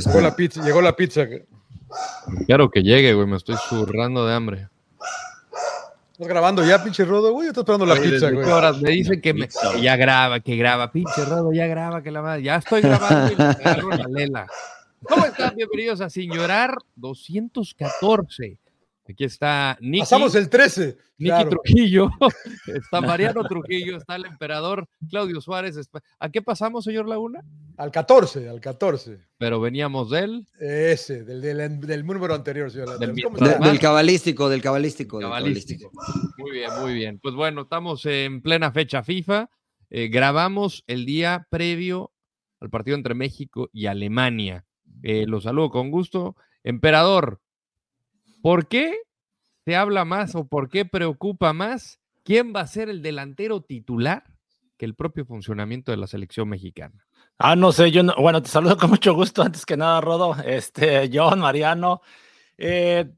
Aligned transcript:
se 0.00 0.08
Llegó 0.10 0.20
la 0.20 0.34
pizza, 0.36 0.62
llegó 0.62 0.80
la 0.82 0.94
pizza. 0.96 1.26
Claro 2.46 2.70
que 2.70 2.82
llegue, 2.82 3.14
güey, 3.14 3.26
me 3.26 3.36
estoy 3.36 3.56
zurrando 3.68 4.26
de 4.26 4.34
hambre. 4.34 4.68
¿Estás 6.12 6.28
grabando 6.28 6.64
ya, 6.64 6.82
pinche 6.82 7.04
Rodo, 7.04 7.32
güey? 7.32 7.48
Estás 7.48 7.62
esperando 7.62 7.86
la 7.86 7.94
Oye, 7.94 8.02
pizza, 8.02 8.26
¿desde 8.26 8.34
güey. 8.34 8.48
horas 8.50 8.80
me 8.80 8.90
dicen 8.90 9.20
que, 9.20 9.34
me- 9.34 9.48
ya 9.80 9.96
graba, 9.96 10.38
que 10.40 10.56
graba, 10.56 10.90
pinche 10.92 11.24
Rodo, 11.24 11.52
ya 11.52 11.66
graba, 11.66 12.02
que 12.02 12.10
la 12.12 12.22
madre, 12.22 12.42
ya 12.42 12.56
estoy 12.56 12.82
grabando 12.82 13.32
y 13.32 13.36
me 13.36 13.44
agarro 13.44 13.88
la 13.90 14.06
lela. 14.08 14.46
¿Cómo 15.02 15.26
están? 15.26 15.54
Bienvenidos 15.56 16.00
a 16.00 16.08
Sin 16.08 16.32
Llorar 16.32 16.76
214. 16.96 18.58
Aquí 19.06 19.24
está 19.24 19.76
Nicky, 19.80 20.00
Pasamos 20.00 20.34
el 20.34 20.48
13. 20.48 20.96
Nicky 21.18 21.30
Claro. 21.30 21.50
Trujillo, 21.50 22.10
está 22.66 23.00
Mariano 23.02 23.44
Trujillo, 23.44 23.98
está 23.98 24.16
el 24.16 24.24
emperador 24.24 24.88
Claudio 25.10 25.40
Suárez. 25.40 25.78
¿A 26.18 26.28
qué 26.30 26.40
pasamos, 26.40 26.84
señor 26.84 27.06
Laguna? 27.06 27.40
Al 27.76 27.90
14, 27.90 28.48
al 28.48 28.60
14. 28.60 29.18
Pero 29.36 29.60
veníamos 29.60 30.10
de 30.10 30.20
él, 30.20 30.48
Ese, 30.58 31.22
del, 31.22 31.42
del, 31.42 31.80
del 31.80 32.06
número 32.06 32.34
anterior, 32.34 32.70
señor. 32.70 32.98
Del 32.98 33.14
del 33.14 33.78
cabalístico, 33.78 34.48
del 34.48 34.62
cabalístico. 34.62 35.18
del 35.18 35.28
cabalístico. 35.28 35.90
Muy 36.38 36.50
bien, 36.52 36.70
muy 36.80 36.94
bien. 36.94 37.18
Pues 37.22 37.34
bueno, 37.34 37.62
estamos 37.62 38.06
en 38.06 38.40
plena 38.40 38.72
fecha 38.72 39.02
FIFA. 39.02 39.50
Eh, 39.90 40.08
grabamos 40.08 40.82
el 40.86 41.04
día 41.04 41.46
previo 41.50 42.10
al 42.60 42.70
partido 42.70 42.96
entre 42.96 43.14
México 43.14 43.68
y 43.72 43.86
Alemania. 43.86 44.64
Eh, 45.02 45.26
los 45.26 45.44
saludo 45.44 45.68
con 45.68 45.90
gusto. 45.90 46.36
Emperador, 46.62 47.40
¿por 48.44 48.68
qué 48.68 48.92
se 49.64 49.74
habla 49.74 50.04
más 50.04 50.34
o 50.34 50.46
por 50.46 50.68
qué 50.68 50.84
preocupa 50.84 51.54
más 51.54 51.98
quién 52.24 52.52
va 52.54 52.60
a 52.60 52.66
ser 52.66 52.90
el 52.90 53.00
delantero 53.00 53.62
titular 53.62 54.22
que 54.76 54.84
el 54.84 54.94
propio 54.94 55.24
funcionamiento 55.24 55.92
de 55.92 55.96
la 55.96 56.06
selección 56.06 56.50
mexicana? 56.50 57.06
Ah, 57.38 57.56
no 57.56 57.72
sé, 57.72 57.90
yo 57.90 58.02
no- 58.02 58.14
bueno, 58.18 58.42
te 58.42 58.50
saludo 58.50 58.76
con 58.76 58.90
mucho 58.90 59.14
gusto 59.14 59.42
antes 59.42 59.64
que 59.64 59.78
nada, 59.78 60.02
Rodo, 60.02 60.36
este, 60.44 61.08
John, 61.10 61.40
Mariano. 61.40 62.02
Eh, 62.58 63.10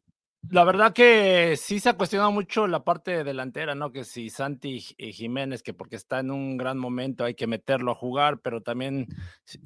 la 0.48 0.62
verdad 0.62 0.92
que 0.92 1.56
sí 1.56 1.80
se 1.80 1.88
ha 1.88 1.96
cuestionado 1.96 2.30
mucho 2.30 2.68
la 2.68 2.84
parte 2.84 3.24
delantera, 3.24 3.74
¿no? 3.74 3.90
Que 3.90 4.04
si 4.04 4.30
Santi 4.30 4.80
eh, 4.96 5.10
Jiménez, 5.10 5.60
que 5.64 5.74
porque 5.74 5.96
está 5.96 6.20
en 6.20 6.30
un 6.30 6.56
gran 6.56 6.78
momento 6.78 7.24
hay 7.24 7.34
que 7.34 7.48
meterlo 7.48 7.90
a 7.90 7.96
jugar, 7.96 8.38
pero 8.42 8.62
también 8.62 9.08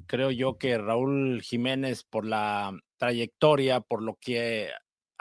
creo 0.07 0.31
yo 0.31 0.57
que 0.57 0.79
Raúl 0.79 1.43
Jiménez, 1.43 2.03
por 2.03 2.25
la 2.25 2.75
trayectoria, 2.97 3.79
por 3.79 4.01
lo 4.01 4.17
que 4.19 4.69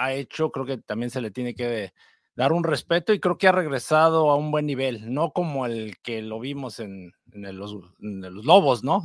ha 0.05 0.13
hecho, 0.15 0.51
creo 0.51 0.67
que 0.67 0.79
también 0.79 1.11
se 1.11 1.21
le 1.21 1.31
tiene 1.31 1.55
que 1.55 1.93
dar 2.37 2.53
un 2.53 2.65
respeto 2.65 3.13
y 3.13 3.21
creo 3.21 3.37
que 3.37 3.49
ha 3.49 3.53
regresado 3.53 4.31
a 4.31 4.37
un 4.37 4.51
buen 4.51 4.65
nivel, 4.67 5.13
no 5.13 5.33
como 5.33 5.67
el 5.67 5.99
que 6.03 6.23
lo 6.23 6.41
vimos 6.41 6.81
en, 6.81 7.13
en 7.33 7.45
el- 7.45 7.57
los, 7.57 7.75
en 8.01 8.21
los 8.35 8.45
Lobos, 8.45 8.83
¿no? 8.83 9.03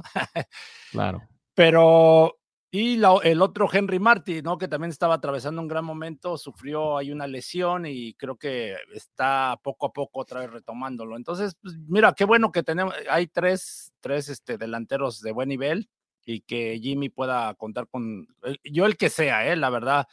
Claro. 0.92 1.22
Pero, 1.56 2.38
y 2.72 2.98
la- 2.98 3.20
el 3.24 3.42
otro 3.42 3.68
Henry 3.72 4.00
Martin, 4.00 4.44
¿no? 4.44 4.58
Que 4.58 4.68
también 4.68 4.92
estaba 4.92 5.16
atravesando 5.16 5.62
un 5.62 5.68
gran 5.68 5.86
momento, 5.86 6.38
sufrió 6.38 6.98
ahí 6.98 7.12
una 7.12 7.28
lesión 7.28 7.86
y 7.86 8.14
creo 8.16 8.36
que 8.38 8.76
está 8.94 9.60
poco 9.64 9.88
a 9.88 9.94
poco 9.94 10.20
otra 10.22 10.42
vez 10.42 10.52
retomándolo. 10.52 11.16
Entonces, 11.16 11.56
pues, 11.62 11.76
mira, 11.88 12.14
qué 12.14 12.26
bueno 12.26 12.52
que 12.52 12.64
tenemos, 12.64 12.94
hay 13.10 13.28
tres, 13.28 13.94
tres 14.02 14.30
este, 14.30 14.58
delanteros 14.58 15.22
de 15.22 15.32
buen 15.32 15.50
nivel 15.50 15.90
y 16.26 16.42
que 16.42 16.80
Jimmy 16.82 17.10
pueda 17.10 17.54
contar 17.56 17.88
con, 17.88 18.28
el- 18.44 18.60
yo 18.64 18.86
el 18.86 18.98
que 18.98 19.10
sea, 19.10 19.48
¿eh? 19.52 19.56
La 19.56 19.70
verdad, 19.70 20.08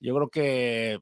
yo 0.00 0.14
creo 0.14 0.28
que 0.28 1.00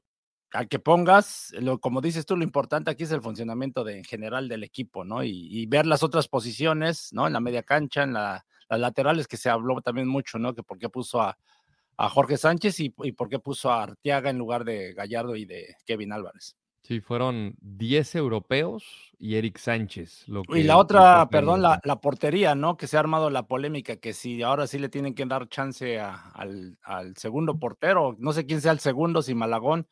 al 0.51 0.67
que 0.67 0.79
pongas, 0.79 1.53
lo, 1.59 1.79
como 1.79 2.01
dices 2.01 2.25
tú, 2.25 2.37
lo 2.37 2.43
importante 2.43 2.89
aquí 2.89 3.03
es 3.03 3.11
el 3.11 3.21
funcionamiento 3.21 3.83
de, 3.83 3.97
en 3.97 4.03
general 4.03 4.47
del 4.47 4.63
equipo, 4.63 5.03
¿no? 5.03 5.23
Y, 5.23 5.47
y 5.51 5.65
ver 5.65 5.85
las 5.85 6.03
otras 6.03 6.27
posiciones, 6.27 7.09
¿no? 7.11 7.27
En 7.27 7.33
la 7.33 7.39
media 7.39 7.63
cancha, 7.63 8.03
en 8.03 8.13
la, 8.13 8.45
las 8.69 8.79
laterales, 8.79 9.27
que 9.27 9.37
se 9.37 9.49
habló 9.49 9.81
también 9.81 10.07
mucho, 10.07 10.39
¿no? 10.39 10.53
Que 10.53 10.63
por 10.63 10.77
qué 10.77 10.89
puso 10.89 11.21
a, 11.21 11.37
Jorge 11.99 12.37
Sánchez 12.37 12.79
y, 12.79 12.93
y 12.99 13.11
por 13.13 13.27
qué 13.27 13.39
puso 13.39 13.71
a 13.71 13.81
Arteaga 13.81 14.29
en 14.29 14.37
lugar 14.37 14.63
de 14.63 14.93
Gallardo 14.93 15.35
y 15.35 15.45
de 15.45 15.75
Kevin 15.83 16.13
Álvarez. 16.13 16.55
Sí, 16.87 17.01
fueron 17.01 17.57
10 17.59 18.15
europeos 18.15 18.85
y 19.19 19.35
Eric 19.35 19.57
Sánchez. 19.57 20.25
Lo 20.29 20.43
Y 20.55 20.63
la 20.63 20.77
otra, 20.77 21.27
perdón, 21.29 21.61
la, 21.61 21.81
la 21.83 21.99
portería, 21.99 22.55
¿no? 22.55 22.77
Que 22.77 22.87
se 22.87 22.95
ha 22.95 23.01
armado 23.01 23.29
la 23.29 23.45
polémica, 23.45 23.97
que 23.97 24.13
si 24.13 24.41
ahora 24.41 24.67
sí 24.67 24.79
le 24.79 24.87
tienen 24.87 25.13
que 25.13 25.25
dar 25.25 25.49
chance 25.49 25.99
a- 25.99 26.29
al, 26.29 26.77
al 26.83 27.17
segundo 27.17 27.59
portero, 27.59 28.15
no 28.19 28.31
sé 28.31 28.45
quién 28.45 28.61
sea 28.61 28.71
el 28.71 28.79
segundo, 28.79 29.21
si 29.21 29.35
Malagón, 29.35 29.85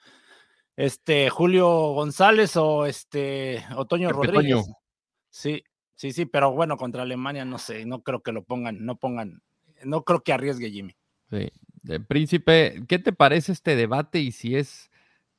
este 0.77 1.29
Julio 1.29 1.67
González 1.91 2.55
o 2.55 2.85
este 2.85 3.65
Otoño 3.75 4.07
Pepe 4.07 4.27
Rodríguez. 4.27 4.63
Toño. 4.63 4.75
Sí, 5.29 5.63
sí, 5.95 6.13
sí, 6.13 6.25
pero 6.25 6.53
bueno, 6.53 6.77
contra 6.77 7.01
Alemania 7.01 7.43
no 7.43 7.57
sé, 7.57 7.85
no 7.85 8.03
creo 8.03 8.21
que 8.21 8.31
lo 8.31 8.45
pongan, 8.45 8.85
no 8.85 8.95
pongan, 8.95 9.41
no 9.83 10.03
creo 10.05 10.21
que 10.23 10.31
arriesgue 10.31 10.71
Jimmy. 10.71 10.95
Sí. 11.29 11.51
Eh, 11.89 11.99
Príncipe, 11.99 12.83
¿qué 12.87 12.99
te 12.99 13.11
parece 13.11 13.51
este 13.51 13.75
debate 13.75 14.19
y 14.19 14.31
si 14.31 14.55
es 14.55 14.89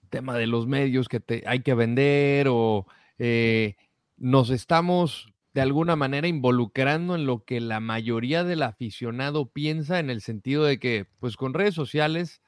tema 0.06 0.36
de 0.36 0.46
los 0.46 0.66
medios 0.66 1.08
que 1.08 1.20
te, 1.20 1.42
hay 1.46 1.60
que 1.60 1.74
vender 1.74 2.48
o 2.50 2.86
eh, 3.18 3.76
nos 4.16 4.50
estamos 4.50 5.32
de 5.54 5.62
alguna 5.62 5.96
manera 5.96 6.28
involucrando 6.28 7.14
en 7.14 7.24
lo 7.24 7.44
que 7.44 7.60
la 7.60 7.80
mayoría 7.80 8.44
del 8.44 8.62
aficionado 8.62 9.46
piensa 9.50 9.98
en 9.98 10.10
el 10.10 10.20
sentido 10.20 10.64
de 10.64 10.78
que, 10.78 11.06
pues 11.18 11.36
con 11.38 11.54
redes 11.54 11.74
sociales, 11.74 12.42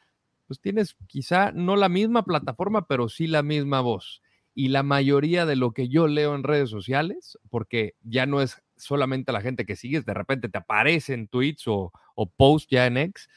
pues 0.47 0.61
tienes 0.61 0.95
quizá 1.07 1.53
no 1.53 1.77
la 1.77 1.89
misma 1.89 2.25
plataforma, 2.25 2.87
pero 2.87 3.09
sí 3.09 3.27
la 3.27 3.43
misma 3.43 3.81
voz. 3.81 4.21
Y 4.55 4.69
la 4.69 4.83
mayoría 4.83 5.47
de 5.47 5.57
lo 5.57 5.73
que 5.73 5.89
yo 5.89 6.07
leo 6.07 6.35
en 6.35 6.43
redes 6.43 6.69
sociales, 6.69 7.39
porque 7.49 7.95
ya 8.03 8.27
no 8.27 8.43
es 8.43 8.63
solamente 8.77 9.33
la 9.33 9.41
gente 9.41 9.65
que 9.65 9.77
sigues, 9.77 10.05
de 10.05 10.15
repente 10.15 10.51
te 10.51 10.59
aparecen 10.59 11.29
tweets 11.29 11.67
o, 11.67 11.93
o 12.15 12.31
posts 12.31 12.69
ya 12.71 12.87
en 12.87 12.99
X, 12.99 13.29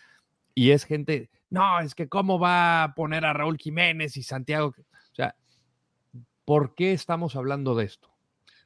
y 0.53 0.71
es 0.71 0.83
gente, 0.83 1.29
no, 1.51 1.79
es 1.81 1.93
que 1.93 2.09
cómo 2.09 2.39
va 2.39 2.83
a 2.83 2.95
poner 2.95 3.23
a 3.25 3.33
Raúl 3.33 3.57
Jiménez 3.57 4.17
y 4.17 4.23
Santiago. 4.23 4.73
O 4.77 5.15
sea, 5.15 5.35
¿por 6.45 6.73
qué 6.73 6.93
estamos 6.93 7.35
hablando 7.35 7.75
de 7.75 7.85
esto? 7.85 8.09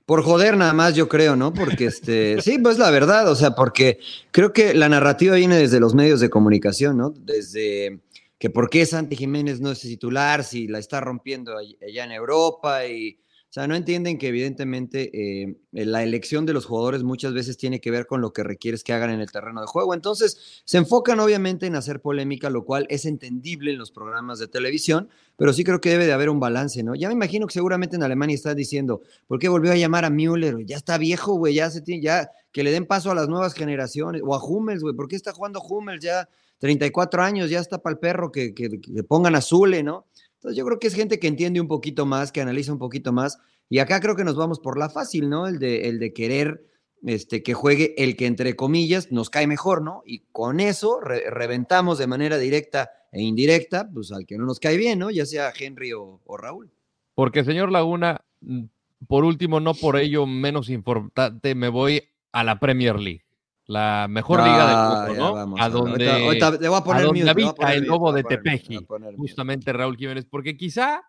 Por 0.06 0.22
joder 0.22 0.56
nada 0.56 0.72
más, 0.74 0.94
yo 0.94 1.10
creo, 1.10 1.36
¿no? 1.36 1.52
Porque 1.52 1.86
este, 1.86 2.40
sí, 2.42 2.60
pues 2.60 2.78
la 2.78 2.92
verdad, 2.92 3.28
o 3.30 3.36
sea, 3.36 3.56
porque 3.56 4.00
creo 4.32 4.54
que 4.54 4.76
la 4.76 4.88
narrativa 4.88 5.36
viene 5.36 5.58
desde 5.58 5.80
los 5.80 5.96
medios 5.96 6.20
de 6.20 6.30
comunicación, 6.30 6.96
¿no? 6.98 7.10
Desde 7.10 8.02
que 8.38 8.52
por 8.52 8.70
qué 8.70 8.86
Santi 8.86 9.16
Jiménez 9.16 9.62
no 9.62 9.72
es 9.72 9.80
titular 9.82 10.44
si 10.44 10.68
la 10.68 10.78
está 10.78 11.02
rompiendo 11.02 11.56
all- 11.56 11.78
allá 11.82 12.04
en 12.04 12.12
Europa 12.12 12.86
y, 12.86 13.18
sea, 13.56 13.68
no 13.68 13.76
entienden 13.76 14.18
que 14.18 14.28
evidentemente 14.28 15.12
eh, 15.14 15.56
la 15.72 16.04
elección 16.04 16.46
de 16.46 16.52
los 16.52 16.66
jugadores 16.66 17.04
muchas 17.04 17.34
veces 17.34 17.56
tiene 17.56 17.80
que 17.80 17.90
ver 17.90 18.06
con 18.06 18.20
lo 18.20 18.34
que 18.34 18.44
requieres 18.44 18.84
que 18.84 18.92
hagan 18.92 19.12
en 19.12 19.22
el 19.22 19.32
terreno 19.32 19.62
de 19.62 19.68
juego. 19.68 19.94
Entonces, 19.94 20.62
se 20.66 20.78
enfocan 20.78 21.22
obviamente 21.22 21.66
en 21.66 21.76
hacer 21.76 22.02
polémica, 22.02 22.50
lo 22.50 22.66
cual 22.66 22.86
es 22.90 23.06
entendible 23.06 23.72
en 23.72 23.78
los 23.78 23.92
programas 23.92 24.40
de 24.40 24.48
televisión, 24.48 25.08
pero 25.38 25.54
sí 25.54 25.64
creo 25.64 25.80
que 25.80 25.90
debe 25.90 26.06
de 26.06 26.12
haber 26.12 26.30
un 26.30 26.40
balance, 26.40 26.84
¿no? 26.84 26.96
Ya 26.96 27.08
me 27.08 27.14
imagino 27.14 27.48
que 27.48 27.54
seguramente 27.54 27.96
en 27.96 28.04
Alemania 28.04 28.36
están 28.36 28.58
diciendo, 28.58 29.02
¿por 29.26 29.40
qué 29.40 29.48
volvió 29.48 29.72
a 29.72 29.78
llamar 29.78 30.04
a 30.04 30.10
Müller? 30.10 30.66
Ya 30.66 30.76
está 30.76 30.98
viejo, 30.98 31.36
güey, 31.36 31.54
ya 31.54 31.70
se 31.70 31.80
tiene, 31.80 32.04
ya 32.04 32.30
que 32.52 32.64
le 32.64 32.72
den 32.72 32.86
paso 32.86 33.10
a 33.10 33.16
las 33.16 33.30
nuevas 33.30 33.54
generaciones, 33.54 34.22
o 34.26 34.36
a 34.36 34.44
Hummels, 34.44 34.82
güey, 34.82 34.96
¿por 34.96 35.08
qué 35.08 35.16
está 35.16 35.32
jugando 35.32 35.62
Hummels 35.62 36.04
ya 36.04 36.28
34 36.60 37.24
años, 37.24 37.50
ya 37.50 37.60
está 37.60 37.78
para 37.78 37.94
el 37.94 38.00
perro, 38.00 38.32
que, 38.32 38.54
le 38.88 39.04
pongan 39.04 39.36
a 39.36 39.42
Zule, 39.42 39.84
¿no? 39.84 40.08
Entonces 40.46 40.60
yo 40.60 40.66
creo 40.68 40.78
que 40.78 40.86
es 40.86 40.94
gente 40.94 41.18
que 41.18 41.28
entiende 41.28 41.60
un 41.60 41.68
poquito 41.68 42.06
más, 42.06 42.32
que 42.32 42.40
analiza 42.40 42.72
un 42.72 42.78
poquito 42.78 43.12
más, 43.12 43.40
y 43.68 43.80
acá 43.80 44.00
creo 44.00 44.16
que 44.16 44.24
nos 44.24 44.36
vamos 44.36 44.60
por 44.60 44.78
la 44.78 44.90
fácil, 44.92 45.28
¿no? 45.28 45.48
El 45.48 45.58
de, 45.58 45.90
el 45.90 45.98
de 45.98 46.14
querer 46.14 46.68
este, 47.04 47.42
que 47.42 47.56
juegue 47.56 47.96
el 47.98 48.16
que 48.16 48.28
entre 48.28 48.56
comillas 48.56 49.12
nos 49.12 49.32
cae 49.32 49.48
mejor, 49.48 49.82
¿no? 49.82 50.04
Y 50.06 50.20
con 50.32 50.60
eso 50.60 51.00
re- 51.02 51.32
reventamos 51.32 51.98
de 51.98 52.06
manera 52.06 52.38
directa 52.38 52.92
e 53.12 53.24
indirecta, 53.24 53.90
pues 53.92 54.12
al 54.12 54.28
que 54.28 54.38
no 54.38 54.46
nos 54.46 54.60
cae 54.60 54.78
bien, 54.78 55.00
¿no? 55.00 55.10
Ya 55.10 55.26
sea 55.26 55.52
Henry 55.60 55.94
o, 55.94 56.22
o 56.24 56.38
Raúl. 56.38 56.72
Porque, 57.16 57.44
señor 57.44 57.72
Laguna, 57.72 58.24
mm, 58.42 58.66
por 59.08 59.26
último, 59.26 59.60
no 59.60 59.74
por 59.74 59.98
ello 59.98 60.28
menos 60.28 60.70
importante, 60.70 61.56
me 61.56 61.70
voy 61.70 62.04
a 62.32 62.44
la 62.44 62.60
Premier 62.60 63.00
League, 63.00 63.25
la 63.68 64.08
mejor 64.10 64.40
liga 64.40 64.58
Ah, 64.60 65.06
del 65.06 65.08
mundo, 65.18 65.24
¿no? 65.30 65.34
vamos, 65.36 65.60
a 65.60 65.64
ahorita- 65.66 65.80
donde, 65.80 66.12
ahorita 66.12 66.52
le 66.52 66.68
voy 66.70 66.76
a 66.76 66.78
a 66.80 66.84
poner 66.84 67.04
donde 67.04 67.20
mute, 67.20 67.30
a 67.30 67.32
habita 67.32 67.54
poner 67.54 67.78
el 67.78 67.84
lobo 67.86 68.14
de 68.14 68.22
a 68.22 68.24
Tepeji, 68.24 68.76
a 68.78 69.12
justamente 69.18 69.74
Raúl 69.74 69.98
Jiménez, 69.98 70.26
porque 70.30 70.56
quizá 70.58 71.02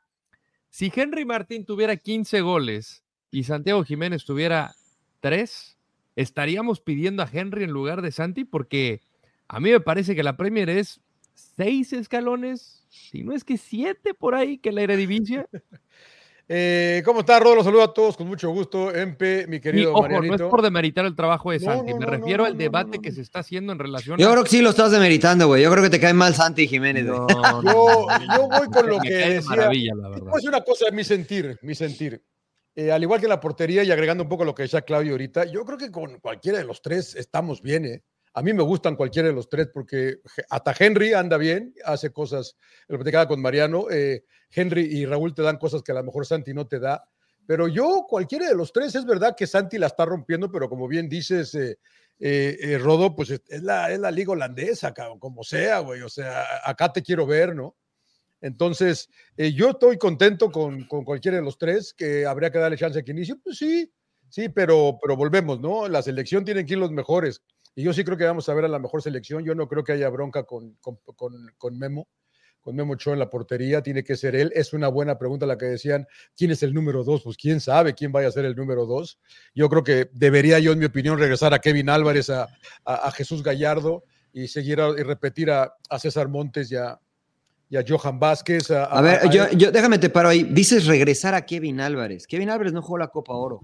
si 0.70 0.92
Henry 0.94 1.24
Martín 1.24 1.64
tuviera 1.64 1.96
15 1.96 2.40
goles 2.40 3.04
y 3.30 3.44
Santiago 3.44 3.84
Jiménez 3.84 4.24
tuviera 4.24 4.74
3, 5.20 5.76
estaríamos 6.16 6.80
pidiendo 6.80 7.22
a 7.22 7.28
Henry 7.30 7.64
en 7.64 7.70
lugar 7.70 8.00
de 8.02 8.10
Santi, 8.12 8.44
porque 8.44 9.02
a 9.48 9.60
mí 9.60 9.70
me 9.70 9.80
parece 9.80 10.14
que 10.14 10.22
la 10.22 10.36
Premier 10.36 10.70
es 10.70 11.00
6 11.34 11.92
escalones, 11.92 12.84
si 12.88 13.22
no 13.22 13.32
es 13.32 13.44
que 13.44 13.58
7 13.58 14.14
por 14.14 14.34
ahí, 14.34 14.56
que 14.58 14.72
la 14.72 14.82
Eredivisie. 14.82 15.46
Eh, 16.48 17.02
¿Cómo 17.04 17.20
está, 17.20 17.40
Rodo? 17.40 17.56
Los 17.56 17.64
saludo 17.64 17.82
a 17.82 17.92
todos 17.92 18.16
con 18.16 18.28
mucho 18.28 18.48
gusto. 18.50 18.94
MP, 18.94 19.46
mi 19.48 19.56
Y 19.56 19.60
querido 19.60 19.90
ojo, 19.92 20.02
no 20.08 20.14
Marianito. 20.14 20.44
es 20.44 20.50
por 20.50 20.62
demeritar 20.62 21.04
el 21.04 21.16
trabajo 21.16 21.50
de 21.50 21.58
No, 21.58 21.64
Santi, 21.64 21.92
no, 21.92 21.98
me 21.98 22.04
no, 22.06 22.10
refiero 22.12 22.44
no, 22.44 22.46
al 22.46 22.52
no, 22.52 22.58
debate 22.58 22.98
no, 22.98 23.02
que 23.02 23.08
no. 23.08 23.14
se 23.16 23.20
está 23.22 23.40
haciendo 23.40 23.72
en 23.72 23.80
relación 23.80 24.16
Yo 24.18 24.28
a- 24.28 24.32
creo 24.32 24.44
que 24.44 24.50
sí 24.50 24.62
lo 24.62 24.70
estás 24.70 24.92
demeritando, 24.92 25.48
güey. 25.48 25.64
Yo 25.64 25.70
creo 25.72 25.82
que 25.82 25.90
te 25.90 25.98
cae 25.98 26.14
mal 26.14 26.34
Santi 26.34 26.68
Jiménez. 26.68 27.04
No, 27.04 27.26
no, 27.26 27.62
Yo, 27.64 28.06
no, 28.06 28.36
yo 28.36 28.48
voy 28.48 28.66
con 28.68 28.86
lo 28.88 28.98
me 29.00 29.08
que 29.08 29.14
decía. 29.14 29.50
maravilla, 29.50 29.92
la 29.96 30.08
verdad. 30.08 30.32
decir 30.34 30.48
una 30.48 30.60
cosa, 30.62 30.86
mi 30.92 31.02
sentir, 31.02 31.58
mi 31.62 31.74
sentir. 31.74 32.22
Eh, 32.76 32.92
al 32.92 33.02
igual 33.02 33.20
que 33.20 33.26
la 33.26 33.40
portería 33.40 33.82
y 33.82 33.90
agregando 33.90 34.22
un 34.22 34.28
poco 34.28 34.44
lo 34.44 34.54
que 34.54 34.62
decía 34.64 34.82
Claudio 34.82 35.12
ahorita, 35.12 35.46
yo 35.46 35.64
creo 35.64 35.78
que 35.78 35.90
con 35.90 36.20
cualquiera 36.20 36.58
de 36.58 36.64
los 36.64 36.80
tres 36.80 37.16
estamos 37.16 37.60
bien, 37.62 37.86
¿eh? 37.86 38.02
A 38.34 38.42
mí 38.42 38.52
me 38.52 38.62
gustan 38.62 38.96
cualquiera 38.96 39.28
de 39.28 39.34
los 39.34 39.48
tres 39.48 39.68
porque 39.72 40.16
hasta 40.50 40.74
Henry 40.78 41.14
anda 41.14 41.38
bien, 41.38 41.72
hace 41.86 42.12
cosas, 42.12 42.54
lo 42.86 42.98
platicaba 42.98 43.26
con 43.26 43.40
Mariano, 43.40 43.86
eh, 43.90 44.24
Henry 44.56 44.82
y 44.82 45.06
Raúl 45.06 45.34
te 45.34 45.42
dan 45.42 45.58
cosas 45.58 45.82
que 45.82 45.92
a 45.92 45.96
lo 45.96 46.02
mejor 46.02 46.26
Santi 46.26 46.54
no 46.54 46.66
te 46.66 46.80
da, 46.80 47.08
pero 47.46 47.68
yo 47.68 48.06
cualquiera 48.08 48.48
de 48.48 48.56
los 48.56 48.72
tres, 48.72 48.94
es 48.94 49.04
verdad 49.04 49.36
que 49.36 49.46
Santi 49.46 49.78
la 49.78 49.86
está 49.86 50.04
rompiendo, 50.04 50.50
pero 50.50 50.68
como 50.68 50.88
bien 50.88 51.08
dices, 51.08 51.54
eh, 51.54 51.78
eh, 52.18 52.78
Rodo, 52.78 53.14
pues 53.14 53.30
es 53.30 53.62
la, 53.62 53.92
es 53.92 54.00
la 54.00 54.10
liga 54.10 54.32
holandesa, 54.32 54.94
como 55.18 55.44
sea, 55.44 55.80
güey, 55.80 56.02
o 56.02 56.08
sea, 56.08 56.44
acá 56.64 56.92
te 56.92 57.02
quiero 57.02 57.26
ver, 57.26 57.54
¿no? 57.54 57.76
Entonces, 58.40 59.08
yo 59.36 59.70
estoy 59.70 59.96
contento 59.96 60.50
con, 60.50 60.86
con, 60.86 61.04
cualquiera 61.04 61.38
de 61.38 61.42
los 61.42 61.58
tres, 61.58 61.94
que 61.94 62.26
habría 62.26 62.50
que 62.50 62.58
darle 62.58 62.76
chance 62.76 62.98
a 62.98 63.02
que 63.02 63.12
inicie, 63.12 63.36
pues 63.36 63.56
sí, 63.56 63.90
sí, 64.28 64.48
pero, 64.48 64.98
pero 65.00 65.16
volvemos, 65.16 65.60
¿no? 65.60 65.88
La 65.88 66.02
selección 66.02 66.44
tienen 66.44 66.66
que 66.66 66.74
ir 66.74 66.78
los 66.78 66.90
mejores. 66.90 67.42
Y 67.74 67.82
yo 67.82 67.92
sí 67.92 68.04
creo 68.04 68.16
que 68.16 68.24
vamos 68.24 68.48
a 68.48 68.54
ver 68.54 68.64
a 68.64 68.68
la 68.68 68.78
mejor 68.78 69.02
selección. 69.02 69.44
Yo 69.44 69.54
no 69.54 69.68
creo 69.68 69.84
que 69.84 69.92
haya 69.92 70.08
bronca 70.08 70.44
con, 70.44 70.78
con, 70.80 71.78
Memo, 71.78 72.08
con 72.66 72.74
Memo 72.74 72.96
Cho 72.96 73.12
en 73.12 73.20
la 73.20 73.30
portería. 73.30 73.80
Tiene 73.80 74.02
que 74.02 74.16
ser 74.16 74.34
él. 74.34 74.50
Es 74.52 74.72
una 74.72 74.88
buena 74.88 75.16
pregunta 75.16 75.46
la 75.46 75.56
que 75.56 75.66
decían, 75.66 76.04
¿quién 76.36 76.50
es 76.50 76.64
el 76.64 76.74
número 76.74 77.04
dos? 77.04 77.22
Pues 77.22 77.36
quién 77.36 77.60
sabe 77.60 77.94
quién 77.94 78.10
vaya 78.10 78.26
a 78.26 78.32
ser 78.32 78.44
el 78.44 78.56
número 78.56 78.86
dos. 78.86 79.20
Yo 79.54 79.68
creo 79.68 79.84
que 79.84 80.10
debería 80.12 80.58
yo, 80.58 80.72
en 80.72 80.80
mi 80.80 80.86
opinión, 80.86 81.16
regresar 81.16 81.54
a 81.54 81.60
Kevin 81.60 81.88
Álvarez, 81.88 82.28
a, 82.28 82.48
a, 82.84 83.08
Jesús 83.12 83.44
Gallardo 83.44 84.02
y 84.32 84.48
seguir 84.48 84.80
y 84.98 85.02
repetir 85.04 85.48
a, 85.48 85.74
César 86.00 86.26
Montes 86.26 86.72
y 86.72 86.74
a, 86.74 86.98
Johan 87.86 88.18
Vázquez. 88.18 88.72
A, 88.72 89.00
ver, 89.00 89.30
yo, 89.30 89.48
yo, 89.52 89.70
déjame 89.70 89.98
te 89.98 90.10
paro 90.10 90.28
ahí. 90.28 90.42
Dices 90.42 90.86
regresar 90.86 91.34
a 91.34 91.46
Kevin 91.46 91.80
Álvarez. 91.80 92.26
Kevin 92.26 92.50
Álvarez 92.50 92.72
no 92.72 92.82
jugó 92.82 92.98
la 92.98 93.08
Copa 93.08 93.32
Oro. 93.32 93.60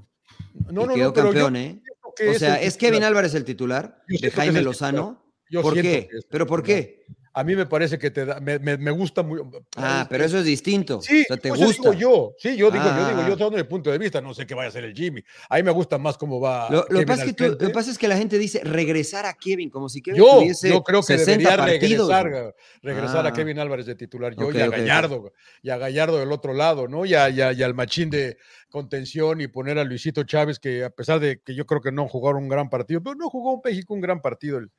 No, 0.70 0.87
no, 0.87 0.94
quedó 0.94 1.06
no, 1.06 1.12
campeón, 1.12 1.56
¿eh? 1.56 1.82
o 2.04 2.38
sea, 2.38 2.62
¿es, 2.62 2.76
Kevin 2.76 3.02
Álvarez 3.02 3.34
el 3.34 3.44
titular 3.44 4.00
de 4.06 4.31
Jaime 4.31 4.62
Lozano? 4.62 5.25
¿Por 5.60 5.75
qué? 5.75 6.08
¿Pero 6.31 6.46
por 6.46 6.62
qué? 6.62 7.04
A 7.34 7.44
mí 7.44 7.56
me 7.56 7.64
parece 7.64 7.99
que 7.99 8.11
te 8.11 8.26
da, 8.26 8.40
me, 8.40 8.58
me, 8.58 8.90
gusta 8.90 9.23
muy. 9.23 9.40
Ah, 9.76 10.06
pero 10.11 10.23
eso 10.23 10.38
es 10.38 10.44
distinto. 10.44 11.00
Sí, 11.00 11.23
o 11.23 11.25
sea, 11.29 11.37
te 11.38 11.49
pues 11.49 11.61
gusta. 11.61 11.90
Digo 11.90 11.94
yo, 11.94 12.34
sí, 12.38 12.56
yo 12.56 12.70
digo, 12.70 12.84
yo 12.84 13.08
digo, 13.08 13.29
yo 13.29 13.37
tengo 13.38 13.50
mi 13.52 13.62
punto 13.62 13.90
de 13.90 13.96
vista, 13.96 14.20
no 14.20 14.34
sé 14.34 14.46
qué 14.46 14.55
vaya 14.55 14.69
a 14.69 14.73
ser 14.73 14.84
el 14.84 14.94
Jimmy. 14.94 15.25
A 15.49 15.56
mí 15.56 15.62
me 15.62 15.70
gusta 15.70 15.96
más 15.96 16.19
cómo 16.19 16.40
va. 16.40 16.69
Lo, 16.69 16.84
lo, 16.90 17.06
pasa 17.06 17.32
que 17.32 17.49
lo, 17.49 17.56
que 17.56 17.70
pasa 17.70 17.90
es 17.90 17.96
que 17.96 18.06
la 18.06 18.19
gente 18.19 18.38
dice 18.38 18.61
regresar 18.62 19.25
a 19.25 19.32
Kevin, 19.32 19.70
como 19.70 19.88
si 19.88 20.02
Kevin 20.02 20.19
yo, 20.19 20.40
tuviese 20.40 20.69
Yo 20.69 20.82
creo 20.82 21.02
que 21.02 21.17
debería 21.17 21.56
regresar, 21.56 22.55
regresar 22.82 23.25
a 23.25 23.31
ah. 23.31 23.32
Kevin 23.32 23.58
Álvarez 23.58 23.87
de 23.87 23.94
titular, 23.94 24.35
yo 24.37 24.52
y 24.52 24.61
a 24.61 24.69
Gallardo, 24.69 25.32
y 25.62 25.70
a 25.70 25.78
Gallardo 25.78 26.19
del 26.19 26.32
otro 26.32 26.52
lado, 26.52 26.87
¿no? 26.87 27.06
Y, 27.06 27.14
a, 27.14 27.31
y, 27.31 27.40
al 27.40 27.73
machín 27.73 28.11
de 28.11 28.37
contención 28.69 29.40
y 29.40 29.46
poner 29.46 29.78
a 29.78 29.85
Luisito 29.85 30.25
Chávez, 30.25 30.58
que 30.58 30.85
a 30.85 30.90
pesar 30.90 31.19
de 31.19 31.40
que 31.40 31.55
yo 31.55 31.64
creo 31.64 31.81
que 31.81 31.93
no 31.93 32.08
jugaron 32.08 32.43
un 32.43 32.49
gran 32.50 32.69
partido, 32.69 33.02
pero 33.02 33.17
no 33.17 33.31
jugó 33.31 33.62
México 33.64 33.94
un 33.94 34.02
gran 34.02 34.20
partido 34.20 34.58
el, 34.58 34.70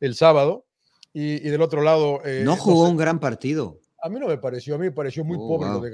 el 0.00 0.14
sábado 0.14 0.66
y, 1.12 1.38
del 1.40 1.62
otro 1.62 1.82
lado. 1.82 2.24
Eh, 2.24 2.42
no 2.44 2.56
jugó 2.56 2.88
un 2.88 2.96
gran 2.96 3.18
partido. 3.18 3.78
A 4.02 4.08
mí 4.08 4.18
no 4.18 4.26
me 4.26 4.38
pareció, 4.38 4.74
a 4.74 4.78
mí 4.78 4.86
me 4.86 4.92
pareció 4.92 5.24
muy 5.24 5.36
oh, 5.38 5.46
pobre 5.46 5.70
lo 5.70 5.80
de 5.80 5.90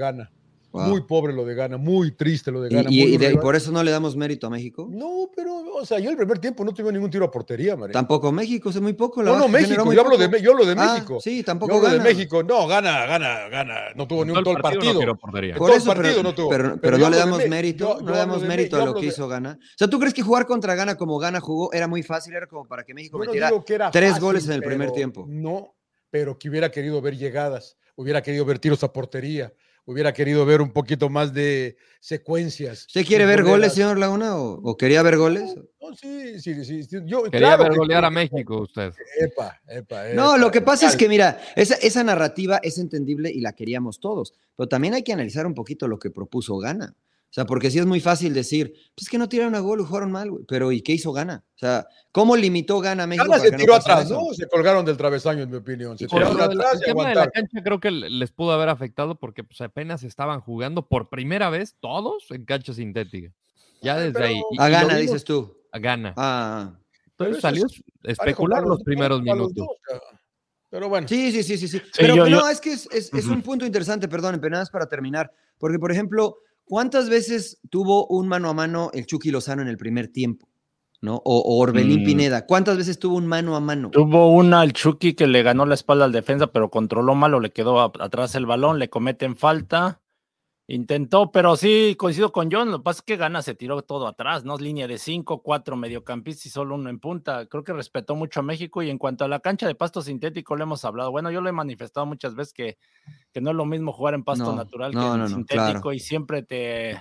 Gana. 0.73 0.89
Muy 0.89 1.03
pobre 1.03 1.33
lo 1.33 1.45
de 1.45 1.55
Gana, 1.55 1.77
muy 1.77 2.13
triste 2.13 2.51
lo 2.51 2.61
de 2.61 2.69
Gana. 2.69 2.91
¿Y, 2.91 3.15
y, 3.15 3.37
por 3.39 3.57
eso 3.57 3.73
no 3.73 3.83
le 3.83 3.91
damos 3.91 4.17
mérito 4.17 4.47
a 4.47 4.51
México? 4.51 4.87
No, 4.91 5.31
pero, 5.35 5.61
o 5.75 5.87
sea, 5.87 5.99
yo 5.99 6.11
el 6.11 6.17
primer 6.17 6.39
tiempo 6.39 6.65
no 6.65 6.73
tuve 6.73 6.93
ningún 6.93 7.11
tiro 7.11 7.25
a 7.25 7.31
portería, 7.31 7.77
María. 7.77 7.93
Tampoco 7.93 8.31
México, 8.33 8.69
es 8.69 8.81
muy 8.81 8.93
poco. 8.93 9.23
La 9.23 9.33
no, 9.33 9.39
no, 9.39 9.49
México, 9.49 9.93
yo 9.93 10.01
hablo, 10.01 10.17
de, 10.17 10.43
yo 10.43 10.53
hablo 10.53 10.67
de 10.67 10.73
ah, 10.79 10.93
México. 10.95 11.21
sí, 11.21 11.43
tampoco 11.43 11.73
yo 11.73 11.79
hablo 11.79 11.99
de 11.99 12.05
México, 12.05 12.43
no, 12.43 12.67
gana, 12.67 13.07
gana, 13.07 13.49
gana. 13.49 13.75
No 13.95 14.07
tuvo 14.07 14.25
ni 14.25 14.33
un 14.33 14.45
todo 14.45 14.57
el 14.57 14.63
partido. 14.63 15.01
No 15.05 15.17
por 15.17 15.71
eso, 15.71 15.87
partido 15.87 16.17
pero, 16.17 16.23
no 16.23 16.35
tuvo. 16.35 16.51
Pero, 16.51 16.81
pero, 16.81 16.99
no 16.99 17.11
le 17.11 17.17
damos 17.17 17.49
mérito, 17.49 17.99
no 18.03 18.11
le 18.11 18.19
damos 18.19 18.43
mérito 18.43 18.81
a 18.81 18.85
lo 18.85 18.95
que 18.95 19.07
hizo 19.07 19.27
Gana. 19.29 19.59
O 19.61 19.79
sea, 19.79 19.89
¿tú 19.89 19.99
crees 19.99 20.15
que 20.15 20.23
jugar 20.23 20.47
contra 20.47 20.75
Gana 20.75 20.97
como 20.97 21.19
Gana 21.19 21.41
jugó 21.41 21.73
era 21.73 21.89
muy 21.89 22.03
fácil? 22.03 22.35
Era 22.35 22.47
como 22.47 22.67
para 22.67 22.85
que 22.85 22.95
México 22.95 23.19
metiera 23.19 23.51
tres 23.91 24.21
goles 24.21 24.47
en 24.47 24.53
el 24.53 24.63
primer 24.63 24.93
tiempo. 24.93 25.27
No, 25.29 25.75
pero 26.11 26.39
que 26.39 26.49
hubiera 26.49 26.71
querido 26.71 27.01
ver 27.01 27.17
llegadas, 27.17 27.77
hubiera 27.97 28.23
querido 28.23 28.45
ver 28.45 28.59
tiros 28.59 28.83
a 28.85 28.93
portería, 28.93 29.53
hubiera 29.89 30.13
querido 30.13 30.45
ver 30.45 30.61
un 30.61 30.71
poquito 30.71 31.09
más 31.09 31.33
de 31.33 31.79
secuencias. 31.99 32.85
¿Usted 32.89 33.07
quiere 33.07 33.25
ver 33.25 33.43
goles, 33.43 33.73
señor 33.73 33.99
Laguna, 33.99 34.37
o, 34.37 34.77
quería 34.77 35.03
ver 35.03 35.17
goles? 35.17 35.57
No, 35.81 35.97
sí, 35.97 36.39
sí, 36.41 36.63
sí. 36.63 36.87
Yo, 37.07 37.23
quería 37.25 37.57
ver 37.57 37.75
golear 37.75 38.05
a 38.05 38.11
México 38.11 38.61
usted. 38.61 38.93
Epa, 39.19 39.59
epa, 39.67 40.09
no, 40.13 40.37
lo 40.37 40.51
que 40.51 40.61
pasa 40.61 40.87
es 40.87 40.95
que, 40.95 41.09
mira, 41.09 41.41
esa, 41.57 41.75
esa 41.77 42.05
narrativa 42.05 42.61
es 42.63 42.77
entendible 42.77 43.31
y 43.31 43.41
la 43.41 43.55
queríamos 43.55 43.99
todos, 43.99 44.35
pero 44.57 44.69
también 44.69 44.93
hay 44.93 45.03
que 45.03 45.15
analizar 45.15 45.47
un 45.47 45.55
poquito 45.55 45.89
lo 45.89 45.99
que 45.99 46.11
propuso 46.11 46.59
Gana. 46.59 46.95
O 47.31 47.33
sea, 47.33 47.45
porque 47.45 47.71
sí 47.71 47.79
es 47.79 47.85
muy 47.85 48.01
fácil 48.01 48.33
decir, 48.33 48.73
pues 48.97 49.11
que 49.11 49.19
no 49.19 49.29
tiraron 49.29 49.55
a 49.55 49.61
gol, 49.61 49.85
jugaron 49.85 50.11
mal, 50.11 50.31
güey. 50.31 50.45
Pero 50.49 50.73
¿y 50.73 50.81
qué 50.81 50.93
hizo 50.93 51.13
Gana? 51.13 51.45
O 51.57 51.59
sea, 51.59 51.87
¿cómo 52.11 52.35
limitó 52.35 52.81
Gana 52.81 53.03
a 53.03 53.07
México? 53.07 53.31
Gana 53.31 53.43
se 53.43 53.53
tiró 53.53 53.75
atrás, 53.75 54.11
¿no? 54.11 54.33
Se 54.33 54.49
colgaron 54.49 54.87
del 54.87 54.97
travesaño, 54.97 55.43
en 55.43 55.51
mi 55.51 55.57
opinión. 55.57 55.99
Se 55.99 56.07
tiraron 56.07 56.41
atrás 56.41 56.77
el, 56.81 56.87
tema 56.87 57.09
de 57.11 57.15
la 57.15 57.29
cancha 57.29 57.63
creo 57.63 57.81
que 57.81 57.91
les 57.91 58.33
pudo 58.33 58.53
haber 58.53 58.71
afectado 58.71 59.17
porque 59.17 59.45
pues, 59.45 59.61
apenas 59.61 60.05
estaban 60.05 60.41
jugando 60.41 60.89
por 60.89 61.11
primera 61.11 61.51
vez 61.51 61.77
todos 61.81 62.31
en 62.31 62.47
cancha 62.47 62.73
sintética. 62.73 63.31
Ya 63.83 63.99
desde 63.99 64.25
ahí. 64.25 64.41
a 64.59 64.69
Gana, 64.71 64.97
dices 64.97 65.23
tú. 65.23 65.55
A 65.71 65.79
Gana. 65.79 66.15
Ah. 66.17 66.73
Entonces 67.19 67.43
salió 67.43 67.67
a 67.67 68.11
especular 68.11 68.63
los 68.63 68.83
primeros 68.83 69.21
minutos. 69.21 69.67
pero 70.71 70.89
bueno. 70.89 71.07
Sí, 71.07 71.31
sí, 71.31 71.43
sí, 71.43 71.59
sí. 71.59 71.69
sí. 71.69 71.83
Pero 71.99 72.27
no, 72.27 72.49
es 72.49 72.59
que 72.59 72.73
es, 72.73 72.89
es, 72.91 73.13
es 73.13 73.27
un 73.27 73.43
punto 73.43 73.67
interesante, 73.67 74.09
perdón, 74.09 74.39
pero 74.41 74.53
nada 74.53 74.65
para 74.73 74.89
terminar. 74.89 75.31
Porque, 75.59 75.79
por 75.79 75.93
ejemplo, 75.93 76.39
¿Cuántas 76.69 77.09
veces 77.09 77.61
tuvo 77.71 78.07
un 78.09 78.29
mano 78.29 78.51
a 78.51 78.55
mano 78.55 78.91
el 78.93 79.07
Chucky 79.07 79.31
Lozano 79.31 79.63
en 79.63 79.69
el 79.69 79.79
primer 79.79 80.09
tiempo? 80.09 80.49
¿No? 81.01 81.23
O, 81.25 81.59
Orbelín 81.59 82.03
mm. 82.03 82.05
Pineda. 82.05 82.47
¿Cuántas 82.47 82.77
veces 82.77 82.99
tuvo 82.99 83.17
un 83.17 83.27
mano 83.27 83.57
a 83.57 83.61
mano? 83.61 83.91
Tuvo 83.91 84.31
una 84.31 84.61
al 84.61 84.73
Chucky 84.73 85.15
que 85.15 85.27
le 85.27 85.43
ganó 85.43 85.65
la 85.65 85.75
espalda 85.75 86.05
al 86.05 86.13
defensa, 86.13 86.49
pero 86.49 86.71
controló 86.71 87.15
mal 87.15 87.35
o 87.35 87.41
le 87.41 87.53
quedó 87.53 87.81
atrás 87.81 88.35
el 88.35 88.47
balón, 88.47 88.79
le 88.79 88.91
cometen 88.91 89.37
falta. 89.37 90.01
Intentó, 90.71 91.33
pero 91.33 91.57
sí, 91.57 91.97
coincido 91.99 92.31
con 92.31 92.51
John. 92.53 92.71
Lo 92.71 92.79
que 92.79 92.85
pasa 92.85 92.99
es 92.99 93.03
que 93.03 93.17
Gana 93.17 93.41
se 93.41 93.55
tiró 93.55 93.81
todo 93.81 94.07
atrás, 94.07 94.45
¿no? 94.45 94.59
Línea 94.59 94.87
de 94.87 94.99
cinco, 94.99 95.43
cuatro 95.43 95.77
mediocampistas 95.77 96.45
y 96.45 96.51
solo 96.51 96.75
uno 96.75 96.91
en 96.91 97.01
punta. 97.01 97.47
Creo 97.47 97.65
que 97.65 97.73
respetó 97.73 98.15
mucho 98.15 98.41
a 98.41 98.43
México. 98.43 98.83
Y 98.83 98.91
en 98.91 98.99
cuanto 98.99 99.25
a 99.25 99.29
la 99.29 99.41
cancha 99.41 99.67
de 99.67 99.75
pasto 99.75 100.03
sintético, 100.03 100.57
le 100.57 100.65
hemos 100.65 100.85
hablado. 100.85 101.11
Bueno, 101.11 101.31
yo 101.31 101.41
lo 101.41 101.49
he 101.49 101.53
manifestado 101.53 102.05
muchas 102.05 102.35
veces 102.35 102.53
que, 102.53 102.77
que 103.33 103.41
no 103.41 103.49
es 103.49 103.57
lo 103.57 103.65
mismo 103.65 103.93
jugar 103.93 104.13
en 104.13 104.25
pasto 104.25 104.55
natural 104.55 104.93
que 104.93 104.99
en 104.99 105.29
sintético 105.29 105.95
y 105.95 106.01
siempre 106.01 106.43
te, 106.43 107.01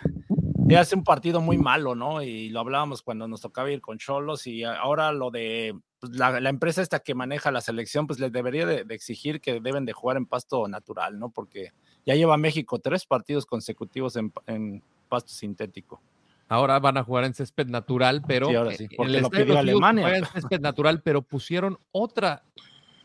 te 0.67 0.77
hace 0.77 0.95
un 0.95 1.03
partido 1.03 1.41
muy 1.41 1.57
malo, 1.57 1.95
¿no? 1.95 2.21
Y 2.21 2.49
lo 2.49 2.59
hablábamos 2.59 3.01
cuando 3.01 3.27
nos 3.27 3.41
tocaba 3.41 3.71
ir 3.71 3.81
con 3.81 3.97
Cholos 3.97 4.47
y 4.47 4.63
ahora 4.63 5.11
lo 5.11 5.31
de 5.31 5.77
pues, 5.99 6.13
la, 6.15 6.37
empresa 6.49 6.81
esta 6.81 6.99
que 6.99 7.15
maneja 7.15 7.51
la 7.51 7.61
selección, 7.61 8.07
pues 8.07 8.19
les 8.19 8.31
debería 8.31 8.65
de, 8.65 8.83
de 8.83 8.95
exigir 8.95 9.41
que 9.41 9.59
deben 9.59 9.85
de 9.85 9.93
jugar 9.93 10.17
en 10.17 10.25
pasto 10.25 10.67
natural, 10.67 11.17
¿no? 11.19 11.29
Porque 11.29 11.71
ya 12.07 12.15
lleva 12.15 12.37
México 12.37 12.79
tres 12.79 13.05
partidos 13.05 13.45
consecutivos 13.45 14.15
en, 14.15 14.81
pasto 15.09 15.31
sintético. 15.31 16.01
Ahora 16.49 16.79
van 16.79 16.97
a 16.97 17.03
jugar 17.03 17.25
en 17.25 17.33
césped 17.33 17.67
natural, 17.67 18.23
pero 18.25 18.47
sí, 18.71 18.77
sí, 18.77 18.87
porque 18.95 19.19
lo 19.19 19.29
pidió 19.29 19.59
Alemania. 19.59 20.15
En 20.15 20.25
césped 20.25 20.61
natural, 20.61 21.01
pero 21.01 21.21
pusieron 21.21 21.77
otra, 21.91 22.43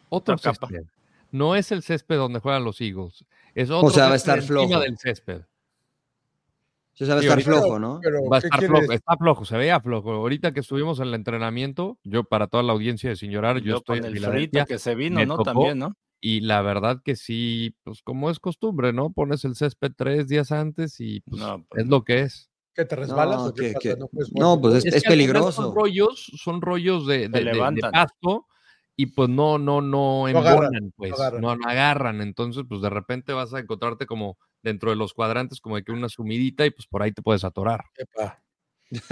otra 0.08 0.38
césped. 0.38 0.84
No 1.32 1.56
es 1.56 1.72
el 1.72 1.82
césped 1.82 2.16
donde 2.16 2.38
juegan 2.38 2.62
los 2.62 2.80
Eagles. 2.80 3.24
Es 3.54 3.70
otro 3.70 3.88
o 3.88 3.90
sea, 3.90 4.06
va 4.06 4.12
a 4.12 4.16
estar 4.16 4.40
flojo. 4.42 4.78
del 4.78 4.96
césped. 4.98 5.42
A 7.00 7.04
estar 7.18 7.42
flojo, 7.42 7.78
¿no? 7.78 8.00
va 8.30 8.36
a 8.36 8.40
estar 8.40 8.64
flojo, 8.64 8.92
está 8.92 9.16
flojo, 9.16 9.44
se 9.44 9.56
veía 9.56 9.80
flojo. 9.80 10.12
Ahorita 10.12 10.52
que 10.52 10.60
estuvimos 10.60 11.00
en 11.00 11.08
el 11.08 11.14
entrenamiento, 11.14 11.98
yo 12.04 12.24
para 12.24 12.46
toda 12.46 12.62
la 12.62 12.72
audiencia 12.72 13.10
de 13.10 13.16
sin 13.16 13.30
llorar, 13.30 13.60
yo, 13.60 13.78
estoy 13.78 13.98
en 13.98 14.04
el 14.04 14.50
que 14.66 14.78
se 14.78 14.94
vino, 14.94 15.24
¿no? 15.24 15.38
También, 15.38 15.78
¿no? 15.78 15.96
Y 16.24 16.40
la 16.40 16.62
verdad 16.62 17.00
que 17.04 17.16
sí, 17.16 17.74
pues 17.82 18.00
como 18.02 18.30
es 18.30 18.38
costumbre, 18.38 18.92
¿no? 18.92 19.10
Pones 19.10 19.44
el 19.44 19.56
césped 19.56 19.90
tres 19.96 20.28
días 20.28 20.52
antes 20.52 21.00
y 21.00 21.20
pues, 21.22 21.42
pues 21.68 21.84
es 21.84 21.88
lo 21.88 22.04
que 22.04 22.20
es. 22.20 22.48
¿Que 22.74 22.84
te 22.84 22.94
resbalas 22.94 23.38
no, 23.38 23.46
o 23.46 23.52
qué 23.54 23.74
No, 24.32 24.60
pues 24.60 24.84
es, 24.84 25.02
peligroso. 25.02 25.50
Son 25.50 25.74
rollos, 25.74 26.30
son 26.36 26.62
rollos 26.62 27.08
de, 27.08 27.28
de, 27.28 27.80
pasto 27.90 28.46
y 28.96 29.06
pues 29.06 29.28
no, 29.28 29.58
no, 29.58 29.80
no 29.80 30.28
embonan, 30.28 30.92
pues, 30.96 31.12
no 31.40 31.50
agarran. 31.50 32.20
Entonces, 32.20 32.62
pues 32.68 32.80
de 32.80 32.90
repente 32.90 33.32
vas 33.32 33.52
a 33.52 33.58
encontrarte 33.58 34.06
como 34.06 34.38
dentro 34.62 34.90
de 34.90 34.96
los 34.96 35.14
cuadrantes, 35.14 35.60
como 35.60 35.76
de 35.76 35.84
que 35.84 35.92
una 35.92 36.08
sumidita 36.08 36.64
y 36.66 36.70
pues 36.70 36.86
por 36.86 37.02
ahí 37.02 37.12
te 37.12 37.22
puedes 37.22 37.44
atorar. 37.44 37.84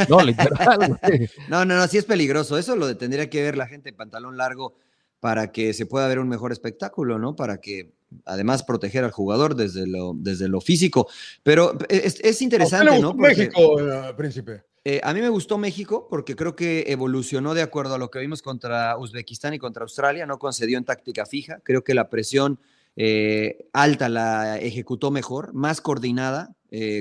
No, 0.08 0.20
literal. 0.20 0.98
no, 1.48 1.64
no, 1.64 1.76
no, 1.76 1.86
sí 1.88 1.98
es 1.98 2.04
peligroso. 2.04 2.58
Eso 2.58 2.76
lo 2.76 2.96
tendría 2.96 3.30
que 3.30 3.42
ver 3.42 3.56
la 3.56 3.66
gente 3.66 3.88
en 3.88 3.96
pantalón 3.96 4.36
largo 4.36 4.74
para 5.20 5.52
que 5.52 5.74
se 5.74 5.86
pueda 5.86 6.08
ver 6.08 6.18
un 6.18 6.28
mejor 6.28 6.52
espectáculo, 6.52 7.18
¿no? 7.18 7.36
Para 7.36 7.58
que 7.58 7.92
además 8.24 8.62
proteger 8.62 9.04
al 9.04 9.10
jugador 9.10 9.54
desde 9.54 9.86
lo, 9.86 10.12
desde 10.16 10.48
lo 10.48 10.60
físico. 10.60 11.08
Pero 11.42 11.76
es, 11.88 12.42
interesante, 12.42 12.98
¿no? 13.00 13.14
México, 13.14 13.80
eh, 13.80 14.14
príncipe. 14.16 14.64
Eh, 14.82 15.00
a 15.04 15.12
mí 15.12 15.20
me 15.20 15.28
gustó 15.28 15.58
México 15.58 16.06
porque 16.08 16.34
creo 16.34 16.56
que 16.56 16.84
evolucionó 16.88 17.52
de 17.52 17.60
acuerdo 17.60 17.94
a 17.94 17.98
lo 17.98 18.10
que 18.10 18.18
vimos 18.18 18.40
contra 18.40 18.96
Uzbekistán 18.96 19.52
y 19.52 19.58
contra 19.58 19.82
Australia, 19.82 20.24
no 20.24 20.38
concedió 20.38 20.78
en 20.78 20.84
táctica 20.84 21.26
fija. 21.26 21.60
Creo 21.62 21.84
que 21.84 21.92
la 21.92 22.08
presión 22.08 22.58
eh, 23.02 23.68
alta 23.72 24.08
la 24.08 24.58
ejecutó 24.58 25.10
mejor, 25.10 25.54
más 25.54 25.80
coordinada. 25.80 26.54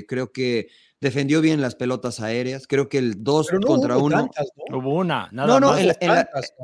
creo 0.08 0.32
que 0.32 0.68
defendió 1.00 1.40
bien 1.40 1.60
las 1.60 1.74
pelotas 1.74 2.20
aéreas. 2.20 2.66
Creo 2.66 2.88
que 2.88 2.98
el 2.98 3.22
2 3.22 3.48
contra 3.66 3.96
1. 3.98 4.30
Hubo 4.72 4.94
una, 4.94 5.28
nada 5.32 5.46
no, 5.48 5.60
no, 5.60 5.76
En, 5.78 5.92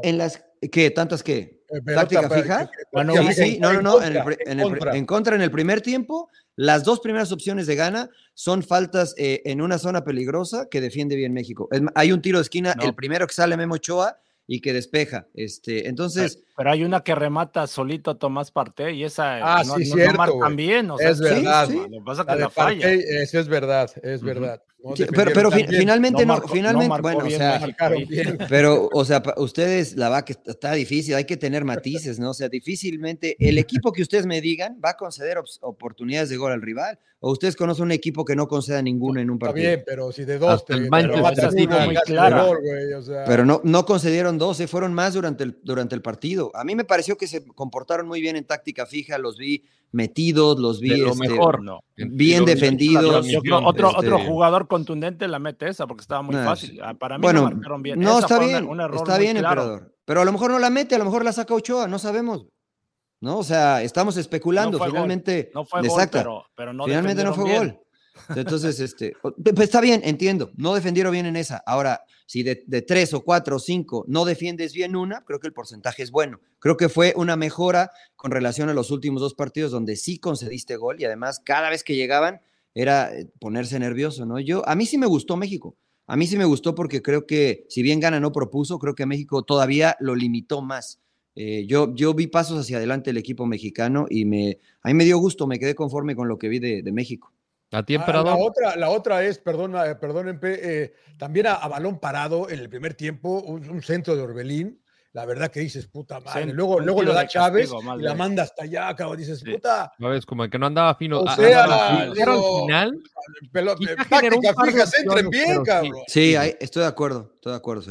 en, 0.03 0.19
las 0.19 0.43
¿Qué? 0.73 0.91
¿Tantas 0.91 1.23
qué? 1.23 1.63
Eh, 1.69 1.95
¿Táctica 1.95 2.29
fija? 2.31 2.71
Bueno, 2.93 3.13
Sí, 3.15 3.33
sí, 3.35 3.59
no, 3.61 3.73
no, 3.75 3.83
no. 3.83 4.03
En 4.03 4.17
el, 4.17 4.23
contra, 4.23 4.53
en 4.53 4.61
el 4.61 4.67
pri- 4.67 4.71
contra. 4.79 4.97
en 4.97 5.07
contra 5.07 5.37
en 5.37 5.43
el 5.43 5.51
primer 5.51 5.81
tiempo, 5.81 6.29
las 6.57 6.83
dos 6.85 7.01
primeras 7.01 7.31
opciones 7.33 7.67
de 7.67 7.77
gana 7.77 8.11
son 8.35 8.63
faltas 8.63 9.15
eh, 9.19 9.43
en 9.45 9.61
una 9.61 9.79
zona 9.79 10.03
peligrosa 10.05 10.69
que 10.71 10.81
defiende 10.81 11.15
bien 11.17 11.33
México. 11.35 11.69
Hay 11.95 12.13
un 12.13 12.23
tiro 12.23 12.39
de 12.39 12.43
esquina, 12.43 12.75
No. 12.75 12.85
el 12.85 12.95
primero 12.95 13.27
que 13.27 13.35
sale 13.35 13.57
Memo 13.57 13.75
Ochoa 13.75 14.19
y 14.47 14.61
que 14.61 14.73
despeja. 14.73 15.27
Este, 15.35 15.89
entonces, 15.89 16.43
Pero 16.57 16.71
hay 16.71 16.85
una 16.85 17.03
que 17.03 17.15
remata 17.15 17.67
solito 17.67 18.17
Tomás 18.17 18.51
Parte 18.51 18.93
y 18.93 19.05
esa 19.05 19.59
Ah, 19.59 19.65
no, 19.65 19.75
sí, 19.77 19.91
no- 19.91 19.97
no 19.97 20.13
marcan 20.15 20.57
bien. 20.57 20.91
O 20.91 20.99
sea, 20.99 21.11
Es 21.11 21.19
sí, 21.19 21.25
verdad. 21.25 21.67
sí, 21.69 21.75
Lo 21.77 21.89
que 21.91 22.01
pasa 22.05 22.23
es 22.23 22.27
La 22.27 22.33
que 22.33 22.37
de 22.39 22.45
la 22.45 22.51
falla. 22.51 22.81
Partey, 22.89 23.05
eso 23.23 23.39
es 23.41 23.49
verdad, 23.49 23.91
es 24.03 24.19
Ujú. 24.21 24.27
verdad. 24.27 24.63
Pero, 25.35 25.51
fi- 25.51 25.67
finalmente 25.67 26.25
No 26.27 26.41
finalmente, 26.43 27.01
bueno, 27.01 27.25
o 27.25 27.31
sea. 27.31 27.61
Pero, 28.49 28.89
o 28.93 29.05
sea, 29.05 29.23
ustedes, 29.37 29.97
la 29.97 30.09
va 30.09 30.25
que 30.25 30.35
está 30.47 30.73
difícil, 30.75 31.15
hay 31.15 31.25
que 31.25 31.37
tener 31.37 31.65
matices, 31.65 32.19
¿no? 32.19 32.31
O 32.31 32.35
sea, 32.35 32.49
difícilmente 32.49 33.37
el 33.39 33.59
equipo 33.59 33.93
que 33.93 34.03
ustedes 34.03 34.27
me 34.27 34.41
digan 34.41 34.79
va 34.85 34.91
a 34.91 34.97
conceder 34.97 35.39
oportunidades 35.61 36.29
de 36.29 36.37
gol 36.37 36.53
al 36.53 36.63
rival. 36.63 36.99
O 37.19 37.33
ustedes 37.33 37.57
conocen 37.57 37.85
un 37.85 37.93
equipo 37.93 38.25
que 38.27 38.37
no 38.37 38.47
conceda 38.47 38.83
ninguno 38.83 39.21
en 39.21 39.31
un 39.31 39.37
Está 39.37 39.47
partido. 39.47 39.69
bien, 39.71 39.83
pero 39.87 40.13
si 40.13 40.25
de 40.27 40.39
dos 40.39 40.67
te, 40.67 40.75
Pero 43.27 43.45
no, 43.45 43.61
no 43.65 43.87
concedieron 43.87 44.39
12, 44.39 44.67
fueron 44.69 44.93
más 44.93 45.15
durante 45.15 45.45
el, 45.45 45.59
durante 45.63 45.95
el 45.95 46.03
partido. 46.03 46.51
A 46.55 46.65
mí 46.65 46.75
me 46.75 46.85
pareció 46.85 47.17
que 47.17 47.27
se 47.27 47.45
comportaron 47.45 48.07
muy 48.07 48.21
bien 48.21 48.37
en 48.37 48.45
táctica 48.45 48.87
fija, 48.87 49.19
los 49.19 49.39
vi 49.39 49.65
metidos, 49.93 50.59
los 50.59 50.81
vi 50.81 50.91
De 50.91 50.99
lo 50.99 51.13
este, 51.13 51.29
mejor. 51.29 51.63
No. 51.63 51.81
bien 51.97 52.41
Lo- 52.41 52.47
defendidos. 52.47 53.27
Yo 53.29 53.41
creo 53.41 53.59
otro, 53.67 53.89
Este- 53.91 53.99
otro 54.07 54.19
jugador 54.21 54.69
contundente 54.69 55.27
la 55.29 55.39
mete 55.39 55.69
esa 55.69 55.87
porque 55.87 56.03
estaba 56.03 56.23
muy 56.23 56.35
No, 56.35 56.45
fácil. 56.45 56.79
Ah, 56.83 56.95
Para 56.95 57.19
mí 57.19 57.23
bueno, 57.23 57.43
no 57.43 57.51
marcaron 57.57 57.83
bien. 57.83 57.99
No, 58.01 58.19
Esa 58.19 58.21
está 58.27 58.39
un- 58.41 58.47
bien, 58.47 58.65
un 58.69 58.81
error 58.81 58.97
está 58.97 59.19
bien, 59.19 59.37
claro. 59.39 59.63
emperador. 59.63 59.95
Pero 60.05 60.21
a 60.21 60.25
lo 60.25 60.33
mejor 60.33 60.51
no 60.51 60.59
la 60.59 60.71
mete, 60.71 60.95
a 60.95 60.99
lo 60.99 61.05
mejor 61.05 61.25
la 61.25 61.33
saca 61.33 61.55
Ochoa, 61.55 61.89
no 61.89 61.99
sabemos. 61.99 62.47
¿No? 63.23 63.39
O 63.39 63.43
sea, 63.45 63.83
estamos 63.83 64.17
especulando. 64.19 64.73
No 64.73 64.79
fue 64.79 64.89
gol, 64.89 64.93
Finalmente, 64.97 65.51
No 65.55 65.65
fue 65.65 65.81
gol, 65.89 66.01
pero, 66.13 66.45
pero 66.55 66.73
no 66.75 66.85
Finalmente 66.85 67.25
no 67.25 67.33
fue 67.35 67.45
bien. 67.45 67.59
gol. 67.59 67.81
Entonces, 68.35 68.81
este, 68.81 69.15
pues 69.21 69.35
está 69.61 69.81
bien, 69.81 70.01
entiendo. 70.05 70.51
No 70.57 70.75
defendieron 70.75 71.13
bien 71.13 71.27
en 71.27 71.37
esa. 71.37 71.63
Ahora, 71.67 72.03
si 72.27 72.43
de, 72.43 72.57
tres 72.87 73.15
o 73.15 73.23
cuatro 73.23 73.57
o 73.57 73.59
cinco 73.59 74.05
no 74.09 74.25
defiendes 74.25 74.73
bien 74.73 74.97
una, 74.97 75.25
creo 75.25 75.39
que 75.39 75.47
el 75.47 75.53
porcentaje 75.53 76.03
es 76.03 76.11
bueno. 76.11 76.41
Creo 76.59 76.77
que 76.77 76.89
fue 76.89 77.15
una 77.17 77.37
mejora 77.37 77.91
con 78.17 78.31
relación 78.31 78.69
a 78.69 78.75
los 78.75 78.91
últimos 78.91 79.21
dos 79.23 79.35
partidos 79.35 79.71
donde 79.71 79.97
sí 79.97 80.19
concediste 80.19 80.77
gol 80.77 81.01
y 81.01 81.05
además 81.05 81.41
cada 81.45 81.71
vez 81.71 81.85
que 81.85 81.95
llegaban 81.95 82.41
era 82.75 83.17
eh, 83.17 83.31
ponerse 83.41 83.79
nervioso, 83.79 84.27
¿no? 84.27 84.41
Yo, 84.41 84.69
a 84.69 84.75
mí 84.75 84.87
sí 84.87 84.99
me 84.99 85.07
gustó 85.07 85.37
México. 85.37 85.77
A 86.09 86.17
mí 86.17 86.27
sí 86.27 86.37
me 86.37 86.45
gustó 86.45 86.75
porque 86.75 87.03
creo 87.03 87.27
que 87.27 87.65
si 87.69 87.83
bien 87.83 88.01
Gana 88.01 88.21
no 88.21 88.33
propuso, 88.33 88.79
creo 88.79 88.95
que 88.95 89.07
México 89.07 89.43
todavía 89.43 89.97
lo 90.01 90.15
limitó 90.15 90.63
más. 90.63 91.01
Eh, 91.35 91.67
yo, 91.67 91.95
yo 91.95 92.15
vi 92.15 92.29
pasos 92.29 92.59
hacia 92.59 92.79
adelante 92.79 93.11
el 93.11 93.19
equipo 93.19 93.45
mexicano 93.47 94.07
y 94.09 94.25
me, 94.25 94.59
a 94.83 94.89
mí 94.89 94.95
me 94.95 95.05
dio 95.05 95.19
gusto, 95.19 95.47
me 95.47 95.59
quedé 95.59 95.75
conforme 95.75 96.17
con 96.17 96.29
lo 96.29 96.39
que 96.39 96.49
vi 96.49 96.59
de 96.59 96.93
México. 96.93 97.33
A 97.73 97.83
ti, 97.83 97.95
Ah, 97.95 97.99
emperador. 97.99 98.27
La 98.39 98.45
otra, 98.45 98.77
la 98.77 98.91
otra 98.91 99.25
es, 99.25 99.39
perdona, 99.39 99.87
eh, 99.87 99.97
eh, 100.43 100.95
también 101.19 101.47
a, 101.49 101.55
a 101.55 101.69
balón 101.69 101.99
parado 101.99 102.49
en 102.49 102.61
el 102.61 102.69
primer 102.69 102.95
tiempo, 102.95 103.41
un, 103.41 103.69
un 103.69 103.83
centro 103.83 104.15
de 104.15 104.23
Orbelín. 104.23 104.83
La 105.13 105.25
verdad 105.25 105.51
que 105.51 105.61
dices, 105.61 105.87
puta 105.87 106.21
madre. 106.21 106.53
Luego 106.53 106.79
luego 106.79 107.01
tiro 107.01 107.15
da 107.15 107.27
Chávez 107.27 107.71
castigo, 107.71 107.83
más 107.83 107.99
y 107.99 108.03
la 108.03 108.15
manda 108.15 108.43
hasta 108.43 108.65
allá, 108.65 108.95
cabrón. 108.95 109.17
Dices, 109.17 109.41
Sí. 109.41 109.51
puta, 109.51 109.91
¿Sabes? 109.99 110.27
Como 110.27 110.47
que 110.51 110.59
no 110.59 110.67
andaba 110.67 110.95
fino. 110.95 111.21
O 111.21 111.25
Ah, 111.27 111.35
sea, 111.35 111.65
al 111.65 112.05
final, 112.61 113.03
pelo- 113.51 113.73
eh, 113.81 113.97
táctica 114.11 114.55
fija, 114.63 114.85
opciones, 114.85 115.31
bien, 115.31 115.57
sí. 115.57 115.63
cabrón. 115.65 115.93
Sí, 116.07 116.37
ahí 116.37 116.55
estoy 116.61 116.83
de 116.83 116.89
acuerdo, 116.89 117.33
estoy 117.35 117.53
de 117.53 117.57
acuerdo. 117.57 117.83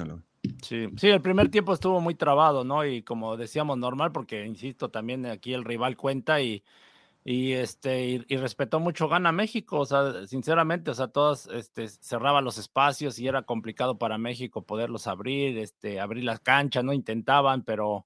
Sí, 0.62 0.88
sí, 0.98 1.08
el 1.10 1.22
primer 1.22 1.50
tiempo 1.50 1.74
estuvo 1.74 2.00
muy 2.00 2.14
trabado, 2.14 2.64
¿no? 2.64 2.86
Y 2.86 3.02
como 3.02 3.36
decíamos, 3.38 3.80
normal, 3.80 4.12
porque 4.12 4.46
insisto, 4.46 4.90
también 4.90 5.26
aquí 5.26 5.54
el 5.56 5.66
rival 5.66 5.98
cuenta 5.98 6.40
y, 6.42 6.64
y 7.28 7.54
este, 7.54 8.24
y, 8.28 8.38
respetó 8.38 8.80
mucho 8.80 9.10
gana 9.10 9.32
México, 9.32 9.80
o 9.80 9.86
sea, 9.88 10.28
sinceramente, 10.28 10.92
o 10.92 10.94
sea, 10.94 11.08
todos 11.08 11.48
este, 11.48 11.88
cerraban 11.88 12.46
los 12.46 12.60
espacios 12.60 13.18
y 13.18 13.28
era 13.28 13.42
complicado 13.42 13.98
para 13.98 14.20
México 14.20 14.62
poderlos 14.62 15.08
abrir, 15.08 15.58
este, 15.58 16.00
abrir 16.00 16.24
las 16.24 16.40
canchas, 16.40 16.84
¿no? 16.84 16.94
Intentaban, 16.94 17.64
pero, 17.64 18.06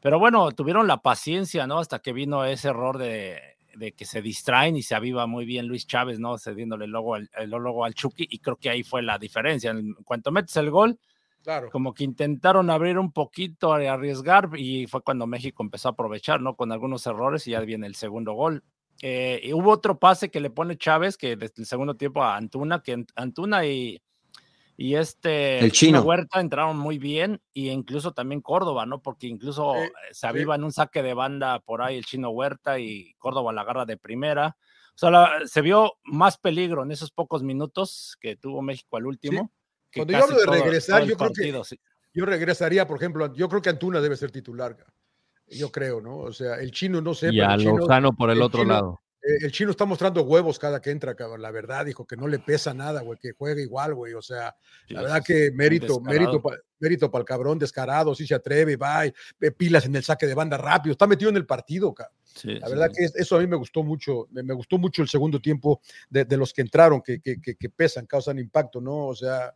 pero 0.00 0.20
bueno, 0.20 0.52
tuvieron 0.52 0.86
la 0.86 1.02
paciencia, 1.02 1.66
¿no? 1.66 1.80
Hasta 1.80 1.98
que 1.98 2.12
vino 2.12 2.44
ese 2.44 2.68
error 2.68 2.96
de, 2.96 3.40
de 3.74 3.90
que 3.90 4.04
se 4.04 4.22
distraen 4.22 4.76
y 4.76 4.84
se 4.84 4.94
aviva 4.94 5.26
muy 5.26 5.44
bien 5.46 5.66
Luis 5.66 5.88
Chávez, 5.88 6.20
¿no? 6.20 6.38
Cediéndole 6.38 6.84
el 6.84 6.94
el 7.36 7.50
logo 7.50 7.84
al 7.84 7.94
Chucky, 7.94 8.28
y 8.30 8.38
creo 8.38 8.54
que 8.54 8.70
ahí 8.70 8.84
fue 8.84 9.02
la 9.02 9.18
diferencia. 9.18 9.72
En 9.72 9.94
cuanto 10.04 10.30
metes 10.30 10.56
el 10.56 10.70
gol, 10.70 11.00
Claro. 11.44 11.70
como 11.70 11.92
que 11.94 12.02
intentaron 12.04 12.70
abrir 12.70 12.98
un 12.98 13.12
poquito, 13.12 13.72
arriesgar, 13.74 14.48
y 14.56 14.86
fue 14.86 15.02
cuando 15.02 15.26
México 15.26 15.62
empezó 15.62 15.88
a 15.88 15.92
aprovechar, 15.92 16.40
¿no? 16.40 16.56
Con 16.56 16.72
algunos 16.72 17.06
errores, 17.06 17.46
y 17.46 17.50
ya 17.52 17.60
viene 17.60 17.86
el 17.86 17.94
segundo 17.94 18.32
gol. 18.32 18.64
Eh, 19.02 19.40
y 19.44 19.52
hubo 19.52 19.70
otro 19.70 19.98
pase 19.98 20.30
que 20.30 20.40
le 20.40 20.48
pone 20.50 20.78
Chávez, 20.78 21.18
que 21.18 21.36
desde 21.36 21.54
el 21.58 21.66
segundo 21.66 21.96
tiempo 21.96 22.22
a 22.22 22.36
Antuna, 22.36 22.82
que 22.82 22.96
Ant- 22.96 23.12
Antuna 23.14 23.66
y, 23.66 24.00
y 24.76 24.94
este 24.94 25.58
El 25.58 25.70
chino. 25.72 26.00
Huerta 26.02 26.40
entraron 26.40 26.78
muy 26.78 26.98
bien, 26.98 27.40
y 27.52 27.68
incluso 27.68 28.12
también 28.12 28.40
Córdoba, 28.40 28.86
¿no? 28.86 29.02
Porque 29.02 29.26
incluso 29.26 29.74
Sí, 29.74 29.80
eh, 29.82 29.90
se 30.12 30.26
aviva 30.26 30.54
en 30.54 30.64
un 30.64 30.72
saque 30.72 31.02
de 31.02 31.12
banda 31.12 31.60
por 31.60 31.82
ahí 31.82 31.98
el 31.98 32.04
chino 32.06 32.30
Huerta 32.30 32.78
y 32.78 33.12
Córdoba 33.18 33.52
la 33.52 33.60
agarra 33.60 33.84
de 33.84 33.96
primera. 33.98 34.56
O 34.94 34.96
sea, 34.98 35.10
la- 35.10 35.30
se 35.44 35.60
vio 35.60 35.94
más 36.04 36.38
peligro 36.38 36.84
en 36.84 36.90
esos 36.92 37.10
pocos 37.10 37.42
minutos 37.42 38.16
que 38.20 38.36
tuvo 38.36 38.62
México 38.62 38.96
al 38.96 39.06
último. 39.06 39.50
Que 39.94 40.00
Cuando 40.00 40.12
yo 40.12 40.24
hablo 40.24 40.36
de 40.52 40.60
regresar, 40.62 41.00
todo 41.00 41.08
yo 41.10 41.16
creo 41.16 41.30
que- 41.32 41.64
sí. 41.64 41.80
Yo 42.12 42.24
regresaría, 42.26 42.86
por 42.86 42.96
ejemplo, 42.98 43.32
yo 43.34 43.48
creo 43.48 43.62
que 43.62 43.70
Antuna 43.70 44.00
debe 44.00 44.16
ser 44.16 44.30
titular. 44.30 44.76
Yo 45.48 45.70
creo, 45.70 46.00
¿no? 46.00 46.18
O 46.18 46.32
sea, 46.32 46.56
el 46.56 46.70
chino 46.70 47.00
no 47.00 47.12
sé, 47.14 47.30
y 47.32 47.40
a 47.40 47.54
el 47.54 47.60
chino, 47.60 47.76
Lozano 47.78 48.12
por 48.14 48.30
el 48.30 48.36
el 48.38 48.42
otro 48.42 48.62
chino- 48.62 48.72
lado. 48.72 49.00
eh, 49.22 49.38
el 49.46 49.52
chino 49.52 49.70
está 49.72 49.84
mostrando 49.84 50.22
huevos 50.22 50.58
cada 50.58 50.80
que 50.80 50.90
entra, 50.90 51.14
cabrón. 51.14 51.42
La 51.42 51.50
verdad, 51.50 51.84
dijo 51.84 52.06
que 52.06 52.16
no 52.16 52.28
le 52.28 52.38
pesa 52.38 52.72
nada, 52.72 53.02
güey, 53.02 53.18
que 53.18 53.32
juega 53.32 53.60
igual, 53.60 53.94
güey. 53.94 54.14
O 54.14 54.22
sea, 54.22 54.54
Sí, 54.86 54.94
la 54.94 55.02
verdad 55.02 55.22
que 55.24 55.50
mérito, 55.52 55.94
descarado. 55.98 56.12
mérito, 56.20 56.42
pa- 56.42 56.56
mérito 56.78 57.10
para 57.10 57.20
el 57.22 57.26
cabrón 57.26 57.58
descarado, 57.58 58.14
sí 58.14 58.26
se 58.26 58.34
atreve, 58.34 58.76
va, 58.76 59.02
pilas 59.56 59.84
en 59.86 59.96
el 59.96 60.04
saque 60.04 60.26
de 60.26 60.34
banda 60.34 60.56
rápido, 60.56 60.92
está 60.92 61.06
metido 61.06 61.30
en 61.30 61.36
el 61.36 61.46
partido, 61.46 61.92
cabrón. 61.92 62.16
Sí, 62.24 62.54
La 62.54 62.68
verdad 62.68 62.88
sí. 62.92 62.98
que 62.98 63.04
es- 63.06 63.16
eso 63.16 63.36
a 63.36 63.40
mí 63.40 63.46
me 63.46 63.56
gustó 63.56 63.82
mucho, 63.82 64.28
me, 64.30 64.42
me 64.42 64.54
gustó 64.54 64.78
mucho 64.78 65.02
el 65.02 65.08
segundo 65.08 65.40
tiempo 65.40 65.80
de, 66.10 66.24
de 66.24 66.36
los 66.36 66.52
que 66.52 66.62
entraron, 66.62 67.00
que, 67.02 67.20
que, 67.20 67.40
que- 67.40 67.54
que 67.56 67.68
pesan, 67.70 68.06
causan 68.06 68.38
impacto, 68.38 68.80
¿no? 68.80 69.06
O 69.08 69.14
sea, 69.14 69.52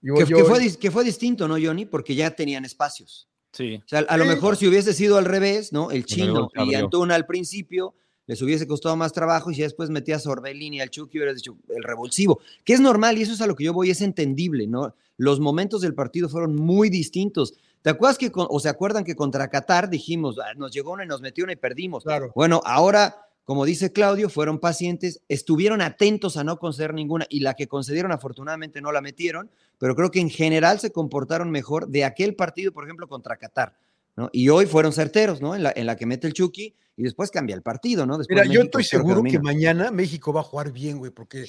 yo, 0.00 0.14
Que, 0.14 0.26
yo- 0.26 0.36
que 0.38 0.44
fue, 0.44 0.76
que 0.78 0.90
fue 0.90 1.04
distinto, 1.04 1.48
¿no, 1.48 1.54
Johnny? 1.62 1.84
Porque 1.86 2.14
ya 2.14 2.30
tenían 2.30 2.64
espacios. 2.64 3.28
Sí. 3.52 3.76
O 3.84 3.88
sea, 3.88 4.00
a 4.00 4.16
lo 4.16 4.24
mejor 4.26 4.56
si 4.56 4.68
hubiese 4.68 4.92
sido 4.92 5.16
al 5.18 5.24
revés, 5.24 5.72
¿no? 5.72 5.90
El 5.90 5.98
el 5.98 6.04
chino 6.06 6.50
y. 6.66 6.74
Antuna 6.74 7.14
al 7.14 7.26
principio 7.26 7.94
les 8.26 8.42
hubiese 8.42 8.66
costado 8.66 8.94
más 8.94 9.12
trabajo 9.14 9.50
y 9.50 9.54
si 9.54 9.62
después 9.62 9.88
metías 9.88 10.26
a 10.26 10.30
Orbelín 10.30 10.74
y 10.74 10.80
al 10.80 10.90
Chucky 10.90 11.16
hubieras 11.18 11.36
dicho 11.36 11.56
el 11.74 11.82
revulsivo, 11.82 12.40
que 12.62 12.74
es 12.74 12.80
normal 12.80 13.16
y 13.16 13.22
eso 13.22 13.32
es 13.32 13.40
a 13.40 13.46
lo 13.46 13.56
que 13.56 13.64
yo 13.64 13.72
voy, 13.72 13.88
es 13.90 14.02
entendible, 14.02 14.66
¿no? 14.66 14.94
Los 15.16 15.40
momentos 15.40 15.80
del 15.80 15.94
partido 15.94 16.28
fueron 16.28 16.54
muy 16.54 16.90
distintos. 16.90 17.54
¿Te 17.80 17.88
acuerdas 17.90 18.18
que, 18.18 18.30
con- 18.30 18.46
o 18.50 18.60
se 18.60 18.68
acuerdan 18.68 19.02
que 19.04 19.16
contra 19.16 19.48
Qatar 19.48 19.88
dijimos, 19.88 20.36
"Ah, 20.38 20.52
nos 20.56 20.72
llegó 20.72 20.92
una 20.92 21.04
y 21.04 21.08
nos 21.08 21.22
metió 21.22 21.44
una 21.44 21.54
y 21.54 21.56
perdimos? 21.56 22.04
Claro. 22.04 22.30
Bueno, 22.34 22.60
ahora, 22.66 23.16
como 23.48 23.64
dice 23.64 23.92
Claudio, 23.92 24.28
fueron 24.28 24.58
pacientes, 24.58 25.22
estuvieron 25.26 25.80
atentos 25.80 26.36
a 26.36 26.44
no 26.44 26.58
conceder 26.58 26.92
ninguna 26.92 27.24
y 27.30 27.40
la 27.40 27.54
que 27.54 27.66
concedieron 27.66 28.12
afortunadamente 28.12 28.82
no 28.82 28.92
la 28.92 29.00
metieron, 29.00 29.50
pero 29.78 29.96
creo 29.96 30.10
que 30.10 30.20
en 30.20 30.28
general 30.28 30.80
se 30.80 30.92
comportaron 30.92 31.50
mejor 31.50 31.88
de 31.88 32.04
aquel 32.04 32.34
partido, 32.34 32.72
por 32.72 32.84
ejemplo, 32.84 33.08
contra 33.08 33.38
Qatar. 33.38 33.74
¿no? 34.16 34.28
Y 34.34 34.50
hoy 34.50 34.66
fueron 34.66 34.92
certeros, 34.92 35.40
¿no? 35.40 35.54
En 35.56 35.62
la, 35.62 35.72
en 35.74 35.86
la 35.86 35.96
que 35.96 36.04
mete 36.04 36.26
el 36.26 36.34
Chucky 36.34 36.74
y 36.98 37.02
después 37.02 37.30
cambia 37.30 37.56
el 37.56 37.62
partido, 37.62 38.04
¿no? 38.04 38.18
Después 38.18 38.38
Mira, 38.38 38.52
yo 38.52 38.60
estoy 38.60 38.84
seguro 38.84 39.22
que 39.22 39.40
mañana 39.40 39.90
México 39.90 40.30
va 40.30 40.42
a 40.42 40.44
jugar 40.44 40.70
bien, 40.70 40.98
güey, 40.98 41.10
porque... 41.10 41.46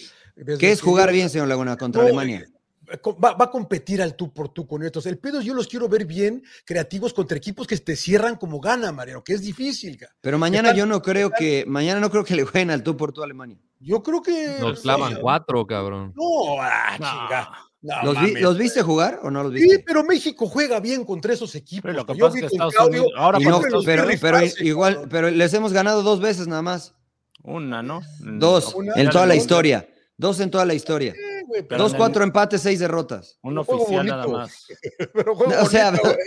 ¿Qué 0.58 0.72
es 0.72 0.80
jugar 0.80 1.12
bien, 1.12 1.30
señor 1.30 1.50
Laguna, 1.50 1.76
contra 1.76 2.02
No, 2.02 2.08
Alemania? 2.08 2.48
Va, 3.24 3.34
va 3.34 3.46
a 3.46 3.52
competir 3.52 4.02
al 4.02 4.16
tú 4.16 4.34
por 4.34 4.50
tú 4.50 4.66
con 4.68 4.84
estos. 4.84 5.06
El 5.06 5.18
pedo 5.20 5.42
yo 5.42 5.54
los 5.54 5.68
quiero 5.68 5.88
ver 5.88 6.06
bien, 6.06 6.44
creativos 6.66 7.14
contra 7.14 7.38
equipos 7.38 7.68
que 7.68 7.78
te 7.78 7.96
cierran 7.96 8.36
como 8.36 8.60
gana, 8.60 8.92
Mariano, 8.92 9.24
que 9.24 9.34
es 9.34 9.42
difícil. 9.42 9.98
ca. 9.98 10.08
Pero 10.22 10.38
mañana 10.40 10.74
yo 10.74 10.86
no 10.86 11.02
creo 11.02 11.30
que, 11.32 11.66
mañana 11.68 12.00
no 12.00 12.10
creo 12.10 12.24
que 12.24 12.36
le 12.36 12.44
jueguen 12.44 12.72
al 12.72 12.84
tú 12.84 12.98
por 12.98 13.12
tú 13.14 13.22
a 13.22 13.26
Alemania. 13.26 13.58
Yo 13.80 14.02
creo 14.04 14.22
que... 14.22 14.58
Nos 14.60 14.82
clavan 14.82 15.18
cuatro, 15.22 15.66
cabrón. 15.68 16.14
No, 16.16 16.62
ah, 16.62 16.98
No. 17.00 17.06
chinga. 17.06 17.50
No, 17.82 18.04
¿Los, 18.04 18.16
vi- 18.16 18.28
mames. 18.28 18.42
¿Los 18.42 18.58
viste 18.58 18.82
jugar 18.82 19.20
o 19.24 19.32
no 19.32 19.42
los 19.44 19.54
Sí, 19.54 19.62
viste? 19.62 19.84
pero 19.88 20.04
México 20.04 20.48
juega 20.48 20.82
bien 20.82 21.06
contra 21.06 21.32
esos 21.34 21.56
equipos. 21.56 21.84
Pero 21.84 21.94
lo 22.00 22.06
que 22.06 22.14
Yo 22.18 22.26
pasa 22.26 22.36
vi 22.38 22.44
es 22.46 22.52
que 22.52 22.58
con 22.58 22.68
Estados 22.68 22.74
Claudio, 22.76 23.02
Unidos- 23.04 23.18
ahora 23.18 23.40
no, 23.40 23.62
pero, 23.62 23.82
pero 24.20 24.40
fácil, 24.40 24.68
igual, 24.68 25.08
pero 25.10 25.30
les 25.32 25.54
hemos 25.54 25.72
ganado 25.72 26.04
dos 26.04 26.20
veces 26.20 26.48
nada 26.48 26.62
más. 26.62 26.94
Una, 27.42 27.82
¿no? 27.82 28.02
Dos 28.20 28.74
Una- 28.76 28.94
en 28.96 29.10
toda 29.10 29.26
la 29.26 29.36
historia. 29.36 29.88
Dos 30.20 30.40
en 30.42 30.52
toda 30.52 30.66
la 30.66 30.74
historia. 30.74 31.16
Güey, 31.48 31.66
Dos, 31.78 31.94
el- 31.94 31.98
cuatro 31.98 32.24
empates, 32.26 32.62
seis 32.62 32.78
derrotas. 32.80 33.40
Un 33.42 33.58
oficial 33.58 34.06
nada 34.06 34.28
más. 34.28 34.68
pero 35.14 35.34
juego 35.34 35.54
O 35.64 35.66
sea, 35.66 35.92
bonito. 35.92 36.14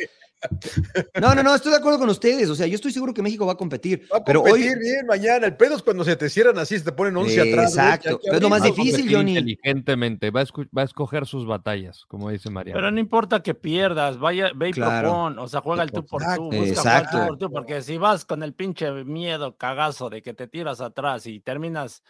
No, 1.21 1.37
no, 1.37 1.43
no, 1.45 1.55
estoy 1.55 1.71
de 1.71 1.79
acuerdo 1.79 2.01
con 2.01 2.09
ustedes. 2.09 2.51
O 2.51 2.57
sea, 2.57 2.67
yo 2.67 2.75
estoy 2.75 2.91
seguro 2.91 3.15
que 3.15 3.23
México 3.23 3.47
va 3.47 3.53
a 3.53 3.57
competir. 3.57 4.09
Va 4.13 4.19
a 4.19 4.25
pero 4.25 4.43
competir 4.43 4.73
hoy. 4.73 4.79
bien 4.81 5.07
mañana. 5.07 5.47
El 5.47 5.57
pedo 5.57 5.77
es 5.77 5.83
cuando 5.85 6.03
se 6.03 6.17
te 6.17 6.29
cierran 6.29 6.59
así, 6.59 6.77
se 6.77 6.85
te 6.85 6.91
ponen 6.91 7.17
11 7.17 7.41
atrás. 7.41 7.53
güey, 7.55 7.65
Exacto. 7.87 8.09
hay 8.09 8.17
que 8.31 8.37
Es 8.39 8.43
lo 8.43 8.49
más 8.49 8.63
difícil, 8.65 9.15
Johnny. 9.15 9.39
Inteligentemente, 9.39 10.31
va 10.33 10.41
a, 10.41 10.45
va 10.77 10.83
a 10.83 10.85
escoger 10.85 11.27
sus 11.27 11.47
batallas, 11.47 12.05
como 12.09 12.29
dice 12.29 12.51
Mariano. 12.51 12.77
Pero 12.77 12.91
no 12.91 12.99
importa 12.99 13.41
que 13.41 13.55
pierdas, 13.55 14.19
vaya, 14.19 14.51
ve 14.57 14.71
y 14.71 14.73
Claro. 14.73 15.11
propon, 15.11 15.39
o 15.39 15.47
sea, 15.47 15.61
juega 15.61 15.85
el 15.85 15.93
tú 15.93 16.05
por 16.05 16.23
Exacto. 16.23 16.43
tú, 16.43 16.57
busca 16.57 16.59
jugar 16.59 16.73
tú 16.75 16.81
Exacto. 16.81 17.27
por 17.29 17.39
tú, 17.39 17.51
porque 17.53 17.83
si 17.83 17.97
vas 17.99 18.25
con 18.25 18.43
el 18.43 18.53
pinche 18.53 18.91
miedo 19.05 19.57
cagazo 19.57 20.11
de 20.11 20.23
que 20.23 20.35
te 20.35 20.49
tiras 20.49 20.81
atrás 20.81 21.25
y 21.29 21.39
terminas 21.39 22.03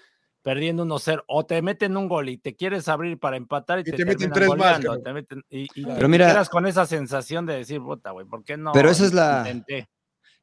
perdiendo 0.42 0.84
1-0 0.84 1.22
o 1.28 1.46
te 1.46 1.62
meten 1.62 1.96
un 1.96 2.08
gol 2.08 2.28
y 2.28 2.36
te 2.36 2.54
quieres 2.56 2.88
abrir 2.88 3.18
para 3.18 3.36
empatar 3.36 3.78
y, 3.78 3.82
Y 3.82 3.92
te 3.92 4.04
meten 4.04 4.30
tres 4.32 4.48
más, 4.48 4.56
goleando, 4.80 5.00
te 5.00 5.10
meten- 5.12 5.44
y, 5.48 5.62
y 5.74 5.84
Pero 5.84 5.98
te 5.98 6.08
mira- 6.08 6.26
quedas 6.32 6.48
con 6.48 6.66
esa 6.66 6.84
sensación 6.86 7.46
de 7.46 7.54
decir, 7.54 7.80
puta, 7.80 8.10
güey, 8.10 8.26
¿por 8.26 8.42
qué 8.44 8.56
no? 8.56 8.72
Pero 8.72 8.90
esa 8.90 9.04
es 9.06 9.14
la- 9.14 9.44
intenté?" 9.46 9.88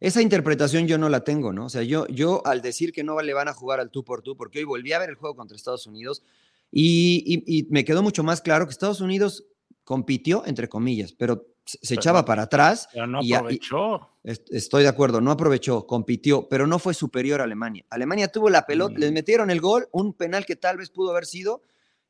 Esa 0.01 0.21
interpretación 0.21 0.87
yo 0.87 0.97
no 0.97 1.09
la 1.09 1.25
tengo, 1.25 1.51
¿no? 1.51 1.65
O 1.65 1.69
sea, 1.69 1.83
yo, 1.83 2.07
yo 2.07 2.41
al 2.47 2.61
decir 2.61 2.93
que 2.93 3.03
no 3.03 3.19
le 3.21 3.33
van 3.33 3.49
a 3.49 3.53
jugar 3.53 3.81
al 3.81 3.89
tú 3.91 4.05
por 4.05 4.21
tú, 4.21 4.37
porque 4.37 4.59
hoy 4.59 4.63
volví 4.65 4.93
a 4.93 4.99
ver 4.99 5.09
el 5.09 5.15
juego 5.15 5.35
contra 5.35 5.57
Estados 5.57 5.85
Unidos 5.87 6.23
y, 6.71 7.21
y- 7.45 7.59
y 7.59 7.67
me 7.69 7.83
quedó 7.83 8.01
mucho 8.01 8.23
más 8.23 8.39
claro 8.41 8.65
que 8.65 8.71
Estados 8.71 9.01
Unidos 9.01 9.43
compitió, 9.83 10.43
entre 10.45 10.69
comillas, 10.69 11.11
pero 11.11 11.45
se 11.65 11.77
Pero 11.89 12.01
echaba 12.01 12.25
para 12.25 12.43
atrás. 12.43 12.87
Pero 12.93 13.07
no 13.07 13.21
y 13.21 13.25
a- 13.33 13.35
y- 13.35 13.37
aprovechó. 13.37 14.09
Est- 14.23 14.51
Estoy 14.51 14.83
de 14.83 14.89
acuerdo, 14.89 15.21
no 15.21 15.31
aprovechó, 15.31 15.85
compitió, 15.87 16.47
pero 16.49 16.67
no 16.67 16.79
fue 16.79 16.93
superior 16.93 17.41
a 17.41 17.45
Alemania. 17.45 17.85
Alemania 17.89 18.27
tuvo 18.29 18.49
la 18.49 18.65
pelota, 18.65 18.95
Mm. 18.95 18.99
les 18.99 19.11
metieron 19.11 19.49
el 19.49 19.61
gol, 19.61 19.87
un 19.91 20.13
penal 20.13 20.45
que 20.45 20.55
tal 20.55 20.77
vez 20.77 20.89
pudo 20.89 21.11
haber 21.11 21.25
sido, 21.25 21.61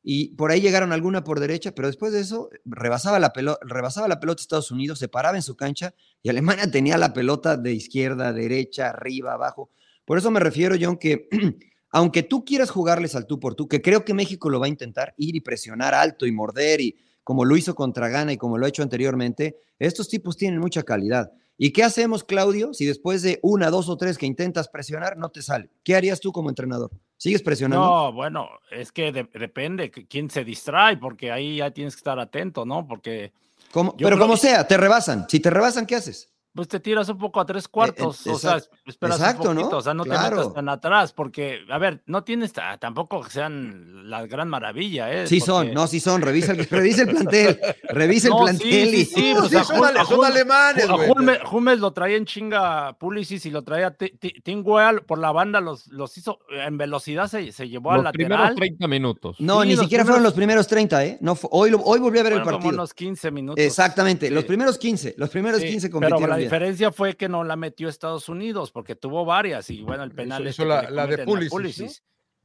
y 0.02 0.28
por 0.34 0.50
ahí 0.50 0.60
llegaron 0.62 0.92
alguna 0.92 1.22
por 1.24 1.40
derecha, 1.40 1.72
pero 1.74 1.86
después 1.88 2.10
de 2.12 2.20
eso 2.20 2.48
rebasaba 2.64 3.18
la 3.18 3.32
pelota, 3.34 3.60
rebasaba 3.66 4.08
la 4.08 4.18
pelota 4.18 4.40
Estados 4.40 4.70
Unidos, 4.70 4.98
se 4.98 5.08
paraba 5.08 5.36
en 5.36 5.42
su 5.42 5.56
cancha 5.56 5.94
y 6.22 6.30
Alemania 6.30 6.64
tenía 6.74 6.96
la 6.96 7.12
pelota 7.12 7.56
de 7.58 7.74
izquierda, 7.74 8.32
derecha, 8.32 8.88
arriba, 8.88 9.34
abajo. 9.34 9.70
Por 10.06 10.16
eso 10.18 10.30
me 10.30 10.40
refiero, 10.40 10.74
John, 10.80 10.96
que 10.96 11.28
aunque 11.90 12.22
tú 12.22 12.44
quieras 12.46 12.70
jugarles 12.70 13.14
al 13.14 13.26
tú 13.26 13.38
por 13.38 13.54
tú, 13.54 13.68
que 13.68 13.82
creo 13.82 14.04
que 14.04 14.14
México 14.14 14.48
lo 14.48 14.58
va 14.58 14.66
a 14.66 14.70
intentar, 14.70 15.14
ir 15.18 15.36
y 15.36 15.40
presionar 15.40 15.92
alto 15.94 16.24
y 16.26 16.32
morder 16.32 16.80
y 16.80 16.96
como 17.30 17.44
lo 17.44 17.56
hizo 17.56 17.76
contra 17.76 18.08
Ghana 18.08 18.32
y 18.32 18.36
como 18.36 18.58
lo 18.58 18.66
ha 18.66 18.68
hecho 18.68 18.82
anteriormente, 18.82 19.56
estos 19.78 20.08
tipos 20.08 20.36
tienen 20.36 20.58
mucha 20.58 20.82
calidad. 20.82 21.30
¿Y 21.56 21.70
qué 21.70 21.84
hacemos, 21.84 22.24
Claudio, 22.24 22.74
si 22.74 22.86
después 22.86 23.22
de 23.22 23.38
una, 23.44 23.70
dos 23.70 23.88
o 23.88 23.96
tres 23.96 24.18
que 24.18 24.26
intentas 24.26 24.66
presionar 24.68 25.16
no 25.16 25.28
te 25.28 25.40
sale? 25.40 25.70
¿Qué 25.84 25.94
harías 25.94 26.18
tú 26.18 26.32
como 26.32 26.48
entrenador? 26.48 26.90
¿Sigues 27.16 27.40
presionando? 27.40 27.86
No, 27.86 28.12
bueno, 28.12 28.48
es 28.72 28.90
que 28.90 29.12
de- 29.12 29.28
depende 29.32 29.92
quién 29.92 30.28
se 30.28 30.42
distrae, 30.42 30.96
porque 30.96 31.30
ahí 31.30 31.58
ya 31.58 31.70
tienes 31.70 31.94
que 31.94 32.00
estar 32.00 32.18
atento, 32.18 32.64
¿no? 32.66 32.84
Porque 32.88 33.30
Como- 33.70 33.96
pero 33.96 34.18
como 34.18 34.34
que- 34.34 34.40
sea, 34.40 34.66
te 34.66 34.76
rebasan. 34.76 35.26
Si 35.28 35.38
te 35.38 35.50
rebasan, 35.50 35.86
¿qué 35.86 35.94
haces? 35.94 36.32
Pues 36.54 36.66
te 36.68 36.80
tiras 36.80 37.08
un 37.08 37.18
poco 37.18 37.40
a 37.40 37.46
tres 37.46 37.68
cuartos, 37.68 38.26
o 38.26 38.38
sea, 38.38 38.60
esperas 38.84 39.18
Exacto, 39.20 39.50
un 39.50 39.54
¿no? 39.54 39.60
poquito, 39.62 39.76
o 39.78 39.82
sea, 39.82 39.94
no 39.94 40.02
te 40.04 40.10
Claro. 40.10 40.36
metas 40.38 40.54
tan 40.54 40.68
atrás, 40.68 41.12
porque, 41.12 41.60
a 41.70 41.78
ver, 41.78 42.02
no 42.06 42.24
tienes 42.24 42.52
ta- 42.52 42.76
tampoco 42.78 43.22
que 43.22 43.30
sean 43.30 44.10
la 44.10 44.26
gran 44.26 44.48
maravilla, 44.48 45.12
¿eh? 45.12 45.26
Sí 45.26 45.38
porque- 45.38 45.46
son, 45.46 45.72
no, 45.74 45.86
sí 45.86 46.00
son. 46.00 46.22
Revisa 46.22 46.52
el, 46.52 46.58
revisa 46.70 47.02
el 47.02 47.08
plantel. 47.08 47.60
Revisa 47.90 48.26
el 48.28 48.30
No, 48.34 48.38
sí, 48.38 48.44
plantel. 48.44 48.68
sí, 48.90 48.96
y- 48.96 49.04
sí, 49.04 49.34
No, 49.34 49.40
o 49.44 49.48
sí, 49.48 49.54
son, 49.54 49.64
Jul- 49.78 49.86
ale- 49.86 50.04
son 50.06 50.18
Jul- 50.18 50.26
alemanes, 50.26 50.88
güey. 50.88 51.10
Hummels 51.52 51.80
lo 51.80 51.92
traía 51.92 52.16
en 52.16 52.24
chinga 52.26 52.96
Pulisic 52.98 53.44
y 53.46 53.50
lo 53.50 53.62
traía 53.62 53.92
Ti- 53.92 54.16
Ti- 54.18 54.34
Tim 54.42 54.62
Weah 54.66 54.94
por 55.06 55.18
la 55.18 55.30
banda, 55.32 55.60
los, 55.60 55.86
los 55.88 56.16
hizo 56.18 56.40
en 56.50 56.76
velocidad, 56.78 57.28
se, 57.28 57.52
se 57.52 57.68
llevó 57.68 57.92
al 57.92 58.02
Los 58.02 58.12
primeros 58.12 58.38
lateral. 58.38 58.56
30 58.56 58.88
minutos. 58.88 59.36
No, 59.38 59.62
Sí, 59.62 59.68
ni 59.68 59.76
siquiera 59.76 60.04
fueron 60.04 60.18
primeros- 60.18 60.22
los 60.24 60.32
primeros 60.34 60.66
30, 60.66 61.04
¿eh? 61.04 61.18
No, 61.20 61.38
hoy, 61.50 61.70
lo- 61.70 61.78
hoy 61.82 62.00
volví 62.00 62.18
a 62.18 62.22
ver 62.24 62.32
el 62.32 62.38
Fueron 62.42 62.58
como 62.60 62.64
partido. 62.64 62.82
unos 62.82 62.92
15 62.94 63.30
minutos. 63.30 63.64
Exactamente, 63.64 64.30
los 64.30 64.42
Sí. 64.42 64.48
primeros 64.48 64.78
15. 64.78 65.14
Los 65.16 65.30
primeros 65.30 65.60
Sí, 65.60 65.68
15 65.68 65.88
pero 65.88 66.00
compitieron. 66.00 66.39
Diferencia 66.44 66.92
fue 66.92 67.16
que 67.16 67.28
no 67.28 67.44
la 67.44 67.56
metió 67.56 67.88
Estados 67.88 68.28
Unidos, 68.28 68.70
porque 68.72 68.94
tuvo 68.96 69.24
varias, 69.24 69.70
y 69.70 69.82
bueno, 69.82 70.02
el 70.04 70.10
penal 70.12 70.42
Hizo- 70.42 70.50
este 70.50 70.64
la- 70.90 71.06
de 71.06 71.24
Pulisic, 71.24 71.86
¿no? 71.86 71.92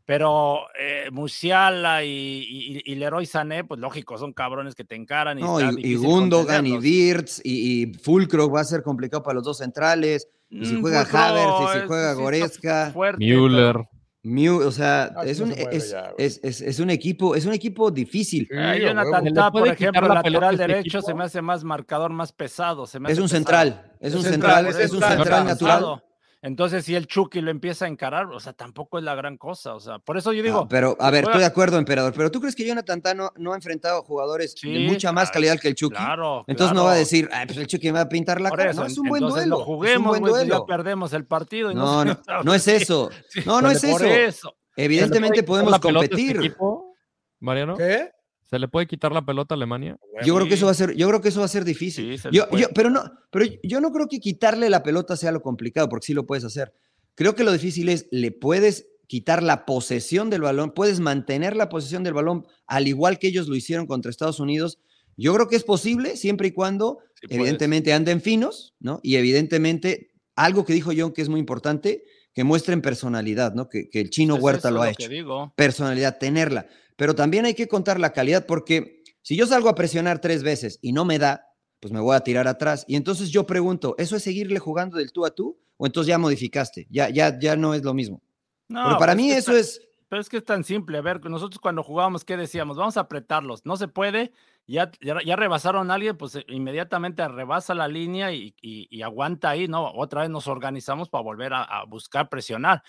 Pero 0.08 0.60
eh, 0.80 1.10
Musiala 1.12 2.04
y, 2.04 2.10
y, 2.48 2.82
y 2.92 2.96
Leroy 2.96 3.26
Sané, 3.26 3.64
pues 3.64 3.80
lógico, 3.80 4.20
son 4.20 4.34
cabrones 4.34 4.76
que 4.76 4.84
te 4.84 4.94
encaran. 4.96 5.40
Y, 5.40 5.42
No, 5.42 5.60
y, 5.60 5.96
Gundogan 5.96 6.68
y. 6.68 6.78
Wirtz 6.78 7.42
y, 7.44 7.82
y 7.84 7.94
Fulcro 7.96 8.48
va 8.52 8.62
a 8.62 8.66
ser 8.66 8.84
complicado 8.84 9.24
para 9.24 9.34
los 9.36 9.44
dos 9.46 9.58
centrales. 9.58 10.28
Y 10.52 10.64
si 10.64 10.76
Mm, 10.76 10.82
juega 10.82 11.06
Fulcro, 11.06 11.20
Havertz, 11.20 11.56
y 11.76 11.80
si 11.82 11.88
juega 11.88 12.14
Goretzka, 12.14 12.92
fuerte, 12.94 13.18
Müller. 13.26 13.78
Mew, 14.26 14.58
o 14.66 14.72
sea, 14.72 15.14
Ah, 15.16 15.24
es, 15.24 15.40
no 15.40 15.46
un, 15.46 15.54
se 15.54 15.68
es, 15.72 15.92
ya, 15.92 16.12
es- 16.18 16.40
es- 16.44 16.62
es 16.62 16.80
un 16.80 16.90
equipo, 16.90 17.36
es 17.36 17.46
un 17.46 17.54
equipo 17.54 17.92
difícil. 17.92 18.48
Sí, 18.50 18.58
Eh, 18.58 18.80
Jonathan 18.82 19.06
huevo. 19.12 19.18
¿Se 19.24 19.30
le 19.30 19.32
Tah, 19.34 19.52
por 19.52 19.68
ejemplo, 19.68 20.08
la 20.08 20.24
pelota 20.24 20.48
a 20.48 20.52
lateral 20.52 20.54
este 20.56 20.68
derecho, 20.68 20.98
equipo? 20.98 21.08
se 21.08 21.14
me 21.14 21.24
hace 21.24 21.42
más 21.44 21.64
marcador, 21.64 22.12
más 22.12 22.32
pesado. 22.34 22.88
Se 22.88 23.00
me 23.00 23.10
Es 23.10 23.14
hace 23.14 23.22
un 23.22 23.26
pesado. 23.28 23.38
central, 23.38 23.92
es 24.00 24.08
Es 24.14 24.16
un 24.16 24.24
central, 24.24 24.52
central, 24.66 24.66
es 24.68 24.76
es 24.86 24.92
un 24.94 25.00
central. 25.00 25.18
central 25.18 25.46
natural. 25.46 26.04
Entonces, 26.46 26.86
si 26.86 26.94
el 26.96 27.08
Chucky 27.08 27.42
lo 27.42 27.50
empieza 27.50 27.86
a 27.86 27.88
encarar, 27.88 28.28
o 28.28 28.40
sea, 28.40 28.54
tampoco 28.54 29.00
es 29.00 29.04
la 29.04 29.16
gran 29.16 29.36
cosa. 29.36 29.74
O 29.74 29.80
sea, 29.80 29.98
por 30.00 30.16
eso 30.16 30.32
yo 30.32 30.40
No, 30.40 30.44
digo, 30.44 30.68
pero, 30.68 30.96
a 31.00 31.10
ver, 31.10 31.24
juega- 31.24 31.32
estoy 31.32 31.40
de 31.40 31.46
acuerdo, 31.48 31.78
emperador. 31.80 32.14
Pero 32.16 32.30
tú 32.30 32.40
crees 32.40 32.56
que 32.56 32.66
Jonathan 32.68 33.02
Tah 33.02 33.14
no, 33.16 33.32
no 33.38 33.54
ha 33.54 33.56
enfrentado 33.56 34.04
jugadores 34.04 34.54
de 34.62 34.80
mucha 34.88 35.12
más 35.12 35.32
calidad 35.32 35.60
que 35.60 35.70
el 35.70 35.76
Chucky? 35.76 35.96
claro. 35.96 36.44
Entonces 36.48 36.76
no 36.76 36.84
va 36.86 36.92
a 36.92 36.96
decir, 36.96 37.28
Ay, 37.34 37.48
pues 37.48 37.58
el 37.58 37.66
Chucky 37.68 37.88
me 37.88 37.94
va 37.94 38.02
a 38.02 38.10
pintar 38.10 38.40
la 38.40 38.50
Por 38.50 38.60
cara. 38.60 38.72
eso, 38.72 38.82
no, 38.82 38.86
es 38.88 38.98
un 38.98 39.10
buen 39.10 39.24
entonces 39.24 39.44
duelo. 39.48 39.56
no 39.58 39.62
es 39.64 39.68
un 39.68 39.76
juguemos, 39.76 40.08
buen 40.10 40.22
pues 40.22 40.34
duelo. 40.34 40.60
ya 40.60 40.66
perdemos 40.66 41.14
el 41.14 41.26
partido. 41.26 41.72
Y 41.72 41.76
No, 41.76 42.06
no, 42.06 42.16
no 42.44 42.54
es 42.54 42.68
eso. 42.68 43.10
No, 43.46 43.62
no 43.62 43.72
es 43.72 43.84
eso. 43.84 44.06
eso. 44.06 44.56
Evidentemente 44.78 45.38
¿Se 45.38 45.42
le 45.42 45.48
puede 45.48 45.64
quitar 45.64 45.80
podemos 45.82 46.04
a 46.04 46.06
este 46.06 46.10
competir. 46.16 46.38
equipo, 46.38 46.94
Mariano? 47.40 47.76
¿Qué? 47.76 48.12
¿Se 48.50 48.60
le 48.60 48.68
puede 48.68 48.86
quitar 48.88 49.12
la 49.12 49.26
pelota 49.26 49.56
a 49.56 49.58
Alemania? 49.58 49.98
Yo 50.24 50.36
creo 50.36 50.48
que 50.48 50.54
eso 50.54 50.66
va 50.66 50.72
a 50.72 50.76
ser, 50.76 50.96
yo 50.96 51.08
creo 51.08 51.20
que 51.22 51.30
eso 51.30 51.40
va 51.40 51.46
a 51.46 51.50
ser 51.50 51.66
difícil. 51.66 52.12
Sí, 52.12 52.18
se 52.20 52.30
le 52.32 52.38
yo, 52.38 52.48
puede. 52.50 52.64
yo- 52.64 52.70
pero 52.76 52.90
no, 52.90 53.04
pero 53.32 53.46
yo 53.64 53.82
no 53.82 53.92
creo 53.92 54.08
que 54.08 54.20
quitarle 54.20 54.70
la 54.70 54.84
pelota 54.84 55.18
sea 55.18 55.32
lo 55.32 55.42
complicado, 55.42 55.90
porque 55.90 56.06
sí 56.08 56.14
lo 56.14 56.26
puedes 56.26 56.44
hacer. 56.44 56.74
Creo 57.16 57.34
que 57.36 57.44
lo 57.44 57.52
difícil 57.52 57.90
es, 57.90 58.08
le 58.12 58.32
puedes 58.32 58.88
quitar 59.08 59.42
la 59.44 59.66
posesión 59.66 60.30
del 60.30 60.42
balón, 60.42 60.72
puedes 60.76 61.00
mantener 61.00 61.56
la 61.56 61.70
posesión 61.70 62.04
del 62.04 62.14
balón, 62.14 62.46
al 62.68 62.88
igual 62.88 63.18
que 63.20 63.28
ellos 63.28 63.48
lo 63.48 63.56
hicieron 63.56 63.88
contra 63.88 64.10
Estados 64.12 64.40
Unidos. 64.40 64.80
Yo 65.18 65.34
creo 65.34 65.48
que 65.48 65.56
es 65.56 65.64
posible, 65.64 66.18
siempre 66.18 66.50
y 66.50 66.52
cuando, 66.52 67.00
Sí 67.22 67.28
puedes. 67.28 67.40
evidentemente, 67.42 67.94
anden 67.94 68.20
finos, 68.22 68.74
¿no? 68.80 69.00
Y 69.02 69.16
evidentemente, 69.16 70.12
algo 70.36 70.66
que 70.66 70.74
dijo 70.74 70.92
John 70.96 71.14
que 71.14 71.22
es 71.22 71.30
muy 71.30 71.40
importante, 71.40 72.04
que 72.34 72.44
muestren 72.44 72.82
personalidad, 72.82 73.54
¿no? 73.54 73.70
Que, 73.70 73.90
que 73.90 74.02
el 74.02 74.10
chino 74.10 74.36
Es 74.36 74.42
Huerta 74.44 74.70
lo 74.72 74.82
ha 74.82 74.88
que 74.92 75.04
hecho 75.04 75.10
digo. 75.10 75.54
personalidad, 75.56 76.18
tenerla. 76.20 76.68
Pero 76.96 77.16
también 77.16 77.46
hay 77.46 77.54
que 77.54 77.68
contar 77.68 78.00
la 78.00 78.14
calidad 78.14 78.46
porque 78.46 79.04
si 79.22 79.36
yo 79.36 79.48
salgo 79.48 79.70
a 79.70 79.76
presionar 79.76 80.20
tres 80.20 80.44
veces 80.44 80.80
y 80.82 80.94
no 80.94 81.06
me 81.06 81.20
da, 81.20 81.48
pues 81.80 81.92
me 81.94 82.00
voy 82.00 82.16
a 82.16 82.22
tirar 82.22 82.48
atrás. 82.48 82.86
Y 82.88 82.96
entonces 82.96 83.30
yo 83.30 83.46
pregunto, 83.46 83.96
¿eso 83.98 84.16
es 84.16 84.24
seguirle 84.24 84.60
jugando 84.60 84.98
del 84.98 85.12
tú 85.12 85.26
a 85.26 85.34
tú? 85.34 85.60
¿O 85.78 85.86
entonces 85.86 86.08
ya 86.10 86.18
modificaste? 86.18 86.88
Ya, 86.90 87.10
ya, 87.10 87.38
ya 87.38 87.56
no 87.56 87.74
es 87.74 87.84
lo 87.84 87.94
mismo. 87.94 88.22
No, 88.70 88.84
Pero 88.86 88.98
para 88.98 89.14
pues 89.14 89.24
mí 89.24 89.32
eso 89.32 89.56
es... 89.56 89.82
Pero 90.08 90.22
es 90.22 90.30
que 90.30 90.38
es 90.38 90.46
tan 90.46 90.64
simple. 90.64 90.98
A 90.98 91.02
ver, 91.02 91.24
nosotros 91.26 91.60
cuando 91.60 91.82
jugábamos, 91.84 92.24
¿qué 92.24 92.38
decíamos? 92.38 92.78
Vamos 92.78 92.96
a 92.98 93.02
apretarlos. 93.02 93.66
No 93.66 93.76
se 93.78 93.88
puede. 93.88 94.32
Ya, 94.68 94.90
ya, 95.02 95.18
ya 95.24 95.36
rebasaron 95.36 95.92
a 95.92 95.94
alguien, 95.96 96.18
pues 96.18 96.36
eh, 96.36 96.46
inmediatamente 96.48 97.28
rebasa 97.28 97.76
la 97.76 97.88
línea 97.88 98.32
y, 98.32 98.56
y- 98.62 98.88
y 98.90 99.02
aguanta 99.04 99.50
ahí, 99.52 99.68
¿no? 99.68 99.92
Otra 99.92 100.22
vez 100.22 100.30
nos 100.32 100.48
organizamos 100.48 101.08
para 101.10 101.24
volver 101.24 101.54
a, 101.54 101.64
a 101.64 101.86
buscar 101.86 102.30
presionar. 102.30 102.82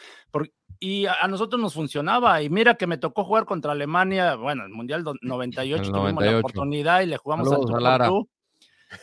Y 0.78 1.06
a, 1.06 1.14
a 1.22 1.28
nosotros 1.28 1.60
nos 1.60 1.74
funcionaba. 1.74 2.40
Y 2.42 2.48
mira 2.50 2.74
que 2.76 2.86
me 2.86 2.96
tocó 2.98 3.24
jugar 3.24 3.44
contra 3.44 3.72
Alemania, 3.72 4.34
bueno, 4.36 4.64
el 4.64 4.70
Mundial 4.72 5.04
do- 5.04 5.14
98 5.22 5.82
El 5.82 5.88
tuvimos 5.88 6.22
la 6.24 6.32
98. 6.32 6.38
oportunidad 6.38 7.00
y 7.00 7.06
le 7.06 7.16
jugamos 7.16 7.48
Saludos 7.48 7.70
al 7.72 7.78
tú 7.80 7.86
a 7.86 8.06
tú. 8.08 8.28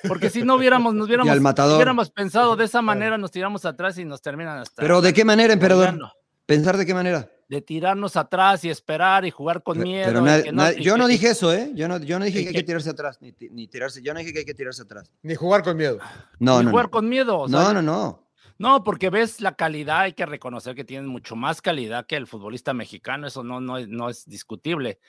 Porque 0.08 0.30
si 0.30 0.43
no 0.43 0.56
hubiéramos, 0.56 0.93
nos 0.93 1.06
hubiéramos, 1.78 2.10
pensado 2.12 2.56
de 2.56 2.65
esa 2.65 2.82
manera, 2.84 3.17
nos 3.17 3.32
tiramos 3.32 3.65
atrás 3.65 3.97
y 3.97 4.06
nos 4.06 4.21
terminan 4.21 4.60
hasta. 4.60 4.82
Pero 4.82 5.02
¿de 5.02 5.13
qué 5.13 5.26
manera, 5.26 5.54
emperador? 5.54 5.99
¿Pensar 6.45 6.76
de 6.78 6.86
qué 6.86 6.93
manera? 6.93 7.30
De 7.54 7.62
tirarnos 7.62 8.16
atrás 8.18 8.63
y 8.66 8.70
esperar 8.70 9.26
y 9.26 9.32
jugar 9.32 9.63
con 9.63 9.80
miedo. 9.80 10.06
Pero 10.08 10.20
y 10.20 10.24
nadie- 10.24 10.44
que 10.44 10.52
nadie- 10.52 10.80
y 10.80 10.84
yo 10.84 10.94
que- 10.96 11.00
no 11.00 11.08
dije 11.08 11.30
eso, 11.30 11.54
¿eh? 11.54 11.72
Yo 11.74 11.88
no, 11.88 11.98
yo 12.00 12.20
no 12.20 12.26
dije 12.26 12.42
que 12.44 12.48
hay 12.50 12.54
que- 12.56 12.63
tirarse 12.63 12.89
atrás, 12.89 13.18
ni, 13.22 13.32
ti- 13.32 13.50
ni 13.52 13.68
tirarse. 13.68 14.02
Yo 14.02 14.13
no 14.13 14.20
dije 14.20 14.34
que 14.34 14.39
hay 14.39 14.46
que 14.46 14.54
tirarse 14.54 14.82
atrás. 14.82 15.12
Ni 15.22 15.36
jugar 15.36 15.63
con 15.63 15.78
miedo. 15.78 15.98
No, 16.39 16.62
no, 16.63 16.70
jugar 16.72 16.86
no. 16.86 16.92
con 16.92 17.08
miedo. 17.10 17.39
o 17.39 17.48
sea, 17.50 17.60
No, 17.60 17.74
no, 17.74 17.82
no. 17.82 18.20
No, 18.60 18.84
porque 18.84 19.10
ves 19.10 19.42
la 19.42 19.56
calidad, 19.56 20.02
hay 20.02 20.13
que 20.13 20.26
reconocer 20.26 20.76
que 20.76 20.84
tienen 20.84 21.08
mucho 21.08 21.36
más 21.36 21.62
calidad 21.62 22.06
que 22.06 22.16
el 22.16 22.28
futbolista 22.28 22.74
mexicano, 22.74 23.26
eso 23.28 23.44
no, 23.44 23.60
no, 23.60 23.78
es, 23.78 23.88
no 23.88 24.10
es 24.10 24.26
discutible. 24.28 25.00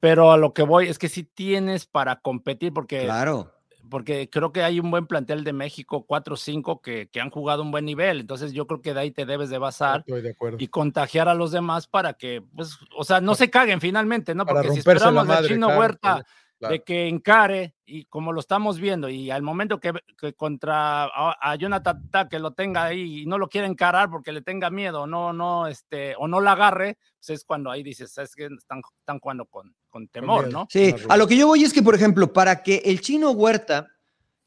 Pero 0.00 0.30
a 0.32 0.36
lo 0.36 0.52
que 0.52 0.62
voy 0.62 0.88
es 0.88 0.98
que 0.98 1.08
sí 1.08 1.24
tienes 1.24 1.86
para 1.86 2.20
competir, 2.20 2.72
porque, 2.72 3.04
Claro. 3.04 3.52
Porque 3.88 4.28
creo 4.30 4.52
que 4.52 4.62
hay 4.62 4.80
un 4.80 4.90
buen 4.90 5.06
plantel 5.06 5.44
de 5.44 5.52
México, 5.52 6.04
4 6.06 6.34
o 6.34 6.36
5, 6.36 6.80
que, 6.80 7.08
que 7.08 7.20
han 7.20 7.30
jugado 7.30 7.62
un 7.62 7.70
buen 7.70 7.84
nivel. 7.84 8.20
Entonces 8.20 8.52
yo 8.52 8.66
creo 8.66 8.80
que 8.80 8.94
de 8.94 9.00
ahí 9.00 9.10
te 9.10 9.26
debes 9.26 9.50
de 9.50 9.58
basar 9.58 10.04
de 10.04 10.34
y 10.58 10.68
contagiar 10.68 11.28
a 11.28 11.34
los 11.34 11.52
demás 11.52 11.86
para 11.86 12.14
que, 12.14 12.42
pues, 12.54 12.78
o 12.96 13.04
sea, 13.04 13.20
no 13.20 13.34
se 13.34 13.50
caguen 13.50 13.80
finalmente, 13.80 14.34
¿no? 14.34 14.46
Porque 14.46 14.70
si 14.70 14.78
esperamos 14.80 15.26
madre, 15.26 15.42
de 15.42 15.48
Chino 15.48 15.66
claro, 15.66 15.80
Huerta 15.80 16.24
claro, 16.58 16.72
de 16.72 16.82
que 16.82 17.06
encare 17.06 17.74
y 17.84 18.04
como 18.06 18.32
lo 18.32 18.40
estamos 18.40 18.80
viendo 18.80 19.08
y 19.08 19.30
al 19.30 19.42
momento 19.42 19.78
que, 19.78 19.92
que 20.16 20.32
contra 20.34 21.04
a, 21.04 21.36
a 21.40 21.54
Jonathan 21.54 22.10
Tah, 22.10 22.28
que 22.28 22.40
lo 22.40 22.52
tenga 22.52 22.84
ahí 22.84 23.22
y 23.22 23.26
no 23.26 23.38
lo 23.38 23.48
quiere 23.48 23.68
encarar 23.68 24.10
porque 24.10 24.32
le 24.32 24.42
tenga 24.42 24.68
miedo 24.68 25.06
no 25.06 25.32
no 25.32 25.68
este 25.68 26.16
o 26.16 26.26
no 26.26 26.40
la 26.40 26.52
agarre 26.52 26.98
pues 27.20 27.30
es 27.30 27.44
cuando 27.44 27.70
ahí 27.70 27.84
dices 27.84 28.18
es 28.18 28.34
que 28.34 28.46
están, 28.46 28.82
están 28.98 29.20
jugando 29.20 29.46
con, 29.46 29.72
con 29.98 30.08
temor 30.08 30.52
no 30.52 30.66
Sí, 30.70 30.94
a 31.08 31.16
lo 31.16 31.26
que 31.26 31.36
yo 31.36 31.46
voy 31.46 31.64
es 31.64 31.72
que, 31.72 31.82
por 31.82 31.94
ejemplo, 31.94 32.32
para 32.32 32.62
que 32.62 32.82
el 32.84 33.00
chino 33.00 33.30
Huerta 33.32 33.88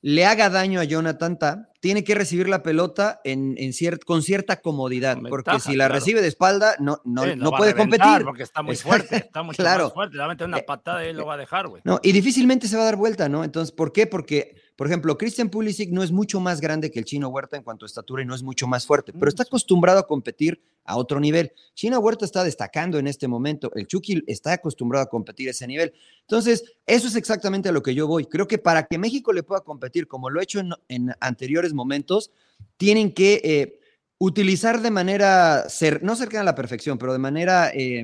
le 0.04 0.26
haga 0.26 0.50
daño 0.50 0.80
a 0.80 0.84
Jonathan 0.84 1.38
Ta, 1.38 1.68
tiene 1.80 2.04
que 2.04 2.16
recibir 2.16 2.50
la 2.50 2.64
pelota 2.64 3.22
en, 3.24 3.56
en 3.58 3.72
cier- 3.72 4.04
con 4.04 4.24
cierta 4.24 4.60
comodidad, 4.62 5.14
Con 5.16 5.26
porque 5.30 5.52
ventaja, 5.52 5.70
si 5.72 5.76
la 5.78 5.86
claro. 5.86 5.94
recibe 5.96 6.22
de 6.22 6.28
espalda, 6.28 6.76
no, 6.80 7.02
no, 7.06 7.24
Sí, 7.24 7.32
no 7.36 7.52
puede 7.52 7.76
competir. 7.76 8.24
Porque 8.24 8.44
está 8.44 8.64
muy 8.64 8.76
fuerte, 8.78 9.18
está 9.18 9.44
mucho 9.44 9.62
claro. 9.62 9.86
más 9.86 9.94
fuerte. 9.94 10.14
Le 10.16 10.20
va 10.20 10.26
a 10.26 10.30
meter 10.30 10.48
una 10.48 10.58
Eh, 10.60 10.64
patada 10.64 11.06
y 11.06 11.10
él 11.10 11.18
lo 11.18 11.26
va 11.28 11.36
a 11.36 11.38
dejar, 11.38 11.68
güey. 11.68 11.82
No, 11.86 12.00
y 12.02 12.12
difícilmente 12.14 12.68
se 12.68 12.76
va 12.78 12.82
a 12.84 12.86
dar 12.86 12.96
vuelta, 12.96 13.30
¿no? 13.30 13.44
Entonces, 13.44 13.72
¿por 13.72 13.92
qué? 13.94 14.08
Porque, 14.08 14.56
por 14.82 14.88
ejemplo, 14.88 15.16
Christian 15.16 15.52
Pulisic 15.52 15.92
no 15.92 16.02
es 16.02 16.12
mucho 16.12 16.40
más 16.40 16.60
grande 16.60 16.90
que 16.90 16.98
el 16.98 17.06
Chino 17.06 17.28
Huerta 17.30 17.56
en 17.56 17.62
cuanto 17.62 17.86
a 17.86 17.88
estatura 17.88 18.24
y 18.24 18.26
no 18.26 18.34
es 18.34 18.42
mucho 18.42 18.66
más 18.66 18.88
fuerte, 18.88 19.14
pero 19.14 19.28
Mm, 19.28 19.30
está 19.30 19.44
acostumbrado 19.44 20.00
a 20.00 20.08
competir 20.08 20.60
a 20.86 20.98
otro 20.98 21.20
nivel. 21.20 21.52
Chino 21.76 22.00
Huerta 22.00 22.26
está 22.26 22.44
destacando 22.44 22.98
en 22.98 23.06
este 23.06 23.28
momento, 23.28 23.72
el 23.76 23.86
Chucky 23.86 24.24
está 24.26 24.54
acostumbrado 24.54 25.04
a 25.06 25.08
competir 25.08 25.50
a 25.50 25.52
ese 25.52 25.68
nivel. 25.68 25.94
Entonces, 26.22 26.64
eso 26.88 27.08
es 27.08 27.16
exactamente 27.16 27.70
a 27.70 27.72
lo 27.72 27.84
que 27.84 27.94
yo 27.94 28.08
voy. 28.08 28.26
Creo 28.26 28.48
que 28.48 28.58
para 28.58 28.88
que 28.88 28.98
México 28.98 29.32
le 29.34 29.44
pueda 29.44 29.62
competir, 29.62 30.08
como 30.08 30.32
lo 30.32 30.40
ha 30.40 30.44
hecho 30.44 30.60
en, 30.60 30.72
en 30.88 31.14
anteriores 31.20 31.74
momentos, 31.76 32.32
tienen 32.78 33.14
que 33.14 33.40
eh, 33.44 33.80
utilizar 34.18 34.82
de 34.82 34.90
manera, 34.90 35.66
cer- 35.68 36.02
no 36.02 36.16
cercana 36.16 36.42
a 36.42 36.46
la 36.46 36.56
perfección, 36.56 36.98
pero 36.98 37.14
de 37.14 37.20
manera 37.20 37.70
eh, 37.72 38.04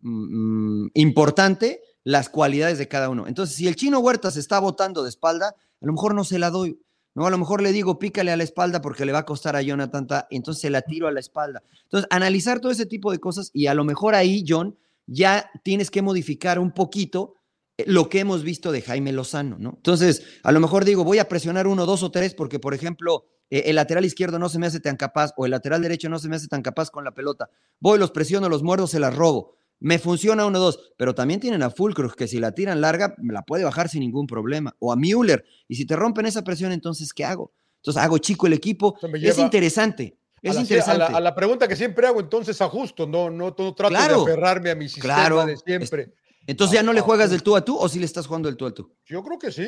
mm, 0.00 0.86
importante 0.94 1.82
las 2.02 2.30
cualidades 2.30 2.78
de 2.78 2.88
cada 2.88 3.10
uno. 3.10 3.26
Entonces, 3.26 3.56
si 3.56 3.66
el 3.66 3.76
chino 3.76 3.98
Huerta 3.98 4.30
se 4.30 4.40
está 4.40 4.58
botando 4.58 5.02
de 5.02 5.10
espalda, 5.10 5.54
a 5.80 5.86
lo 5.86 5.92
mejor 5.92 6.14
no 6.14 6.24
se 6.24 6.38
la 6.38 6.50
doy. 6.50 6.78
No, 7.14 7.26
a 7.26 7.30
lo 7.30 7.38
mejor 7.38 7.62
le 7.62 7.70
digo, 7.70 7.98
pícale 7.98 8.32
a 8.32 8.36
la 8.36 8.42
espalda 8.42 8.80
porque 8.80 9.04
le 9.04 9.12
va 9.12 9.20
a 9.20 9.24
costar 9.24 9.54
a 9.54 9.62
Jonathan, 9.62 10.06
Ta, 10.06 10.26
entonces 10.30 10.60
se 10.60 10.70
la 10.70 10.82
tiro 10.82 11.06
a 11.06 11.12
la 11.12 11.20
espalda. 11.20 11.62
Entonces, 11.84 12.08
analizar 12.10 12.58
todo 12.58 12.72
ese 12.72 12.86
tipo 12.86 13.12
de 13.12 13.20
cosas 13.20 13.50
y 13.52 13.68
a 13.68 13.74
lo 13.74 13.84
mejor 13.84 14.16
ahí, 14.16 14.44
John, 14.46 14.76
ya 15.06 15.48
tienes 15.62 15.90
que 15.90 16.02
modificar 16.02 16.58
un 16.58 16.72
poquito 16.72 17.34
eh, 17.78 17.84
lo 17.86 18.08
que 18.08 18.18
hemos 18.18 18.42
visto 18.42 18.72
de 18.72 18.82
Jaime 18.82 19.12
Lozano, 19.12 19.58
¿no? 19.58 19.74
Entonces, 19.76 20.24
a 20.42 20.50
lo 20.50 20.58
mejor 20.58 20.84
digo, 20.84 21.04
voy 21.04 21.18
a 21.18 21.28
presionar 21.28 21.68
uno, 21.68 21.86
dos 21.86 22.02
o 22.02 22.10
tres 22.10 22.34
porque, 22.34 22.58
por 22.58 22.74
ejemplo, 22.74 23.26
eh, 23.50 23.64
el 23.66 23.76
lateral 23.76 24.04
izquierdo 24.04 24.40
no 24.40 24.48
se 24.48 24.58
me 24.58 24.66
hace 24.66 24.80
tan 24.80 24.96
capaz 24.96 25.32
o 25.36 25.44
el 25.44 25.52
lateral 25.52 25.82
derecho 25.82 26.08
no 26.08 26.18
se 26.18 26.28
me 26.28 26.36
hace 26.36 26.48
tan 26.48 26.62
capaz 26.62 26.90
con 26.90 27.04
la 27.04 27.14
pelota. 27.14 27.48
Voy, 27.78 27.98
los 27.98 28.10
presiono, 28.10 28.48
los 28.48 28.64
muerdo, 28.64 28.88
se 28.88 28.98
las 28.98 29.14
robo. 29.14 29.54
Me 29.80 29.98
funciona 29.98 30.46
uno, 30.46 30.58
dos, 30.58 30.92
pero 30.96 31.14
también 31.14 31.40
tienen 31.40 31.62
a 31.62 31.70
Fulcruz 31.70 32.14
que 32.14 32.26
si 32.26 32.38
la 32.38 32.52
tiran 32.52 32.80
larga, 32.80 33.14
me 33.18 33.34
la 33.34 33.42
puede 33.42 33.64
bajar 33.64 33.88
sin 33.88 34.00
ningún 34.00 34.26
problema. 34.26 34.74
O 34.78 34.92
a 34.92 34.96
Müller. 34.96 35.44
Y 35.68 35.74
si 35.74 35.84
te 35.84 35.94
rompen 35.96 36.26
esa 36.26 36.42
presión, 36.42 36.72
entonces, 36.72 37.12
¿qué 37.12 37.24
hago? 37.24 37.52
Entonces, 37.82 38.02
hago 38.02 38.16
chico 38.18 38.46
el 38.46 38.54
equipo. 38.54 38.96
Es 39.14 39.38
interesante. 39.38 40.16
A 40.42 40.48
Es 40.50 40.56
a, 40.56 40.60
interesante. 40.60 40.98
la, 41.00 41.06
a 41.06 41.20
la 41.20 41.34
pregunta 41.34 41.68
que 41.68 41.76
siempre 41.76 42.06
hago, 42.06 42.20
entonces 42.20 42.60
ajusto, 42.62 43.06
no, 43.06 43.28
no, 43.30 43.54
no 43.58 43.74
trato 43.74 43.88
Claro. 43.88 44.24
de 44.24 44.32
aferrarme 44.32 44.70
a 44.70 44.74
mi 44.74 44.88
sistema 44.88 45.14
Claro. 45.14 45.44
de 45.46 45.56
siempre. 45.56 46.14
Entonces, 46.46 46.74
¿ya 46.74 46.82
no 46.82 46.92
le 46.92 47.00
juegas 47.00 47.28
ah, 47.28 47.32
del 47.32 47.42
tú 47.42 47.56
a 47.56 47.64
tú 47.64 47.76
o 47.76 47.88
si 47.88 47.98
le 47.98 48.04
estás 48.04 48.26
jugando 48.26 48.48
del 48.48 48.56
tú 48.56 48.66
a 48.66 48.72
tú? 48.74 48.94
Yo 49.06 49.22
creo 49.22 49.38
que 49.38 49.50
sí. 49.50 49.66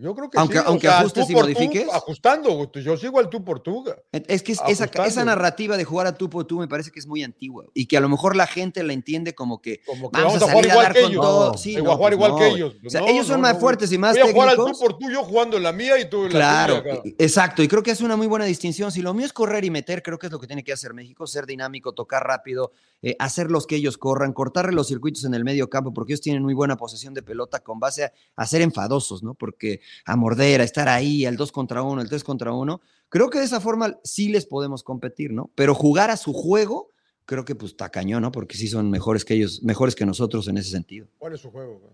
Yo 0.00 0.14
creo 0.14 0.30
que 0.30 0.38
Aunque- 0.38 0.58
sí. 0.58 0.64
o 0.64 0.68
aunque 0.68 0.86
sea, 0.86 0.98
al 0.98 1.00
ajustes 1.06 1.26
tú 1.26 1.32
y 1.32 1.34
por 1.34 1.44
tú, 1.46 1.52
modifiques. 1.54 1.88
ajustando, 1.92 2.52
güey, 2.52 2.68
yo 2.84 2.96
sigo 2.96 3.18
al 3.18 3.28
tú 3.28 3.44
por 3.44 3.58
tú. 3.58 3.84
Es 4.12 4.44
que 4.44 4.52
es- 4.52 4.60
esa, 4.68 4.84
esa 5.04 5.24
narrativa 5.24 5.76
de 5.76 5.82
jugar 5.84 6.06
a 6.06 6.16
tú 6.16 6.30
por 6.30 6.44
tú 6.44 6.60
me 6.60 6.68
parece 6.68 6.92
que 6.92 7.00
es 7.00 7.06
muy 7.08 7.24
antigua 7.24 7.64
y 7.74 7.86
que 7.86 7.96
a 7.96 8.00
lo 8.00 8.08
mejor 8.08 8.36
la 8.36 8.46
gente 8.46 8.80
la 8.84 8.92
entiende 8.92 9.34
como 9.34 9.60
que 9.60 9.80
Como 9.84 10.10
que 10.12 10.20
vamos, 10.20 10.38
vamos, 10.38 10.48
a, 10.48 10.52
jugar 10.52 10.66
igual 10.66 10.84
dar 10.84 10.92
que 10.94 11.02
con 11.02 11.10
ellos. 11.10 11.24
No, 11.24 11.58
Sí, 11.58 11.76
a 11.76 11.80
jugar 11.80 11.98
pues 11.98 12.12
igual 12.12 12.30
no, 12.30 12.38
que 12.38 12.46
ellos. 12.46 12.76
O 12.86 12.90
sea, 12.90 13.00
No, 13.00 13.08
ellos 13.08 13.26
son 13.26 13.40
más 13.40 13.58
fuertes 13.58 13.90
y 13.90 13.98
más 13.98 14.12
Voy 14.16 14.28
a 14.28 14.32
jugar 14.32 14.48
al 14.50 14.56
tú 14.56 14.72
por 14.78 14.98
tú, 14.98 15.10
yo 15.10 15.24
jugando 15.24 15.56
en 15.56 15.64
la 15.64 15.72
mía 15.72 15.98
y 15.98 16.08
tú 16.08 16.18
en 16.18 16.24
la 16.26 16.30
Claro, 16.30 16.74
cabrón. 16.76 17.00
y- 17.04 17.16
exacto. 17.18 17.62
Y 17.64 17.66
creo 17.68 17.82
que 17.82 17.90
es 17.90 18.00
una 18.00 18.14
muy 18.16 18.28
buena 18.28 18.44
distinción. 18.44 18.92
Si 18.92 19.02
lo 19.02 19.12
mío 19.14 19.26
es 19.26 19.32
correr 19.32 19.64
y 19.64 19.70
meter, 19.70 20.04
creo 20.04 20.16
que 20.16 20.26
es 20.26 20.32
lo 20.32 20.38
que 20.38 20.46
tiene 20.46 20.62
que 20.62 20.72
hacer 20.72 20.94
México, 20.94 21.26
ser 21.26 21.44
dinámico, 21.44 21.92
tocar 21.92 22.24
rápido, 22.24 22.70
eh, 23.02 23.16
hacer 23.18 23.50
los 23.50 23.66
que 23.66 23.74
ellos 23.74 23.98
corran, 23.98 24.32
cortarle 24.32 24.72
los 24.72 24.86
circuitos 24.86 25.24
en 25.24 25.34
el 25.34 25.42
medio 25.44 25.68
campo, 25.68 25.92
porque 25.92 26.12
ellos 26.12 26.20
tienen 26.20 26.44
muy 26.44 26.54
buena 26.54 26.76
posesión 26.76 27.14
de 27.14 27.22
pelota 27.22 27.58
con 27.60 27.80
base 27.80 28.04
a, 28.04 28.12
a 28.36 28.46
ser 28.46 28.62
enfadosos, 28.62 29.24
¿no? 29.24 29.34
Porque 29.34 29.80
a 30.04 30.16
morder, 30.16 30.60
a 30.60 30.64
estar 30.64 30.88
ahí, 30.88 31.24
al 31.26 31.36
2 31.36 31.52
contra 31.52 31.82
1, 31.82 32.02
el 32.02 32.08
3 32.08 32.24
contra 32.24 32.52
1, 32.52 32.80
creo 33.08 33.30
que 33.30 33.38
de 33.38 33.44
esa 33.44 33.60
forma 33.60 33.98
sí 34.04 34.28
les 34.28 34.46
podemos 34.46 34.82
competir, 34.82 35.32
¿no? 35.32 35.50
Pero 35.54 35.74
jugar 35.74 36.10
a 36.10 36.16
su 36.16 36.32
juego, 36.32 36.90
creo 37.24 37.44
que 37.44 37.54
pues 37.54 37.72
está 37.72 37.90
cañón, 37.90 38.22
¿no? 38.22 38.32
Porque 38.32 38.56
sí 38.56 38.68
son 38.68 38.90
mejores 38.90 39.24
que 39.24 39.34
ellos, 39.34 39.62
mejores 39.62 39.94
que 39.94 40.06
nosotros 40.06 40.48
en 40.48 40.58
ese 40.58 40.70
sentido 40.70 41.08
¿Cuál 41.18 41.34
es 41.34 41.40
su 41.40 41.50
juego? 41.50 41.78
güey? 41.78 41.92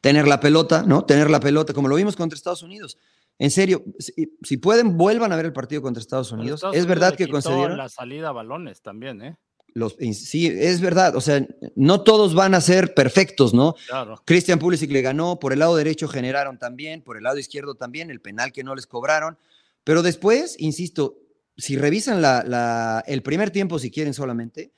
tener 0.00 0.26
la 0.26 0.40
pelota, 0.40 0.84
¿no? 0.86 1.04
Tener 1.04 1.30
la 1.30 1.40
pelota, 1.40 1.72
como 1.72 1.88
lo 1.88 1.96
vimos 1.96 2.16
contra 2.16 2.36
Estados 2.36 2.62
Unidos. 2.62 2.98
En 3.38 3.50
serio, 3.50 3.84
si, 3.98 4.36
si 4.42 4.56
pueden, 4.56 4.96
vuelvan 4.96 5.32
a 5.32 5.36
ver 5.36 5.46
el 5.46 5.52
partido 5.52 5.82
contra 5.82 6.00
Estados 6.00 6.32
Unidos. 6.32 6.58
Estados 6.58 6.76
es 6.76 6.86
verdad 6.86 7.14
que 7.14 7.28
concedieron 7.28 7.76
la 7.76 7.88
salida 7.88 8.28
a 8.30 8.32
balones 8.32 8.80
también, 8.80 9.22
¿eh? 9.22 9.36
Los. 9.76 9.96
Sí, 10.14 10.46
es 10.46 10.80
verdad. 10.80 11.14
O 11.16 11.20
sea, 11.20 11.46
no 11.74 12.02
todos 12.02 12.34
van 12.34 12.54
a 12.54 12.60
ser 12.60 12.94
perfectos, 12.94 13.52
¿no? 13.54 13.74
Claro. 13.86 14.20
Christian 14.24 14.58
Pulisic 14.58 14.90
le 14.90 15.02
ganó, 15.02 15.38
por 15.38 15.52
el 15.52 15.58
lado 15.58 15.76
derecho 15.76 16.08
generaron 16.08 16.58
también, 16.58 17.02
por 17.02 17.16
el 17.16 17.22
lado 17.24 17.38
izquierdo 17.38 17.74
también, 17.74 18.10
el 18.10 18.20
penal 18.20 18.52
que 18.52 18.64
no 18.64 18.74
les 18.74 18.86
cobraron. 18.86 19.38
Pero 19.84 20.02
después, 20.02 20.56
insisto, 20.58 21.18
si 21.56 21.76
revisan 21.76 22.20
la, 22.22 22.42
la- 22.46 23.04
el 23.06 23.22
primer 23.22 23.50
tiempo, 23.50 23.78
si 23.78 23.90
quieren 23.90 24.14
solamente, 24.14 24.72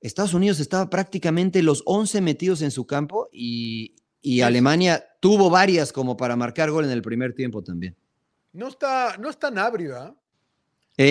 Estados 0.00 0.34
Unidos 0.34 0.58
estaba 0.60 0.90
prácticamente 0.90 1.62
los 1.62 1.82
11 1.86 2.20
metidos 2.20 2.60
en 2.62 2.70
su 2.72 2.86
campo 2.86 3.28
y, 3.32 3.94
y 4.20 4.40
Alemania 4.40 5.04
tuvo 5.20 5.48
varias 5.50 5.92
como 5.92 6.16
para 6.16 6.34
marcar 6.36 6.70
gol 6.72 6.84
en 6.84 6.90
el 6.90 7.02
primer 7.02 7.34
tiempo 7.34 7.62
también. 7.62 7.96
No 8.52 8.68
está, 8.68 9.16
no 9.18 9.30
está 9.30 9.50
Nabri, 9.50 9.86
¿verdad? 9.86 10.08
Eh, 10.10 10.14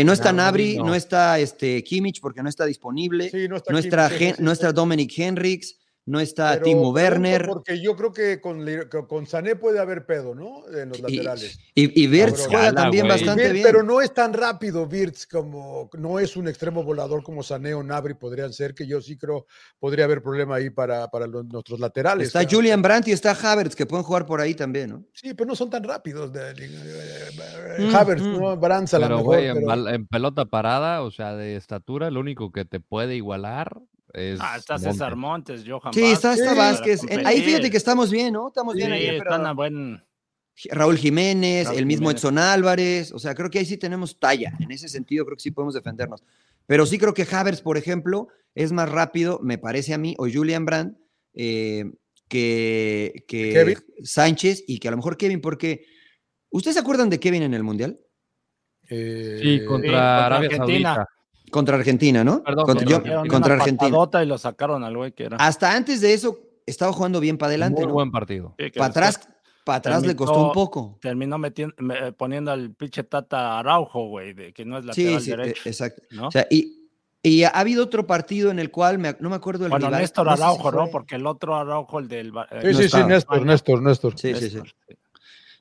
no 0.06 0.14
está 0.14 0.32
Nabri, 0.32 0.78
no. 0.78 0.86
no. 0.86 0.96
está 0.96 1.40
este, 1.40 1.84
Kimmich 1.84 2.22
porque 2.22 2.44
no 2.44 2.50
está 2.50 2.66
disponible, 2.66 3.30
Sí, 3.30 3.48
no 3.48 3.58
está 3.58 3.72
no, 3.72 3.80
aquí, 3.80 3.88
está 3.88 4.10
sí, 4.10 4.16
Gen- 4.18 4.36
sí, 4.36 4.44
no 4.44 4.52
sí. 4.52 4.54
está 4.54 4.72
Dominic 4.72 5.12
Henriks, 5.18 5.76
no 6.06 6.20
está 6.20 6.54
Pero 6.54 6.64
Timo 6.66 6.90
Werner. 6.90 7.46
Porque 7.48 7.80
yo 7.82 7.96
creo 7.96 8.12
que 8.12 8.42
con, 8.42 8.66
con 9.08 9.28
Sané 9.28 9.56
puede 9.56 9.80
haber 9.80 10.06
pedo, 10.06 10.34
¿no? 10.34 10.64
En 10.76 10.90
los 10.90 10.98
Y, 11.00 11.02
laterales. 11.18 11.60
y, 11.76 12.04
y 12.06 12.08
juega 12.48 12.74
también 12.74 13.08
bastante 13.08 13.52
bien. 13.52 13.64
Pero 13.64 13.84
no 13.84 14.02
es 14.02 14.14
tan 14.14 14.34
rápido 14.34 14.88
Virts 14.88 15.28
como 15.28 15.90
no 15.98 16.20
es 16.20 16.36
un 16.36 16.48
extremo 16.48 16.84
volador 16.84 17.22
como 17.24 17.44
Sané 17.44 17.74
o 17.74 17.84
Nabri 17.84 18.16
podrían 18.16 18.52
ser, 18.52 18.74
que 18.74 18.88
yo 18.88 19.00
sí 19.02 19.16
creo 19.18 19.46
podría 19.80 20.06
haber 20.06 20.22
problema 20.24 20.56
ahí 20.56 20.70
para, 20.72 21.08
para 21.10 21.28
los- 21.28 21.46
nuestros 21.46 21.80
laterales. 21.80 22.28
Está. 22.28 22.42
Julian 22.50 22.82
Brandt 22.82 23.08
y 23.08 23.12
está 23.12 23.32
Havertz 23.32 23.76
que 23.76 23.86
pueden 23.86 24.04
jugar 24.04 24.26
por 24.26 24.42
ahí 24.42 24.56
también, 24.56 24.90
¿no? 24.90 25.04
Sí, 25.14 25.34
pero 25.34 25.48
no 25.48 25.56
son 25.56 25.70
tan 25.70 25.84
rápidos. 25.84 26.32
de- 26.34 26.54
de- 26.54 26.68
de- 26.68 27.86
Mm, 27.86 27.96
Havertz, 27.96 28.22
mm. 28.24 28.40
¿no? 28.40 28.58
Brands 28.58 28.94
a 28.94 29.00
lo 29.00 29.06
Pero, 29.06 29.18
mejor. 29.18 29.36
güey, 29.36 29.48
en, 29.48 29.66
pero- 29.66 29.88
en 29.90 30.08
pelota 30.08 30.46
parada, 30.46 31.02
o 31.04 31.12
sea, 31.12 31.36
de 31.36 31.56
estatura, 31.56 32.10
lo 32.12 32.20
único 32.20 32.52
que 32.52 32.66
te 32.66 32.80
puede 32.80 33.16
igualar 33.16 33.80
es. 34.14 34.40
Ah, 34.42 34.58
está 34.58 34.74
Montes. 34.76 34.92
César 34.94 35.16
Montes, 35.16 35.64
Johan 35.68 35.94
Sí, 35.94 36.04
está, 36.06 36.34
está 36.34 36.52
Sí, 36.52 36.58
Vázquez. 36.58 37.02
ahí 37.26 37.42
fíjate 37.42 37.70
que 37.72 37.78
estamos 37.78 38.12
bien, 38.12 38.34
¿no? 38.34 38.48
Estamos 38.50 38.76
bien 38.76 38.88
Sí, 38.90 38.94
ahí. 38.94 39.08
pero 39.18 39.32
están 39.32 39.46
a 39.46 39.54
buen. 39.54 40.04
Raúl 40.70 40.98
Jiménez, 40.98 41.68
Raúl 41.68 41.80
el 41.80 41.86
mismo 41.86 42.10
Jiménez. 42.10 42.22
Edson 42.24 42.38
Álvarez. 42.38 43.12
O 43.14 43.20
sea, 43.20 43.34
creo 43.36 43.50
que 43.50 43.60
ahí 43.60 43.66
sí 43.66 43.78
tenemos 43.78 44.20
talla. 44.20 44.54
En 44.60 44.72
ese 44.72 44.90
sentido, 44.90 45.26
creo 45.26 45.38
que 45.38 45.44
sí 45.44 45.52
podemos 45.52 45.74
defendernos. 45.74 46.24
Pero 46.68 46.86
sí 46.86 46.98
creo 46.98 47.14
que 47.14 47.26
Havertz, 47.30 47.62
por 47.62 47.78
ejemplo, 47.78 48.28
es 48.54 48.72
más 48.72 48.90
rápido, 48.90 49.40
me 49.42 49.58
parece 49.58 49.94
a 49.94 49.98
mí, 49.98 50.14
o 50.18 50.28
Julian 50.32 50.66
Brandt, 50.66 50.98
eh, 51.34 51.86
que, 52.28 53.24
que 53.28 53.54
Kevin. 53.54 53.78
Sánchez 54.04 54.64
y 54.68 54.78
que 54.80 54.88
a 54.88 54.92
lo 54.92 54.98
mejor 54.98 55.18
Kevin, 55.18 55.42
porque. 55.42 55.86
¿Ustedes 56.54 56.76
se 56.76 56.82
acuerdan 56.82 57.10
de 57.10 57.20
Kevin 57.20 57.44
en 57.44 57.54
el 57.54 57.64
Mundial? 57.64 57.98
eh, 58.90 59.40
Sí, 59.42 59.60
contra 59.66 59.68
contra 59.68 60.26
Arabia 60.26 60.50
Argentina. 60.50 60.96
Saudita. 60.96 61.10
Contra 61.52 61.76
Argentina, 61.78 62.24
¿no? 62.24 62.42
Perdón, 62.44 62.66
contra, 62.66 62.86
yo- 62.88 62.98
contra 63.30 63.54
una 63.54 63.64
Argentina. 63.64 63.98
y 64.24 64.26
lo 64.26 64.38
sacaron 64.38 64.84
al 64.84 64.96
güey 64.98 65.12
que 65.12 65.26
era. 65.26 65.38
Hasta 65.38 65.76
antes 65.76 66.02
de 66.02 66.14
eso, 66.14 66.40
estaba 66.66 66.92
jugando 66.94 67.20
bien 67.20 67.38
para 67.38 67.50
adelante. 67.50 67.82
Muy 67.82 67.88
¿no? 67.90 67.94
buen 67.94 68.12
partido. 68.12 68.56
Sí, 68.58 68.72
Para 68.72 68.86
atrás, 68.88 69.30
para 69.64 69.78
atrás 69.78 70.04
le 70.04 70.16
costó 70.16 70.48
un 70.48 70.52
poco. 70.54 70.98
Terminó 71.02 71.38
metiendo, 71.38 71.76
me- 71.80 72.08
eh, 72.08 72.12
poniendo 72.14 72.52
al 72.52 72.74
pinche 72.74 73.04
Tata 73.04 73.60
Araujo, 73.60 74.08
güey, 74.08 74.34
de 74.34 74.54
que 74.54 74.66
no 74.66 74.78
es 74.78 74.96
Sí, 74.96 75.04
lateral 75.04 75.22
sí, 75.22 75.32
e- 75.32 75.38
derecho. 75.38 75.62
exacto. 75.66 76.02
¿no? 76.12 76.28
O 76.28 76.32
sea, 76.32 76.48
y, 76.50 76.88
y 77.22 77.44
ha 77.44 77.50
habido 77.50 77.84
otro 77.84 78.08
partido 78.08 78.50
en 78.50 78.58
el 78.60 78.72
cual, 78.72 78.98
me- 78.98 79.16
no 79.20 79.30
me 79.30 79.36
acuerdo 79.36 79.66
el 79.66 79.70
bueno, 79.72 79.88
rival, 79.88 80.02
Néstor 80.02 80.26
no 80.26 80.32
sé 80.32 80.38
si 80.38 80.44
Araujo, 80.44 80.72
¿no? 80.72 80.88
Porque 80.90 81.16
el 81.16 81.28
otro 81.28 81.56
Araujo, 81.56 82.00
el 82.00 82.08
del. 82.08 82.30
Eh, 82.50 82.62
Sí, 82.62 82.68
no 82.72 82.82
sí, 82.82 82.90
sí. 82.90 83.04
Néstor, 83.04 83.46
Néstor, 83.46 83.82
Néstor. 83.82 84.18
Sí, 84.18 84.34
sí, 84.36 84.50
sí. 84.50 84.60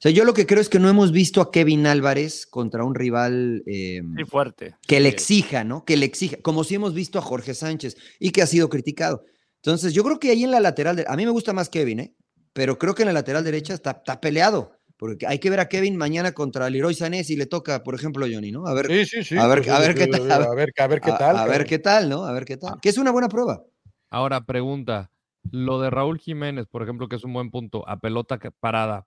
O 0.00 0.02
sea, 0.02 0.12
yo 0.12 0.24
lo 0.24 0.32
que 0.32 0.46
creo 0.46 0.62
es 0.62 0.70
que 0.70 0.78
no 0.78 0.88
hemos 0.88 1.12
visto 1.12 1.42
a 1.42 1.50
Kevin 1.50 1.86
Álvarez 1.86 2.46
contra 2.46 2.84
un 2.84 2.94
rival 2.94 3.62
eh, 3.66 4.00
Sí, 4.16 4.24
fuerte. 4.24 4.74
que 4.86 4.98
le 4.98 5.10
exija, 5.10 5.62
¿no? 5.62 5.84
Que 5.84 5.98
le 5.98 6.06
exija, 6.06 6.38
como 6.40 6.64
si 6.64 6.74
hemos 6.76 6.94
visto 6.94 7.18
a 7.18 7.22
Jorge 7.22 7.52
Sánchez 7.52 7.98
y 8.18 8.30
que 8.30 8.40
ha 8.40 8.46
sido 8.46 8.70
criticado. 8.70 9.24
Entonces, 9.56 9.92
yo 9.92 10.02
creo 10.02 10.18
que 10.18 10.30
ahí 10.30 10.42
en 10.42 10.52
la 10.52 10.60
lateral, 10.60 10.96
de- 10.96 11.04
a 11.06 11.16
mí 11.16 11.26
me 11.26 11.30
gusta 11.32 11.52
más 11.52 11.68
Kevin, 11.68 12.00
¿eh? 12.00 12.14
Pero 12.54 12.78
creo 12.78 12.94
que 12.94 13.02
en 13.02 13.08
la 13.08 13.12
lateral 13.12 13.44
derecha 13.44 13.74
está, 13.74 13.90
está 13.90 14.22
peleado, 14.22 14.72
porque 14.96 15.26
hay 15.26 15.38
que 15.38 15.50
ver 15.50 15.60
a 15.60 15.68
Kevin 15.68 15.98
mañana 15.98 16.32
contra 16.32 16.70
Leroy 16.70 16.94
Sané 16.94 17.22
si 17.22 17.36
le 17.36 17.44
toca, 17.44 17.82
por 17.82 17.94
ejemplo, 17.94 18.24
Johnny, 18.26 18.52
¿no? 18.52 18.66
A 18.66 18.72
ver, 18.72 18.86
Sí, 18.86 19.04
sí, 19.04 19.22
sí. 19.22 19.36
A 19.36 19.46
ver- 19.48 19.58
pues, 19.58 19.68
a 19.70 19.80
ver 19.80 19.94
qué 19.94 20.06
tal, 20.06 20.32
A 20.32 20.38
ver, 20.38 20.48
a 20.48 20.54
ver 20.54 21.00
qué 21.02 21.12
tal. 21.12 21.36
a, 21.36 21.44
ver 21.46 21.66
qué 21.66 21.78
tal, 21.78 22.08
¿no? 22.08 22.24
A 22.24 22.32
ver 22.32 22.46
qué 22.46 22.56
tal. 22.56 22.80
Que 22.80 22.88
es 22.88 22.96
una 22.96 23.10
buena 23.10 23.28
prueba. 23.28 23.62
Ahora, 24.08 24.46
pregunta. 24.46 25.10
Lo 25.52 25.78
de 25.80 25.90
Raúl 25.90 26.18
Jiménez, 26.18 26.66
por 26.70 26.82
ejemplo, 26.82 27.06
que 27.08 27.16
es 27.16 27.24
un 27.24 27.34
buen 27.34 27.50
punto, 27.50 27.86
a 27.86 27.98
pelota 28.00 28.38
parada, 28.60 29.06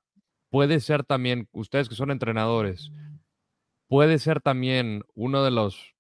puede 0.54 0.82
ser 0.82 1.04
también, 1.04 1.50
ustedes 1.52 1.90
que 1.90 1.96
son 1.96 2.12
entrenadores, 2.12 2.92
puede 3.88 4.20
ser 4.20 4.40
también 4.40 5.04
uno 5.16 5.44
de 5.44 5.50
los 5.50 5.96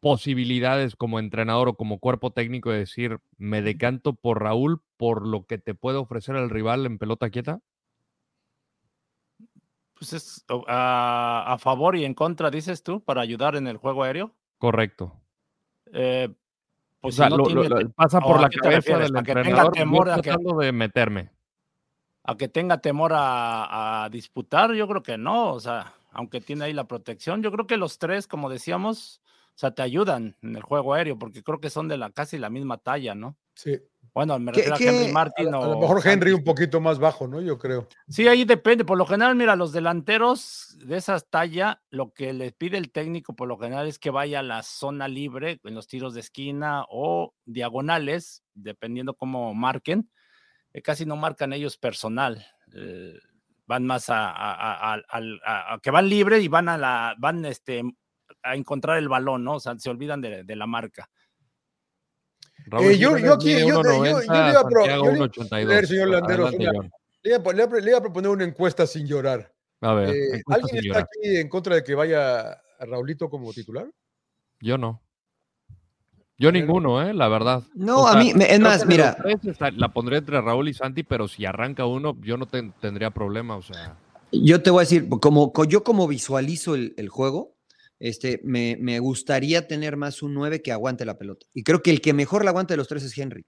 posibilidades 0.00 0.96
como 0.96 1.18
entrenador 1.18 1.68
o 1.68 1.74
como 1.74 1.98
cuerpo 1.98 2.30
técnico 2.30 2.70
de 2.70 2.78
decir, 2.78 3.18
me 3.36 3.60
decanto 3.60 4.14
por 4.14 4.42
Raúl 4.42 4.80
por 4.96 5.26
lo 5.26 5.44
que 5.44 5.58
te 5.58 5.74
puede 5.74 5.98
ofrecer 5.98 6.36
el 6.36 6.48
rival 6.48 6.86
en 6.86 6.96
pelota 6.96 7.28
quieta? 7.28 7.60
Pues 9.92 10.14
es 10.14 10.46
a, 10.48 11.58
favor 11.60 11.94
y 11.94 12.06
en 12.06 12.14
contra, 12.14 12.50
dices 12.50 12.82
tú, 12.82 13.04
para 13.04 13.20
ayudar 13.20 13.56
en 13.56 13.66
el 13.66 13.76
juego 13.76 14.04
aéreo. 14.04 14.34
Correcto. 14.56 15.20
Eh, 15.92 16.34
pues 16.98 17.20
o 17.20 17.28
sea, 17.28 17.90
pasa 17.94 18.22
por 18.22 18.40
la 18.40 18.48
cabeza 18.48 18.96
del 18.96 19.14
entrenador. 19.14 19.74
Temor 19.74 20.08
a 20.08 20.22
que, 20.22 20.34
de 20.60 20.72
meterme. 20.72 21.30
A 22.24 22.36
que 22.36 22.48
tenga 22.48 22.78
temor 22.78 23.12
a, 23.14 24.04
a, 24.04 24.08
disputar, 24.08 24.72
yo 24.74 24.86
creo 24.86 25.02
que 25.02 25.18
no. 25.18 25.52
O 25.52 25.60
sea, 25.60 25.94
aunque 26.12 26.40
tiene 26.40 26.64
ahí 26.64 26.72
la 26.72 26.84
protección, 26.84 27.42
yo 27.42 27.50
creo 27.50 27.66
que 27.66 27.76
los 27.76 27.98
tres, 27.98 28.26
como 28.26 28.48
decíamos, 28.48 29.22
o 29.54 29.58
sea, 29.58 29.72
te 29.72 29.82
ayudan 29.82 30.36
en 30.42 30.56
el 30.56 30.62
juego 30.62 30.94
aéreo, 30.94 31.18
porque 31.18 31.42
creo 31.42 31.60
que 31.60 31.70
son 31.70 31.88
de 31.88 31.98
la 31.98 32.10
casi 32.10 32.38
la 32.38 32.48
misma 32.48 32.78
talla, 32.78 33.14
¿no? 33.14 33.36
Sí. 33.54 33.78
Bueno, 34.14 34.38
me 34.38 34.52
refiero 34.52 34.74
a 34.74 34.78
Henry 34.78 35.12
Martin. 35.12 35.54
A, 35.54 35.60
lo 35.60 35.78
mejor 35.78 36.06
Henry 36.06 36.32
un 36.32 36.44
poquito 36.44 36.80
más 36.80 36.98
bajo, 36.98 37.26
¿no? 37.26 37.40
Yo 37.40 37.58
creo. 37.58 37.88
Sí, 38.08 38.28
ahí 38.28 38.44
depende. 38.44 38.84
Por 38.84 38.98
lo 38.98 39.06
general, 39.06 39.36
mira, 39.36 39.56
los 39.56 39.72
delanteros 39.72 40.76
de 40.84 40.96
esa 40.98 41.18
talla, 41.20 41.82
lo 41.90 42.12
que 42.12 42.32
le 42.32 42.52
pide 42.52 42.76
el 42.76 42.92
técnico 42.92 43.34
por 43.34 43.48
lo 43.48 43.58
general 43.58 43.86
es 43.86 43.98
que 43.98 44.10
vaya 44.10 44.40
a 44.40 44.42
la 44.42 44.62
zona 44.62 45.08
libre 45.08 45.60
en 45.64 45.74
los 45.74 45.86
tiros 45.86 46.12
de 46.14 46.20
esquina 46.20 46.84
o 46.90 47.34
diagonales, 47.46 48.42
dependiendo 48.54 49.14
cómo 49.14 49.54
marquen. 49.54 50.10
Eh, 50.72 50.82
casi 50.82 51.06
no 51.06 51.16
marcan 51.16 51.52
ellos 51.52 51.76
personal. 51.76 52.46
Eh, 52.74 53.18
van 53.66 53.84
más 53.84 54.06
a, 54.08 55.00
que 55.82 55.90
van 55.90 56.08
libre 56.08 56.40
y 56.40 56.48
van 56.48 56.68
a 56.68 56.76
la, 56.76 57.14
van 57.18 57.44
este, 57.44 57.82
a 58.42 58.54
encontrar 58.54 58.98
el 58.98 59.08
balón, 59.08 59.44
¿no? 59.44 59.54
O 59.54 59.60
sea, 59.60 59.78
se 59.78 59.90
olvidan 59.90 60.20
de 60.20 60.56
la 60.56 60.66
marca. 60.66 61.08
Eh, 62.80 62.98
yo, 62.98 63.18
yo, 63.18 63.34
aquí, 63.34 63.52
yo, 63.52 63.82
yo, 63.82 63.82
yo, 63.82 64.20
le 64.20 64.26
iba 64.26 64.60
a, 64.60 64.68
proponer, 64.68 65.86
señor 65.86 66.08
Landeros, 66.08 66.52
le, 66.52 66.64
iba, 67.24 67.98
a 67.98 68.00
proponer 68.00 68.30
una 68.30 68.44
encuesta 68.44 68.86
sin 68.86 69.06
llorar. 69.06 69.52
A 69.80 69.94
ver, 69.94 70.10
eh, 70.10 70.42
¿Alguien 70.46 70.86
está 70.86 71.00
aquí 71.00 71.36
en 71.38 71.48
contra 71.48 71.74
de 71.74 71.84
que 71.84 71.94
vaya 71.94 72.52
a 72.52 72.86
Raulito 72.86 73.28
como 73.28 73.52
titular? 73.52 73.90
Yo 74.60 74.78
no. 74.78 75.02
Yo 76.42 76.50
ninguno, 76.50 77.00
¿eh? 77.00 77.14
La 77.14 77.28
verdad. 77.28 77.62
No, 77.72 78.08
a 78.08 78.16
mí, 78.16 78.32
es 78.36 78.58
más, 78.58 78.84
mira. 78.84 79.16
La 79.76 79.92
pondré 79.92 80.16
entre 80.16 80.40
Raúl 80.40 80.68
y 80.68 80.74
Santi, 80.74 81.04
pero 81.04 81.28
si 81.28 81.46
arranca 81.46 81.86
uno, 81.86 82.16
yo 82.20 82.36
no 82.36 82.46
tendría 82.46 83.10
problema, 83.10 83.54
o 83.54 83.62
sea. 83.62 83.96
Yo 84.32 84.60
te 84.60 84.70
voy 84.70 84.80
a 84.80 84.86
decir, 84.86 85.08
como, 85.08 85.52
yo 85.68 85.84
como 85.84 86.08
visualizo 86.08 86.74
el, 86.74 86.94
el 86.96 87.08
juego, 87.10 87.54
este, 88.00 88.40
me, 88.42 88.98
gustaría 88.98 89.68
tener 89.68 89.96
más 89.96 90.20
un 90.20 90.34
9 90.34 90.62
que 90.62 90.72
aguante 90.72 91.04
la 91.04 91.16
pelota. 91.16 91.46
Y 91.54 91.62
creo 91.62 91.80
que 91.80 91.92
el 91.92 92.00
que 92.00 92.12
mejor 92.12 92.42
la 92.42 92.50
aguanta 92.50 92.74
de 92.74 92.78
los 92.78 92.88
tres 92.88 93.04
es 93.04 93.16
Henry, 93.16 93.46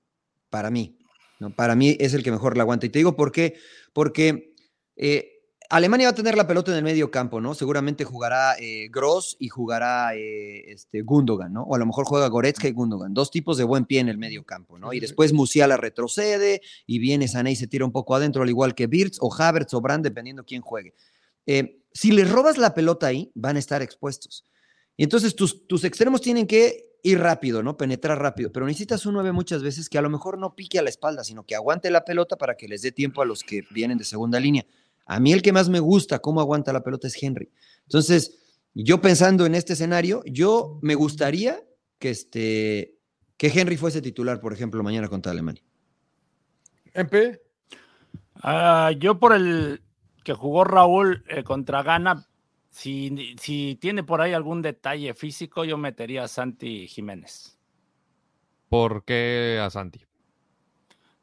para 0.49 0.71
mí. 0.71 0.97
¿no? 1.41 1.51
Para 1.51 1.75
mí 1.75 1.97
es 1.99 2.15
el 2.15 2.23
que 2.23 2.31
mejor 2.31 2.57
la 2.57 2.63
aguanta. 2.63 2.87
Y 2.87 2.91
te 2.91 3.01
digo 3.01 3.17
por 3.17 3.33
qué, 3.33 3.57
porque 3.93 4.55
eh, 4.95 5.34
Alemania 5.71 6.09
va 6.09 6.11
a 6.11 6.15
tener 6.15 6.37
la 6.37 6.47
pelota 6.47 6.71
en 6.73 6.79
el 6.79 6.85
medio 6.85 7.11
campo, 7.11 7.41
¿no? 7.41 7.55
Seguramente 7.55 8.05
jugará 8.05 8.55
eh, 8.59 8.89
Gross 8.91 9.37
y 9.39 9.49
jugará 9.49 10.15
eh, 10.15 10.71
este, 10.71 11.03
Gundogan, 11.03 11.53
¿no? 11.53 11.63
O 11.63 11.75
a 11.75 11.79
lo 11.79 11.87
mejor 11.87 12.05
juega 12.05 12.29
Goretzka 12.29 12.69
y 12.69 12.73
Gundogan, 12.73 13.15
dos 13.15 13.31
tipos 13.31 13.57
de 13.57 13.65
buen 13.65 13.87
pie 13.87 14.01
en 14.01 14.09
el 14.09 14.19
medio 14.19 14.45
campo, 14.45 14.79
¿no? 14.79 14.93
Y 14.93 15.01
después 15.01 15.33
Musiala 15.33 15.77
retrocede 15.77 16.61
y 16.87 16.99
viene 16.99 17.29
Sané 17.29 17.53
y 17.53 17.57
se 17.57 17.67
tira 17.67 17.85
un 17.85 17.93
poco 17.93 18.15
adentro, 18.15 18.43
al 18.43 18.51
igual 18.51 18.75
que 18.75 18.87
Birz 18.87 19.17
o 19.21 19.35
Havertz 19.35 19.73
o 19.75 19.81
Brand, 19.81 20.05
dependiendo 20.05 20.45
quién 20.45 20.61
juegue. 20.61 20.95
Eh, 21.47 21.81
si 21.93 22.13
les 22.13 22.31
robas 22.31 22.59
la 22.59 22.75
pelota 22.75 23.07
ahí, 23.07 23.31
van 23.35 23.57
a 23.57 23.59
estar 23.59 23.81
expuestos. 23.81 24.45
Y 24.97 25.03
entonces 25.03 25.35
tus, 25.35 25.67
tus 25.67 25.85
extremos 25.85 26.21
tienen 26.21 26.47
que 26.47 26.95
ir 27.03 27.21
rápido, 27.21 27.63
¿no? 27.63 27.77
Penetrar 27.77 28.19
rápido, 28.19 28.51
pero 28.53 28.67
necesitas 28.67 29.07
un 29.07 29.15
9 29.15 29.33
muchas 29.33 29.63
veces 29.63 29.89
que 29.89 29.99
a 29.99 30.03
lo 30.03 30.11
mejor 30.11 30.39
no 30.39 30.55
pique 30.55 30.79
a 30.79 30.83
la 30.83 30.89
espalda, 30.89 31.23
sino 31.25 31.45
que 31.45 31.55
aguante 31.55 31.91
la 31.91 32.05
pelota 32.05 32.37
para 32.37 32.57
que 32.57 32.67
les 32.69 32.83
dé 32.83 32.93
tiempo 32.93 33.23
a 33.23 33.27
los 33.27 33.43
que 33.43 33.63
vienen 33.71 33.99
de 33.99 34.05
segunda 34.05 34.41
línea. 34.41 34.67
A 35.07 35.21
mí 35.21 35.33
el 35.33 35.43
que 35.43 35.53
más 35.53 35.69
me 35.69 35.81
gusta 35.81 36.19
cómo 36.21 36.41
aguanta 36.41 36.73
la 36.73 36.83
pelota 36.83 37.07
es 37.07 37.23
Henry. 37.23 37.51
Entonces, 37.83 38.39
yo 38.75 39.01
pensando 39.01 39.47
en 39.47 39.55
este 39.55 39.75
escenario, 39.75 40.23
yo 40.27 40.79
me 40.83 40.95
gustaría 40.95 41.63
que, 41.99 42.11
este, 42.11 42.97
que 43.37 43.49
Henry 43.49 43.77
fuese 43.77 44.03
titular, 44.03 44.41
por 44.41 44.53
ejemplo, 44.53 44.83
mañana 44.83 45.09
contra 45.09 45.33
Alemania. 45.33 45.63
MP. 46.95 47.41
Ah, 48.37 48.93
yo 48.99 49.19
por 49.19 49.33
el, 49.35 49.83
que 50.25 50.33
jugó 50.33 50.65
Raúl 50.65 51.25
eh, 51.29 51.45
contra 51.45 51.83
Gana, 51.83 52.27
si, 52.71 53.37
si, 53.41 53.77
tiene 53.81 54.03
por 54.03 54.21
ahí 54.21 54.33
algún 54.33 54.63
detalle 54.63 55.15
físico, 55.15 55.65
yo 55.65 55.79
metería 55.79 56.25
a 56.25 56.29
Santi 56.29 56.89
Jiménez. 56.89 57.57
¿Por 58.69 59.05
qué 59.05 59.61
a 59.63 59.71
Santi? 59.71 60.01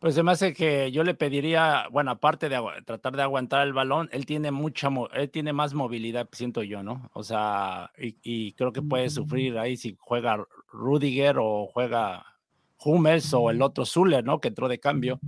Pues 0.02 0.16
se 0.16 0.24
me 0.24 0.32
hace 0.32 0.52
que 0.56 0.92
yo 0.92 1.04
le 1.04 1.14
pediría, 1.14 1.88
bueno, 1.92 2.10
aparte 2.10 2.50
de 2.50 2.60
tratar 2.88 3.16
de 3.16 3.22
aguantar 3.22 3.68
el 3.68 3.72
balón, 3.74 4.10
él 4.12 4.26
tiene 4.26 4.50
mucha, 4.50 4.90
él 5.14 5.30
tiene 5.30 5.54
más 5.54 5.76
movilidad, 5.76 6.28
siento 6.32 6.64
yo, 6.64 6.82
¿no? 6.82 7.12
O 7.14 7.22
sea, 7.22 7.92
y, 8.00 8.18
y 8.24 8.54
creo 8.54 8.74
que 8.74 8.82
puede 8.82 9.12
sufrir 9.12 9.60
ahí 9.60 9.78
si 9.78 9.96
juega 10.00 10.44
Rudiger 10.72 11.38
o 11.38 11.68
juega 11.68 12.26
Hummels 12.84 13.34
o 13.34 13.50
el 13.50 13.62
otro 13.62 13.86
Zuller, 13.86 14.24
¿no? 14.24 14.40
Que 14.40 14.50
entró 14.50 14.68
de 14.68 14.80
cambio. 14.80 15.20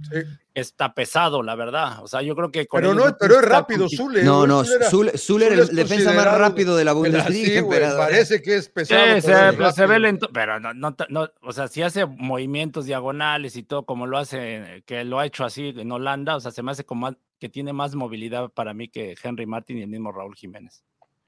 Está 0.54 0.94
pesado, 0.94 1.42
la 1.44 1.56
verdad. 1.56 2.04
O 2.04 2.08
sea, 2.08 2.22
yo 2.22 2.36
creo 2.36 2.52
que. 2.52 2.68
pero 2.72 2.94
no, 2.94 3.16
pero 3.20 3.40
es 3.40 3.46
rápido 3.46 3.88
Zuller. 3.90 4.24
No, 4.24 4.46
no, 4.46 4.64
Zuller, 4.64 5.54
el 5.54 5.68
defensa 5.76 6.14
más 6.14 6.38
rápido 6.38 6.76
de 6.76 6.86
la 6.86 6.94
Bundesliga. 6.94 7.62
Sí, 7.62 7.68
parece 7.98 8.42
que 8.42 8.56
es 8.58 8.70
pesado. 8.70 9.22
Sí, 9.22 9.28
pero 9.58 9.72
se 9.72 9.86
ve 9.86 10.00
lento. 10.00 10.30
Pero 10.34 10.60
no, 10.60 10.74
no, 10.74 10.96
no, 11.10 11.30
o 11.42 11.54
sea, 11.54 11.68
si 11.68 11.82
hace 11.82 12.06
movimientos 12.06 12.86
diagonales 12.86 13.56
y 13.56 13.64
todo, 13.64 13.86
como 13.86 14.08
lo 14.08 14.18
hace, 14.18 14.84
que 14.86 15.04
lo 15.04 15.20
ha 15.20 15.26
hecho 15.26 15.44
así 15.44 15.74
en 15.76 15.92
Holanda, 15.92 16.36
o 16.36 16.40
sea, 16.40 16.52
se 16.52 16.64
me 16.64 16.72
hace 16.72 16.86
como 16.86 17.16
que 17.40 17.50
tiene 17.50 17.74
más 17.74 17.94
movilidad 17.96 18.50
para 18.50 18.74
mí 18.74 18.88
que 18.88 19.16
Henry 19.22 19.46
Martin 19.46 19.78
y 19.78 19.82
el 19.82 19.90
mismo 19.90 20.12
Raúl 20.12 20.36
Jiménez. 20.36 20.84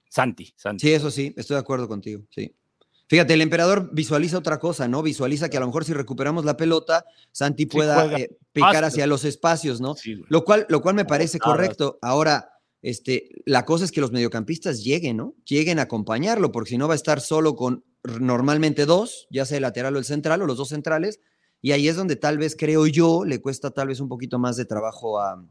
Santi, 0.09 0.53
Santi. 0.55 0.87
Sí, 0.87 0.93
eso 0.93 1.11
sí, 1.11 1.33
estoy 1.35 1.55
de 1.55 1.59
acuerdo 1.59 1.87
contigo, 1.87 2.23
sí. 2.29 2.55
Fíjate, 3.07 3.35
el 3.35 3.41
emperador 3.41 3.89
visualiza 3.93 4.37
otra 4.37 4.59
cosa, 4.59 4.87
¿no? 4.87 5.03
Visualiza 5.03 5.49
que 5.49 5.57
a 5.57 5.59
lo 5.59 5.67
mejor 5.67 5.85
si 5.85 5.93
recuperamos 5.93 6.43
la 6.43 6.57
pelota, 6.57 7.05
Santi 7.31 7.67
pueda 7.67 8.17
eh, 8.17 8.35
picar 8.51 8.83
hacia 8.83 9.05
los 9.05 9.25
espacios, 9.25 9.79
¿no? 9.79 9.95
lo, 10.27 10.43
cual, 10.43 10.65
lo 10.69 10.81
cual 10.81 10.95
me 10.95 11.05
parece 11.05 11.37
correcto. 11.37 11.99
Ahora, 12.01 12.49
este, 12.81 13.29
la 13.45 13.65
cosa 13.65 13.85
es 13.85 13.91
que 13.91 14.01
los 14.01 14.11
mediocampistas 14.11 14.83
lleguen, 14.83 15.17
¿no? 15.17 15.35
Lleguen 15.45 15.79
a 15.79 15.83
acompañarlo, 15.83 16.51
porque 16.51 16.71
si 16.71 16.77
no 16.77 16.87
va 16.87 16.93
a 16.93 16.95
estar 16.95 17.21
solo 17.21 17.55
con 17.55 17.83
normalmente 18.19 18.85
dos, 18.85 19.27
ya 19.29 19.45
sea 19.45 19.57
el 19.57 19.63
lateral 19.63 19.95
o 19.95 19.99
el 19.99 20.05
central, 20.05 20.41
o 20.41 20.45
los 20.45 20.57
dos 20.57 20.69
centrales, 20.69 21.19
y 21.61 21.71
ahí 21.71 21.87
es 21.87 21.95
donde 21.95 22.15
tal 22.15 22.37
vez, 22.37 22.55
creo 22.55 22.85
yo, 22.85 23.25
le 23.25 23.41
cuesta 23.41 23.71
tal 23.71 23.87
vez 23.87 23.99
un 23.99 24.07
poquito 24.07 24.37
más 24.37 24.55
de 24.55 24.65
trabajo 24.65 25.19
a... 25.19 25.43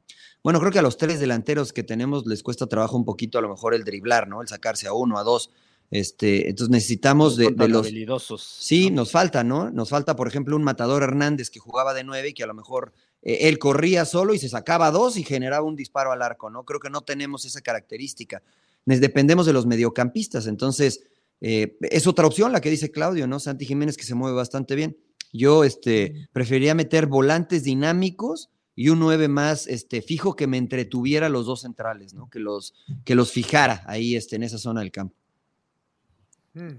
Bueno, 0.44 0.60
creo 0.60 0.70
que 0.70 0.78
a 0.78 0.82
los 0.82 0.96
tres 0.96 1.18
delanteros 1.18 1.72
que 1.72 1.82
tenemos 1.82 2.24
les 2.26 2.42
cuesta 2.42 2.68
trabajo 2.68 2.96
un 2.96 3.04
poquito 3.04 3.38
a 3.38 3.42
lo 3.42 3.48
mejor 3.48 3.74
el 3.74 3.82
driblar, 3.82 4.28
¿no? 4.28 4.40
El 4.40 4.46
sacarse 4.46 4.86
a 4.86 4.92
uno, 4.92 5.18
a 5.18 5.24
dos. 5.24 5.50
Este, 5.90 6.48
entonces 6.48 6.70
necesitamos 6.70 7.36
de, 7.36 7.50
los 7.68 7.86
habilidosos. 7.86 8.42
Sí, 8.42 8.90
nos 8.90 9.12
falta, 9.12 9.44
¿no? 9.44 9.70
Nos 9.70 9.90
falta, 9.90 10.16
por 10.16 10.26
ejemplo, 10.26 10.56
un 10.56 10.64
matador 10.64 11.02
Hernández 11.02 11.50
que 11.50 11.60
jugaba 11.60 11.94
de 11.94 12.04
nueve 12.04 12.30
y 12.30 12.32
que 12.34 12.42
a 12.42 12.46
lo 12.48 12.54
mejor 12.54 12.92
eh, 13.22 13.48
él 13.48 13.58
corría 13.58 14.04
solo 14.04 14.34
y 14.34 14.38
se 14.38 14.48
sacaba 14.48 14.90
dos 14.90 15.16
y 15.16 15.22
generaba 15.22 15.66
un 15.66 15.76
disparo 15.76 16.12
al 16.12 16.22
arco, 16.22 16.50
¿no? 16.50 16.64
Creo 16.64 16.80
que 16.80 16.90
no 16.90 17.02
tenemos 17.02 17.44
esa 17.44 17.60
característica. 17.60 18.42
dependemos 18.86 19.46
de 19.46 19.52
los 19.52 19.66
mediocampistas, 19.66 20.46
entonces 20.46 21.04
eh, 21.40 21.76
es 21.80 22.06
otra 22.06 22.26
opción 22.26 22.52
la 22.52 22.60
que 22.60 22.70
dice 22.70 22.90
Claudio, 22.90 23.26
¿no? 23.26 23.38
Santi 23.38 23.66
Jiménez 23.66 23.96
que 23.96 24.04
se 24.04 24.14
mueve 24.14 24.36
bastante 24.36 24.74
bien. 24.74 24.96
Yo 25.32 25.64
este, 25.64 26.28
preferiría 26.32 26.74
meter 26.74 27.06
volantes 27.06 27.64
dinámicos 27.64 28.50
y 28.76 28.88
un 28.88 28.98
nueve 28.98 29.28
más 29.28 29.66
este, 29.66 30.02
fijo 30.02 30.36
que 30.36 30.46
me 30.46 30.58
entretuviera 30.58 31.28
los 31.28 31.46
dos 31.46 31.62
centrales, 31.62 32.14
¿no? 32.14 32.28
Que 32.30 32.38
los, 32.38 32.74
que 33.04 33.14
los 33.14 33.30
fijara 33.30 33.82
ahí 33.86 34.16
este, 34.16 34.36
en 34.36 34.42
esa 34.42 34.58
zona 34.58 34.80
del 34.80 34.90
campo. 34.90 35.14
Mm. 36.54 36.78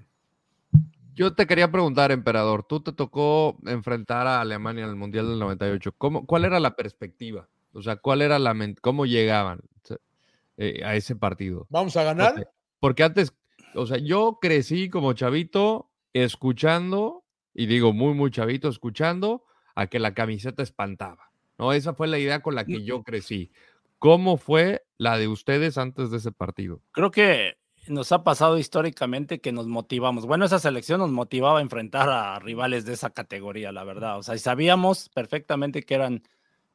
Yo 1.16 1.34
te 1.34 1.48
quería 1.48 1.72
preguntar, 1.72 2.12
emperador, 2.12 2.64
tú 2.64 2.82
te 2.82 2.92
tocó 2.92 3.58
enfrentar 3.66 4.28
a 4.28 4.42
Alemania 4.42 4.84
en 4.84 4.90
el 4.90 4.96
Mundial 4.98 5.30
del 5.30 5.40
98. 5.40 5.94
¿Cómo, 5.98 6.26
¿Cuál 6.26 6.44
era 6.44 6.60
la 6.60 6.76
perspectiva? 6.76 7.48
O 7.72 7.82
sea, 7.82 7.96
¿cuál 7.96 8.22
era 8.22 8.38
la 8.38 8.54
cómo 8.82 9.06
llegaban 9.06 9.62
eh, 10.58 10.82
a 10.84 10.96
ese 10.96 11.16
partido? 11.16 11.68
¿Vamos 11.70 11.96
a 11.96 12.04
ganar? 12.04 12.50
Porque, 12.80 13.04
antes, 13.04 13.34
o 13.76 13.86
sea, 13.86 13.98
yo 13.98 14.40
crecí 14.42 14.90
como 14.90 15.14
chavito 15.14 15.90
escuchando, 16.14 17.24
y 17.54 17.66
digo 17.66 17.94
muy, 17.94 18.14
muy 18.14 18.32
chavito, 18.32 18.68
escuchando 18.68 19.46
a 19.74 19.88
que 19.88 20.00
la 20.00 20.14
camiseta 20.14 20.64
espantaba. 20.64 21.32
¿no? 21.58 21.72
Esa 21.74 21.94
fue 21.94 22.08
la 22.08 22.20
idea 22.20 22.42
con 22.42 22.56
la 22.56 22.66
que 22.66 22.84
yo 22.84 23.04
crecí. 23.04 23.52
¿Cómo 24.00 24.38
fue 24.38 24.86
la 24.98 25.18
de 25.18 25.28
ustedes 25.28 25.78
antes 25.78 26.12
de 26.12 26.18
ese 26.18 26.32
partido? 26.32 26.82
Creo 26.92 27.12
que 27.12 27.58
nos 27.88 28.12
ha 28.12 28.24
pasado 28.24 28.58
históricamente 28.58 29.40
que 29.40 29.52
nos 29.52 29.68
motivamos. 29.68 30.26
Bueno, 30.26 30.46
esa 30.46 30.60
selección 30.60 31.00
nos 31.00 31.12
motivaba 31.12 31.60
a 31.60 31.62
enfrentar 31.62 32.10
a 32.10 32.40
rivales 32.40 32.86
de 32.86 32.94
esa 32.94 33.12
categoría, 33.12 33.72
la 33.72 33.84
verdad. 33.84 34.18
O 34.18 34.24
sea, 34.24 34.36
y 34.36 34.40
sabíamos 34.40 35.10
perfectamente 35.10 35.84
que 35.84 35.96
eran 35.96 36.24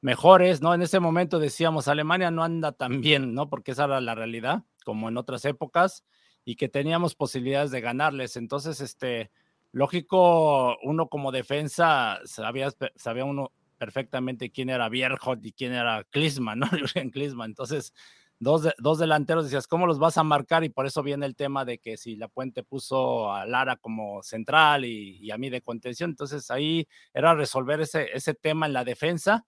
mejores, 0.01 0.63
¿no? 0.63 0.75
En 0.75 0.83
ese 0.83 1.01
momento 1.01 1.39
decíamos, 1.39 1.89
Alemania 1.89 2.31
no 2.31 2.43
anda 2.43 2.73
tan 2.73 3.01
bien, 3.01 3.35
¿no? 3.35 3.49
Porque 3.49 3.73
esa 3.73 3.85
era 3.85 4.01
la 4.01 4.15
realidad, 4.15 4.65
como 4.85 5.09
en 5.09 5.17
otras 5.17 5.45
épocas, 5.45 6.05
y 6.45 6.57
que 6.57 6.69
teníamos 6.69 7.15
posibilidades 7.15 7.71
de 7.71 7.81
ganarles. 7.81 8.37
Entonces, 8.37 8.81
este, 8.81 9.31
lógico, 9.73 10.77
uno 10.83 11.09
como 11.09 11.33
defensa 11.33 12.21
sabía, 12.25 12.71
sabía 12.97 13.25
uno 13.25 13.53
perfectamente 13.79 14.51
quién 14.51 14.71
era 14.71 14.89
Bierhoff 14.89 15.39
y 15.43 15.53
quién 15.53 15.73
era 15.73 16.05
Klinsmann, 16.05 16.61
¿no? 16.61 16.67
Jürgen 16.71 17.11
Klinsmann. 17.11 17.51
Entonces, 17.51 17.93
dos, 18.41 18.69
dos 18.79 18.99
delanteros, 18.99 19.45
decías, 19.45 19.69
¿cómo 19.69 19.87
los 19.87 19.99
vas 19.99 20.19
a 20.19 20.25
marcar? 20.25 20.65
Y 20.65 20.71
por 20.71 20.87
eso 20.87 21.03
viene 21.03 21.27
el 21.27 21.37
tema 21.37 21.65
de 21.65 21.79
que 21.79 21.97
si 21.97 22.17
la 22.17 22.27
Puente 22.27 22.65
puso 22.65 23.33
a 23.33 23.47
Lara 23.47 23.77
como 23.77 24.23
central 24.23 24.85
y, 24.87 25.31
a 25.31 25.39
mí 25.39 25.51
de 25.51 25.61
contención, 25.61 26.11
entonces 26.11 26.51
ahí 26.51 26.89
era 27.15 27.35
resolver 27.35 27.81
ese, 27.81 28.09
ese 28.13 28.35
tema 28.35 28.67
en 28.67 28.73
la 28.73 28.83
defensa 28.83 29.47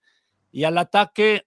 y 0.52 0.64
al 0.64 0.78
ataque 0.78 1.46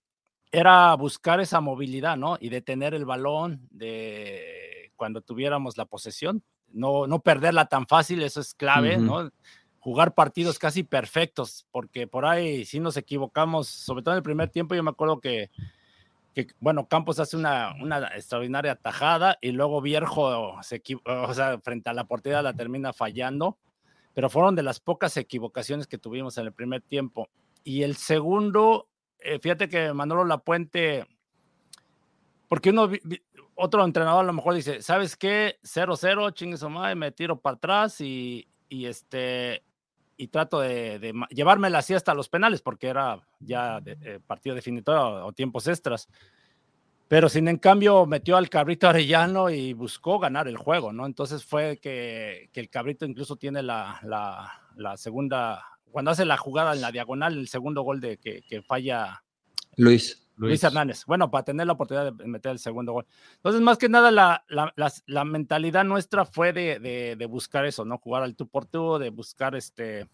era 0.52 0.94
buscar 0.96 1.40
esa 1.40 1.62
movilidad, 1.62 2.18
¿no? 2.18 2.38
Y 2.40 2.50
detener 2.50 2.94
el 2.94 3.06
balón 3.06 3.68
de 3.70 4.92
cuando 4.96 5.22
tuviéramos 5.22 5.78
la 5.78 5.86
posesión, 5.86 6.44
no, 6.70 7.06
no 7.06 7.20
perderla 7.20 7.68
tan 7.68 7.86
fácil, 7.88 8.24
eso 8.24 8.42
es 8.42 8.54
clave, 8.56 8.98
¿no? 8.98 9.30
Jugar 9.80 10.16
partidos 10.16 10.58
casi 10.58 10.84
perfectos, 10.84 11.68
porque 11.72 12.08
por 12.08 12.26
ahí 12.26 12.66
si 12.66 12.80
nos 12.80 12.98
equivocamos, 12.98 13.68
sobre 13.68 14.02
todo 14.02 14.16
en 14.16 14.18
el 14.18 14.24
primer 14.24 14.50
tiempo, 14.50 14.74
yo 14.74 14.82
me 14.82 14.90
acuerdo 14.90 15.20
que 15.20 15.52
que, 16.36 16.48
bueno, 16.60 16.90
Campos 16.90 17.18
hace 17.20 17.38
una, 17.38 17.74
una 17.82 18.10
extraordinaria 18.14 18.76
tajada 18.76 19.38
y 19.42 19.54
luego 19.54 19.82
Vierjo, 19.82 20.62
se, 20.62 20.84
o 21.06 21.34
sea, 21.34 21.60
frente 21.60 21.90
a 21.90 21.94
la 21.94 22.04
portería 22.04 22.42
la 22.42 22.54
termina 22.54 22.92
fallando, 22.92 23.58
pero 24.14 24.30
fueron 24.30 24.54
de 24.54 24.62
las 24.62 24.82
pocas 24.82 25.16
equivocaciones 25.16 25.88
que 25.88 25.98
tuvimos 25.98 26.38
en 26.38 26.48
el 26.48 26.52
primer 26.52 26.82
tiempo. 26.82 27.30
Y 27.64 27.84
el 27.84 27.96
segundo, 27.96 28.90
eh, 29.20 29.40
fíjate 29.40 29.70
que 29.70 29.94
Manolo 29.94 30.26
Lapuente, 30.26 31.08
porque 32.50 32.72
uno, 32.72 32.92
otro 33.56 33.86
entrenador 33.86 34.26
a 34.26 34.28
lo 34.28 34.34
mejor 34.34 34.56
dice, 34.56 34.82
¿sabes 34.82 35.16
qué? 35.16 35.58
0-0, 35.64 36.34
chingue 36.34 36.58
su 36.58 36.70
madre, 36.70 36.96
me 36.96 37.14
tiro 37.14 37.40
para 37.40 37.56
atrás 37.56 38.02
y, 38.02 38.46
y 38.68 38.88
este, 38.88 39.64
y 40.18 40.28
trato 40.28 40.60
de, 40.60 41.00
de, 41.00 41.14
llevármela 41.30 41.80
así 41.80 41.94
hasta 41.94 42.14
los 42.14 42.30
penales, 42.30 42.62
porque 42.62 42.88
era 42.88 43.20
ya 43.40 43.82
de, 43.82 43.98
eh, 44.02 44.20
partido 44.26 44.56
definitorio 44.56 45.26
o 45.26 45.34
tiempos 45.34 45.68
extras. 45.68 46.08
Pero 47.08 47.30
sin 47.30 47.48
en 47.48 47.58
cambio 47.58 48.06
metió 48.06 48.36
al 48.36 48.50
cabrito 48.50 48.88
Arellano 48.88 49.50
y 49.50 49.74
buscó 49.74 50.18
ganar 50.18 50.48
el 50.48 50.58
juego, 50.58 50.92
¿no? 50.92 51.06
Entonces 51.06 51.44
fue 51.44 51.78
que, 51.78 52.50
que 52.52 52.60
el 52.60 52.70
cabrito 52.70 53.06
incluso 53.06 53.36
tiene 53.36 53.62
la, 53.62 54.00
la, 54.04 54.64
la, 54.76 54.98
segunda, 54.98 55.64
cuando 55.92 56.12
hace 56.12 56.26
la 56.26 56.38
jugada 56.38 56.74
en 56.74 56.82
la 56.82 56.92
diagonal, 56.92 57.38
el 57.38 57.48
segundo 57.48 57.84
gol 57.84 58.02
de 58.02 58.18
que, 58.18 58.42
que 58.42 58.64
falla 58.64 59.22
Luis. 59.78 60.25
Luis. 60.38 60.64
Hernández. 60.64 61.06
Bueno, 61.06 61.32
para 61.32 61.46
tener 61.46 61.68
la 61.68 61.74
oportunidad 61.74 62.14
de 62.14 62.28
meter 62.28 62.52
el 62.52 62.60
segundo 62.60 62.94
gol. 62.94 63.06
Entonces, 63.38 63.62
más 63.62 63.78
que 63.78 63.90
nada, 63.90 64.12
la, 64.12 64.44
la, 64.48 64.74
la, 65.06 65.26
mentalidad 65.26 65.84
nuestra 65.84 66.26
fue 66.26 66.54
de, 66.54 66.80
de, 67.18 67.26
buscar 67.26 67.66
eso, 67.66 67.86
¿no? 67.86 67.98
Jugar 67.98 68.24
al 68.24 68.36
tú 68.36 68.48
por 68.48 68.66
tú, 68.66 68.98
de 68.98 69.10
buscar 69.10 69.56
este. 69.56 70.08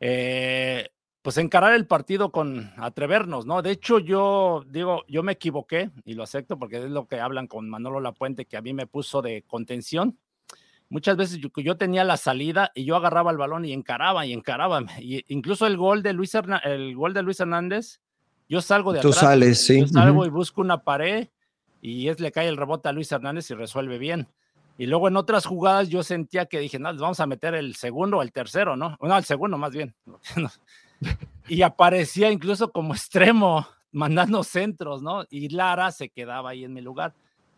Eh, 0.00 0.88
pues 1.22 1.36
encarar 1.36 1.74
el 1.74 1.86
partido 1.86 2.30
con 2.30 2.72
atrevernos, 2.76 3.44
¿no? 3.44 3.60
De 3.60 3.72
hecho, 3.72 3.98
yo 3.98 4.64
digo, 4.68 5.04
yo 5.08 5.22
me 5.22 5.32
equivoqué 5.32 5.90
y 6.04 6.14
lo 6.14 6.22
acepto 6.22 6.58
porque 6.58 6.78
es 6.78 6.90
lo 6.90 7.06
que 7.06 7.20
hablan 7.20 7.48
con 7.48 7.68
Manolo 7.68 8.00
Lapuente, 8.00 8.46
que 8.46 8.56
a 8.56 8.62
mí 8.62 8.72
me 8.72 8.86
puso 8.86 9.20
de 9.20 9.42
contención. 9.42 10.18
Muchas 10.88 11.16
veces 11.16 11.38
yo, 11.38 11.50
yo 11.56 11.76
tenía 11.76 12.04
la 12.04 12.16
salida 12.16 12.70
y 12.74 12.84
yo 12.84 12.96
agarraba 12.96 13.30
el 13.30 13.36
balón 13.36 13.64
y 13.64 13.72
encaraba 13.72 14.24
y 14.24 14.32
encaraba. 14.32 14.80
Y 15.00 15.24
incluso 15.28 15.66
el 15.66 15.76
gol 15.76 16.02
de 16.02 16.12
Luis, 16.12 16.32
el 16.64 16.94
gol 16.94 17.12
de 17.12 17.22
Luis 17.22 17.40
Hernández 17.40 18.00
yo 18.48 18.62
salgo 18.62 18.92
de 18.92 19.00
Tú 19.00 19.12
sales, 19.12 19.64
sí. 19.64 19.80
Yo 19.80 19.88
salgo 19.88 20.24
y 20.24 20.30
busco 20.30 20.60
una 20.60 20.82
pared 20.82 21.28
y 21.80 22.08
es 22.08 22.18
le 22.20 22.32
cae 22.32 22.48
el 22.48 22.56
rebote 22.56 22.88
a 22.88 22.92
Luis 22.92 23.12
Hernández 23.12 23.50
y 23.50 23.54
resuelve 23.54 23.98
bien. 23.98 24.28
Y 24.78 24.86
luego 24.86 25.08
en 25.08 25.16
otras 25.16 25.44
jugadas 25.44 25.88
yo 25.88 26.02
sentía 26.02 26.46
que 26.46 26.60
dije, 26.60 26.78
no, 26.78 26.94
vamos 26.96 27.18
a 27.20 27.26
meter 27.26 27.54
el 27.54 27.74
segundo 27.74 28.18
o 28.18 28.22
el 28.22 28.32
tercero, 28.32 28.76
¿no? 28.76 28.96
No, 29.00 29.18
el 29.18 29.24
segundo 29.24 29.58
más 29.58 29.72
bien. 29.72 29.94
y 31.48 31.62
aparecía 31.62 32.30
incluso 32.30 32.70
como 32.70 32.94
extremo, 32.94 33.66
mandando 33.90 34.44
centros, 34.44 35.02
¿no? 35.02 35.24
Y 35.30 35.48
Lara 35.48 35.90
se 35.90 36.08
quedaba 36.08 36.50
ahí 36.50 36.64
en 36.64 36.72
mi 36.72 36.80
lugar. 36.80 37.12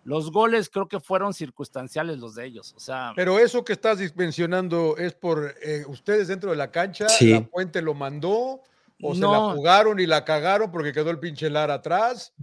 Los 0.05 0.33
goles 0.33 0.71
creo 0.71 0.89
que 0.89 0.99
fueron 0.99 1.35
circunstanciales 1.35 2.19
los 2.19 2.35
de 2.35 2.47
ellos, 2.47 2.73
o 2.75 2.81
sea. 2.81 3.13
Pero 3.15 3.39
eso 3.39 3.65
que 3.65 3.75
estás 3.75 3.99
mencionando 4.17 4.97
es 4.97 5.13
por 5.13 5.55
eh, 5.63 5.85
ustedes 5.87 6.29
dentro 6.29 6.51
de 6.51 6.57
la 6.57 6.71
cancha, 6.71 7.07
sí. 7.11 7.33
la 7.33 7.43
Puente 7.43 7.83
lo 7.83 7.93
mandó, 7.93 8.63
¿O 9.03 9.15
se 9.15 9.21
la 9.21 9.53
jugaron 9.55 10.01
y 10.01 10.07
la 10.07 10.25
cagaron 10.25 10.71
porque 10.71 10.93
quedó 10.93 11.11
el 11.11 11.19
pinche 11.19 11.51
Lara 11.51 11.75
atrás? 11.75 12.35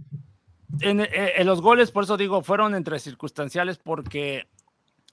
En, 0.80 1.00
eh, 1.00 1.32
en, 1.36 1.46
los 1.46 1.60
goles, 1.60 1.90
por 1.90 2.04
eso 2.04 2.16
digo, 2.16 2.42
fueron 2.42 2.74
entre 2.74 2.98
circunstanciales 2.98 3.78
porque 3.78 4.48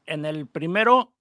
en 0.05 0.25
el 0.25 0.47
primero 0.47 1.13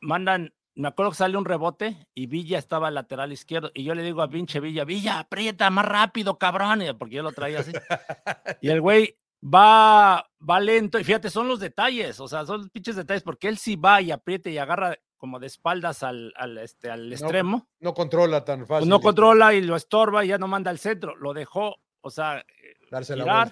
mandan, 0.00 0.54
me 0.74 0.88
acuerdo 0.88 1.12
que 1.12 1.18
sale 1.18 1.36
un 1.36 1.44
rebote 1.44 2.06
y 2.14 2.26
Villa 2.26 2.58
estaba 2.58 2.88
al 2.88 2.94
lateral 2.94 3.32
izquierdo 3.32 3.70
y 3.74 3.84
yo 3.84 3.94
le 3.94 4.02
digo 4.02 4.22
a 4.22 4.30
pinche 4.30 4.60
Villa, 4.60 4.84
Villa, 4.84 5.18
aprieta 5.18 5.70
más 5.70 5.84
rápido, 5.84 6.38
cabrón, 6.38 6.80
porque 6.98 7.16
yo 7.16 7.22
lo 7.22 7.32
traía 7.32 7.60
así. 7.60 7.72
y 8.60 8.68
el 8.68 8.80
güey 8.80 9.16
va, 9.42 10.28
va 10.48 10.60
lento 10.60 10.98
y 10.98 11.04
fíjate, 11.04 11.30
son 11.30 11.48
los 11.48 11.60
detalles, 11.60 12.20
o 12.20 12.28
sea, 12.28 12.46
son 12.46 12.58
los 12.58 12.70
pinches 12.70 12.96
detalles 12.96 13.22
porque 13.22 13.48
él 13.48 13.58
sí 13.58 13.76
va 13.76 14.00
y 14.00 14.10
aprieta 14.10 14.50
y 14.50 14.58
agarra 14.58 14.98
como 15.24 15.40
de 15.40 15.46
espaldas 15.46 16.02
al, 16.02 16.34
al, 16.36 16.58
este, 16.58 16.90
al 16.90 17.10
extremo. 17.10 17.66
No, 17.80 17.94
controla 17.94 18.44
tan 18.44 18.66
fácil. 18.66 18.80
Pues 18.80 18.88
no 18.88 19.00
controla 19.00 19.54
y 19.54 19.62
lo 19.62 19.74
estorba 19.74 20.22
y 20.22 20.28
ya 20.28 20.36
no 20.36 20.48
manda 20.48 20.70
al 20.70 20.78
centro. 20.78 21.16
Lo 21.16 21.32
dejó, 21.32 21.76
o 22.02 22.10
sea, 22.10 22.44
darse 22.90 23.16
la 23.16 23.50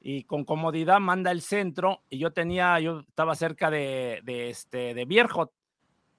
y 0.00 0.22
con 0.22 0.44
comodidad 0.44 1.00
manda 1.00 1.32
el 1.32 1.42
centro. 1.42 2.04
Y 2.08 2.18
yo 2.18 2.32
tenía, 2.32 2.78
yo 2.78 3.00
estaba 3.00 3.34
cerca 3.34 3.68
de, 3.68 4.20
de 4.22 4.50
este, 4.50 4.94
de 4.94 5.04
Bierjot. 5.06 5.50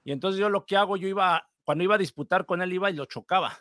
Y 0.04 0.12
entonces 0.12 0.38
yo 0.38 0.50
lo 0.50 0.66
que 0.66 0.76
hago, 0.76 0.98
yo 0.98 1.08
iba, 1.08 1.48
cuando 1.64 1.86
iba 1.86 1.96
a 1.96 1.98
disputar 1.98 2.46
con 2.46 2.62
él, 2.62 2.74
iba 2.74 2.90
y 2.90 2.96
lo 2.96 3.06
chocaba 3.06 3.58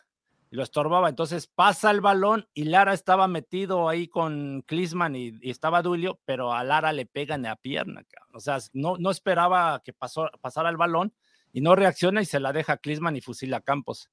y 0.51 0.57
lo 0.57 0.63
estorbaba. 0.63 1.09
Entonces 1.09 1.47
pasa 1.47 1.91
el 1.91 2.01
balón 2.01 2.49
y 2.55 2.65
Lara 2.65 2.95
estaba 2.95 3.29
metido 3.29 3.89
ahí 3.89 4.09
con 4.09 4.63
Klisman 4.67 5.15
y, 5.15 5.35
y, 5.41 5.51
estaba 5.51 5.83
Dulio, 5.83 6.19
pero 6.25 6.53
a 6.53 6.65
Lara 6.65 6.93
le 6.93 7.07
pegan 7.07 7.45
en 7.45 7.51
la 7.51 7.57
pierna. 7.57 8.05
O 8.33 8.41
sea, 8.41 8.59
no, 8.73 8.97
no 8.99 9.11
esperaba 9.11 9.81
que 9.85 9.93
pasó, 9.93 10.31
pasara 10.41 10.71
el 10.71 10.77
balón 10.77 11.13
y 11.53 11.61
no 11.61 11.75
reacciona 11.75 12.23
y 12.23 12.25
se 12.25 12.41
la 12.41 12.53
deja 12.53 12.75
a 12.75 12.77
Klisman 12.77 13.17
y 13.17 13.21
fusila 13.21 13.59
a 13.59 13.61
Campos. 13.61 14.11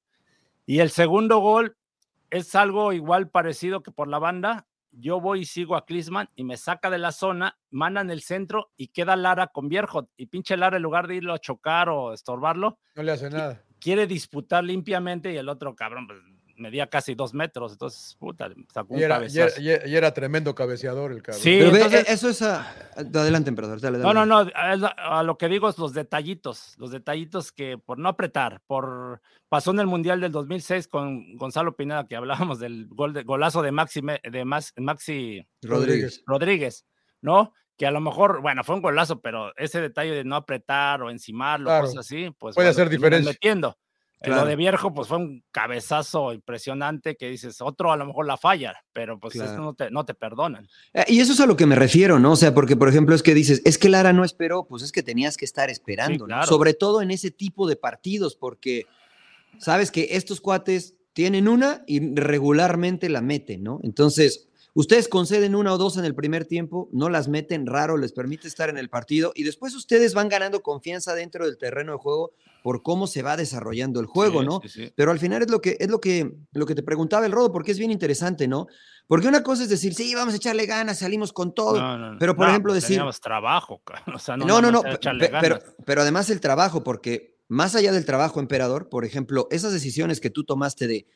Y 0.64 0.80
el 0.80 0.90
segundo 0.90 1.38
gol 1.38 1.76
es 2.30 2.54
algo 2.54 2.92
igual 2.92 3.30
parecido 3.30 3.82
que 3.82 3.92
por 3.92 4.08
la 4.08 4.18
banda. 4.18 4.66
Yo 4.90 5.20
voy 5.20 5.40
y 5.40 5.44
sigo 5.44 5.76
a 5.76 5.84
Klisman 5.84 6.30
y 6.34 6.44
me 6.44 6.56
saca 6.56 6.88
de 6.90 6.98
la 6.98 7.12
zona, 7.12 7.58
mandan 7.70 8.10
el 8.10 8.22
centro 8.22 8.72
y 8.76 8.88
queda 8.88 9.14
Lara 9.14 9.48
con 9.48 9.68
Vierjot. 9.68 10.08
Y 10.16 10.26
pinche 10.26 10.56
Lara, 10.56 10.78
en 10.78 10.82
lugar 10.82 11.06
de 11.06 11.16
irlo 11.16 11.34
a 11.34 11.38
chocar 11.38 11.88
o 11.88 12.12
estorbarlo, 12.12 12.78
no 12.94 13.02
le 13.02 13.12
hace 13.12 13.28
nada. 13.28 13.62
Quiere 13.78 14.06
disputar 14.06 14.64
limpiamente 14.64 15.32
y 15.32 15.36
el 15.36 15.50
otro 15.50 15.76
cabrón, 15.76 16.06
pues, 16.06 16.18
medía 16.56 16.88
casi 16.88 17.14
dos 17.14 17.34
metros, 17.34 17.72
entonces, 17.72 18.16
puta, 18.18 18.50
sacó 18.72 18.94
un 18.94 19.00
y 19.00 19.02
era, 19.02 19.16
cabezazo. 19.16 19.60
Y 19.60 19.70
era, 19.70 19.86
y 19.86 19.96
era, 19.96 20.14
tremendo 20.14 20.54
cabeceador 20.54 21.12
el 21.12 21.22
cabrón. 21.22 21.42
Sí, 21.42 21.56
Pero 21.58 21.76
entonces, 21.76 22.04
ve, 22.06 22.12
eso 22.12 22.28
es 22.28 22.42
a... 22.42 22.70
Adelante, 22.96 23.50
emperador. 23.50 23.80
Dale, 23.80 23.98
dale. 23.98 24.12
No, 24.12 24.26
no, 24.26 24.44
no, 24.44 24.50
a, 24.54 25.22
lo 25.22 25.38
que 25.38 25.48
digo 25.48 25.68
es 25.68 25.78
los 25.78 25.92
detallitos, 25.92 26.74
los 26.78 26.90
detallitos 26.90 27.52
que 27.52 27.78
por 27.78 27.98
no 27.98 28.08
apretar, 28.08 28.60
por... 28.66 29.20
Pasó 29.48 29.70
en 29.70 29.78
el 29.78 29.86
Mundial 29.86 30.20
del 30.20 30.32
2006 30.32 30.88
con 30.88 31.36
Gonzalo 31.36 31.76
Pineda, 31.76 32.06
que 32.08 32.16
hablábamos 32.16 32.58
del 32.58 32.88
gol 32.88 33.12
de, 33.12 33.22
golazo 33.22 33.62
de 33.62 33.70
Maxi, 33.70 34.00
de 34.00 34.44
Max, 34.44 34.72
Maxi 34.76 35.46
Rodríguez. 35.62 36.22
Rodríguez, 36.26 36.84
¿no? 37.20 37.52
Que 37.76 37.86
a 37.86 37.92
lo 37.92 38.00
mejor, 38.00 38.40
bueno, 38.40 38.64
fue 38.64 38.74
un 38.74 38.82
golazo, 38.82 39.20
pero 39.20 39.56
ese 39.56 39.80
detalle 39.80 40.12
de 40.12 40.24
no 40.24 40.34
apretar 40.34 41.02
o 41.02 41.10
encimarlo, 41.10 41.66
claro. 41.66 41.84
cosas 41.84 41.98
así, 41.98 42.30
pues 42.38 42.56
puede 42.56 42.66
bueno, 42.66 42.70
hacer 42.70 42.88
diferencia. 42.88 43.32
Metiendo. 43.32 43.78
Claro. 44.26 44.42
Lo 44.42 44.48
de 44.48 44.56
Vierjo, 44.56 44.92
pues 44.92 45.08
fue 45.08 45.18
un 45.18 45.44
cabezazo 45.52 46.32
impresionante 46.32 47.16
que 47.16 47.28
dices, 47.28 47.60
otro 47.60 47.92
a 47.92 47.96
lo 47.96 48.06
mejor 48.06 48.26
la 48.26 48.36
falla, 48.36 48.74
pero 48.92 49.20
pues 49.20 49.34
claro. 49.34 49.62
no, 49.62 49.74
te, 49.74 49.90
no 49.90 50.04
te 50.04 50.14
perdonan. 50.14 50.68
Eh, 50.92 51.04
y 51.08 51.20
eso 51.20 51.32
es 51.32 51.40
a 51.40 51.46
lo 51.46 51.56
que 51.56 51.66
me 51.66 51.76
refiero, 51.76 52.18
¿no? 52.18 52.32
O 52.32 52.36
sea, 52.36 52.52
porque 52.52 52.76
por 52.76 52.88
ejemplo 52.88 53.14
es 53.14 53.22
que 53.22 53.34
dices, 53.34 53.62
es 53.64 53.78
que 53.78 53.88
Lara 53.88 54.12
no 54.12 54.24
esperó, 54.24 54.66
pues 54.66 54.82
es 54.82 54.90
que 54.90 55.02
tenías 55.02 55.36
que 55.36 55.44
estar 55.44 55.70
esperando, 55.70 56.24
sí, 56.24 56.28
claro. 56.28 56.42
¿no? 56.42 56.46
Sobre 56.48 56.74
todo 56.74 57.02
en 57.02 57.10
ese 57.10 57.30
tipo 57.30 57.68
de 57.68 57.76
partidos, 57.76 58.36
porque 58.36 58.86
sabes 59.58 59.90
que 59.90 60.08
estos 60.12 60.40
cuates 60.40 60.94
tienen 61.12 61.48
una 61.48 61.82
y 61.86 62.14
regularmente 62.14 63.08
la 63.08 63.22
meten, 63.22 63.62
¿no? 63.62 63.80
Entonces, 63.82 64.48
ustedes 64.76 65.08
conceden 65.08 65.54
una 65.54 65.72
o 65.72 65.78
dos 65.78 65.96
en 65.96 66.04
el 66.04 66.14
primer 66.14 66.44
tiempo, 66.44 66.88
no 66.92 67.08
las 67.08 67.28
meten 67.28 67.66
raro, 67.66 67.96
les 67.96 68.12
permite 68.12 68.46
estar 68.46 68.68
en 68.68 68.76
el 68.76 68.90
partido 68.90 69.32
y 69.34 69.42
después 69.42 69.74
ustedes 69.74 70.12
van 70.12 70.28
ganando 70.28 70.62
confianza 70.62 71.14
dentro 71.14 71.46
del 71.46 71.56
terreno 71.56 71.92
de 71.92 71.98
juego 71.98 72.32
por 72.62 72.82
cómo 72.82 73.06
se 73.06 73.22
va 73.22 73.36
desarrollando 73.36 74.00
el 74.00 74.06
juego, 74.06 74.40
sí, 74.40 74.46
¿no? 74.46 74.60
Sí, 74.62 74.68
sí. 74.68 74.92
Pero 74.94 75.12
al 75.12 75.18
final 75.18 75.40
es 75.42 75.50
lo 75.50 75.60
que 75.60 75.76
es 75.80 75.88
lo 75.88 75.98
que 75.98 76.30
lo 76.52 76.66
que 76.66 76.74
te 76.74 76.82
preguntaba 76.82 77.24
el 77.24 77.32
Rodo, 77.32 77.52
porque 77.52 77.72
es 77.72 77.78
bien 77.78 77.90
interesante, 77.90 78.46
¿no? 78.46 78.66
Porque 79.08 79.28
una 79.28 79.42
cosa 79.42 79.62
es 79.62 79.68
decir, 79.70 79.94
sí, 79.94 80.14
vamos 80.14 80.34
a 80.34 80.36
echarle 80.36 80.66
ganas, 80.66 80.98
salimos 80.98 81.32
con 81.32 81.54
todo, 81.54 81.80
No, 81.80 81.96
no, 81.96 82.12
no. 82.12 82.18
pero 82.18 82.36
por 82.36 82.44
No, 82.46 82.50
ejemplo 82.50 82.72
pues 82.72 82.82
decir, 82.82 83.00
trabajo, 83.22 83.80
o 84.14 84.18
sea, 84.18 84.36
no, 84.36 84.60
no, 84.60 84.70
no, 84.70 84.82
pero 85.86 86.02
además 86.02 86.28
el 86.28 86.40
trabajo, 86.40 86.82
porque 86.82 87.36
más 87.48 87.76
allá 87.76 87.92
del 87.92 88.04
trabajo, 88.04 88.40
emperador, 88.40 88.88
por 88.88 89.04
ejemplo, 89.04 89.46
esas 89.50 89.72
decisiones 89.72 90.20
que 90.20 90.30
tú 90.30 90.44
tomaste 90.44 90.86
de 90.88 91.06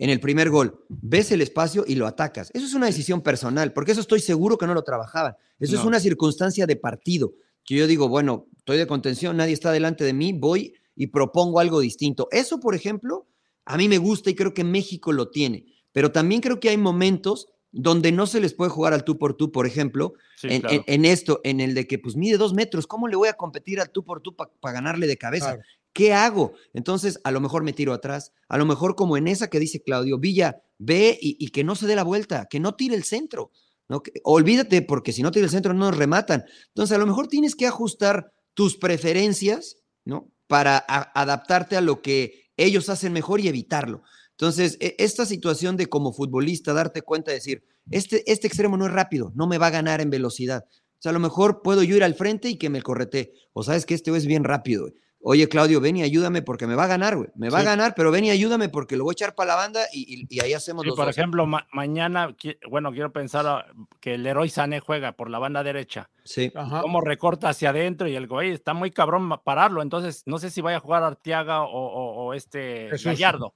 en 0.00 0.10
el 0.10 0.18
primer 0.18 0.50
gol, 0.50 0.84
ves 0.88 1.30
el 1.30 1.40
espacio 1.42 1.84
y 1.86 1.94
lo 1.94 2.06
atacas. 2.06 2.50
Eso 2.54 2.66
es 2.66 2.74
una 2.74 2.86
decisión 2.86 3.20
personal, 3.20 3.72
porque 3.72 3.92
eso 3.92 4.00
estoy 4.00 4.20
seguro 4.20 4.58
que 4.58 4.66
no 4.66 4.74
lo 4.74 4.82
trabajaban. 4.82 5.34
Eso 5.60 5.76
es 5.76 5.84
una 5.84 6.00
circunstancia 6.00 6.66
de 6.66 6.74
partido, 6.76 7.34
que 7.64 7.76
yo 7.76 7.86
digo, 7.86 8.08
bueno, 8.08 8.46
estoy 8.56 8.78
de 8.78 8.86
contención, 8.86 9.36
nadie 9.36 9.52
está 9.52 9.70
delante 9.72 10.02
de 10.04 10.12
mí, 10.14 10.32
voy 10.32 10.72
y 10.96 11.08
propongo 11.08 11.60
algo 11.60 11.80
distinto. 11.80 12.28
Eso, 12.32 12.58
por 12.60 12.74
ejemplo, 12.74 13.26
a 13.66 13.76
mí 13.76 13.88
me 13.88 13.98
gusta 13.98 14.30
y 14.30 14.34
creo 14.34 14.54
que 14.54 14.64
México 14.64 15.12
lo 15.12 15.28
tiene, 15.30 15.66
pero 15.92 16.10
también 16.10 16.40
creo 16.40 16.58
que 16.60 16.70
hay 16.70 16.78
momentos 16.78 17.46
donde 17.72 18.10
no 18.10 18.26
se 18.26 18.40
les 18.40 18.52
puede 18.54 18.70
jugar 18.70 18.94
al 18.94 19.04
tú 19.04 19.16
por 19.18 19.34
tú, 19.34 19.52
por 19.52 19.66
ejemplo, 19.66 20.14
Sí, 20.36 20.48
en, 20.50 20.60
claro. 20.62 20.76
en- 20.86 20.94
en 20.94 21.04
esto, 21.04 21.40
en 21.44 21.60
el 21.60 21.74
de 21.74 21.86
que 21.86 21.98
pues 21.98 22.16
mide 22.16 22.36
dos 22.38 22.52
metros, 22.54 22.86
¿cómo 22.86 23.06
le 23.06 23.14
voy 23.16 23.28
a 23.28 23.34
competir 23.34 23.80
al 23.80 23.90
tú 23.90 24.02
por 24.02 24.20
tú 24.22 24.34
para 24.34 24.72
ganarle 24.72 25.06
de 25.06 25.16
cabeza? 25.18 25.54
Claro. 25.56 25.62
¿Qué 25.92 26.12
hago? 26.12 26.54
Entonces, 26.72 27.20
a 27.24 27.30
lo 27.30 27.40
mejor 27.40 27.64
me 27.64 27.72
tiro 27.72 27.92
atrás, 27.92 28.32
a 28.48 28.58
lo 28.58 28.64
mejor 28.64 28.94
como 28.94 29.16
en 29.16 29.26
esa 29.26 29.48
que 29.48 29.58
dice 29.58 29.82
Claudio, 29.82 30.18
Villa, 30.18 30.62
ve 30.78 31.18
y, 31.20 31.48
que 31.48 31.64
no 31.64 31.74
se 31.74 31.86
dé 31.86 31.96
la 31.96 32.04
vuelta, 32.04 32.46
que 32.48 32.60
no 32.60 32.74
tire 32.74 32.94
el 32.94 33.04
centro, 33.04 33.50
¿no? 33.88 34.02
Olvídate, 34.22 34.82
porque 34.82 35.12
si 35.12 35.22
no 35.22 35.32
tira 35.32 35.46
el 35.46 35.50
centro 35.50 35.74
no 35.74 35.86
nos 35.86 35.96
rematan. 35.96 36.44
Entonces, 36.68 36.94
a 36.94 36.98
lo 36.98 37.06
mejor 37.06 37.26
tienes 37.26 37.56
que 37.56 37.66
ajustar 37.66 38.32
tus 38.54 38.76
preferencias, 38.76 39.78
¿no? 40.04 40.30
Para 40.46 40.78
adaptarte 40.78 41.76
a 41.76 41.80
lo 41.80 42.02
que 42.02 42.50
ellos 42.56 42.88
hacen 42.88 43.12
mejor 43.12 43.40
y 43.40 43.48
evitarlo. 43.48 44.02
Entonces, 44.32 44.76
e- 44.80 44.94
esta 44.98 45.26
situación 45.26 45.76
de 45.76 45.86
como 45.86 46.12
futbolista 46.12 46.72
darte 46.72 47.02
cuenta 47.02 47.30
de 47.30 47.36
decir, 47.36 47.64
este, 47.90 48.30
este 48.30 48.46
extremo 48.46 48.76
no 48.76 48.86
es 48.86 48.92
rápido, 48.92 49.32
no 49.34 49.46
me 49.46 49.58
va 49.58 49.66
a 49.66 49.70
ganar 49.70 50.00
en 50.00 50.10
velocidad. 50.10 50.64
O 50.68 51.02
sea, 51.02 51.10
a 51.10 51.12
lo 51.12 51.20
mejor 51.20 51.62
puedo 51.62 51.82
yo 51.82 51.96
ir 51.96 52.04
al 52.04 52.14
frente 52.14 52.48
y 52.48 52.56
que 52.56 52.70
me 52.70 52.82
correte. 52.82 53.32
O 53.52 53.62
sabes 53.62 53.86
que 53.86 53.94
este 53.94 54.14
es 54.16 54.26
bien 54.26 54.44
rápido. 54.44 54.88
Oye, 55.22 55.48
Claudio, 55.50 55.82
ven 55.82 55.98
y 55.98 56.02
ayúdame 56.02 56.40
porque 56.40 56.66
me 56.66 56.74
va 56.74 56.84
a 56.84 56.86
ganar, 56.86 57.14
güey. 57.14 57.28
Me 57.34 57.50
va 57.50 57.58
a 57.58 57.62
ganar, 57.62 57.92
pero 57.94 58.10
ven 58.10 58.24
y 58.24 58.30
ayúdame 58.30 58.70
porque 58.70 58.96
lo 58.96 59.04
voy 59.04 59.12
a 59.12 59.14
echar 59.14 59.34
para 59.34 59.48
la 59.48 59.56
banda 59.56 59.80
y, 59.92 60.22
y- 60.22 60.26
y 60.30 60.40
ahí 60.40 60.54
hacemos 60.54 60.82
Sí, 60.82 60.88
los 60.88 60.96
por 60.96 61.06
dos. 61.06 61.16
ejemplo, 61.18 61.44
ma- 61.44 61.66
mañana, 61.72 62.34
bueno, 62.70 62.90
quiero 62.90 63.12
pensar 63.12 63.46
ah, 63.46 63.66
que 64.00 64.14
el 64.14 64.22
Leroy 64.22 64.48
Sané 64.48 64.80
juega 64.80 65.12
por 65.12 65.28
la 65.28 65.38
banda 65.38 65.62
derecha. 65.62 66.08
Sí. 66.24 66.50
Ajá. 66.54 66.80
Cómo 66.80 67.02
recorta 67.02 67.50
hacia 67.50 67.68
adentro 67.68 68.08
y 68.08 68.16
el 68.16 68.28
güey 68.28 68.50
está 68.52 68.72
muy 68.72 68.90
cabrón 68.90 69.28
pararlo. 69.44 69.82
Entonces, 69.82 70.22
no 70.24 70.38
sé 70.38 70.48
si 70.48 70.62
vaya 70.62 70.78
a 70.78 70.80
jugar 70.80 71.02
Arteaga 71.02 71.64
o, 71.64 71.68
o- 71.68 72.24
o 72.28 72.34
este 72.34 72.88
Jesús. 72.90 73.04
Gallardo. 73.04 73.54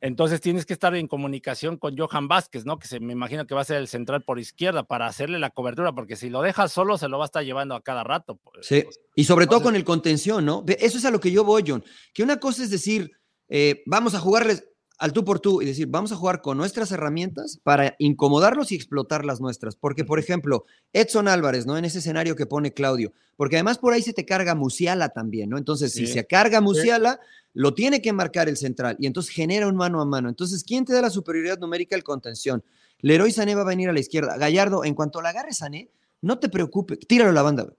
Entonces 0.00 0.40
tienes 0.40 0.64
que 0.64 0.72
estar 0.72 0.94
en 0.94 1.06
comunicación 1.06 1.76
con 1.76 1.96
Johan 1.96 2.28
Vázquez, 2.28 2.64
¿no? 2.64 2.78
Que 2.78 2.88
se 2.88 3.00
me 3.00 3.12
imagino 3.12 3.46
que 3.46 3.54
va 3.54 3.60
a 3.60 3.64
ser 3.64 3.76
el 3.76 3.88
central 3.88 4.22
por 4.22 4.38
izquierda 4.38 4.82
para 4.82 5.06
hacerle 5.06 5.38
la 5.38 5.50
cobertura, 5.50 5.92
porque 5.92 6.16
si 6.16 6.30
lo 6.30 6.40
dejas 6.42 6.72
solo 6.72 6.96
se 6.96 7.08
lo 7.08 7.18
va 7.18 7.24
a 7.24 7.26
estar 7.26 7.44
llevando 7.44 7.74
a 7.74 7.82
cada 7.82 8.04
rato. 8.04 8.36
pues. 8.36 8.66
Sí, 8.66 8.84
y 9.14 9.24
sobre 9.24 9.46
todo 9.46 9.62
con 9.62 9.76
el 9.76 9.84
contención, 9.84 10.44
¿no? 10.44 10.64
Eso 10.66 10.98
es 10.98 11.04
a 11.04 11.10
lo 11.10 11.20
que 11.20 11.30
yo 11.30 11.44
voy, 11.44 11.64
John. 11.66 11.84
Que 12.14 12.22
una 12.22 12.38
cosa 12.38 12.62
es 12.62 12.70
decir, 12.70 13.12
eh, 13.48 13.82
vamos 13.86 14.14
a 14.14 14.20
jugarles 14.20 14.69
al 15.00 15.14
tú 15.14 15.24
por 15.24 15.40
tú 15.40 15.62
y 15.62 15.64
decir, 15.64 15.86
vamos 15.88 16.12
a 16.12 16.16
jugar 16.16 16.42
con 16.42 16.58
nuestras 16.58 16.92
herramientas 16.92 17.58
para 17.62 17.96
incomodarlos 17.98 18.70
y 18.70 18.74
explotar 18.74 19.24
las 19.24 19.40
nuestras. 19.40 19.74
Porque, 19.74 20.04
por 20.04 20.18
ejemplo, 20.18 20.66
Edson 20.92 21.26
Álvarez, 21.26 21.64
¿no? 21.64 21.78
En 21.78 21.86
ese 21.86 22.00
escenario 22.00 22.36
que 22.36 22.44
pone 22.44 22.74
Claudio, 22.74 23.14
porque 23.36 23.56
además 23.56 23.78
por 23.78 23.94
ahí 23.94 24.02
se 24.02 24.12
te 24.12 24.26
carga 24.26 24.54
Musiala 24.54 25.08
también, 25.08 25.48
¿no? 25.48 25.56
Entonces, 25.56 25.94
si 25.94 26.06
se 26.06 26.26
carga 26.26 26.60
Musiala, 26.60 27.18
lo 27.54 27.72
tiene 27.72 28.02
que 28.02 28.12
marcar 28.12 28.50
el 28.50 28.58
central 28.58 28.96
y 29.00 29.06
entonces 29.06 29.34
genera 29.34 29.68
un 29.68 29.74
mano 29.74 30.02
a 30.02 30.04
mano. 30.04 30.28
Entonces, 30.28 30.62
¿quién 30.64 30.84
te 30.84 30.92
da 30.92 31.00
la 31.00 31.10
superioridad 31.10 31.58
numérica? 31.58 31.96
El 31.96 32.04
contención. 32.04 32.62
Leroy 32.98 33.32
Sané 33.32 33.54
va 33.54 33.62
a 33.62 33.64
venir 33.64 33.88
a 33.88 33.94
la 33.94 34.00
izquierda. 34.00 34.36
Gallardo, 34.36 34.84
en 34.84 34.94
cuanto 34.94 35.22
la 35.22 35.30
agarre 35.30 35.54
Sané, 35.54 35.90
no 36.20 36.38
te 36.38 36.50
preocupes, 36.50 36.98
tíralo 37.08 37.30
a 37.30 37.32
la 37.34 37.42
banda, 37.42 37.72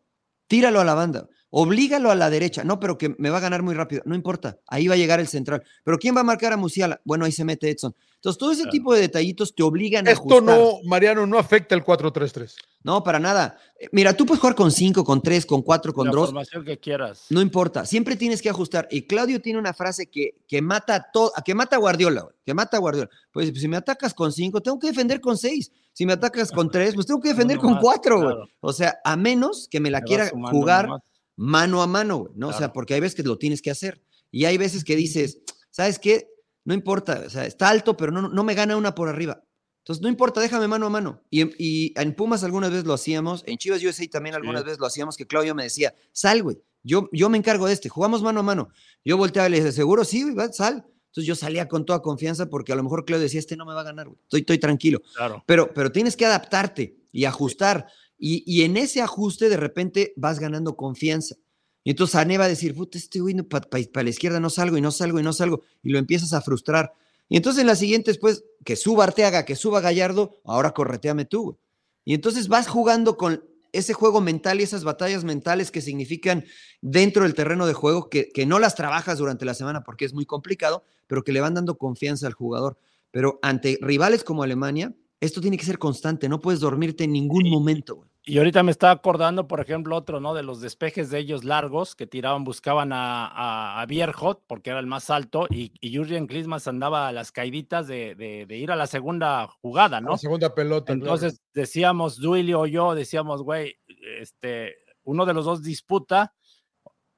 tíralo 0.47 0.79
a 0.79 0.85
la 0.85 0.95
banda, 0.95 1.29
oblígalo 1.51 2.09
a 2.09 2.15
la 2.15 2.29
derecha. 2.29 2.63
No, 2.63 2.79
pero 2.79 2.97
que 2.97 3.13
me 3.19 3.29
va 3.29 3.37
a 3.37 3.41
ganar 3.41 3.61
muy 3.61 3.75
rápido. 3.75 4.01
No 4.05 4.15
importa, 4.15 4.57
ahí 4.67 4.87
va 4.87 4.95
a 4.95 4.97
llegar 4.97 5.19
el 5.19 5.27
central. 5.27 5.63
Pero 5.83 5.99
¿quién 5.99 6.15
va 6.15 6.21
a 6.21 6.23
marcar 6.23 6.53
a 6.53 6.57
Musiala? 6.57 6.99
Bueno, 7.05 7.25
ahí 7.25 7.31
se 7.31 7.43
mete 7.45 7.69
Edson. 7.69 7.93
Entonces, 8.15 8.37
todo 8.37 8.51
ese 8.51 8.61
Claro. 8.61 8.71
tipo 8.71 8.93
de 8.93 9.01
detallitos 9.01 9.55
te 9.55 9.63
obligan 9.63 10.07
a 10.07 10.11
Esto 10.11 10.41
no, 10.41 10.77
Mariano, 10.85 11.25
no 11.25 11.39
afecta 11.39 11.73
el 11.73 11.83
4-3-3. 11.83 12.53
No, 12.83 13.03
para 13.03 13.17
nada. 13.19 13.57
Eh, 13.79 13.87
Mira, 13.91 14.13
tú 14.13 14.25
puedes 14.27 14.39
jugar 14.39 14.55
con 14.55 14.71
cinco, 14.71 15.03
con 15.03 15.21
tres, 15.21 15.43
con 15.45 15.61
cuatro, 15.63 15.91
con 15.91 16.05
la 16.07 16.13
dos. 16.13 16.27
formación 16.27 16.63
que 16.63 16.77
quieras. 16.79 17.25
No 17.31 17.41
importa, 17.41 17.83
siempre 17.85 18.15
tienes 18.15 18.41
que 18.41 18.49
ajustar. 18.49 18.87
Y 18.91 19.03
Claudio 19.07 19.41
tiene 19.41 19.57
una 19.59 19.73
frase 19.73 20.07
que, 20.09 20.35
que 20.47 20.61
mata 20.61 20.95
a 20.95 21.11
todo, 21.11 21.31
que 21.43 21.55
mata 21.55 21.75
a 21.75 21.79
Guardiola, 21.79 22.21
güey, 22.21 22.35
que 22.45 22.53
mata 22.53 22.77
a 22.77 22.79
Guardiola. 22.79 23.09
Pues 23.31 23.51
si 23.59 23.67
me 23.67 23.77
atacas 23.77 24.13
con 24.13 24.31
cinco, 24.31 24.61
tengo 24.61 24.77
que 24.77 24.87
defender 24.87 25.19
con 25.19 25.35
seis. 25.37 25.71
Si 25.93 26.05
me 26.05 26.13
atacas 26.13 26.51
con 26.51 26.69
tres, 26.69 26.93
pues 26.93 27.07
tengo 27.07 27.19
que 27.21 27.29
defender 27.29 27.57
con 27.57 27.71
más, 27.73 27.81
cuatro, 27.81 28.17
güey. 28.17 28.27
claro. 28.35 28.45
O 28.61 28.71
sea, 28.71 28.99
a 29.03 29.15
menos 29.17 29.67
que 29.69 29.79
me 29.79 29.89
la 29.91 30.01
quiera 30.01 30.29
sumando 30.29 30.57
jugar 30.59 30.85
nomás. 30.85 31.01
Mano 31.35 31.81
a 31.81 31.87
mano, 31.87 32.17
güey, 32.17 32.33
¿no? 32.35 32.49
O 32.49 32.53
sea, 32.53 32.71
porque 32.73 32.93
hay 32.93 32.99
veces 32.99 33.15
que 33.15 33.23
lo 33.23 33.37
tienes 33.37 33.61
que 33.61 33.71
hacer. 33.71 34.01
Y 34.31 34.45
hay 34.45 34.57
veces 34.57 34.83
que 34.83 34.95
dices, 34.95 35.39
¿sabes 35.71 35.99
qué? 35.99 36.27
No 36.63 36.73
importa, 36.73 37.23
o 37.25 37.29
sea, 37.29 37.45
está 37.45 37.69
alto, 37.69 37.97
pero 37.97 38.11
no, 38.11 38.29
no 38.29 38.43
me 38.43 38.53
gana 38.53 38.77
una 38.77 38.93
por 38.95 39.09
arriba. 39.09 39.43
Entonces, 39.79 40.01
no 40.03 40.09
importa, 40.09 40.39
déjame 40.39 40.67
mano 40.67 40.85
a 40.85 40.89
mano. 40.89 41.23
Y, 41.31 41.41
en- 41.41 41.55
y 41.57 41.93
en 41.99 42.13
Pumas 42.15 42.43
algunas 42.43 42.69
veces 42.69 42.85
lo 42.85 42.93
hacíamos, 42.93 43.43
en 43.47 43.57
Chivas 43.57 43.83
USA 43.83 44.07
también 44.07 44.35
algunas 44.35 44.61
Sí. 44.61 44.65
veces 44.65 44.79
lo 44.79 44.85
hacíamos, 44.85 45.17
que 45.17 45.25
Claudio 45.25 45.55
me 45.55 45.63
decía, 45.63 45.95
sal, 46.11 46.43
güey, 46.43 46.61
yo, 46.83 47.09
yo 47.11 47.29
me 47.29 47.37
encargo 47.39 47.65
de 47.67 47.73
este, 47.73 47.89
jugamos 47.89 48.21
mano 48.21 48.41
a 48.41 48.43
mano. 48.43 48.69
Yo 49.03 49.17
volteaba 49.17 49.47
y 49.47 49.51
le 49.51 49.57
decía, 49.57 49.71
¿seguro? 49.71 50.05
Sí, 50.05 50.21
güey, 50.31 50.47
sal. 50.53 50.85
Entonces 51.07 51.25
yo 51.27 51.35
salía 51.35 51.67
con 51.67 51.83
toda 51.85 52.01
confianza 52.01 52.45
porque 52.47 52.71
a 52.71 52.75
lo 52.75 52.83
mejor 52.83 53.03
Claudio 53.05 53.23
decía, 53.23 53.39
este 53.39 53.57
no 53.57 53.65
me 53.65 53.73
va 53.73 53.81
a 53.81 53.85
ganar, 53.85 54.07
güey, 54.07 54.19
estoy, 54.23 54.41
estoy 54.41 54.59
tranquilo. 54.59 55.01
Claro. 55.15 55.43
Pero, 55.47 55.73
pero 55.73 55.91
tienes 55.91 56.15
que 56.15 56.25
adaptarte 56.25 56.95
y 57.11 57.25
ajustar. 57.25 57.87
Y, 58.23 58.43
y 58.45 58.61
en 58.61 58.77
ese 58.77 59.01
ajuste 59.01 59.49
de 59.49 59.57
repente 59.57 60.13
vas 60.15 60.39
ganando 60.39 60.77
confianza. 60.77 61.35
Y 61.83 61.89
entonces 61.89 62.11
Sané 62.13 62.37
va 62.37 62.45
a 62.45 62.47
decir, 62.47 62.75
puta, 62.75 62.99
este 62.99 63.19
güey 63.19 63.35
para 63.41 64.03
la 64.03 64.09
izquierda 64.09 64.39
no 64.39 64.51
salgo 64.51 64.77
y 64.77 64.81
no 64.81 64.91
salgo 64.91 65.19
y 65.19 65.23
no 65.23 65.33
salgo. 65.33 65.63
Y 65.81 65.89
lo 65.89 65.97
empiezas 65.97 66.31
a 66.33 66.41
frustrar. 66.41 66.93
Y 67.27 67.37
entonces 67.37 67.61
en 67.61 67.67
la 67.67 67.75
siguiente, 67.75 68.11
después, 68.11 68.43
que 68.63 68.75
suba 68.75 69.05
Arteaga, 69.05 69.43
que 69.43 69.55
suba 69.55 69.81
Gallardo, 69.81 70.39
ahora 70.45 70.71
correteame 70.71 71.25
tú. 71.25 71.43
güey. 71.43 71.57
Y 72.05 72.13
entonces 72.13 72.47
vas 72.47 72.67
jugando 72.67 73.17
con 73.17 73.43
ese 73.71 73.93
juego 73.93 74.21
mental 74.21 74.59
y 74.59 74.63
esas 74.63 74.83
batallas 74.83 75.23
mentales 75.23 75.71
que 75.71 75.81
significan 75.81 76.45
dentro 76.81 77.23
del 77.23 77.33
terreno 77.33 77.65
de 77.65 77.73
juego, 77.73 78.09
que, 78.09 78.29
que 78.29 78.45
no 78.45 78.59
las 78.59 78.75
trabajas 78.75 79.17
durante 79.17 79.45
la 79.45 79.55
semana 79.55 79.83
porque 79.83 80.05
es 80.05 80.13
muy 80.13 80.25
complicado, 80.25 80.83
pero 81.07 81.23
que 81.23 81.31
le 81.31 81.41
van 81.41 81.55
dando 81.55 81.77
confianza 81.77 82.27
al 82.27 82.33
jugador. 82.33 82.77
Pero 83.09 83.39
ante 83.41 83.79
rivales 83.81 84.23
como 84.23 84.43
Alemania, 84.43 84.93
esto 85.19 85.41
tiene 85.41 85.57
que 85.57 85.65
ser 85.65 85.79
constante, 85.79 86.29
no 86.29 86.41
puedes 86.41 86.59
dormirte 86.59 87.05
en 87.05 87.13
ningún 87.13 87.49
momento. 87.49 87.95
güey. 87.95 88.10
Y 88.23 88.37
ahorita 88.37 88.61
me 88.61 88.69
estaba 88.69 88.93
acordando, 88.93 89.47
por 89.47 89.59
ejemplo, 89.61 89.95
otro, 89.95 90.19
¿no? 90.19 90.35
De 90.35 90.43
los 90.43 90.61
despejes 90.61 91.09
de 91.09 91.17
ellos 91.17 91.43
largos 91.43 91.95
que 91.95 92.05
tiraban, 92.05 92.43
buscaban 92.43 92.93
a, 92.93 93.25
a, 93.25 93.81
a 93.81 93.85
Bierhot 93.87 94.43
porque 94.45 94.69
era 94.69 94.79
el 94.79 94.85
más 94.85 95.09
alto 95.09 95.47
y, 95.49 95.73
y 95.81 95.97
Jurgen 95.97 96.27
Klinsmann 96.27 96.59
andaba 96.67 97.07
a 97.07 97.11
las 97.11 97.31
caiditas 97.31 97.87
de, 97.87 98.13
de- 98.13 98.45
de 98.45 98.57
ir 98.57 98.71
a 98.71 98.75
la 98.75 98.85
segunda 98.85 99.47
jugada, 99.47 100.01
¿no? 100.01 100.11
La 100.11 100.17
segunda 100.19 100.53
pelota. 100.53 100.85
claro. 100.93 100.99
Entonces 101.01 101.41
decíamos, 101.55 102.17
Duilio 102.17 102.59
o 102.59 102.65
yo, 102.67 102.93
decíamos, 102.93 103.41
güey, 103.41 103.79
este, 104.19 104.75
uno 105.03 105.25
de 105.25 105.33
los 105.33 105.45
dos 105.45 105.63
disputa 105.63 106.35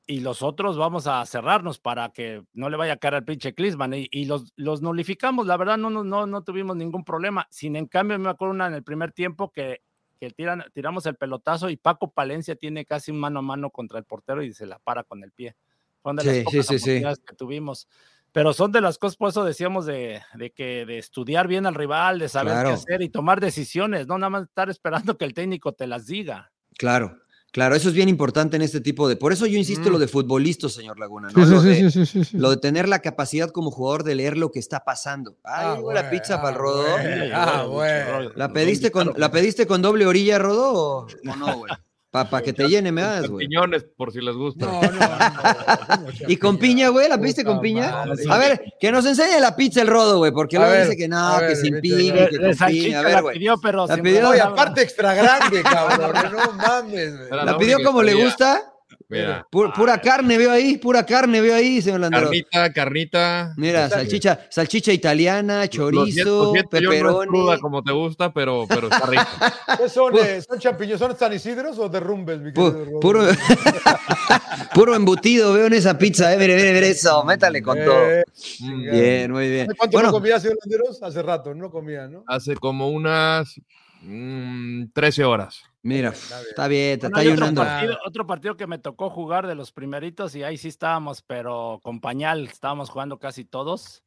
y 0.07 0.21
los 0.21 0.41
otros 0.41 0.77
vamos 0.77 1.05
a 1.07 1.25
cerrarnos 1.25 1.79
para 1.79 2.09
que 2.13 2.43
no 2.53 2.69
le 2.69 2.77
vaya 2.77 2.93
a 2.93 2.97
caer 2.97 3.15
al 3.15 3.25
pinche 3.25 3.53
Klinsmann 3.53 3.93
y, 3.93 4.07
y 4.09 4.23
los, 4.23 4.53
los 4.55 4.81
nulificamos, 4.81 5.47
la 5.47 5.57
verdad 5.57 5.77
no, 5.77 5.89
no, 5.89 6.05
no, 6.05 6.27
no 6.27 6.43
tuvimos 6.45 6.77
ningún 6.77 7.03
problema. 7.03 7.45
Sin 7.49 7.75
en 7.75 7.87
cambio, 7.87 8.17
me 8.19 8.29
acuerdo 8.29 8.53
una 8.53 8.67
en 8.67 8.73
el 8.73 8.83
primer 8.85 9.11
tiempo 9.11 9.51
que, 9.51 9.81
que 10.27 10.33
tiran, 10.33 10.63
tiramos 10.73 11.05
el 11.05 11.15
pelotazo 11.15 11.69
y 11.69 11.75
Paco 11.77 12.11
Palencia 12.11 12.55
tiene 12.55 12.85
casi 12.85 13.11
un 13.11 13.19
mano 13.19 13.39
a 13.39 13.41
mano 13.41 13.69
contra 13.69 13.99
el 13.99 14.05
portero 14.05 14.41
y 14.43 14.53
se 14.53 14.65
la 14.65 14.79
para 14.79 15.03
con 15.03 15.23
el 15.23 15.31
pie. 15.31 15.55
Fueron 16.01 16.17
de 16.17 16.23
las 16.25 16.35
Sí, 16.35 16.43
pocas 16.43 16.53
sí, 16.53 16.63
sí, 16.63 16.79
sí. 16.79 16.89
oportunidades 16.89 17.19
que 17.19 17.35
tuvimos. 17.35 17.87
Pero 18.31 18.51
son 18.53 18.71
de 18.71 18.81
las 18.81 18.97
cosas, 18.97 19.15
por 19.17 19.29
eso 19.29 19.43
decíamos 19.43 19.85
de, 19.85 20.21
de 20.35 20.51
que 20.51 20.85
de 20.85 20.97
estudiar 20.97 21.47
bien 21.47 21.65
al 21.65 21.75
rival, 21.75 22.17
de 22.19 22.29
saber 22.29 22.53
Claro. 22.53 22.69
qué 22.69 22.73
hacer 22.75 23.01
y 23.01 23.09
tomar 23.09 23.39
decisiones, 23.39 24.07
no 24.07 24.17
nada 24.17 24.29
más 24.31 24.43
estar 24.43 24.69
esperando 24.69 25.17
que 25.17 25.25
el 25.25 25.33
técnico 25.33 25.73
te 25.73 25.85
las 25.87 26.07
diga. 26.07 26.51
Claro, 26.77 27.21
claro, 27.53 27.75
eso 27.75 27.87
es 27.87 27.95
bien 27.95 28.09
importante 28.09 28.57
en 28.57 28.61
este 28.63 28.81
tipo 28.81 29.07
de... 29.07 29.15
Por 29.15 29.31
eso 29.31 29.45
yo 29.45 29.57
insisto 29.57 29.89
Mm. 29.89 29.93
lo 29.93 29.99
de 29.99 30.07
futbolistas, 30.09 30.73
señor 30.73 30.99
Laguna, 30.99 31.29
¿no? 31.29 31.33
Sí, 31.33 31.45
sí, 31.45 31.51
lo, 31.53 31.61
sí, 31.61 31.67
de, 31.69 31.75
sí, 31.75 31.91
sí, 31.91 32.05
sí, 32.05 32.23
sí. 32.25 32.37
lo 32.37 32.49
de 32.49 32.57
tener 32.57 32.89
la 32.89 32.99
capacidad 32.99 33.49
como 33.51 33.71
jugador 33.71 34.03
de 34.03 34.15
leer 34.15 34.37
lo 34.37 34.51
que 34.51 34.59
está 34.59 34.83
pasando. 34.83 35.37
Ay, 35.43 35.65
Ah, 35.65 35.79
la 35.93 36.09
pizza 36.09 36.35
ah, 36.35 36.41
para 36.41 36.49
el 36.55 36.59
Rodo. 36.61 36.83
güey. 36.83 37.31
Ah, 37.31 37.63
güey. 37.69 38.29
¿La 38.35 38.51
pediste, 38.51 38.91
con, 38.91 39.13
¿La 39.15 39.31
pediste 39.31 39.65
con 39.67 39.81
doble 39.81 40.05
orilla, 40.05 40.39
Rodo? 40.39 40.73
¿O, 40.73 41.05
o 41.07 41.35
no, 41.37 41.57
güey? 41.59 41.71
Para 42.13 42.41
que 42.43 42.53
te 42.53 42.67
llene, 42.67 42.91
me 42.91 43.01
das, 43.01 43.27
güey. 43.27 43.47
Champiñones, 43.47 43.85
por 43.97 44.13
si 44.13 44.21
les 44.21 44.35
gusta. 44.35 44.67
No, 44.67 44.81
no, 44.83 44.91
no, 44.91 44.97
no, 44.99 46.07
¿Y 46.27 46.37
con 46.37 46.57
piña, 46.59 46.89
güey? 46.89 47.09
¿La 47.09 47.17
pediste 47.17 47.43
con 47.43 47.59
piña? 47.59 47.91
madre. 48.05 48.23
A 48.29 48.37
ver, 48.37 48.61
que 48.79 48.91
nos 48.91 49.03
enseñe 49.07 49.39
la 49.41 49.55
pizza 49.55 49.81
el 49.81 49.87
Rodo, 49.87 50.19
güey, 50.19 50.31
porque 50.31 50.57
A 50.57 50.59
luego 50.59 50.73
ver, 50.75 50.85
dice 50.85 50.95
que 50.97 51.07
no, 51.07 51.39
que 51.39 51.55
sin 51.55 51.81
piña, 51.81 52.27
que 52.29 52.37
con 52.39 52.67
piña. 52.67 52.99
A 52.99 53.01
ver, 53.01 53.13
la 53.13 53.21
güey. 53.21 53.33
pidió, 53.39 53.55
pero 53.59 53.87
La 53.87 53.97
pidió- 53.97 54.21
No, 54.21 54.35
y 54.35 54.37
guardar- 54.37 54.51
aparte 54.51 54.81
extra 54.83 55.15
grande, 55.15 55.63
cabrón. 55.63 56.13
No 56.31 56.53
mames, 56.53 57.17
güey. 57.17 57.29
¿La 57.31 57.45
la 57.45 57.57
pidió 57.57 57.81
como 57.83 58.03
le 58.03 58.13
gusta? 58.13 58.72
Mira, 59.13 59.47
Pura 59.49 60.01
carne 60.01 60.37
veo 60.37 60.51
ahí, 60.51 60.77
pura 60.77 61.05
carne 61.05 61.39
veo 61.41 61.55
ahí, 61.55 61.81
señor 61.81 61.99
Landero. 62.01 62.25
carnita, 62.25 62.73
carnita. 62.73 63.53
Mira, 63.57 63.89
salchicha, 63.89 64.47
salchicha 64.49 64.91
italiana, 64.91 65.67
chorizo, 65.67 66.23
yo 66.23 66.53
no 66.53 66.55
es 66.55 66.63
pepperoni. 66.65 67.27
cruda 67.27 67.59
como 67.59 67.83
te 67.83 67.91
gusta, 67.91 68.33
pero, 68.33 68.65
pero 68.67 68.87
está 68.87 69.05
rico. 69.05 69.23
¿Qué 69.77 69.89
son? 69.89 70.17
Eh, 70.17 70.41
¿Son 70.41 70.59
champiñones? 70.59 70.99
¿Son 70.99 71.15
San 71.17 71.33
Isidros 71.33 71.77
o 71.79 71.89
derrumbes, 71.89 72.39
mi 72.39 72.51
querido 72.51 72.99
puro, 72.99 73.23
puro 74.73 74.95
embutido 74.95 75.53
veo 75.53 75.67
en 75.67 75.73
esa 75.73 75.97
pizza, 75.97 76.33
eh. 76.33 76.37
Mire, 76.37 76.55
mire, 76.55 76.73
mire 76.73 76.89
eso, 76.89 77.23
métale 77.23 77.61
con 77.61 77.77
todo. 77.77 78.09
Eh, 78.09 78.23
chingado. 78.33 78.97
Bien, 78.97 79.31
muy 79.31 79.49
bien. 79.49 79.67
¿Hace 79.69 79.77
¿Cuánto 79.77 79.97
Bueno, 79.97 80.07
no 80.09 80.13
comía, 80.13 80.39
señor 80.39 80.57
Landeros? 80.63 81.03
Hace 81.03 81.21
rato, 81.21 81.53
no 81.53 81.69
comía, 81.69 82.07
¿no? 82.07 82.23
Hace 82.27 82.55
como 82.55 82.89
unas 82.89 83.59
mm, 84.01 84.85
13 84.93 85.23
horas. 85.23 85.63
Mira, 85.83 86.09
Está 86.09 86.39
bien. 86.39 86.49
está 86.49 86.67
bien, 86.67 86.99
te 86.99 87.09
Bueno, 87.09 87.19
está 87.19 87.19
hay 87.19 87.49
otro 87.49 87.63
partido, 87.63 87.97
otro 88.05 88.27
partido 88.27 88.57
que 88.57 88.67
me 88.67 88.79
tocó 88.79 89.09
jugar 89.09 89.45
de 89.45 89.55
los 89.55 89.71
primeritos 89.71 90.35
y 90.35 90.43
ahí 90.43 90.57
sí 90.57 90.69
estábamos, 90.69 91.21
pero 91.21 91.79
con 91.83 92.01
pañal, 92.01 92.47
estábamos 92.47 92.89
jugando 92.89 93.19
casi 93.19 93.45
todos. 93.45 94.03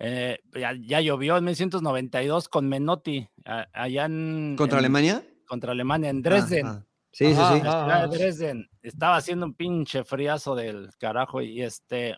Eh, 0.00 0.38
ya, 0.54 0.74
ya, 0.80 1.00
llovió 1.00 1.36
en 1.36 1.44
1992 1.44 2.48
con 2.48 2.68
Menotti, 2.68 3.28
allá 3.44 4.04
en... 4.04 4.54
¿Contra 4.56 4.78
en, 4.78 4.84
Alemania? 4.84 5.24
Contra 5.44 5.72
Alemania, 5.72 6.10
en 6.10 6.22
Dresden. 6.22 6.66
Ah, 6.66 6.78
ah. 6.80 6.84
Sí, 7.10 7.34
sí, 7.34 7.40
sí. 7.52 8.16
Dresden. 8.16 8.70
Estaba 8.80 9.16
haciendo 9.16 9.46
un 9.46 9.54
pinche 9.54 10.04
friazo 10.04 10.54
del 10.54 10.90
carajo 10.98 11.42
y 11.42 11.62
este... 11.62 12.16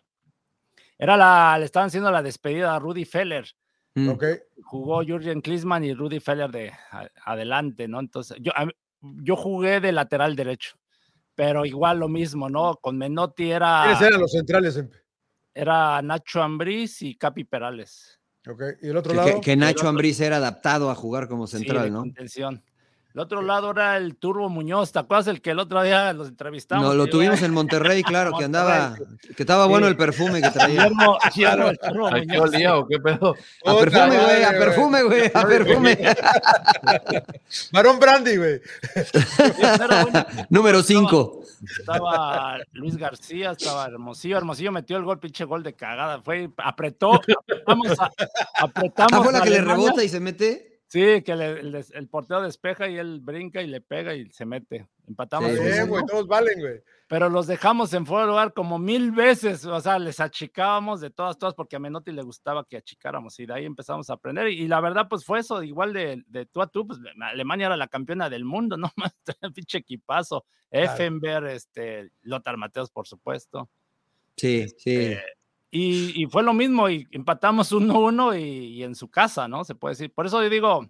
Era 0.99 1.17
la, 1.17 1.57
le 1.57 1.65
estaban 1.65 1.87
haciendo 1.87 2.11
la 2.11 2.21
despedida 2.21 2.75
a 2.75 2.79
Rudy 2.79 3.05
Feller. 3.05 3.47
Mm. 3.95 4.09
Okay. 4.09 4.37
Jugó 4.63 5.03
Jürgen 5.03 5.41
Klinsmann 5.41 5.83
y 5.83 5.93
Rudy 5.93 6.19
Feller 6.19 6.51
de 6.51 6.71
a, 6.91 7.09
adelante, 7.25 7.87
¿no? 7.87 7.99
Entonces, 7.99 8.37
yo, 8.39 8.51
a, 8.55 8.67
yo 9.01 9.35
jugué 9.35 9.79
de 9.79 9.91
lateral 9.91 10.35
derecho, 10.35 10.77
pero 11.35 11.65
igual 11.65 11.99
lo 11.99 12.07
mismo, 12.07 12.49
¿no? 12.49 12.75
Con 12.75 12.97
Menotti 12.97 13.51
era... 13.51 13.83
¿Quiénes 13.83 14.01
eran 14.01 14.21
los 14.21 14.31
centrales? 14.31 14.83
Era 15.53 16.01
Nacho 16.01 16.41
Ambriz 16.41 17.01
y 17.01 17.15
Capi 17.15 17.43
Perales. 17.43 18.19
Ok, 18.47 18.63
¿y 18.81 18.87
el 18.87 18.97
otro 18.97 19.11
que, 19.11 19.17
lado? 19.17 19.35
Que, 19.35 19.41
que 19.41 19.55
Nacho 19.55 19.87
Ambriz 19.87 20.19
era 20.21 20.37
adaptado 20.37 20.89
a 20.89 20.95
jugar 20.95 21.27
como 21.27 21.45
central, 21.47 21.85
sí, 21.85 21.91
¿no? 21.91 21.99
Contención. 21.99 22.63
El 23.13 23.19
otro 23.19 23.41
lado 23.41 23.71
era 23.71 23.97
el 23.97 24.15
Turbo 24.15 24.47
Muñoz, 24.47 24.93
¿te 24.93 24.99
acuerdas 24.99 25.27
el 25.27 25.41
que 25.41 25.51
el 25.51 25.59
otro 25.59 25.83
día 25.83 26.13
los 26.13 26.29
entrevistamos? 26.29 26.85
No, 26.85 26.93
lo 26.93 27.07
tuvimos 27.07 27.41
en 27.41 27.51
Monterrey, 27.53 28.03
claro, 28.03 28.31
que 28.37 28.45
andaba, 28.45 28.95
que 29.35 29.43
estaba 29.43 29.65
bueno 29.65 29.87
el 29.87 29.97
perfume 29.97 30.41
que 30.41 30.49
traía. 30.49 30.83
Guillermo, 30.85 31.17
Guillermo, 31.35 31.67
el 31.67 31.77
Turbo 31.79 32.07
¿Ay, 32.07 32.21
qué 32.21 32.27
Muñoz. 32.37 32.49
olía 32.53 32.77
o 32.77 32.87
qué 32.87 32.99
pedo? 32.99 33.35
A 33.65 33.75
perfume, 33.77 34.17
güey, 34.23 34.43
a 34.43 34.49
perfume, 34.51 35.03
güey, 35.03 35.25
a 35.33 35.41
perfume. 35.45 35.97
Marón 37.73 37.99
Brandy, 37.99 38.37
güey. 38.37 38.61
Número 40.49 40.81
5. 40.81 41.41
Estaba 41.79 42.57
Luis 42.71 42.95
García, 42.97 43.51
estaba 43.51 43.85
Hermosillo. 43.87 44.37
Hermosillo 44.37 44.71
metió 44.71 44.97
el 44.97 45.03
gol, 45.03 45.19
pinche 45.19 45.43
gol 45.45 45.63
de 45.63 45.73
cagada. 45.73 46.21
Fue, 46.21 46.49
apretó, 46.57 47.15
apretamos, 47.15 47.99
a- 47.99 48.11
apretamos. 48.57 49.11
Ah, 49.13 49.21
fue 49.23 49.31
la 49.33 49.41
que 49.41 49.49
le 49.49 49.61
rebota 49.61 50.03
y 50.03 50.09
se 50.09 50.19
mete. 50.19 50.70
Sí, 50.91 51.21
que 51.21 51.37
le- 51.37 51.61
el, 51.61 51.73
el 51.93 52.07
portero 52.09 52.41
despeja 52.41 52.89
y 52.89 52.97
él 52.97 53.21
brinca 53.21 53.61
y 53.61 53.67
le 53.67 53.79
pega 53.79 54.13
y 54.13 54.29
se 54.31 54.45
mete. 54.45 54.89
Empatamos. 55.07 55.49
Sí, 55.51 55.87
güey, 55.87 56.05
todos 56.05 56.27
valen, 56.27 56.59
güey. 56.59 56.81
pero 57.07 57.29
los 57.29 57.47
dejamos 57.47 57.93
en 57.93 58.05
fuera 58.05 58.23
de 58.23 58.27
lugar 58.31 58.51
como 58.53 58.77
mil 58.77 59.11
veces. 59.11 59.65
O 59.65 59.79
sea, 59.79 59.97
les 59.99 60.19
achicábamos 60.19 60.99
de 60.99 61.09
todas, 61.09 61.37
todas, 61.37 61.55
porque 61.55 61.77
a 61.77 61.79
Menotti 61.79 62.11
le 62.11 62.21
gustaba 62.23 62.65
que 62.65 62.75
achicáramos 62.75 63.39
y 63.39 63.45
de 63.45 63.53
ahí 63.53 63.65
empezamos 63.65 64.09
a 64.09 64.13
aprender. 64.15 64.49
Y, 64.49 64.63
y 64.63 64.67
la 64.67 64.81
verdad, 64.81 65.07
pues 65.09 65.23
fue 65.23 65.39
eso, 65.39 65.63
igual 65.63 65.93
de, 65.93 66.23
de 66.27 66.45
tú 66.45 66.61
a 66.61 66.67
tú, 66.67 66.85
pues 66.85 66.99
Alemania 67.21 67.67
era 67.67 67.77
la 67.77 67.87
campeona 67.87 68.29
del 68.29 68.43
mundo, 68.43 68.75
¿no? 68.77 68.91
Más 68.97 69.15
pinche 69.55 69.77
equipazo. 69.77 70.45
Claro. 70.69 70.91
Effenberg, 70.91 71.47
este, 71.51 72.11
Lothar 72.23 72.57
Mateos, 72.57 72.91
por 72.91 73.07
supuesto. 73.07 73.69
Sí, 74.35 74.67
sí. 74.77 74.95
Eh, 74.95 75.21
y, 75.71 76.21
y 76.23 76.25
fue 76.27 76.43
lo 76.43 76.53
mismo, 76.53 76.89
y 76.89 77.07
empatamos 77.11 77.71
1-1 77.73 78.39
y, 78.39 78.43
y 78.79 78.83
en 78.83 78.95
su 78.95 79.09
casa, 79.09 79.47
¿no? 79.47 79.63
Se 79.63 79.75
puede 79.75 79.93
decir. 79.93 80.13
Por 80.13 80.25
eso 80.25 80.41
yo 80.43 80.49
digo, 80.49 80.89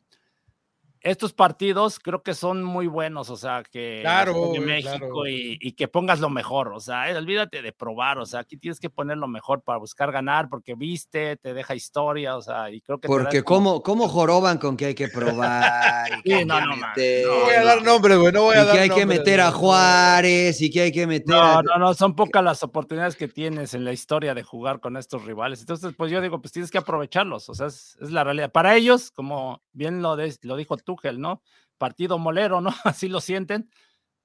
estos 1.02 1.34
partidos 1.34 2.00
creo 2.00 2.22
que 2.24 2.34
son 2.34 2.64
muy 2.64 2.88
buenos, 2.88 3.30
o 3.30 3.38
sea, 3.38 3.64
que 3.64 4.00
Claro, 4.02 4.34
de 4.34 4.40
güey, 4.40 4.60
México 4.60 4.98
claro. 4.98 5.28
y, 5.28 5.58
y 5.60 5.72
que 5.74 5.88
pongas 5.88 6.20
lo 6.20 6.30
mejor, 6.30 6.70
o 6.74 6.80
sea, 6.80 7.10
eh, 7.10 7.16
olvídate 7.18 7.62
de 7.62 7.72
probar, 7.74 8.20
o 8.20 8.26
sea, 8.26 8.42
aquí 8.42 8.58
tienes 8.58 8.80
que 8.80 8.90
poner 8.90 9.18
lo 9.18 9.28
mejor 9.28 9.62
para 9.64 9.80
buscar 9.80 10.12
ganar, 10.12 10.48
porque 10.50 10.76
viste, 10.76 11.38
te 11.38 11.54
deja 11.54 11.74
historia, 11.76 12.36
o 12.38 12.42
sea, 12.42 12.70
y 12.70 12.82
creo 12.82 13.00
que... 13.00 13.08
Porque 13.08 13.44
como- 13.44 13.82
cómo, 13.82 13.84
cómo 13.84 14.08
joroban 14.10 14.58
con 14.58 14.78
que 14.78 14.86
hay 14.88 14.96
que 14.96 15.08
probar 15.08 16.08
y 16.20 16.22
que 16.24 16.40
Sí, 16.40 16.46
no, 16.46 16.60
no, 16.66 16.76
meter, 16.76 17.26
No 17.28 17.34
no, 17.34 17.40
voy 17.46 17.54
a 17.56 17.64
dar 17.64 17.84
nombre, 17.84 18.16
güey, 18.18 18.32
no 18.34 18.42
voy 18.44 18.56
a 18.56 18.62
y 18.62 18.66
dar 18.66 18.76
que 18.76 18.82
hay 18.82 18.90
que 18.90 19.00
nombres, 19.02 19.20
meter 19.20 19.42
a. 19.42 19.52
Juárez 19.52 20.62
y 20.62 20.70
que 20.70 20.82
hay 20.82 20.92
que 20.92 21.08
meter 21.08 21.28
No, 21.28 21.42
a... 21.42 21.64
no, 21.64 21.78
no, 21.78 21.94
son 21.94 22.16
pocas 22.16 22.44
las 22.44 22.64
oportunidades 22.64 23.16
que 23.16 23.28
tienes 23.28 23.74
en 23.74 23.84
la 23.86 23.92
historia 23.92 24.34
de 24.34 24.44
jugar 24.44 24.80
con 24.80 24.98
estos 24.98 25.26
rivales. 25.26 25.60
Entonces, 25.62 25.94
pues 25.98 26.12
yo 26.12 26.22
digo, 26.22 26.40
pues 26.42 26.52
tienes 26.52 26.72
que 26.72 26.78
aprovecharlos, 26.78 27.50
o 27.50 27.54
sea, 27.56 27.68
es, 27.68 27.98
es 28.02 28.12
la 28.12 28.24
realidad. 28.24 28.52
Para 28.52 28.76
ellos, 28.76 29.12
como 29.12 29.62
bien 29.74 30.02
lo, 30.02 30.16
de- 30.16 30.36
lo 30.42 30.56
dijo 30.56 30.78
Tuchel, 30.96 31.20
¿no? 31.20 31.42
Partido 31.78 32.18
molero, 32.18 32.62
¿no? 32.62 32.70
Así 32.84 33.08
lo 33.08 33.22
sienten, 33.22 33.70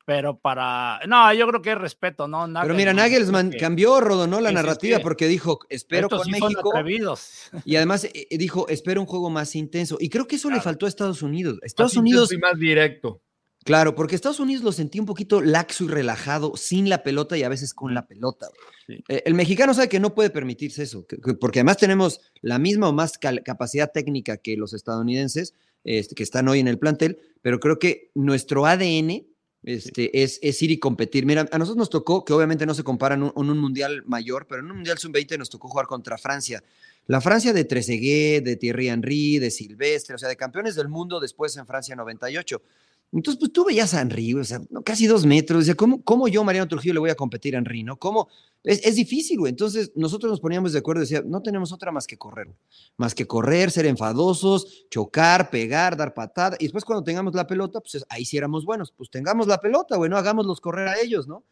pero 0.04 0.38
para... 0.38 1.00
No, 1.08 1.32
yo 1.34 1.46
creo 1.48 1.62
que 1.62 1.72
es 1.72 1.78
respeto, 1.78 2.28
¿no? 2.28 2.46
Pero 2.62 2.74
mira, 2.74 2.92
Nagelsmann 2.92 3.50
que- 3.50 3.56
cambió, 3.58 4.00
rodonó 4.00 4.40
la 4.40 4.50
Sí, 4.50 4.52
sí, 4.52 4.54
narrativa 4.54 4.96
sí. 4.98 5.02
porque 5.02 5.26
dijo, 5.26 5.58
espero 5.68 6.06
estos 6.06 6.22
con 6.24 6.32
sí 6.32 6.38
son 6.38 6.48
México, 6.52 6.70
atrevidos. 6.76 7.50
y 7.64 7.76
además 7.76 8.04
eh, 8.04 8.26
eh, 8.30 8.38
dijo, 8.38 8.68
espero 8.68 9.00
un 9.00 9.06
juego 9.06 9.30
más 9.30 9.56
intenso. 9.56 9.96
Y 10.00 10.08
creo 10.08 10.26
que 10.26 10.36
eso 10.36 10.48
le 10.48 10.54
Claro. 10.56 10.64
faltó 10.64 10.86
a 10.86 10.88
Estados 10.88 11.22
Unidos. 11.22 11.58
Estados 11.62 11.94
Más 11.94 12.00
Unidos, 12.00 12.32
y 12.32 12.38
más 12.38 12.58
directo. 12.58 13.20
claro, 13.64 13.96
porque 13.96 14.14
Estados 14.14 14.38
Unidos 14.38 14.62
lo 14.62 14.70
sentí 14.70 15.00
un 15.00 15.06
poquito 15.06 15.40
laxo 15.40 15.82
y 15.84 15.88
relajado, 15.88 16.52
sin 16.56 16.88
la 16.88 17.02
pelota 17.02 17.36
y 17.36 17.42
a 17.42 17.48
veces 17.48 17.74
con 17.74 17.92
la 17.94 18.06
pelota. 18.06 18.46
Sí. 18.86 19.02
Eh, 19.08 19.22
el 19.26 19.34
mexicano 19.34 19.74
sabe 19.74 19.88
que 19.88 19.98
no 19.98 20.14
puede 20.14 20.30
permitirse 20.30 20.84
eso, 20.84 21.04
que- 21.04 21.16
que- 21.20 21.34
porque 21.34 21.58
además 21.58 21.78
tenemos 21.78 22.20
la 22.42 22.60
misma 22.60 22.88
o 22.88 22.92
más 22.92 23.18
cal- 23.18 23.42
capacidad 23.42 23.90
técnica 23.90 24.36
que 24.36 24.56
los 24.56 24.72
estadounidenses, 24.72 25.52
este, 25.86 26.16
que 26.16 26.24
están 26.24 26.48
hoy 26.48 26.58
en 26.58 26.68
el 26.68 26.78
plantel, 26.78 27.18
pero 27.42 27.60
creo 27.60 27.78
que 27.78 28.10
nuestro 28.14 28.66
ADN 28.66 29.24
este, 29.62 30.22
es, 30.22 30.40
es 30.42 30.60
ir 30.60 30.72
y 30.72 30.78
competir. 30.78 31.24
Mira, 31.24 31.48
a 31.50 31.58
nosotros 31.58 31.78
nos 31.78 31.90
tocó, 31.90 32.24
que 32.24 32.32
obviamente 32.32 32.66
no 32.66 32.74
se 32.74 32.82
compara 32.82 33.14
en 33.14 33.22
un, 33.22 33.32
en 33.36 33.50
un 33.50 33.58
mundial 33.58 34.02
mayor, 34.04 34.46
pero 34.48 34.60
en 34.60 34.70
un 34.70 34.76
mundial 34.78 34.98
sub-20 34.98 35.38
nos 35.38 35.48
tocó 35.48 35.68
jugar 35.68 35.86
contra 35.86 36.18
Francia. 36.18 36.62
La 37.06 37.20
Francia 37.20 37.52
de 37.52 37.64
Trezeguet, 37.64 38.42
de 38.42 38.56
Thierry 38.56 38.88
Henry, 38.88 39.38
de 39.38 39.52
Silvestre, 39.52 40.16
o 40.16 40.18
sea, 40.18 40.28
de 40.28 40.36
campeones 40.36 40.74
del 40.74 40.88
mundo 40.88 41.20
después 41.20 41.56
en 41.56 41.66
Francia 41.66 41.94
98. 41.94 42.60
Entonces, 43.12 43.38
pues 43.38 43.52
tú 43.52 43.64
veías 43.64 43.94
a 43.94 44.00
Henry, 44.00 44.34
o 44.34 44.44
sea, 44.44 44.60
casi 44.84 45.06
dos 45.06 45.24
metros. 45.24 45.60
Decía, 45.60 45.74
¿cómo, 45.74 46.02
¿cómo 46.02 46.28
yo, 46.28 46.44
Mariano 46.44 46.68
Trujillo, 46.68 46.94
le 46.94 47.00
voy 47.00 47.10
a 47.10 47.14
competir 47.14 47.54
a 47.54 47.58
Henry? 47.58 47.82
¿no? 47.82 47.96
¿Cómo? 47.96 48.28
Es, 48.62 48.84
es 48.84 48.96
difícil, 48.96 49.38
güey. 49.38 49.50
Entonces, 49.50 49.92
nosotros 49.94 50.30
nos 50.30 50.40
poníamos 50.40 50.72
de 50.72 50.80
acuerdo 50.80 51.00
decía, 51.00 51.22
no 51.24 51.40
tenemos 51.40 51.72
otra 51.72 51.92
más 51.92 52.06
que 52.06 52.18
correr. 52.18 52.46
güey. 52.46 52.58
Más 52.96 53.14
que 53.14 53.26
correr, 53.26 53.70
ser 53.70 53.86
enfadosos, 53.86 54.86
chocar, 54.90 55.50
pegar, 55.50 55.96
dar 55.96 56.14
patada. 56.14 56.56
Y 56.58 56.64
después, 56.64 56.84
cuando 56.84 57.04
tengamos 57.04 57.34
la 57.34 57.46
pelota, 57.46 57.80
pues 57.80 58.04
ahí 58.08 58.24
sí 58.24 58.36
éramos 58.36 58.64
buenos. 58.64 58.92
Pues 58.92 59.08
tengamos 59.08 59.46
la 59.46 59.60
pelota, 59.60 59.96
güey, 59.96 60.10
no 60.10 60.16
hagámoslos 60.16 60.60
correr 60.60 60.88
a 60.88 61.00
ellos, 61.00 61.26
¿no? 61.26 61.44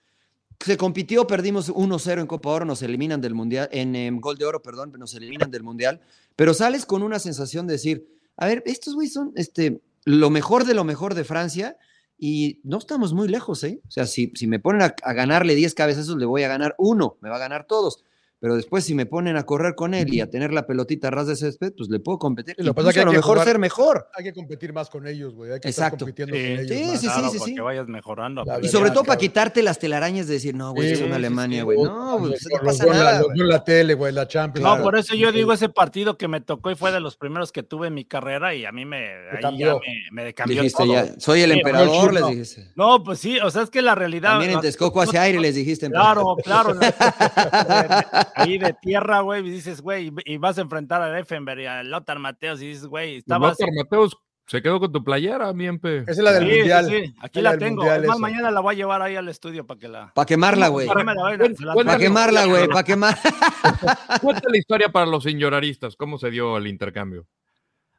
Se 0.61 0.77
compitió, 0.77 1.27
perdimos 1.27 1.71
1-0 1.71 2.21
en 2.21 2.27
Copa 2.27 2.51
Oro, 2.51 2.65
nos 2.65 2.83
eliminan 2.83 3.21
del 3.21 3.35
Mundial, 3.35 3.69
en 3.73 3.95
em, 3.97 4.21
Gol 4.21 4.39
de 4.39 4.45
Oro, 4.45 4.63
perdón, 4.63 4.93
nos 4.99 5.15
eliminan 5.15 5.51
del 5.51 5.63
Mundial, 5.63 6.01
pero 6.37 6.55
sales 6.55 6.87
con 6.87 7.03
una 7.03 7.19
sensación 7.19 7.67
de 7.67 7.75
decir, 7.75 8.09
a 8.37 8.47
ver, 8.47 8.63
estos 8.67 8.95
güeyes 8.95 9.13
son 9.13 9.33
este, 9.35 9.81
lo 10.05 10.31
mejor 10.31 10.65
de 10.65 10.75
lo 10.75 10.85
mejor 10.85 11.15
de 11.15 11.25
Francia 11.25 11.77
y 12.19 12.61
no 12.65 12.79
estamos 12.79 13.13
muy 13.13 13.29
lejos, 13.29 13.65
¿eh? 13.65 13.81
O 13.87 13.91
sea, 13.91 14.07
si, 14.07 14.33
si 14.35 14.47
me 14.47 14.61
ponen 14.61 14.83
a, 14.83 14.95
a 15.03 15.13
ganarle 15.13 15.55
10 15.55 15.75
cabezazos, 15.75 16.17
le 16.17 16.27
voy 16.27 16.43
a 16.43 16.49
ganar 16.49 16.75
uno, 16.79 17.19
me 17.21 17.29
va 17.29 17.37
a 17.37 17.41
ganar 17.41 17.67
todos. 17.67 18.05
Pero 18.45 18.57
después, 18.57 18.85
si 18.85 18.95
me 18.95 19.07
ponen 19.07 19.39
a 19.39 19.45
correr 19.47 19.75
con 19.75 19.95
él 19.95 20.13
y 20.13 20.21
a 20.21 20.29
tener 20.29 20.53
la 20.53 20.67
pelotita 20.67 21.09
a 21.09 21.11
ras 21.11 21.27
de 21.27 21.35
césped, 21.35 21.73
pues 21.75 21.89
le 21.89 21.99
puedo 21.99 22.19
competir. 22.19 22.55
Lo 22.59 22.75
que 22.75 22.83
pasa 22.83 22.93
que 22.93 23.01
a 23.01 23.05
lo 23.07 23.11
que 23.13 23.17
mejor 23.17 23.37
jugar- 23.39 23.47
ser 23.49 23.59
mejor. 23.59 24.07
Hay 24.15 24.23
que 24.23 24.35
competir 24.35 24.75
más 24.75 24.91
con 24.91 25.07
ellos, 25.07 25.35
güey. 25.35 25.51
Hay 25.53 25.61
que 25.61 25.69
Exacto. 25.71 26.05
estar 26.05 26.15
compitiendo 26.27 26.37
Sí. 26.37 26.43
con 26.43 26.51
ellos. 26.51 26.69
Sí, 26.69 26.85
más. 26.85 27.01
sí, 27.01 27.07
Claro, 27.07 27.29
sí, 27.31 27.39
porque 27.39 27.55
sí. 27.55 27.61
vayas 27.61 27.89
mejorando. 27.89 28.45
La 28.45 28.53
Y 28.53 28.57
verdad, 28.57 28.71
sobre 28.71 28.91
todo 28.91 29.05
para 29.05 29.19
quitarte 29.19 29.63
las 29.63 29.79
telarañas 29.79 30.27
de 30.27 30.35
decir, 30.35 30.55
no, 30.55 30.75
güey, 30.75 30.89
Sí, 30.89 30.93
es 30.93 31.01
una 31.01 31.17
Alemania, 31.17 31.61
sí, 31.61 31.65
güey. 31.65 31.79
güey. 31.79 31.91
No, 31.91 32.19
pues, 32.19 32.31
Los- 32.33 32.61
no 32.61 32.67
pasa 32.67 32.85
la- 32.87 32.93
nada. 32.93 33.23
güey. 33.23 33.41
en 33.41 33.49
la 33.49 33.65
tele, 33.65 33.95
güey, 33.95 34.13
la 34.13 34.29
Champions. 34.29 34.63
No, 34.63 34.69
Claro. 34.73 34.83
por 34.85 34.99
eso 34.99 35.15
yo 35.15 35.33
digo 35.33 35.55
ese 35.55 35.71
partido 35.71 36.19
que 36.19 36.29
me 36.29 36.43
tocó 36.43 36.71
y 36.71 36.75
fue 36.75 36.93
de 36.93 37.01
los 37.01 37.17
primeros 37.17 37.51
que 37.51 37.63
tuve 37.63 37.87
en 37.87 37.95
mi 37.95 38.05
carrera 38.05 38.55
y 38.55 38.67
a 38.67 38.73
mí 38.73 38.85
me, 38.85 39.07
ahí 39.43 39.59
ya 39.59 39.75
me, 39.75 39.81
me 40.25 40.35
cambió 40.35 40.61
Dijiste 40.61 40.83
todo. 40.85 40.93
ya, 40.93 41.15
soy 41.19 41.41
el 41.41 41.53
Sí, 41.53 41.57
emperador, 41.61 42.13
no, 42.13 42.21
les 42.21 42.27
dijiste. 42.29 42.73
No, 42.77 43.03
pues 43.03 43.21
sí, 43.21 43.39
o 43.39 43.51
sea, 43.51 43.63
es 43.63 43.71
que 43.71 43.81
la 43.81 43.95
realidad. 43.95 44.33
También 44.33 44.51
en 44.51 44.57
la- 44.57 44.61
Texcoco 44.63 45.01
hacia 45.01 45.23
aire 45.23 45.41
les 45.41 45.55
dijiste. 45.55 45.89
Claro, 45.89 46.37
claro. 46.45 46.75
ahí 48.35 48.59
de 48.59 48.75
tierra, 48.81 49.21
güey, 49.21 49.47
y 49.47 49.51
dices, 49.51 49.81
güey, 49.81 50.13
y- 50.25 50.37
vas 50.39 50.59
a 50.59 50.63
enfrentar 50.63 51.01
a 51.03 51.19
Effenberg 51.19 51.61
y 51.61 51.67
a 51.67 51.83
Lothar 51.83 52.19
Mateos 52.19 52.61
y 52.63 52.69
dices, 52.69 52.87
güey, 52.87 53.17
estaba. 53.17 53.49
Lothar 53.49 53.69
Mateos 53.77 54.17
se 54.47 54.61
quedó 54.61 54.79
con 54.79 54.93
tu 54.93 55.03
playera, 55.03 55.53
miempe. 55.55 55.99
Esa 56.01 56.11
es 56.13 56.19
la 56.19 56.33
del 56.33 56.45
Sí, 56.45 56.51
sí, 56.51 56.59
Mundial. 56.59 56.87
sí, 56.87 57.15
aquí 57.21 57.41
la 57.41 57.57
tengo. 57.57 57.77
Mundial 57.83 58.03
Es 58.03 58.09
más, 58.09 58.17
esa. 58.17 58.21
mañana 58.23 58.51
la 58.51 58.61
voy 58.61 58.75
a 58.75 58.77
llevar 58.77 59.01
ahí 59.03 59.17
al 59.17 59.29
estudio 59.29 59.67
para 59.67 59.81
que 59.81 59.89
la. 59.89 60.13
Para 60.15 60.27
quemarla, 60.27 60.69
güey. 60.69 60.87
Para 60.87 61.99
quemarla, 61.99 62.45
güey, 62.47 62.69
para 62.69 62.85
quemar. 62.85 63.17
Cuenta 64.21 64.49
la 64.51 64.59
historia 64.59 64.89
para 64.91 65.07
los 65.07 65.23
señoraristas, 65.23 65.97
¿cómo 65.97 66.19
se 66.19 66.31
dio 66.31 66.57
el 66.59 66.67
intercambio? 66.67 67.27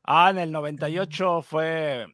Ah, 0.03 0.29
en 0.29 0.37
el 0.37 0.51
98 0.51 1.41
fue. 1.41 2.05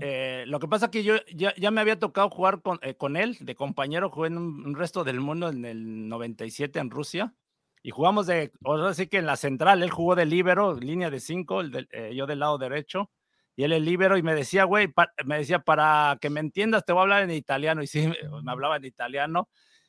eh, 0.00 0.44
lo 0.48 0.58
que 0.58 0.66
pasa 0.68 0.90
que 0.90 1.02
yo 1.04 1.14
ya, 1.32 1.54
ya 1.56 1.70
me 1.70 1.80
había 1.80 1.98
tocado 1.98 2.30
jugar 2.30 2.62
con, 2.62 2.78
eh, 2.82 2.94
con 2.94 3.16
él, 3.16 3.36
de 3.40 3.54
compañero, 3.54 4.10
jugué 4.10 4.26
en 4.28 4.38
un, 4.38 4.66
un 4.66 4.74
resto 4.76 5.04
del 5.04 5.20
mundo 5.20 5.48
en 5.48 5.64
el 5.64 6.08
97 6.08 6.78
en 6.80 6.90
Rusia. 6.90 7.32
Y 7.82 7.90
jugamos 7.90 8.26
de, 8.26 8.52
ahora 8.64 8.94
sí 8.94 9.06
que 9.08 9.18
en 9.18 9.26
la 9.26 9.36
central, 9.36 9.82
él 9.82 9.90
jugó 9.90 10.14
de 10.16 10.26
líbero, 10.26 10.74
línea 10.74 11.10
de 11.10 11.20
cinco, 11.20 11.60
el 11.60 11.70
del- 11.70 11.88
eh, 11.92 12.14
yo 12.14 12.26
del 12.26 12.40
lado 12.40 12.58
derecho, 12.58 13.10
y 13.56 13.64
él 13.64 13.72
el 13.72 13.84
líbero, 13.84 14.16
y 14.18 14.22
me 14.22 14.34
decía, 14.34 14.64
güey, 14.64 14.92
me 15.24 15.38
decía, 15.38 15.60
para 15.60 16.18
que 16.20 16.30
me 16.30 16.40
entiendas, 16.40 16.84
te 16.84 16.92
voy 16.92 17.00
a 17.00 17.02
hablar 17.02 17.22
en 17.24 17.30
italiano, 17.32 17.82
y 17.82 17.86
sí, 17.86 18.08
me 18.42 18.52
hablaba 18.52 18.76
en 18.76 18.84
italiano, 18.84 19.48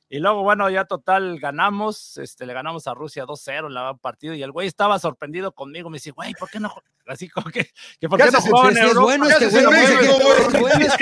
Y 0.09 0.19
luego, 0.19 0.41
bueno, 0.43 0.69
ya 0.69 0.85
total 0.85 1.39
ganamos, 1.39 2.17
este, 2.17 2.45
le 2.47 2.53
ganamos 2.53 2.87
a 2.87 2.93
Rusia 2.95 3.25
2-0 3.25 3.67
en 3.67 3.73
la 3.75 3.93
partido 3.95 4.33
y 4.33 4.41
el 4.41 4.51
güey 4.51 4.67
estaba 4.67 4.97
sorprendido 4.99 5.51
conmigo. 5.51 5.89
Me 5.89 5.97
dice, 5.97 6.11
güey, 6.11 6.33
¿por 6.33 6.49
qué 6.49 6.59
no? 6.59 6.73
Así 7.05 7.27
como 7.27 7.49
que, 7.49 7.69
que 7.99 8.07
¿por 8.07 8.19
qué, 8.19 8.25
¿Qué 8.25 8.31
no 8.31 8.41
Sí, 8.41 8.49
en 8.49 8.77
es 8.77 8.83
Europa? 8.83 9.01
bueno 9.01 9.25
¿Qué 9.27 9.45
este 9.45 9.47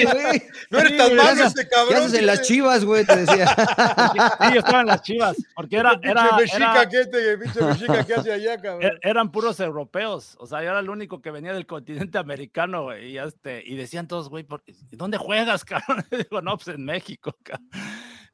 güey. 0.06 0.36
este. 0.36 0.52
No 0.70 0.80
eres 0.80 0.98
tan 0.98 1.16
malo 1.16 1.22
¿Qué 1.36 1.42
haces- 1.42 1.48
este 1.48 1.68
cabrón. 1.68 1.90
¿Qué 1.90 1.96
haces 1.96 2.14
en 2.20 2.26
las 2.26 2.42
chivas, 2.44 2.86
güey? 2.86 3.06
Te 3.06 3.16
decía. 3.18 3.48
Sí, 4.48 4.54
yo 4.54 4.60
estaba 4.60 4.82
en 4.82 4.88
las 4.88 5.02
chivas, 5.02 5.36
porque 5.56 5.78
era, 5.78 6.00
era, 6.02 6.38
mexica 6.38 6.56
era- 6.82 6.90
que 6.90 7.02
este, 7.02 7.38
pinche 7.38 7.62
mexica 7.62 8.06
que 8.06 8.14
hace 8.14 8.32
allá, 8.34 8.58
cabrón. 8.62 8.82
er- 8.84 9.00
eran 9.04 9.32
puros 9.32 9.60
europeos, 9.60 10.36
o 10.40 10.48
sea, 10.48 10.62
yo 10.64 10.70
era 10.70 10.80
el 10.80 10.90
único 10.90 11.22
que 11.22 11.32
venía 11.32 11.54
del 11.54 11.66
continente 11.66 12.18
americano, 12.18 12.84
güey, 12.84 13.12
y, 13.12 13.18
este, 13.18 13.64
y 13.66 13.76
decían 13.76 14.08
todos, 14.08 14.30
güey, 14.30 14.44
¿por- 14.44 14.64
¿dónde 14.92 15.18
juegas, 15.18 15.66
cabrón? 15.66 16.06
Digo, 16.12 16.42
no, 16.42 16.58
pues 16.58 16.70
en 16.76 16.86
México, 16.86 17.36
cabrón. 17.44 17.70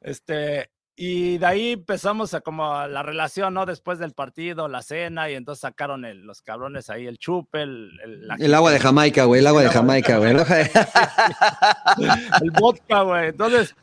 Este, 0.04 0.70
y 0.96 1.38
de 1.38 1.46
ahí 1.46 1.72
empezamos 1.72 2.34
a 2.34 2.40
como 2.40 2.86
la 2.86 3.02
relación, 3.02 3.54
¿no? 3.54 3.66
Después 3.66 3.98
del 3.98 4.12
partido, 4.12 4.68
la 4.68 4.82
cena, 4.82 5.28
y 5.30 5.34
entonces 5.34 5.62
sacaron 5.62 6.04
el- 6.04 6.20
los 6.26 6.42
cabrones 6.42 6.88
ahí, 6.90 7.06
el 7.08 7.18
chupe, 7.18 7.62
el, 7.62 7.90
el, 8.04 8.28
la- 8.28 8.36
El 8.38 8.54
agua 8.54 8.70
de 8.70 8.78
Jamaica, 8.78 9.24
güey. 9.24 9.40
El 9.40 9.46
agua 9.48 9.62
de 9.62 9.70
Jamaica, 9.70 10.18
güey. 10.18 10.36
El 12.42 12.50
vodka, 12.52 13.02
güey. 13.02 13.28
Entonces, 13.30 13.74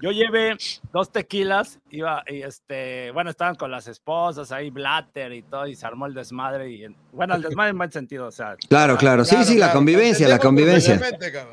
yo 0.00 0.10
llevé 0.10 0.56
dos 0.92 1.12
tequilas, 1.12 1.78
iba, 1.90 2.24
y 2.26 2.42
este, 2.42 3.10
bueno, 3.12 3.30
estaban 3.30 3.54
con 3.54 3.70
las 3.70 3.86
esposas 3.86 4.50
ahí, 4.50 4.70
Blatter 4.70 5.32
y 5.32 5.42
todo, 5.42 5.66
y 5.68 5.76
se 5.76 5.86
armó 5.86 6.06
el 6.06 6.14
desmadre, 6.14 6.70
y 6.72 6.84
en- 6.84 6.96
bueno, 7.12 7.36
el 7.36 7.42
desmadre 7.42 7.70
en 7.70 7.78
buen 7.78 7.92
sentido, 7.92 8.26
o 8.26 8.32
sea, 8.32 8.56
Claro, 8.68 8.96
claro. 8.96 9.24
Sí, 9.24 9.36
Claro, 9.36 9.44
sí, 9.46 9.54
la 9.54 9.66
claro, 9.66 9.78
convivencia, 9.78 10.28
la 10.28 10.38
convivencia. 10.38 11.00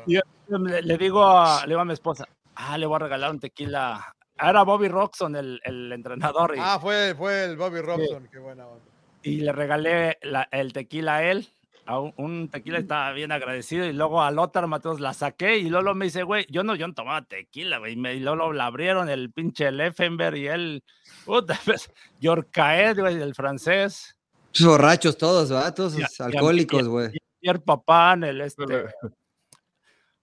Y- 0.06 0.18
le, 0.48 0.82
le 0.82 0.98
digo 0.98 1.24
a, 1.24 1.60
le 1.62 1.68
digo 1.68 1.80
a 1.80 1.84
mi 1.84 1.92
esposa, 1.92 2.26
ah, 2.68 2.78
le 2.78 2.86
voy 2.86 2.96
a 2.96 2.98
regalar 3.00 3.30
un 3.30 3.40
tequila. 3.40 4.12
Ah, 4.38 4.50
Era 4.50 4.62
Bobby 4.62 4.88
Roxon, 4.88 5.36
el, 5.36 5.60
el 5.64 5.92
entrenador, 5.92 6.54
y, 6.56 6.60
Ah, 6.60 6.78
fue, 6.80 7.14
fue 7.16 7.44
el 7.44 7.56
Bobby 7.56 7.80
Robson, 7.80 8.28
qué 8.32 8.38
buena 8.38 8.66
onda. 8.66 8.84
y 9.22 9.40
le 9.40 9.52
regalé 9.52 10.18
la- 10.22 10.48
el 10.50 10.72
tequila 10.72 11.16
a 11.16 11.30
él. 11.30 11.48
A 11.86 11.98
un, 11.98 12.12
un 12.18 12.48
tequila 12.50 12.78
estaba 12.78 13.10
bien 13.12 13.32
agradecido 13.32 13.84
y 13.84 13.92
luego 13.92 14.22
a 14.22 14.30
Lothar 14.30 14.66
Mateos 14.68 15.00
la 15.00 15.12
saqué 15.12 15.58
y 15.58 15.68
Lolo 15.70 15.94
me 15.94 16.04
dice, 16.04 16.22
güey, 16.22 16.46
yo 16.48 16.62
no, 16.62 16.76
yo 16.76 16.86
no 16.86 16.94
tomaba 16.94 17.22
tequila, 17.22 17.78
güey, 17.78 17.94
y, 17.94 17.96
me, 17.96 18.14
y 18.14 18.20
Lolo 18.20 18.52
la 18.52 18.66
abrieron 18.66 19.08
el 19.08 19.32
pinche 19.32 19.72
Leffenberg 19.72 20.36
y 20.36 20.46
él, 20.46 20.84
puta, 21.24 21.58
pues, 21.64 21.90
Yorcaed, 22.20 22.96
güey, 23.00 23.20
el 23.20 23.34
francés, 23.34 24.16
Borrachos 24.60 25.16
todos, 25.18 25.50
¿verdad? 25.50 25.74
Todos 25.74 25.96
ya, 25.96 26.06
alcohólicos, 26.24 26.86
güey. 26.86 27.10
Pierre 27.40 27.58
Papán, 27.60 28.22
el 28.24 28.40
este... 28.42 28.62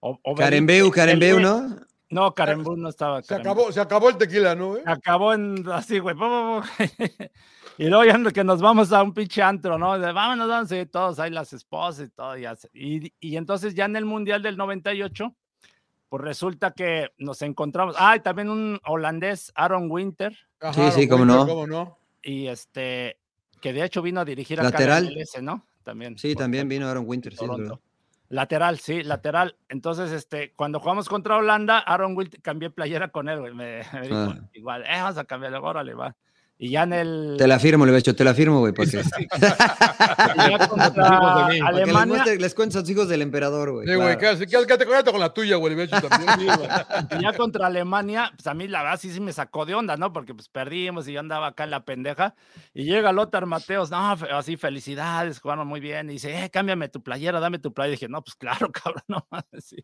o- 0.00 0.34
Carembeu, 0.36 0.86
el 0.86 0.92
Carembeu, 0.92 1.36
güey- 1.38 1.42
¿no? 1.42 1.76
No, 2.10 2.34
Carembeu 2.34 2.76
no 2.76 2.88
estaba. 2.88 3.22
Se 3.22 3.34
acabó, 3.34 3.70
se 3.70 3.80
acabó 3.80 4.08
el 4.08 4.16
tequila, 4.16 4.54
¿no, 4.54 4.68
güey? 4.68 4.82
acabó 4.86 5.34
en 5.34 5.68
así, 5.70 5.98
güey. 5.98 6.16
y 7.78 7.86
luego 7.86 8.04
ya 8.04 8.32
que 8.32 8.44
nos 8.44 8.62
vamos 8.62 8.92
a 8.92 9.02
un 9.02 9.12
pinche 9.12 9.42
antro, 9.42 9.76
¿no? 9.78 9.98
De, 9.98 10.12
vámonos, 10.12 10.48
vámonos, 10.48 10.72
y 10.72 10.86
todos 10.86 11.18
ahí 11.18 11.30
las 11.30 11.52
esposas 11.52 12.06
y 12.06 12.10
todo. 12.10 12.38
Y, 12.38 12.46
así. 12.46 12.68
y, 12.72 13.12
y 13.20 13.36
entonces 13.36 13.74
ya 13.74 13.84
en 13.84 13.96
el 13.96 14.06
Mundial 14.06 14.42
del 14.42 14.56
98, 14.56 15.34
pues 16.08 16.22
resulta 16.22 16.70
que 16.70 17.10
nos 17.18 17.42
encontramos. 17.42 17.94
Ah, 17.98 18.16
y 18.16 18.20
también 18.20 18.48
un 18.48 18.80
holandés, 18.86 19.52
Aaron 19.54 19.90
Winter, 19.90 20.34
Ajá, 20.60 20.90
sí, 20.90 21.06
don 21.06 21.18
cómo 21.18 21.22
Winter, 21.24 21.36
no. 21.36 21.46
cómo 21.46 21.66
no. 21.66 21.98
y 22.22 22.46
este, 22.46 23.18
que 23.60 23.74
de 23.74 23.84
hecho 23.84 24.00
vino 24.00 24.20
a 24.20 24.24
dirigir 24.24 24.60
acá 24.60 24.70
Lateral. 24.70 25.04
en 25.04 25.10
el 25.10 25.18
MLS, 25.18 25.42
¿no? 25.42 25.66
También. 25.82 26.16
Sí, 26.16 26.34
también 26.34 26.68
vino 26.68 26.88
Aaron 26.88 27.04
Winter, 27.06 27.34
sí. 27.36 27.44
Lateral, 28.30 28.78
sí, 28.78 29.02
lateral. 29.02 29.56
Entonces, 29.70 30.12
este, 30.12 30.52
cuando 30.54 30.80
jugamos 30.80 31.08
contra 31.08 31.36
Holanda, 31.36 31.78
Aaron 31.78 32.14
Wilt 32.16 32.42
cambié 32.42 32.68
playera 32.70 33.08
con 33.08 33.28
él, 33.28 33.40
güey. 33.40 33.54
Me, 33.54 33.80
me 33.94 34.00
dijo, 34.02 34.16
Ah. 34.16 34.38
igual, 34.52 34.82
eh, 34.84 35.00
vamos 35.00 35.16
a 35.18 35.24
cambiarle, 35.24 35.58
órale, 35.58 35.94
va. 35.94 36.14
Y 36.60 36.70
ya 36.70 36.82
en 36.82 36.92
el. 36.92 37.34
Te 37.38 37.46
la 37.46 37.60
firmo, 37.60 37.86
le 37.86 37.92
he 37.94 37.98
hecho, 37.98 38.16
te 38.16 38.24
la 38.24 38.34
firmo, 38.34 38.58
güey, 38.58 38.72
porque, 38.72 38.96
y 38.98 39.28
ya 40.50 40.68
contra 40.68 41.48
les, 41.48 41.62
Alemania, 41.62 42.24
muestre- 42.24 42.40
les 42.40 42.54
cuento 42.54 42.78
a 42.78 42.80
sus 42.80 42.90
hijos 42.90 43.08
del 43.08 43.22
emperador, 43.22 43.70
güey. 43.72 43.86
Sí, 43.86 43.94
güey, 43.94 44.16
claro. 44.18 44.38
quédate, 44.46 44.84
quédate, 44.86 45.10
con 45.12 45.20
la 45.20 45.32
tuya, 45.32 45.56
güey, 45.56 45.86
también. 45.88 46.28
Sí, 47.10 47.16
y 47.18 47.22
ya 47.22 47.32
contra 47.36 47.66
Alemania, 47.66 48.32
pues 48.34 48.46
a 48.48 48.54
mí 48.54 48.66
la 48.66 48.82
verdad 48.82 48.98
sí, 49.00 49.12
sí 49.12 49.20
me 49.20 49.32
sacó 49.32 49.66
de 49.66 49.74
onda, 49.76 49.96
¿no? 49.96 50.12
Porque 50.12 50.34
pues 50.34 50.48
perdimos 50.48 51.06
y 51.06 51.12
yo 51.12 51.20
andaba 51.20 51.46
acá 51.48 51.64
en 51.64 51.70
la 51.70 51.84
pendeja. 51.84 52.34
Y 52.74 52.84
llega 52.84 53.12
Lothar 53.12 53.46
Mateos, 53.46 53.90
no, 53.90 54.10
así, 54.32 54.56
felicidades, 54.56 55.38
jugaron 55.40 55.66
muy 55.68 55.78
bien. 55.80 56.10
Y 56.10 56.14
dice, 56.14 56.44
eh, 56.44 56.50
cámbiame 56.50 56.88
tu 56.88 57.02
playera, 57.02 57.38
dame 57.40 57.58
tu 57.60 57.72
playera. 57.72 57.92
Y 57.92 57.96
dije, 57.96 58.08
no, 58.08 58.22
pues 58.22 58.34
claro, 58.34 58.70
cabrón, 58.72 59.04
no 59.06 59.26
mames, 59.30 59.64
sí. 59.64 59.76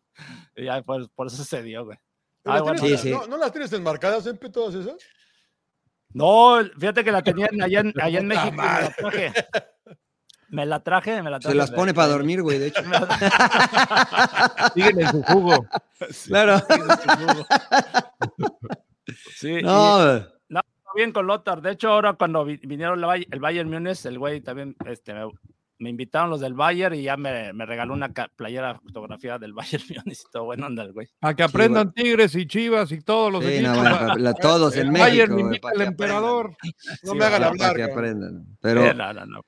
Y 0.57 0.65
ya, 0.65 0.81
por, 0.81 1.09
por 1.11 1.27
eso 1.27 1.43
se 1.45 1.63
dio, 1.63 1.85
güey. 1.85 1.97
¿Las 2.43 2.55
Ay, 2.57 2.61
bueno. 2.63 2.81
tienes- 2.81 3.01
Sí, 3.01 3.07
sí. 3.09 3.13
¿No, 3.13 3.27
¿No 3.27 3.37
las 3.37 3.51
tienes 3.53 3.71
enmarcadas, 3.71 4.25
Empe, 4.27 4.49
todas 4.49 4.75
esas? 4.75 4.95
No, 6.15 6.59
fíjate 6.79 7.03
que 7.03 7.11
la 7.11 7.21
tenían 7.21 7.61
allá 7.61 7.81
en, 7.81 7.93
allá 8.01 8.19
en 8.19 8.27
México 8.27 8.51
me 8.55 8.65
la 8.65 8.89
traje. 8.95 9.33
Me 10.47 10.65
la 10.65 10.79
traje, 10.79 11.21
me 11.21 11.29
la 11.29 11.39
traje. 11.39 11.51
Se 11.53 11.57
las 11.57 11.71
pone 11.71 11.93
para 11.93 12.07
dormir, 12.07 12.41
güey, 12.41 12.57
de 12.57 12.67
hecho. 12.67 12.81
Siguen 14.73 15.01
en 15.01 15.09
su 15.11 15.23
jugo. 15.23 15.65
Claro. 16.27 16.61
Sí, 19.35 19.57
y 19.59 19.61
No, 19.61 20.21
bien 20.95 21.11
con 21.11 21.27
Lothar. 21.27 21.61
De 21.61 21.71
hecho, 21.71 21.89
ahora 21.89 22.13
cuando 22.13 22.45
vi- 22.45 22.61
vinieron 22.63 23.03
el 23.03 23.39
Bayern 23.41 23.69
Múnich, 23.69 24.05
el 24.05 24.17
güey 24.17 24.39
también 24.39 24.75
este, 24.85 25.13
me, 25.77 25.89
invitaron 25.89 26.29
los 26.29 26.39
del 26.39 26.53
Bayern 26.53 26.95
y 26.95 27.03
ya 27.03 27.17
me, 27.17 27.53
me 27.53 27.65
regaló 27.65 27.93
una 27.93 28.09
playera 28.09 28.79
fotografía 28.79 29.37
del 29.37 29.53
Bayern 29.53 29.83
Múnich 29.89 30.19
y 30.27 30.31
todo 30.31 30.45
bueno 30.45 30.65
anda 30.65 30.83
el 30.83 30.93
güey. 30.93 31.07
A 31.21 31.33
que 31.35 31.43
aprendan 31.43 31.91
Tigres 31.93 32.35
y 32.35 32.47
Chivas 32.47 32.91
y 32.91 33.01
todos 33.01 33.31
los 33.31 33.43
sí, 33.43 33.61
no, 33.61 33.83
la- 34.17 34.33
todos 34.41 34.75
en 34.75 34.87
El 34.87 34.91
México. 34.91 35.09
Bayern 35.09 35.39
invita 35.39 35.69
al 35.69 35.81
emperador. 35.81 36.55
No 37.03 37.11
Sí, 37.11 37.17
me 37.17 37.25
hagan 37.25 37.43
hablar, 37.43 37.75
que 37.75 37.83
aprendan. 37.83 38.45
Pero, 38.61 38.85
Eh, 38.85 38.93
no, 38.93 39.13
no, 39.13 39.25
no, 39.25 39.37
no. 39.37 39.43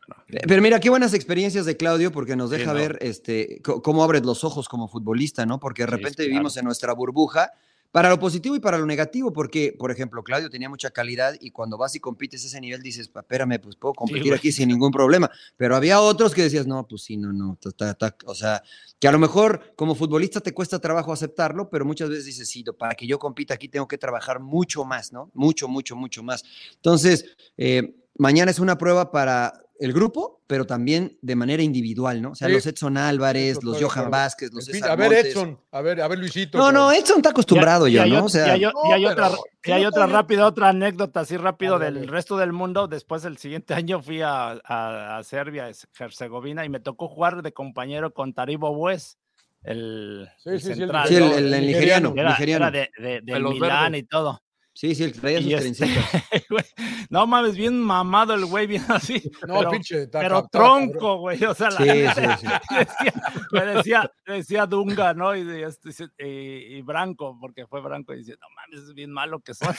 Pero 0.48 0.62
mira, 0.62 0.80
qué 0.80 0.90
buenas 0.90 1.14
experiencias 1.14 1.66
de 1.66 1.78
Claudio, 1.78 2.12
porque 2.12 2.36
nos 2.36 2.50
Sí, 2.50 2.58
deja 2.58 2.74
no. 2.74 2.80
ver 2.80 2.98
este, 3.02 3.62
cómo 3.64 4.04
abres 4.04 4.24
los 4.26 4.44
ojos 4.44 4.68
como 4.70 4.88
futbolista, 4.88 5.46
¿no? 5.46 5.60
Porque 5.60 5.84
de 5.84 5.88
Sí, 5.88 5.92
repente 5.92 6.16
claro. 6.18 6.30
vivimos 6.30 6.58
en 6.58 6.66
nuestra 6.66 6.94
burbuja, 6.94 7.52
para 7.92 8.10
lo 8.10 8.20
positivo 8.20 8.56
y 8.56 8.60
para 8.60 8.78
lo 8.78 8.86
negativo, 8.86 9.32
porque, 9.34 9.76
por 9.78 9.92
ejemplo, 9.92 10.24
Claudio 10.24 10.50
tenía 10.50 10.70
mucha 10.70 10.92
calidad 10.92 11.36
y 11.40 11.52
cuando 11.52 11.78
vas 11.78 11.96
y 11.96 12.00
compites 12.00 12.44
ese 12.46 12.60
nivel 12.62 12.82
dices, 12.82 13.08
"Pa, 13.08 13.22
espérame, 13.22 13.60
pues 13.62 13.76
puedo 13.76 13.94
competir 13.94 14.34
aquí 14.34 14.52
sin 14.52 14.70
ningún 14.70 14.92
problema. 14.92 15.30
Pero 15.56 15.76
había 15.76 16.02
otros 16.02 16.34
que 16.34 16.44
decías, 16.44 16.68
no, 16.68 16.88
pues 16.88 17.04
sí, 17.04 17.18
no, 17.18 17.34
no, 17.34 17.58
ta, 17.62 17.72
ta, 17.72 17.94
ta", 17.94 18.16
o 18.26 18.36
sea, 18.36 18.62
que 19.00 19.08
a 19.08 19.12
lo 19.12 19.20
mejor 19.20 19.74
como 19.76 19.96
futbolista 19.96 20.42
te 20.42 20.54
cuesta 20.54 20.80
trabajo 20.80 21.12
aceptarlo, 21.14 21.70
pero 21.70 21.86
muchas 21.86 22.10
veces 22.10 22.26
dices, 22.26 22.50
sí, 22.50 22.64
para 22.78 22.96
que 22.96 23.08
yo 23.08 23.20
compita 23.20 23.54
aquí 23.54 23.68
tengo 23.70 23.88
que 23.88 23.98
trabajar 23.98 24.40
mucho 24.40 24.84
más, 24.86 25.14
¿no? 25.14 25.32
Mucho, 25.34 25.68
mucho, 25.68 25.96
mucho 25.96 26.24
más. 26.24 26.44
Entonces, 26.76 27.26
eh, 27.58 27.96
mañana 28.18 28.52
es 28.52 28.60
una 28.60 28.78
prueba 28.78 29.12
para 29.12 29.67
el 29.80 29.94
grupo, 29.94 30.42
pero 30.48 30.66
también 30.66 31.18
de 31.22 31.36
manera 31.36 31.62
individual, 31.62 32.22
¿no? 32.22 32.32
O 32.32 32.36
sea, 32.36 32.48
Sí. 32.48 32.54
los 32.56 32.66
Edson 32.66 32.98
Álvarez, 32.98 33.64
los 33.64 33.78
Johan 33.78 33.90
claro. 33.94 34.10
Vázquez, 34.12 34.52
los 34.54 34.66
César 34.66 34.92
a 34.92 34.96
ver, 34.96 35.12
Montes. 35.12 35.26
Edson, 35.28 35.60
a 35.72 35.82
ver, 35.82 36.02
a 36.02 36.08
ver, 36.08 36.20
Luisito. 36.20 36.58
No, 36.58 36.72
no. 36.72 36.92
Edson 36.92 37.18
está 37.18 37.30
acostumbrado 37.30 37.88
ya, 37.88 38.06
¿no? 38.06 38.26
O 38.26 38.30
sea, 38.30 38.48
y 38.48 38.50
hay, 38.50 38.66
o- 38.66 38.72
y 38.90 38.92
hay 38.94 39.04
No, 39.04 39.10
otra, 39.12 39.30
pero- 39.30 39.42
y 39.66 39.72
hay 39.72 39.84
no, 39.84 39.90
otra 39.90 40.08
rápida, 40.08 40.46
otra 40.48 40.70
anécdota 40.70 41.20
así 41.20 41.38
rápido 41.38 41.78
del 41.80 42.08
resto 42.08 42.38
del 42.38 42.54
mundo. 42.54 42.88
Después 42.88 43.24
el 43.26 43.38
siguiente 43.38 43.74
año 43.76 44.02
fui 44.02 44.22
a, 44.22 44.52
a, 44.64 45.18
a 45.18 45.24
Serbia, 45.24 45.70
es- 45.70 45.88
Herzegovina, 46.00 46.66
y 46.66 46.70
me 46.70 46.80
tocó 46.80 47.08
jugar 47.08 47.42
de 47.44 47.52
compañero 47.54 48.14
con 48.14 48.34
Taribo 48.34 48.74
Bues, 48.74 49.18
el, 49.64 50.30
Sí, 50.38 50.50
el 50.50 50.60
sí, 50.60 50.66
sí, 50.66 50.72
el- 50.72 50.78
central. 50.80 51.08
sí, 51.08 51.16
el, 51.16 51.24
el- 51.24 51.54
el 51.54 51.66
nigeriano. 51.68 52.10
nigeriano, 52.10 52.14
Era, 52.16 52.30
nigeriano. 52.30 52.68
era 52.68 52.72
de, 52.72 53.22
Milán 53.22 53.92
verdes. 53.92 54.00
y 54.02 54.04
todo. 54.08 54.42
Sí, 54.80 54.94
sí, 54.94 55.06
el 55.06 55.14
que 55.14 55.20
traía 55.22 55.40
sus 55.42 55.48
Y 55.50 55.54
este, 55.56 55.86
güey, 56.52 56.64
no 57.10 57.26
mames, 57.26 57.56
bien 57.56 57.80
mamado 57.82 58.36
el 58.36 58.46
güey, 58.46 58.68
bien 58.68 58.84
así. 58.90 59.24
No, 59.48 59.58
pero, 59.58 59.72
pinche. 59.72 60.04
está 60.04 60.20
pero 60.20 60.48
tronco, 60.52 61.18
güey. 61.18 61.44
O 61.46 61.56
sea, 61.56 61.72
la 61.72 61.78
Sí, 61.78 61.88
sí, 62.14 62.22
sí. 62.42 62.48
decía, 62.78 63.14
me 63.52 63.66
decía, 63.66 64.12
me 64.28 64.34
decía 64.36 64.66
Dunga, 64.68 65.16
¿no? 65.16 65.36
Y, 65.36 65.44
de- 65.44 65.64
este, 65.64 65.90
dice- 65.90 66.10
y, 66.20 66.78
y 66.78 66.82
Branco, 66.84 67.36
porque 67.42 67.66
fue 67.66 67.82
Branco, 67.82 68.14
y 68.14 68.18
dice, 68.18 68.34
no 68.40 68.48
mames, 68.56 68.90
es 68.90 68.94
bien 68.94 69.12
malo 69.12 69.40
que 69.40 69.56
son. 69.56 69.74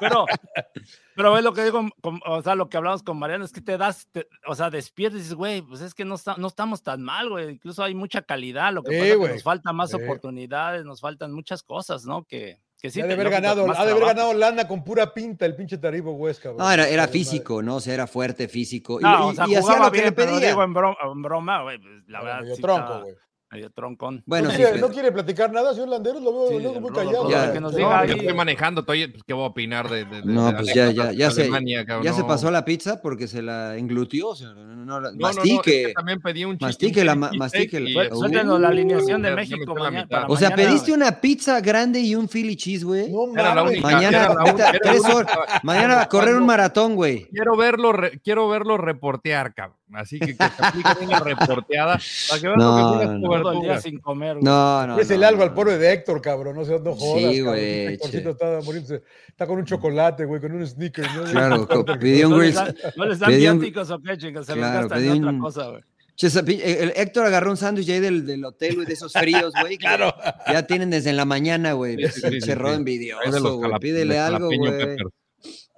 pero, 0.00 0.24
pero 1.14 1.32
ves 1.32 1.42
lo 1.44 1.52
que 1.52 1.64
digo, 1.64 1.88
con- 2.00 2.20
o 2.26 2.42
sea, 2.42 2.54
lo 2.54 2.68
que 2.68 2.76
hablamos 2.76 3.02
con 3.02 3.18
Mariano, 3.18 3.44
es 3.44 3.52
que 3.52 3.60
te 3.60 3.76
das, 3.76 4.06
te- 4.12 4.28
o 4.46 4.54
sea, 4.54 4.70
despiertas 4.70 5.16
y 5.18 5.22
dices, 5.22 5.34
güey, 5.34 5.62
pues 5.62 5.80
es 5.80 5.94
que 5.94 6.04
no, 6.04 6.14
está- 6.14 6.36
no 6.36 6.46
estamos 6.46 6.82
tan 6.82 7.02
mal, 7.02 7.28
güey. 7.28 7.50
Incluso 7.50 7.82
hay 7.82 7.94
mucha 7.94 8.22
calidad, 8.22 8.72
lo 8.72 8.82
que 8.82 8.92
Sí, 8.92 8.98
pasa 8.98 9.12
es 9.14 9.18
que 9.28 9.34
nos 9.34 9.42
falta 9.42 9.72
más 9.72 9.90
Sí. 9.90 9.96
oportunidades, 9.96 10.84
nos 10.84 11.00
faltan 11.00 11.32
muchas 11.32 11.62
cosas, 11.62 12.04
¿no? 12.06 12.24
Que, 12.24 12.35
que 12.80 12.90
sí. 12.90 13.00
ha 13.00 13.06
de 13.06 13.14
haber 13.14 13.30
ganado, 13.30 13.62
ha 13.62 13.66
de 13.66 13.72
haber 13.78 13.96
trabajo. 13.96 14.06
ganado 14.06 14.34
lana 14.34 14.68
con 14.68 14.84
pura 14.84 15.12
pinta 15.14 15.46
el 15.46 15.56
pinche 15.56 15.78
Taribo 15.78 16.12
Huesca. 16.12 16.52
No, 16.56 16.70
era, 16.70 16.88
era 16.88 17.08
físico, 17.08 17.62
¿no? 17.62 17.76
O 17.76 17.80
sea, 17.80 17.94
era 17.94 18.06
fuerte, 18.06 18.48
físico. 18.48 19.00
Y, 19.00 19.02
No, 19.04 19.10
y- 19.28 19.30
o 19.30 19.34
sea, 19.34 19.44
y 19.44 19.54
hacía 19.54 19.60
jugaba 19.62 19.86
lo 19.86 19.92
que 19.92 19.98
bien, 20.00 20.04
le 20.06 20.12
pedía. 20.12 20.48
digo 20.48 20.62
en 20.62 20.74
broma, 20.74 20.96
en 21.12 21.22
broma 21.22 21.62
güey, 21.62 21.78
pues, 21.78 21.92
la 22.08 22.22
verdad. 22.22 22.40
medio 22.42 22.56
sí 22.56 22.62
tronco, 22.62 22.82
estaba- 22.82 23.00
güey. 23.02 23.14
Medio 23.48 23.70
troncón. 23.70 24.24
Bueno, 24.26 24.46
¿No, 24.46 24.50
sí, 24.50 24.56
quiere, 24.56 24.72
pero- 24.72 24.86
no 24.88 24.92
quiere 24.92 25.12
platicar 25.12 25.52
nada, 25.52 25.72
señor 25.72 25.88
Landeros? 25.88 26.20
Lo 26.20 26.32
veo, 26.32 26.48
Sí, 26.48 26.54
lo 26.54 26.60
veo 26.60 26.72
el 26.74 26.80
muy 26.80 26.90
callado. 26.90 27.30
Ya. 27.30 27.52
que 27.52 27.60
nos 27.60 27.72
No, 27.72 27.78
diga 27.78 28.04
yo 28.04 28.16
estoy 28.16 28.34
manejando, 28.34 28.80
estoy, 28.80 29.06
pues, 29.06 29.22
¿qué 29.24 29.32
voy 29.34 29.44
a 29.44 29.46
opinar 29.46 29.88
de, 29.88 30.04
de- 30.04 30.20
de- 30.22 30.32
No, 30.32 30.48
de 30.48 30.52
pues 30.54 30.74
ya, 30.74 30.90
ya, 30.90 31.12
ya 31.12 31.30
se, 31.30 31.42
Alemania, 31.42 31.86
cabrón? 31.86 32.04
ya 32.04 32.12
se 32.12 32.24
pasó 32.24 32.50
la 32.50 32.64
pizza 32.64 33.00
porque 33.00 33.28
se 33.28 33.42
la 33.42 33.76
englutió. 33.76 34.34
sea, 34.34 34.48
no, 34.48 34.54
no, 34.66 34.74
no, 34.74 34.84
No, 34.84 35.00
no, 35.00 35.10
no, 35.12 35.18
mastique. 35.18 35.82
es 35.82 35.86
que 35.88 35.94
también 35.94 36.20
pedí 36.20 36.44
un 36.44 36.54
chicken 36.54 36.66
mastique 36.68 37.04
la 37.04 37.14
mastique 37.14 37.80
la- 37.80 38.58
la 38.58 38.68
alineación 38.68 39.22
de 39.22 39.30
México 39.30 39.74
mañana. 39.76 40.06
para 40.08 40.26
O 40.26 40.36
sea, 40.36 40.50
mañana. 40.50 40.68
pediste 40.70 40.92
una 40.92 41.20
pizza 41.20 41.60
grande 41.60 42.00
y 42.00 42.14
un 42.16 42.28
Philly 42.28 42.56
cheese, 42.56 42.84
güey. 42.84 43.10
No 43.12 43.32
Era 43.32 43.54
la 43.54 43.62
mames. 43.62 43.72
única, 43.74 43.88
Mañana, 43.90 44.34
tres 44.82 45.04
horas. 45.04 45.36
Mañana 45.62 45.94
va 45.96 46.02
a 46.02 46.08
correr 46.08 46.34
un 46.34 46.46
maratón, 46.46 46.96
güey. 46.96 47.26
Quiero 47.30 47.56
verlo, 47.56 47.92
re- 47.92 48.20
quiero 48.24 48.48
verlo 48.48 48.76
reportear, 48.76 49.54
cabrón. 49.54 49.76
Así 49.94 50.18
que 50.18 50.26
que 50.26 50.34
te 50.34 50.44
apliquen 50.44 51.08
una 51.08 51.20
reporteada 51.20 51.98
para 52.28 52.40
que 52.40 52.46
veas 52.48 52.58
No, 52.58 52.94
lo 52.94 53.00
que 53.00 53.06
no. 53.06 53.20
Todo 53.42 53.52
el 53.52 53.60
día 53.60 53.80
sin 53.80 53.98
comer. 54.00 54.32
güey. 54.34 54.44
No, 54.44 54.86
no. 54.86 54.98
Es 54.98 55.10
el 55.10 55.20
no, 55.20 55.26
algo 55.28 55.38
no, 55.38 55.44
al 55.44 55.54
pobre 55.54 55.78
de 55.78 55.92
Héctor, 55.92 56.20
cabrón. 56.20 56.56
No, 56.56 56.64
seas- 56.64 56.82
no 56.82 56.94
jodas. 56.94 57.32
Sí, 57.32 57.40
güey, 57.40 57.86
Héctorcito 57.94 58.30
está, 58.30 58.60
muriéndose. 58.64 59.02
está 59.28 59.46
con 59.46 59.58
un 59.58 59.64
chocolate, 59.64 60.24
güey, 60.24 60.40
con 60.40 60.52
un 60.52 60.66
sneaker. 60.66 61.06
¿no? 61.14 61.24
Claro, 61.24 61.68
pidió 62.00 62.26
un 62.28 62.32
¿No 62.36 62.40
les 62.42 62.54
grill. 62.54 62.74
dan, 62.82 62.92
no 62.96 63.04
les 63.06 63.18
dan 63.20 63.36
viáticos 63.36 63.90
o 63.90 64.02
qué, 64.02 64.18
chicos? 64.18 64.46
Se 64.46 64.54
Claro, 64.54 64.82
les 64.82 64.90
gastan 64.90 65.16
en 65.16 65.24
otra 65.24 65.38
cosa, 65.40 65.68
güey. 65.70 65.82
El 66.62 66.92
Héctor 66.96 67.26
agarró 67.26 67.50
un 67.50 67.56
sándwich 67.56 67.90
ahí 67.90 68.00
del, 68.00 68.24
del 68.26 68.44
hotel, 68.44 68.74
güey, 68.76 68.86
de 68.86 68.94
esos 68.94 69.12
fríos, 69.12 69.52
güey. 69.60 69.76
Claro. 69.76 70.14
Ya 70.50 70.66
tienen 70.66 70.90
desde 70.90 71.12
la 71.12 71.24
mañana, 71.26 71.74
güey. 71.74 71.96
Sí, 72.08 72.22
sí, 72.40 72.40
de 72.40 72.74
envidioso, 72.74 73.56
güey. 73.58 73.70
Pídele 73.78 74.14
de 74.14 74.20
algo, 74.20 74.48
güey. 74.48 74.96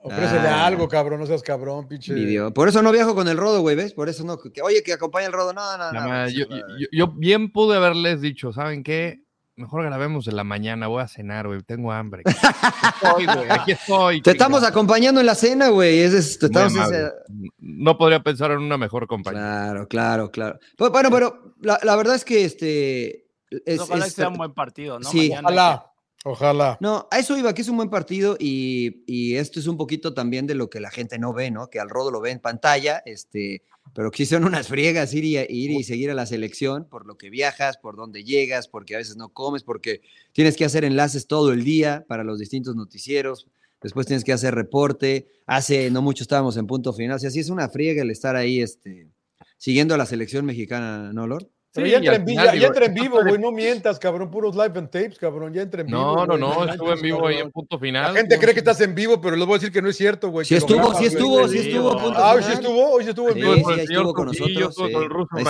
Ofrécele 0.09 0.48
Ah. 0.48 0.66
algo, 0.66 0.88
cabrón. 0.88 1.20
No 1.20 1.26
seas 1.26 1.42
cabrón, 1.42 1.86
pinche. 1.88 2.14
Por 2.52 2.68
eso 2.68 2.82
no 2.82 2.90
viajo 2.92 3.14
con 3.14 3.28
el 3.28 3.36
rodo, 3.36 3.61
güey, 3.61 3.76
¿ves? 3.76 3.92
Por 3.94 4.09
eso 4.09 4.24
no. 4.24 4.38
que- 4.38 4.61
oye, 4.62 4.82
que 4.82 4.92
acompaña 4.92 5.26
el 5.26 5.32
rodo. 5.32 5.52
No, 5.52 5.76
no, 5.78 5.92
no. 5.92 6.28
Yo, 6.28 6.44
sí, 6.50 6.62
yo- 6.80 6.88
yo 6.92 7.06
bien 7.09 7.52
pude 7.52 7.76
haberles 7.76 8.20
dicho, 8.20 8.52
¿saben 8.52 8.82
qué? 8.82 9.22
Mejor 9.56 9.82
grabemos 9.82 10.28
en 10.28 10.36
la 10.36 10.44
mañana, 10.44 10.86
voy 10.86 11.02
a 11.02 11.09
cenar, 11.09 11.48
güey, 11.48 11.61
tengo 11.62 11.90
hambre. 11.90 12.22
Aquí 12.24 13.24
estoy, 13.24 13.26
güey, 13.26 13.50
aquí 13.50 13.72
estoy. 13.72 14.22
Te 14.22 14.30
estamos 14.30 14.62
acompañando 14.62 15.18
en 15.20 15.26
la 15.26 15.34
cena, 15.34 15.68
güey. 15.70 15.98
Es, 15.98 16.12
es- 16.14 16.38
te 16.38 16.46
Muy 16.46 16.56
estamos 16.62 16.76
amable. 16.76 16.98
ese- 17.06 17.12
No 17.59 17.98
podría 17.98 18.22
pensar 18.22 18.52
en 18.52 18.59
una 18.59 18.78
mejor 18.78 19.09
compañía. 19.09 19.40
Claro, 19.40 19.88
claro, 19.88 20.30
claro. 20.30 20.59
Pues, 20.76 20.92
bueno, 20.92 21.11
pero 21.11 21.54
la, 21.61 21.78
la 21.82 21.96
verdad 21.96 22.14
es 22.14 22.24
que 22.24 22.44
este. 22.44 23.26
Es, 23.66 23.80
Ojalá 23.80 24.06
es- 24.06 24.14
que 24.14 24.20
sea 24.20 24.28
un 24.28 24.36
buen 24.36 24.52
partido, 24.54 25.00
¿no? 25.00 25.09
Sí. 25.11 25.30
Mañana 25.30 25.48
Ojalá. 25.48 25.84
Ojalá. 26.31 26.76
No, 26.83 27.09
a 27.11 27.18
eso 27.18 27.39
iba, 27.39 27.55
que 27.55 27.62
es 27.62 27.68
un 27.68 27.79
buen 27.79 27.89
partido 27.89 28.37
y, 28.39 29.03
y 29.07 29.37
esto 29.37 29.59
es 29.59 29.66
un 29.66 29.79
poquito 29.79 30.12
también 30.12 30.47
de 30.47 30.55
lo 30.55 30.68
que 30.68 30.79
la 30.79 30.91
gente 30.91 31.18
no 31.18 31.33
ve, 31.33 31.51
¿no? 31.51 31.70
Que 31.70 31.81
al 31.81 31.89
Rodo 31.89 32.11
lo 32.11 32.20
ve 32.20 32.31
en 32.33 32.39
pantalla, 32.39 33.03
este, 33.07 33.62
pero 33.95 34.11
que 34.11 34.18
sí 34.18 34.26
son 34.26 34.45
unas 34.45 34.68
friegas 34.68 35.14
ir 35.14 35.24
y, 35.24 35.39
ir 35.39 35.70
y 35.70 35.85
seguir 35.85 36.11
a 36.11 36.14
la 36.14 36.26
selección 36.26 36.85
por 36.85 37.07
lo 37.07 37.16
que 37.16 37.31
viajas, 37.31 37.79
por 37.79 37.97
dónde 37.97 38.24
llegas, 38.24 38.68
porque 38.68 38.95
a 38.95 38.99
veces 38.99 39.16
no 39.16 39.31
comes, 39.31 39.62
porque 39.62 40.03
tienes 40.33 40.55
que 40.59 40.66
hacer 40.66 40.85
enlaces 40.85 41.26
todo 41.26 41.51
el 41.51 41.64
día 41.64 42.05
para 42.07 42.24
los 42.24 42.39
distintos 42.39 42.76
noticieros, 42.76 43.47
después 43.81 44.07
tienes 44.07 44.22
que 44.22 44.35
hacer 44.35 44.55
reporte, 44.55 45.29
hace 45.47 45.91
no 45.91 46.03
mucho 46.03 46.24
estábamos 46.24 46.59
en 46.59 46.66
punto 46.66 46.93
final, 46.93 47.16
o 47.16 47.18
sea, 47.18 47.31
sí 47.31 47.41
es 47.41 47.49
una 47.49 47.70
friega 47.70 48.03
el 48.03 48.11
estar 48.11 48.37
ahí, 48.37 48.61
este, 48.61 49.09
siguiendo 49.57 49.95
a 49.95 49.97
la 49.97 50.05
selección 50.05 50.45
mexicana, 50.45 51.11
¿no, 51.14 51.26
Lord? 51.26 51.49
Pero 51.75 51.87
Sí, 51.87 51.91
ya 51.93 51.99
entra 51.99 52.14
en, 52.16 52.25
vi- 52.25 52.33
final, 52.33 52.47
ya- 52.47 52.53
ya 52.53 52.59
digo, 52.59 52.66
entra 52.66 52.85
en 52.87 52.93
esto 52.93 53.03
vivo, 53.03 53.23
güey. 53.23 53.39
No 53.39 53.53
mientas, 53.53 53.99
cabrón. 53.99 54.31
Puros 54.31 54.55
live 54.57 54.73
and 54.79 54.91
tapes, 54.91 55.19
cabrón. 55.19 55.53
Ya 55.53 55.62
entra 55.62 55.83
en 55.83 55.87
vivo. 55.89 55.99
No, 55.99 56.27
no, 56.27 56.27
güey, 56.27 56.41
no, 56.66 56.73
estuve 56.73 56.93
en 56.95 57.03
vivo 57.03 57.27
ahí 57.27 57.37
en 57.39 57.51
punto 57.53 57.79
final. 57.79 58.14
La 58.14 58.19
gente 58.21 58.39
cree 58.39 58.55
que 58.55 58.61
estás 58.61 58.81
en 58.81 58.95
vivo, 58.95 59.21
pero 59.21 59.37
les 59.37 59.47
voy 59.47 59.57
a 59.57 59.59
decir 59.59 59.73
que 59.73 59.83
no 59.83 59.89
es 59.91 59.97
cierto, 59.97 60.31
güey. 60.31 60.47
Sí 60.47 60.55
estuvo, 60.57 60.79
grabas, 60.79 60.99
sí 60.99 61.05
estuvo, 61.07 61.47
sí 61.49 61.59
Sí, 61.59 61.69
estuvo 61.69 61.91
punto 61.99 62.19
Ah, 62.19 62.33
hoy 62.35 62.43
sí 62.43 62.53
estuvo, 62.53 62.91
hoy 62.93 63.05
sí 63.05 63.11
estuvo 63.11 63.29
en 63.29 63.35
Sí, 63.35 63.41
vivo. 63.43 63.55
Sí, 63.55 63.61
ahí 63.61 63.64
señor 63.87 64.01
estuvo 64.01 64.14
con 64.14 64.27
nosotros, 64.27 64.75
sí. 64.75 64.93
con 64.93 65.03
el 65.03 65.11
ruso 65.11 65.29
Ahí 65.37 65.45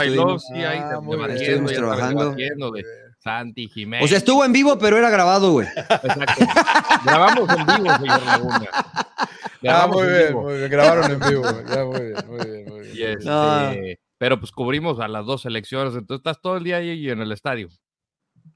ahí 0.64 0.80
Ah, 0.82 1.00
muy 1.00 1.16
bien. 1.16 1.28
debatiendo, 1.28 1.70
Estuvimos 1.70 1.72
y 1.72 1.74
trabajando. 1.76 2.34
de 2.72 2.84
Santi 3.20 3.68
Jiménez. 3.68 4.04
O 4.04 4.08
sea, 4.08 4.18
estuvo 4.18 4.44
en 4.44 4.52
vivo, 4.52 4.78
pero 4.78 4.96
era 4.98 5.10
grabado, 5.10 5.52
güey. 5.52 5.66
Exacto. 5.68 6.44
Grabamos 7.04 7.48
en 7.50 7.66
vivo, 7.66 7.96
señor 7.96 8.24
Laguna. 8.26 8.68
Ah, 8.72 9.28
Grabamos 9.62 9.96
muy 9.96 10.06
en 10.06 10.12
bien, 10.14 10.28
vivo. 10.28 10.42
muy 10.42 10.54
bien. 10.56 10.70
Grabaron 10.70 11.10
en 11.12 11.20
vivo, 11.20 11.42
güey. 11.42 11.64
Ya, 11.74 11.84
muy 11.84 12.00
bien, 12.00 12.16
muy 12.28 12.46
bien, 12.46 12.68
muy 12.68 12.80
bien. 13.84 13.98
Pero 14.18 14.38
pues 14.40 14.50
cubrimos 14.52 14.98
a 15.00 15.08
las 15.08 15.24
dos 15.26 15.42
selecciones, 15.42 15.94
entonces 15.94 16.20
estás 16.20 16.40
todo 16.42 16.56
el 16.56 16.64
día 16.64 16.76
ahí 16.78 17.08
en 17.08 17.20
el 17.20 17.32
estadio. 17.32 17.68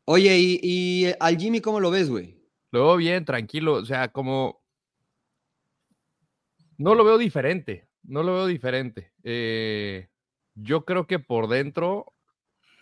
Oye, 0.04 0.36
¿y, 0.38 0.60
y 0.62 1.12
al 1.20 1.36
Jimmy 1.38 1.60
cómo 1.60 1.78
lo 1.80 1.90
ves, 1.90 2.10
güey? 2.10 2.40
Luego 2.72 2.96
bien, 2.96 3.24
tranquilo, 3.24 3.74
o 3.74 3.84
sea, 3.84 4.08
como... 4.08 4.60
No 6.78 6.94
lo 6.94 7.04
veo 7.04 7.18
diferente, 7.18 7.88
no 8.02 8.22
lo 8.22 8.34
veo 8.34 8.46
diferente. 8.46 9.12
Eh, 9.22 10.08
yo 10.54 10.84
creo 10.84 11.06
que 11.06 11.18
por 11.18 11.48
dentro, 11.48 12.12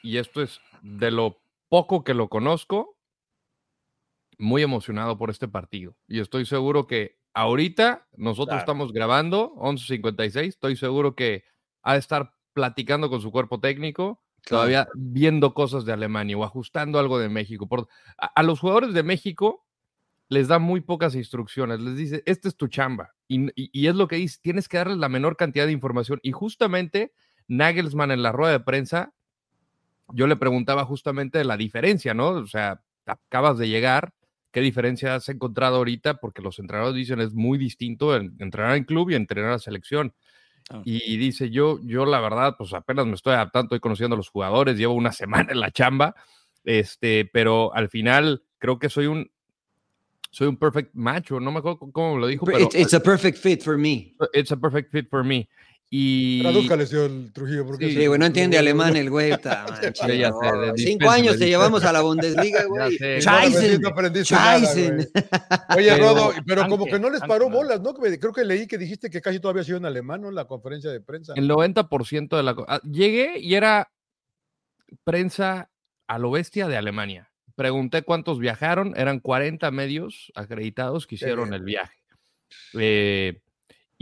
y 0.03 0.17
esto 0.17 0.43
es 0.43 0.61
de 0.83 1.11
lo 1.11 1.43
poco 1.69 2.03
que 2.05 2.15
lo 2.15 2.29
conozco, 2.29 2.97
muy 4.39 4.63
emocionado 4.63 5.19
por 5.19 5.29
este 5.29 5.49
partido. 5.49 5.97
Y 6.09 6.21
estoy 6.21 6.47
seguro 6.47 6.87
que 6.87 7.19
ahorita 7.35 8.09
nosotros 8.17 8.47
Claro. 8.55 8.61
estamos 8.61 8.93
grabando 8.93 9.53
11.56, 9.57 10.49
estoy 10.49 10.77
seguro 10.77 11.15
que 11.15 11.45
ha 11.83 11.93
de 11.95 11.99
estar 11.99 12.33
platicando 12.53 13.11
con 13.11 13.21
su 13.21 13.31
cuerpo 13.31 13.61
técnico, 13.61 14.23
todavía 14.47 14.89
viendo 14.95 15.55
cosas 15.55 15.85
de 15.85 15.93
Alemania 15.93 16.37
o 16.39 16.45
ajustando 16.45 16.99
algo 16.99 17.19
de 17.19 17.29
México. 17.29 17.69
Por, 17.69 17.89
a, 18.19 18.27
a 18.27 18.43
los 18.43 18.61
jugadores 18.61 18.95
de 18.95 19.03
México 19.03 19.67
les 20.29 20.49
da 20.49 20.59
muy 20.59 20.81
pocas 20.81 21.15
instrucciones, 21.17 21.81
les 21.81 21.97
dice, 21.97 22.23
esta 22.27 22.49
es 22.49 22.57
tu 22.57 22.69
chamba. 22.69 23.11
Y, 23.29 23.47
y- 23.61 23.71
y 23.73 23.87
es 23.89 23.97
lo 23.97 24.09
que 24.09 24.17
dice, 24.17 24.39
tienes 24.43 24.69
que 24.69 24.77
darles 24.79 24.99
la 24.99 25.09
menor 25.09 25.37
cantidad 25.37 25.67
de 25.67 25.73
información. 25.73 26.21
Y 26.23 26.33
justamente 26.33 27.13
Nagelsmann 27.49 28.13
en 28.13 28.23
la 28.23 28.33
rueda 28.33 28.53
de 28.53 28.61
prensa, 28.61 29.13
yo 30.13 30.27
le 30.27 30.37
preguntaba 30.37 30.85
justamente 30.85 31.39
de 31.39 31.45
la 31.45 31.57
diferencia, 31.57 32.15
¿no? 32.15 32.29
O 32.31 32.47
sea, 32.47 32.83
acabas 33.07 33.59
de 33.59 33.69
llegar, 33.69 34.13
¿qué 34.53 34.61
diferencia 34.61 35.15
has 35.15 35.29
encontrado 35.29 35.77
ahorita? 35.77 36.15
Porque 36.15 36.43
los 36.43 36.59
entrenadores 36.59 36.97
dicen 36.97 37.21
es 37.21 37.33
muy 37.35 37.59
distinto 37.59 38.17
entrenar 38.17 38.77
en 38.77 38.85
club 38.85 39.11
y 39.11 39.15
entrenar 39.15 39.53
a 39.53 39.59
selección. 39.59 40.15
Ah. 40.73 40.83
Y 40.85 41.17
dice, 41.17 41.51
yo, 41.51 41.81
yo 41.83 42.07
la 42.07 42.21
verdad, 42.21 42.55
pues 42.57 42.73
apenas 42.73 43.05
me 43.05 43.15
estoy 43.15 43.35
adaptando, 43.35 43.67
estoy 43.67 43.81
conociendo 43.81 44.15
a 44.15 44.17
los 44.17 44.29
jugadores, 44.29 44.79
llevo 44.79 44.95
una 44.95 45.13
semana 45.13 45.51
en 45.53 45.61
la 45.61 45.71
chamba, 45.73 46.15
este, 46.65 47.29
pero 47.33 47.75
al 47.75 47.89
final 47.89 48.45
creo 48.59 48.79
que 48.79 48.89
soy 48.89 49.07
un, 49.07 49.31
soy 50.31 50.47
un 50.47 50.57
perfect 50.57 50.95
macho, 50.95 51.41
no 51.41 51.51
me 51.51 51.59
acuerdo 51.59 51.79
cómo 51.93 52.19
lo 52.19 52.29
dijo, 52.29 52.47
pero 52.47 52.61
It's, 52.61 52.75
it's 52.77 52.95
a 52.95 53.01
perfect 53.01 53.39
fit 53.39 53.63
for 53.63 53.77
me. 53.77 54.15
it's 54.33 54.53
a 54.53 54.57
perfect 54.57 54.93
fit 54.93 55.09
for 55.11 55.25
me. 55.25 55.49
Y 55.93 56.41
Tradújale, 56.43 56.87
señor 56.87 57.11
Trujillo, 57.33 57.67
porque 57.67 57.89
Sí, 57.89 57.97
Sí, 57.97 58.07
güey, 58.07 58.17
no 58.21 58.27
entiende 58.27 58.57
alemán 58.57 58.97
el 58.97 59.11
güey. 59.11 59.37
ta, 59.39 59.67
manche, 59.69 59.93
Ya, 60.07 60.15
ya 60.15 60.29
sé, 60.33 60.53
no. 60.53 60.61
de- 60.73 60.73
Cinco 60.81 61.11
años 61.11 61.37
te 61.37 61.49
llevamos 61.49 61.83
a 61.85 61.93
la 61.93 62.01
Bundesliga, 62.03 62.65
güey. 62.67 62.97
Scheißen. 62.97 63.83
Oye, 65.77 65.91
Pero- 65.91 65.97
Rodo, 65.99 66.33
pero 66.47 66.69
como 66.69 66.87
que 66.87 66.99
no 67.01 67.11
les 67.11 67.21
paró 67.23 67.51
bolas, 67.51 67.81
¿no? 67.81 67.93
Creo 67.95 68.33
que 68.33 68.45
leí 68.45 68.69
que 68.69 68.79
dijiste 68.79 69.11
que 69.11 69.21
casi 69.21 69.41
todavía 69.41 69.63
ha 69.63 69.65
sido 69.65 69.79
en 69.79 69.85
alemán, 69.87 70.21
¿no? 70.23 70.29
En 70.29 70.37
la 70.37 70.45
conferencia 70.45 70.91
de 70.93 71.01
prensa. 71.01 71.33
El 71.37 71.49
90% 71.49 72.37
de 72.37 72.43
la... 72.45 72.55
ah, 72.69 72.81
Llegué 72.85 73.41
y 73.41 73.55
era 73.57 73.91
prensa 75.03 75.71
a 76.07 76.19
lo 76.19 76.31
bestia 76.31 76.69
de 76.69 76.77
Alemania. 76.77 77.31
Pregunté 77.57 78.03
cuántos 78.03 78.39
viajaron, 78.39 78.95
eran 78.97 79.19
40 79.21 79.71
medios 79.73 80.31
acreditados 80.37 81.07
que 81.09 81.17
hicieron 81.17 81.53
el 81.53 81.63
viaje. 81.63 81.97
Eh, 82.75 83.41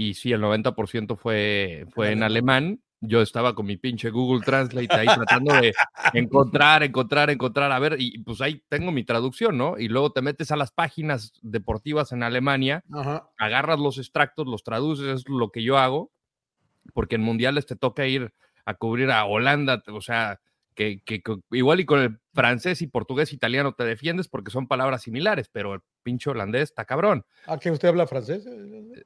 y 0.01 0.15
sí, 0.15 0.31
el 0.33 0.41
90% 0.41 1.17
fue, 1.17 1.85
fue 1.93 2.13
en 2.13 2.23
alemán. 2.23 2.81
Yo 3.01 3.21
estaba 3.21 3.55
con 3.57 3.67
mi 3.67 3.77
pinche 3.77 4.11
Google 4.11 4.43
Translate 4.45 4.97
ahí 4.97 5.07
tratando 5.43 5.57
de 5.61 5.75
encontrar, 6.13 6.85
encontrar, 6.85 7.31
encontrar, 7.31 7.73
a 7.73 7.79
ver, 7.81 7.97
y 7.99 8.19
pues 8.23 8.41
ahí 8.41 8.63
tengo 8.69 8.93
mi 8.93 9.03
traducción, 9.03 9.59
¿no? 9.59 9.77
Y 9.77 9.89
luego 9.89 10.13
te 10.13 10.23
metes 10.23 10.53
a 10.53 10.57
las 10.57 10.71
páginas 10.71 11.33
deportivas 11.43 12.13
en 12.13 12.23
Alemania 12.23 12.85
Ajá. 12.93 13.29
agarras 13.39 13.81
los 13.81 13.99
extractos, 13.99 14.47
los 14.47 14.63
traduces, 14.63 15.07
es 15.23 15.25
lo 15.29 15.51
que 15.51 15.65
yo 15.65 15.79
hago, 15.79 16.13
porque 16.95 17.17
en 17.17 17.23
mundiales 17.23 17.67
te 17.67 17.75
toca 17.75 18.07
ir 18.07 18.33
a 18.65 18.75
cubrir 18.75 19.11
a 19.11 19.25
Holanda, 19.25 19.83
o 19.93 20.01
sea, 20.01 20.41
que, 20.75 21.03
que- 21.05 21.23
que 21.23 21.35
igual 21.51 21.81
y 21.81 21.85
con 21.87 21.99
el 22.01 22.21
francés 22.35 22.83
y 22.83 22.87
portugués 22.87 23.33
italiano 23.33 23.73
te 23.73 23.83
defiendes 23.85 24.29
porque 24.29 24.53
son 24.53 24.69
palabras 24.69 25.03
similares, 25.03 25.49
pero 25.53 25.83
pinche 26.09 26.31
holandés 26.31 26.63
está 26.71 26.87
cabrón. 26.87 27.23
¿Ah, 27.47 27.59
que 27.59 27.71
usted 27.71 27.89
habla 27.89 28.07
francés? 28.07 28.47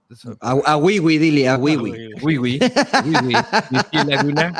Es- 0.08 0.24
A, 0.40 0.52
a 0.64 0.76
Wiwi, 0.76 1.18
dile, 1.18 1.48
a 1.48 1.56
Wiwi. 1.56 1.90
Oui, 2.22 2.38
oui, 2.38 2.60
oui, 3.04 3.16
oui. 3.26 4.04
Laguna. 4.06 4.54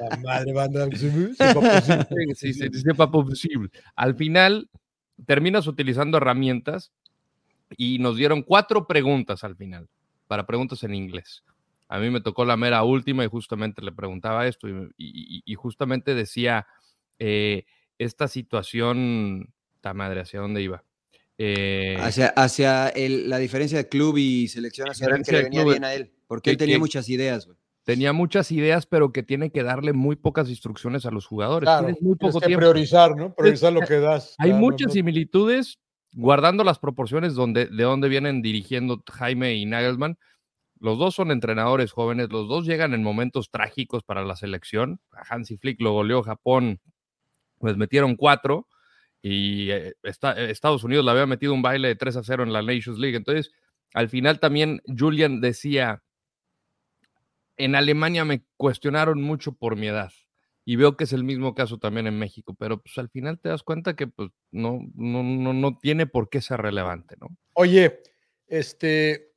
La 0.00 0.16
madre 0.16 0.52
banda. 0.54 0.88
c'est 0.90 1.52
pas 1.52 1.60
possible. 1.60 2.06
Sí, 2.34 2.54
sí, 2.54 2.70
sí, 2.72 2.94
posible. 2.94 3.68
Al 3.94 4.14
final, 4.14 4.70
terminas 5.26 5.66
utilizando 5.66 6.16
herramientas 6.16 6.92
y 7.76 7.98
nos 7.98 8.16
dieron 8.16 8.42
cuatro 8.42 8.86
preguntas 8.86 9.44
al 9.44 9.54
final, 9.54 9.86
para 10.28 10.46
preguntas 10.46 10.82
en 10.84 10.94
inglés. 10.94 11.42
A 11.88 11.98
mí 11.98 12.08
me 12.08 12.22
tocó 12.22 12.46
la 12.46 12.56
mera 12.56 12.82
última 12.84 13.22
y 13.22 13.28
justamente 13.28 13.82
le 13.82 13.92
preguntaba 13.92 14.46
esto 14.46 14.66
y, 14.66 14.72
y- 14.96 15.42
y 15.44 15.54
justamente 15.56 16.14
decía, 16.14 16.66
eh, 17.18 17.64
esta 17.98 18.28
situación, 18.28 19.52
ta 19.82 19.92
madre, 19.92 20.20
¿hacia 20.22 20.40
dónde 20.40 20.62
iba? 20.62 20.84
Eh, 21.38 21.96
Hacia, 22.00 22.28
hacia 22.28 22.88
el- 22.88 23.28
la 23.28 23.38
diferencia 23.38 23.78
de 23.78 23.88
club 23.88 24.16
y 24.18 24.48
selección 24.48 24.86
nacional 24.88 25.22
que 25.24 25.32
le 25.32 25.42
venía 25.44 25.60
club, 25.62 25.72
bien 25.72 25.84
a 25.84 25.94
él. 25.94 26.12
Porque 26.26 26.42
que- 26.44 26.50
él 26.52 26.56
tenía 26.58 26.76
que- 26.76 26.80
muchas 26.80 27.08
ideas, 27.08 27.48
tenía 27.84 28.12
muchas 28.12 28.52
ideas, 28.52 28.86
pero 28.86 29.12
que 29.12 29.22
tiene 29.22 29.50
que 29.50 29.62
darle 29.62 29.92
muy 29.92 30.14
pocas 30.16 30.48
instrucciones 30.48 31.04
a 31.06 31.10
los 31.10 31.26
jugadores. 31.26 31.66
Claro, 31.66 31.86
Tienes 31.86 32.02
muy 32.02 32.16
poco 32.16 32.38
que 32.40 32.46
tiempo. 32.46 32.60
priorizar, 32.60 33.16
¿no? 33.16 33.34
Priorizar 33.34 33.72
lo 33.72 33.80
que 33.80 33.98
das. 33.98 34.34
Hay 34.38 34.50
Claro, 34.50 34.60
muchas 34.60 34.88
no- 34.88 34.92
similitudes, 34.92 35.78
guardando 36.14 36.62
las 36.64 36.78
proporciones 36.78 37.34
donde, 37.34 37.66
de 37.66 37.82
donde 37.82 38.08
vienen 38.08 38.42
dirigiendo 38.42 39.02
Jaime 39.10 39.54
y 39.54 39.64
Nagelsmann. 39.66 40.18
Los 40.78 40.98
dos 40.98 41.14
son 41.14 41.30
entrenadores 41.30 41.92
jóvenes, 41.92 42.28
los 42.30 42.48
dos 42.48 42.66
llegan 42.66 42.92
en 42.92 43.02
momentos 43.02 43.50
trágicos 43.50 44.02
para 44.02 44.24
la 44.24 44.36
selección. 44.36 45.00
A 45.12 45.22
Hansi 45.34 45.56
Flick 45.56 45.80
lo 45.80 45.92
goleó 45.92 46.22
Japón, 46.22 46.80
pues 47.58 47.76
metieron 47.76 48.16
cuatro 48.16 48.66
y 49.22 49.70
eh, 49.70 49.94
esta- 50.02 50.32
eh, 50.38 50.50
Estados 50.50 50.82
Unidos 50.84 51.04
le 51.04 51.12
había 51.12 51.26
metido 51.26 51.54
un 51.54 51.62
baile 51.62 51.88
de 51.88 51.96
3 51.96 52.16
a 52.16 52.22
0 52.24 52.42
en 52.42 52.52
la 52.52 52.60
Nations 52.62 52.98
League. 52.98 53.16
Entonces, 53.16 53.52
al 53.94 54.08
final 54.08 54.40
también 54.40 54.82
Julian 54.86 55.40
decía, 55.40 56.02
en 57.56 57.74
Alemania 57.74 58.24
me 58.24 58.42
cuestionaron 58.56 59.22
mucho 59.22 59.52
por 59.52 59.76
mi 59.76 59.86
edad. 59.88 60.12
Y 60.64 60.76
veo 60.76 60.96
que 60.96 61.04
es 61.04 61.12
el 61.12 61.24
mismo 61.24 61.54
caso 61.54 61.78
también 61.78 62.06
en 62.06 62.18
México, 62.18 62.54
pero 62.58 62.80
pues 62.80 62.96
al 62.98 63.08
final 63.08 63.38
te 63.40 63.48
das 63.48 63.62
cuenta 63.64 63.94
que 63.94 64.06
pues 64.06 64.30
no, 64.52 64.80
no, 64.94 65.22
no, 65.22 65.52
no 65.52 65.78
tiene 65.78 66.06
por 66.06 66.28
qué 66.28 66.40
ser 66.40 66.60
relevante, 66.60 67.16
¿no? 67.20 67.28
Oye, 67.54 68.00
este. 68.46 69.32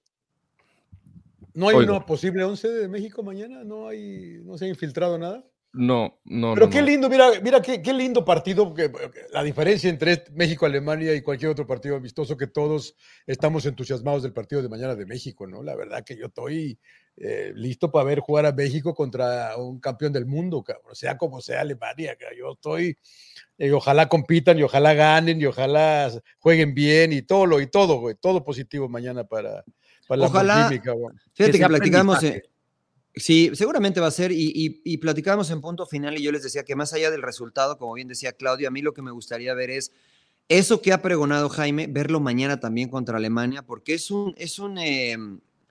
¿No 1.55 1.69
hay 1.69 1.77
Oigo. 1.77 1.95
una 1.95 2.05
posible 2.05 2.43
11 2.43 2.67
de 2.69 2.87
México 2.87 3.23
mañana? 3.23 3.63
¿No 3.63 3.87
hay, 3.87 4.39
no 4.43 4.57
se 4.57 4.65
ha 4.65 4.67
infiltrado 4.67 5.17
nada? 5.17 5.43
No, 5.77 6.19
no, 6.23 6.53
Pero 6.53 6.67
no, 6.67 6.71
qué 6.71 6.79
no. 6.79 6.85
lindo, 6.87 7.09
mira, 7.09 7.27
mira 7.43 7.61
qué, 7.61 7.81
qué 7.81 7.91
lindo 7.91 8.23
partido, 8.23 8.65
porque 8.67 8.89
porque 8.89 9.19
la 9.33 9.43
diferencia 9.43 9.89
entre 9.89 10.13
este- 10.13 10.31
México, 10.31 10.65
Alemania 10.65 11.13
y 11.13 11.21
cualquier 11.21 11.51
otro 11.51 11.67
partido 11.67 11.97
amistoso, 11.97 12.37
que 12.37 12.47
todos 12.47 12.95
estamos 13.27 13.65
entusiasmados 13.65 14.23
del 14.23 14.31
partido 14.31 14.61
de 14.61 14.69
mañana 14.69 14.95
de 14.95 15.05
México, 15.05 15.45
¿no? 15.47 15.61
La 15.63 15.75
verdad 15.75 16.03
que 16.05 16.15
yo 16.15 16.27
estoy 16.27 16.79
eh, 17.17 17.51
listo 17.55 17.91
para 17.91 18.05
ver 18.05 18.19
jugar 18.19 18.45
a 18.45 18.51
México 18.53 18.93
contra 18.95 19.55
un 19.57 19.79
campeón 19.81 20.13
del 20.13 20.25
mundo, 20.25 20.63
cabrón, 20.63 20.95
sea 20.95 21.17
como 21.17 21.41
sea 21.41 21.61
Alemania, 21.61 22.15
cabrón. 22.17 22.37
yo 22.39 22.51
estoy, 22.53 22.97
eh, 23.57 23.71
ojalá 23.73 24.07
compitan 24.07 24.57
y 24.59 24.63
ojalá 24.63 24.93
ganen 24.93 25.39
y 25.41 25.45
ojalá 25.45 26.09
jueguen 26.39 26.73
bien 26.73 27.11
y 27.11 27.21
todo, 27.21 27.45
lo, 27.45 27.59
y 27.59 27.67
todo, 27.67 27.99
güey, 27.99 28.15
todo 28.15 28.43
positivo 28.45 28.87
mañana 28.87 29.23
para, 29.25 29.63
para 30.07 30.21
la 30.21 30.27
Ojalá- 30.27 30.69
cabrón. 30.83 31.19
Fíjate 31.33 31.59
Que 31.59 31.65
platicamos. 31.67 32.15
aprendizaje. 32.17 32.54
Sí, 33.15 33.51
seguramente 33.53 33.99
va 33.99 34.07
a 34.07 34.11
ser. 34.11 34.31
Y, 34.31 34.51
y, 34.55 34.81
y 34.83 34.97
platicábamos 34.97 35.49
en 35.51 35.61
punto 35.61 35.85
final 35.85 36.17
y 36.17 36.23
yo 36.23 36.31
les 36.31 36.43
decía 36.43 36.63
que 36.63 36.75
más 36.75 36.93
allá 36.93 37.11
del 37.11 37.21
resultado, 37.21 37.77
como 37.77 37.93
bien 37.93 38.07
decía 38.07 38.33
Claudio, 38.33 38.67
a 38.67 38.71
mí 38.71 38.81
lo 38.81 38.93
que 38.93 39.01
me 39.01 39.11
gustaría 39.11 39.53
ver 39.53 39.69
es 39.69 39.91
eso 40.47 40.81
que 40.81 40.93
ha 40.93 41.01
pregonado 41.01 41.49
Jaime, 41.49 41.87
verlo 41.87 42.19
mañana 42.19 42.59
también 42.59 42.89
contra 42.89 43.17
Alemania, 43.17 43.63
porque 43.63 43.93
es 43.95 44.11
un, 44.11 44.33
es 44.37 44.59
un, 44.59 44.77
eh, 44.77 45.17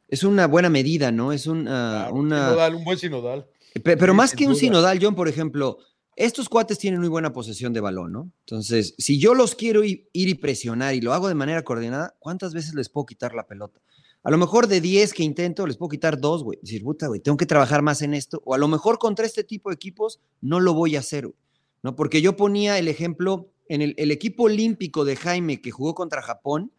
es 0.08 0.24
una 0.24 0.46
buena 0.46 0.68
medida, 0.68 1.12
¿no? 1.12 1.32
Es 1.32 1.46
un, 1.46 1.62
Claro, 1.64 2.14
una, 2.14 2.48
sinodal, 2.48 2.74
un 2.74 2.84
buen 2.84 2.98
sinodal. 2.98 3.46
Pe- 3.82 3.96
Pero 3.96 4.12
Sí, 4.12 4.16
más 4.16 4.34
que 4.34 4.46
un 4.46 4.56
sinodal, 4.56 4.98
John, 5.00 5.14
por 5.14 5.28
ejemplo, 5.28 5.78
estos 6.16 6.48
cuates 6.48 6.78
tienen 6.78 7.00
muy 7.00 7.08
buena 7.08 7.32
posesión 7.32 7.72
de 7.72 7.80
balón, 7.80 8.12
¿no? 8.12 8.30
Entonces, 8.40 8.94
si 8.98 9.18
yo 9.18 9.34
los 9.34 9.54
quiero 9.54 9.82
ir 9.84 10.08
y 10.12 10.34
presionar 10.34 10.94
y 10.94 11.00
lo 11.00 11.12
hago 11.12 11.28
de 11.28 11.34
manera 11.34 11.62
coordinada, 11.62 12.14
¿cuántas 12.20 12.54
veces 12.54 12.74
les 12.74 12.88
puedo 12.88 13.06
quitar 13.06 13.34
la 13.34 13.46
pelota? 13.46 13.80
A 14.24 14.30
lo 14.30 14.38
mejor 14.38 14.68
de 14.68 14.80
10 14.80 15.12
que 15.12 15.22
intento, 15.22 15.66
les 15.66 15.76
puedo 15.76 15.90
quitar 15.90 16.18
dos, 16.18 16.42
güey. 16.42 16.58
Decir, 16.62 16.82
puta, 16.82 17.08
güey, 17.08 17.20
tengo 17.20 17.36
que 17.36 17.44
trabajar 17.44 17.82
más 17.82 18.00
en 18.00 18.14
esto. 18.14 18.40
O 18.46 18.54
a 18.54 18.58
lo 18.58 18.68
mejor 18.68 18.98
contra 18.98 19.26
este 19.26 19.44
tipo 19.44 19.68
de 19.68 19.74
equipos 19.74 20.18
no 20.40 20.60
lo 20.60 20.72
voy 20.72 20.96
a 20.96 21.00
hacer, 21.00 21.26
güey. 21.26 21.38
¿no? 21.82 21.94
Porque 21.94 22.22
yo 22.22 22.34
ponía 22.34 22.78
el 22.78 22.88
ejemplo 22.88 23.50
en 23.68 23.82
el, 23.82 23.94
el 23.98 24.10
equipo 24.10 24.44
olímpico 24.44 25.04
de 25.04 25.16
Jaime 25.16 25.60
que 25.60 25.70
jugó 25.70 25.94
contra 25.94 26.22
Japón. 26.22 26.72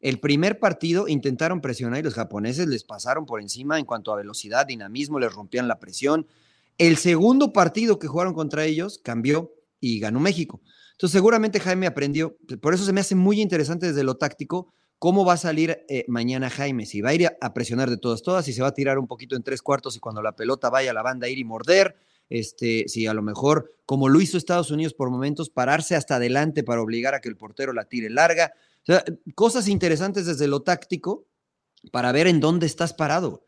El 0.00 0.18
primer 0.18 0.58
partido 0.58 1.06
intentaron 1.06 1.60
presionar 1.60 2.00
y 2.00 2.02
los 2.02 2.14
japoneses 2.14 2.66
les 2.66 2.82
pasaron 2.82 3.26
por 3.26 3.40
encima 3.40 3.78
en 3.78 3.84
cuanto 3.84 4.12
a 4.12 4.16
velocidad, 4.16 4.66
dinamismo, 4.66 5.20
les 5.20 5.32
rompían 5.32 5.68
la 5.68 5.78
presión. 5.78 6.26
El 6.78 6.96
segundo 6.96 7.52
partido 7.52 8.00
que 8.00 8.08
jugaron 8.08 8.34
contra 8.34 8.64
ellos 8.64 9.00
cambió 9.04 9.52
y 9.80 10.00
ganó 10.00 10.18
México. 10.18 10.60
Entonces 10.92 11.12
seguramente 11.12 11.60
Jaime 11.60 11.86
aprendió, 11.86 12.36
por 12.60 12.74
eso 12.74 12.84
se 12.84 12.92
me 12.92 13.00
hace 13.00 13.14
muy 13.14 13.40
interesante 13.40 13.86
desde 13.86 14.02
lo 14.02 14.16
táctico 14.16 14.72
cómo 14.98 15.24
va 15.24 15.34
a 15.34 15.38
salir 15.38 15.84
eh, 15.88 16.04
mañana 16.08 16.50
Jaime, 16.50 16.86
si 16.86 17.00
va 17.00 17.10
a 17.10 17.14
ir 17.14 17.28
a, 17.40 17.54
presionar 17.54 17.90
de 17.90 17.96
todas, 17.96 18.22
todas, 18.22 18.44
si 18.44 18.52
se 18.52 18.62
va 18.62 18.68
a 18.68 18.74
tirar 18.74 18.98
un 18.98 19.06
poquito 19.06 19.36
en 19.36 19.42
tres 19.42 19.62
cuartos 19.62 19.96
y 19.96 20.00
cuando 20.00 20.22
la 20.22 20.32
pelota 20.32 20.70
vaya 20.70 20.90
a 20.90 20.94
la 20.94 21.02
banda 21.02 21.28
ir 21.28 21.38
y 21.38 21.44
morder, 21.44 21.96
este, 22.30 22.84
si 22.88 23.06
a 23.06 23.14
lo 23.14 23.22
mejor, 23.22 23.72
como 23.86 24.08
lo 24.08 24.20
hizo 24.20 24.36
Estados 24.36 24.70
Unidos 24.70 24.94
por 24.94 25.10
momentos, 25.10 25.50
pararse 25.50 25.96
hasta 25.96 26.16
adelante 26.16 26.62
para 26.62 26.82
obligar 26.82 27.14
a 27.14 27.20
que 27.20 27.28
el 27.28 27.36
portero 27.36 27.72
la 27.72 27.84
tire 27.84 28.10
larga. 28.10 28.52
O 28.82 28.86
sea, 28.86 29.04
cosas 29.34 29.68
interesantes 29.68 30.26
desde 30.26 30.48
lo 30.48 30.62
táctico 30.62 31.26
para 31.90 32.12
ver 32.12 32.26
en 32.26 32.40
dónde 32.40 32.66
estás 32.66 32.92
parado. 32.92 33.44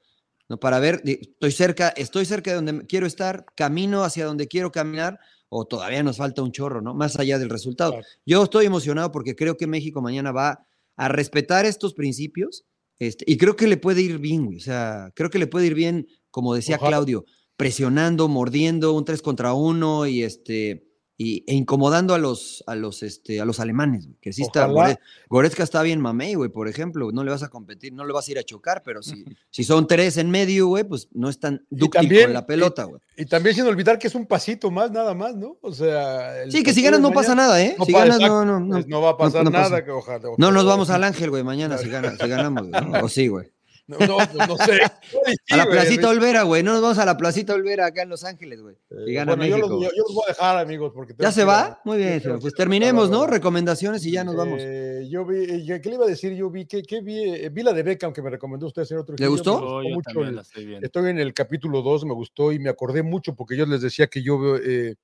¿no? 0.48 0.59
Para 0.59 0.78
ver, 0.78 1.03
estoy 1.05 1.53
cerca, 1.53 1.88
estoy 1.90 2.24
cerca 2.24 2.51
de 2.51 2.57
donde 2.57 2.86
quiero 2.86 3.07
estar, 3.07 3.44
camino 3.55 4.03
hacia 4.03 4.24
donde 4.24 4.48
quiero 4.48 4.72
caminar, 4.72 5.20
o 5.48 5.66
todavía 5.66 6.03
nos 6.03 6.16
falta 6.16 6.42
un 6.42 6.53
chorro, 6.53 6.80
¿no? 6.80 6.94
Más 6.94 7.18
allá 7.18 7.38
del 7.38 7.51
resultado. 7.51 7.96
Yo 8.24 8.44
estoy 8.44 8.66
emocionado 8.66 9.11
porque 9.11 9.34
creo 9.34 9.57
que 9.57 9.66
México 9.66 10.01
mañana 10.01 10.30
va 10.30 10.64
a 10.97 11.09
respetar 11.09 11.66
estos 11.66 11.95
principios 11.95 12.64
este, 13.01 13.24
y 13.26 13.38
creo 13.38 13.57
que 13.57 13.66
le 13.66 13.78
puede 13.78 14.03
ir 14.03 14.18
bien, 14.18 14.45
güey. 14.45 14.59
O 14.59 14.61
sea, 14.61 15.11
creo 15.16 15.30
que 15.30 15.38
le 15.38 15.47
puede 15.47 15.66
ir 15.66 15.74
bien, 15.74 16.07
como 16.30 16.55
decía 16.55 16.76
Ojalá. 16.76 16.99
Claudio, 16.99 17.24
presionando, 17.57 18.28
mordiendo, 18.28 18.93
un 18.93 19.05
3 19.05 19.22
contra 19.22 19.55
1 19.55 20.07
y 20.07 20.22
este. 20.22 20.86
Y, 21.22 21.44
e 21.46 21.54
incomodando 21.54 22.14
a 22.14 22.18
los, 22.18 22.64
a 22.66 22.74
los, 22.74 23.02
este, 23.02 23.42
a 23.42 23.44
los 23.44 23.60
alemanes, 23.60 24.06
güey, 24.06 24.16
que 24.22 24.32
sí 24.32 24.40
está. 24.40 24.66
Gore- 24.66 24.98
Goretzka 25.28 25.62
está 25.62 25.82
bien 25.82 26.00
mamey, 26.00 26.32
güey, 26.32 26.48
por 26.48 26.66
ejemplo. 26.66 27.12
No 27.12 27.24
le 27.24 27.30
vas 27.30 27.42
a 27.42 27.48
competir, 27.50 27.92
no 27.92 28.06
le 28.06 28.14
vas 28.14 28.26
a 28.26 28.30
ir 28.30 28.38
a 28.38 28.42
chocar, 28.42 28.82
pero 28.82 29.02
si, 29.02 29.26
si 29.50 29.62
son 29.62 29.86
tres 29.86 30.16
en 30.16 30.30
medio, 30.30 30.68
güey, 30.68 30.82
pues 30.84 31.08
no 31.12 31.28
es 31.28 31.38
tan 31.38 31.66
dúctil 31.68 31.90
también- 32.00 32.24
con 32.24 32.32
la 32.32 32.46
pelota, 32.46 32.84
güey. 32.84 33.02
Y 33.18 33.26
también 33.26 33.54
sin 33.54 33.66
olvidar 33.66 33.98
que 33.98 34.06
es 34.06 34.14
un 34.14 34.24
pasito 34.24 34.70
más, 34.70 34.90
nada 34.92 35.12
más, 35.12 35.36
¿no? 35.36 35.58
O 35.60 35.74
sea. 35.74 36.42
el 36.42 36.50
Sí, 36.52 36.62
que 36.62 36.72
si 36.72 36.80
ganas 36.82 37.00
no 37.00 37.12
pasa 37.12 37.34
nada, 37.34 37.62
¿eh? 37.62 37.74
No 37.78 37.84
si 37.84 37.92
ganas, 37.92 38.16
exacto, 38.16 38.42
no, 38.46 38.58
no, 38.58 38.60
no. 38.60 38.74
pues 38.76 38.86
no 38.86 39.02
va 39.02 39.10
a 39.10 39.16
pasar 39.18 39.44
pasa. 39.44 39.58
nada. 39.68 39.84
que 39.84 39.90
ojalá, 39.90 40.20
No 40.38 40.50
nos 40.50 40.64
vamos 40.64 40.88
al 40.88 41.04
Ángel, 41.04 41.28
güey, 41.28 41.42
mañana 41.42 41.76
si, 41.76 41.90
gana- 41.90 42.16
si 42.16 42.28
ganamos, 42.28 42.66
güey. 42.70 43.02
O 43.02 43.08
sí, 43.10 43.28
güey. 43.28 43.50
No, 43.91 44.07
no, 44.07 44.16
pues 44.32 44.49
no 44.49 44.57
sé. 44.57 44.80
A 45.51 45.57
la 45.57 45.66
Placita. 45.66 46.09
Olvera, 46.09 46.43
güey. 46.43 46.62
No 46.62 46.72
nos 46.72 46.80
vamos 46.82 46.99
a 46.99 47.05
la 47.05 47.16
Placita 47.16 47.55
Olvera 47.55 47.86
acá 47.86 48.03
en 48.03 48.09
Los 48.09 48.22
Ángeles, 48.24 48.61
güey. 48.62 48.76
Eh, 48.91 49.12
gana 49.12 49.34
bueno, 49.34 49.45
yo 49.47 49.59
los, 49.59 49.68
yo- 49.70 49.80
yo 49.91 50.03
los 50.07 50.14
voy 50.14 50.24
a 50.28 50.32
dejar, 50.32 50.59
amigos. 50.59 50.93
Porque 50.95 51.14
¿Ya 51.18 51.28
que 51.28 51.32
se 51.34 51.45
va? 51.45 51.61
a- 51.62 51.80
Muy 51.84 51.99
bien, 51.99 52.22
Pues 52.22 52.45
que 52.45 52.51
terminemos, 52.57 53.11
¿no? 53.11 53.26
Recomendaciones 53.26 54.07
y 54.07 54.12
ya 54.12 54.22
nos 54.24 54.36
vamos. 54.36 54.61
Eh, 54.62 55.07
yo 55.11 55.24
vi, 55.26 55.38
eh, 55.70 55.80
¿qué 55.82 55.88
le 55.88 55.97
iba 55.97 56.05
a 56.05 56.09
decir? 56.09 56.32
Yo 56.34 56.51
vi, 56.51 56.66
¿qué, 56.66 56.82
qué 56.82 57.01
vi? 57.01 57.18
Eh, 57.34 57.49
vi 57.51 57.62
la 57.62 57.72
de 57.72 57.82
Beckham 57.82 58.12
que 58.12 58.22
me 58.22 58.30
recomendó 58.30 58.66
usted, 58.68 58.84
señor 58.84 59.05
Trujillo. 59.05 59.30
gustó? 59.30 59.61
Me 59.61 59.66
Oh, 59.66 59.82
yo 59.82 59.95
mucho 59.97 60.24
la 60.24 60.43
estoy 60.82 61.11
en 61.11 61.18
el 61.18 61.34
capítulo 61.34 61.82
2, 61.82 62.05
me 62.05 62.14
gustó 62.14 62.53
y 62.53 62.59
me 62.59 62.70
acordé 62.70 63.03
mucho 63.03 63.34
porque 63.34 63.57
yo 63.57 63.66
les 63.66 63.80
decía 63.82 64.07
que 64.07 64.22
yo, 64.22 64.57
eh, 64.57 64.95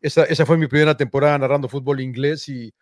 esa, 0.00 0.24
esa 0.24 0.46
fue 0.46 0.56
mi 0.56 0.68
primera 0.68 0.96
temporada 0.96 1.36
narrando 1.38 1.68
fútbol 1.68 2.00
inglés 2.00 2.48
y, 2.48 2.72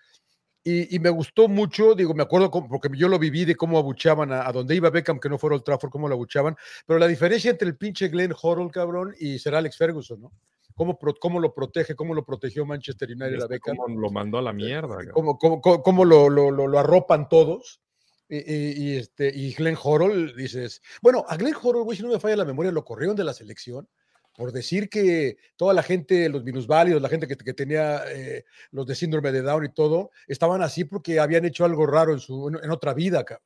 y, 0.68 0.96
y 0.96 0.98
me 0.98 1.10
gustó 1.10 1.48
mucho, 1.48 1.94
digo, 1.94 2.12
me 2.14 2.22
acuerdo 2.24 2.50
porque 2.50 2.88
yo 2.96 3.08
lo 3.08 3.18
viví 3.18 3.44
de 3.44 3.54
cómo 3.54 3.78
abuchaban 3.78 4.32
a, 4.32 4.46
a 4.48 4.52
donde 4.52 4.74
iba 4.74 4.90
Beckham, 4.90 5.20
que 5.20 5.28
no 5.28 5.38
fuera 5.38 5.54
Old 5.56 5.64
Trafford, 5.64 5.90
cómo 5.90 6.08
lo 6.08 6.14
abuchaban, 6.14 6.56
pero 6.86 6.98
la 6.98 7.06
diferencia 7.06 7.50
entre 7.50 7.68
el 7.68 7.76
pinche 7.76 8.08
Glenn 8.08 8.34
Hoddle, 8.40 8.70
cabrón, 8.70 9.14
y 9.18 9.38
Sir 9.38 9.54
Alex 9.54 9.76
Ferguson, 9.76 10.20
¿no? 10.20 10.32
Cómo, 10.74 10.98
cómo 11.20 11.40
lo 11.40 11.54
protege, 11.54 11.94
cómo 11.94 12.14
lo 12.14 12.24
protegió 12.24 12.66
Manchester 12.66 13.08
United 13.10 13.42
a 13.42 13.46
Beckham 13.46 13.76
¿Cómo 13.76 13.98
lo 13.98 14.10
mandó 14.10 14.38
a 14.38 14.42
la 14.42 14.52
mierda? 14.52 14.96
cabrón? 14.96 15.12
cómo, 15.38 15.38
cómo- 15.38 15.82
cómo- 15.82 16.04
lo, 16.04 16.28
lo- 16.28 16.50
lo- 16.50 16.66
lo 16.66 16.78
arropan 16.78 17.28
todos. 17.30 17.80
Y, 18.28 18.38
y- 18.38 18.72
y 18.76 18.96
este, 18.96 19.30
y 19.34 19.54
Glenn 19.54 19.76
Hoddle, 19.80 20.34
dices, 20.36 20.82
bueno, 21.00 21.24
a 21.28 21.36
Glenn 21.36 21.54
Hoddle, 21.54 21.82
güey, 21.84 21.96
si 21.96 22.02
no 22.02 22.10
me 22.10 22.18
falla 22.20 22.36
la 22.36 22.44
memoria, 22.44 22.72
lo 22.72 22.84
corrieron 22.84 23.14
de 23.16 23.22
la 23.24 23.32
selección 23.32 23.88
por 24.36 24.52
decir 24.52 24.88
que 24.88 25.38
toda 25.56 25.72
la 25.74 25.82
gente, 25.82 26.28
los 26.28 26.44
minusválidos, 26.44 27.00
la 27.02 27.08
gente 27.08 27.26
que, 27.26 27.36
que 27.36 27.54
tenía 27.54 28.02
eh, 28.08 28.44
los 28.70 28.86
de 28.86 28.94
síndrome 28.94 29.32
de 29.32 29.42
Down 29.42 29.64
y 29.64 29.68
todo, 29.70 30.10
estaban 30.26 30.62
así 30.62 30.84
porque 30.84 31.18
habían 31.18 31.44
hecho 31.44 31.64
algo 31.64 31.86
raro 31.86 32.12
en, 32.12 32.20
su, 32.20 32.48
en, 32.48 32.62
en 32.64 32.70
otra 32.70 32.92
vida, 32.94 33.24
cabrón. 33.24 33.44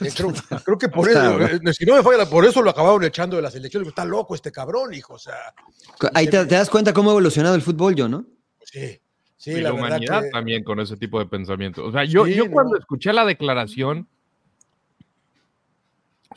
Eh, 0.00 0.10
creo, 0.14 0.32
creo 0.64 0.76
que 0.78 0.88
por 0.88 1.08
eso, 1.08 1.40
eh, 1.40 1.60
si 1.72 1.84
no 1.86 1.94
me 1.96 2.02
falla, 2.02 2.26
por 2.28 2.44
eso 2.44 2.60
lo 2.62 2.70
acabaron 2.70 3.04
echando 3.04 3.36
de 3.36 3.42
la 3.42 3.50
selección. 3.50 3.82
Digo, 3.82 3.90
Está 3.90 4.04
loco 4.04 4.34
este 4.34 4.50
cabrón, 4.52 4.92
hijo. 4.92 5.14
O 5.14 5.18
sea, 5.18 5.54
Ahí 6.14 6.26
te, 6.26 6.44
te 6.46 6.54
das 6.56 6.68
cuenta 6.68 6.92
cómo 6.92 7.10
ha 7.10 7.12
evolucionado 7.12 7.54
el 7.54 7.62
fútbol, 7.62 7.94
yo, 7.94 8.08
¿no? 8.08 8.26
sí, 8.64 9.00
sí, 9.36 9.52
y 9.52 9.54
la 9.60 9.70
la 9.70 9.74
humanidad 9.74 10.22
que- 10.24 10.30
también 10.30 10.62
con 10.64 10.78
ese 10.80 10.96
tipo 10.96 11.18
de 11.20 11.26
pensamiento. 11.26 11.84
O 11.86 11.92
sea, 11.92 12.04
yo, 12.04 12.26
Sí, 12.26 12.34
yo 12.34 12.50
cuando 12.50 12.72
no. 12.74 12.78
escuché 12.78 13.12
la 13.14 13.24
declaración 13.24 14.06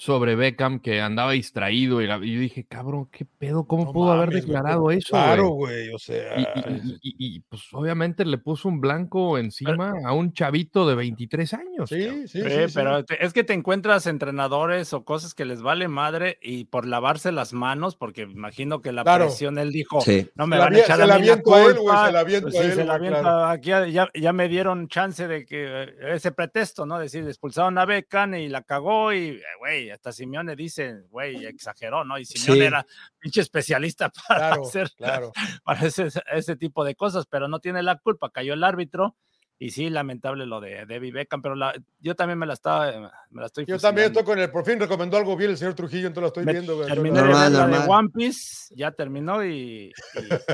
sobre 0.01 0.35
Beckham 0.35 0.79
que 0.79 0.99
andaba 0.99 1.33
distraído 1.33 2.01
y, 2.01 2.07
la- 2.07 2.17
y 2.17 2.33
yo 2.33 2.39
dije, 2.41 2.65
cabrón, 2.65 3.07
¿qué 3.11 3.23
pedo? 3.23 3.65
¿Cómo 3.67 3.85
No 3.85 3.93
pudo 3.93 4.11
haber 4.13 4.29
güey, 4.31 4.41
declarado 4.41 4.89
eso? 4.89 5.09
Claro, 5.11 5.49
güey? 5.49 5.89
o 5.93 5.99
sea. 5.99 6.39
Y, 6.39 6.41
y- 6.41 6.99
y- 7.03 7.35
y, 7.35 7.39
pues 7.41 7.61
obviamente 7.71 8.25
le 8.25 8.39
puso 8.39 8.67
un 8.67 8.81
blanco 8.81 9.37
encima 9.37 9.93
a 10.03 10.11
un 10.13 10.33
chavito 10.33 10.87
de 10.87 10.95
23 10.95 11.53
años. 11.53 11.87
Sí, 11.89 12.01
sí, 12.27 12.39
Eh, 12.39 12.49
sí, 12.65 12.67
sí. 12.69 12.73
pero 12.73 13.05
te- 13.05 13.23
es 13.23 13.31
que 13.31 13.43
te 13.43 13.53
encuentras 13.53 14.07
entrenadores 14.07 14.91
o 14.93 15.05
cosas 15.05 15.35
que 15.35 15.45
les 15.45 15.61
vale 15.61 15.87
madre 15.87 16.39
y 16.41 16.65
por 16.65 16.87
lavarse 16.87 17.31
las 17.31 17.53
manos, 17.53 17.95
porque 17.95 18.23
imagino 18.23 18.81
que 18.81 18.91
la 18.93 19.03
Claro. 19.03 19.25
presión 19.25 19.59
él 19.59 19.69
dijo, 19.71 20.01
Sí. 20.01 20.27
no 20.33 20.47
me 20.47 20.57
la 20.57 20.63
van 20.63 20.73
a 20.77 20.79
echar 20.79 20.97
se 20.97 21.03
a 21.03 21.05
la 21.05 21.13
aviento 21.13 21.53
a 21.53 21.59
él, 21.59 21.63
güey, 21.73 21.75
culpa". 21.77 22.05
se 22.07 22.11
la 22.11 22.19
aviento 22.21 22.47
Pues 22.47 22.57
a 22.57 22.61
sí, 22.63 22.67
él, 22.69 22.73
se 22.73 22.85
la 22.85 22.93
aviento 22.95 23.19
claro. 23.19 23.45
aquí 23.45 23.69
ya, 23.69 24.09
ya, 24.15 24.33
me 24.33 24.47
dieron 24.47 24.87
chance 24.87 25.27
de 25.27 25.45
que 25.45 25.83
eh, 25.83 25.95
ese 26.15 26.31
pretexto, 26.31 26.87
¿no? 26.87 26.97
Decir, 26.97 27.23
expulsaron 27.27 27.77
a 27.77 27.85
Beckham 27.85 28.33
y 28.33 28.49
la 28.49 28.63
cagó 28.63 29.13
y, 29.13 29.17
eh, 29.27 29.41
güey, 29.59 29.90
hasta 29.91 30.11
Simeone 30.11 30.55
dice, 30.55 31.01
güey, 31.09 31.45
exageró, 31.45 32.03
¿no? 32.03 32.17
Y 32.17 32.25
Simeone 32.25 32.65
era 32.65 32.85
pinche 33.19 33.41
especialista 33.41 34.11
para 34.27 34.53
hacer 34.53 34.91
claro. 34.91 35.31
para 35.63 35.85
ese, 35.87 36.09
ese, 36.31 36.55
tipo 36.55 36.83
de 36.83 36.95
cosas, 36.95 37.25
pero 37.27 37.47
no 37.47 37.59
tiene 37.59 37.83
la 37.83 37.97
culpa, 37.97 38.29
cayó 38.29 38.53
el 38.53 38.63
árbitro 38.63 39.15
y 39.61 39.69
sí, 39.69 39.91
lamentable 39.91 40.47
lo 40.47 40.59
de 40.59 40.87
Debbie 40.87 41.11
Beckham, 41.11 41.39
pero 41.39 41.53
la, 41.53 41.71
yo 41.99 42.15
también 42.15 42.39
me 42.39 42.47
la 42.47 42.53
estaba, 42.53 43.11
me 43.29 43.41
la 43.41 43.45
estoy 43.45 43.63
Yo 43.67 43.77
también 43.77 44.07
estoy 44.07 44.23
con 44.23 44.39
el, 44.39 44.49
por 44.49 44.65
fin 44.65 44.79
recomendó 44.79 45.17
algo 45.17 45.37
bien 45.37 45.51
el 45.51 45.57
señor 45.57 45.75
Trujillo, 45.75 46.07
entonces 46.07 46.21
lo 46.21 46.27
estoy 46.41 46.51
viendo. 46.51 46.83
Terminé 46.83 47.21
la 47.21 47.67
de 47.67 47.77
One 47.87 48.09
Piece, 48.09 48.73
ya 48.75 48.91
terminó 48.91 49.45
y, 49.45 49.93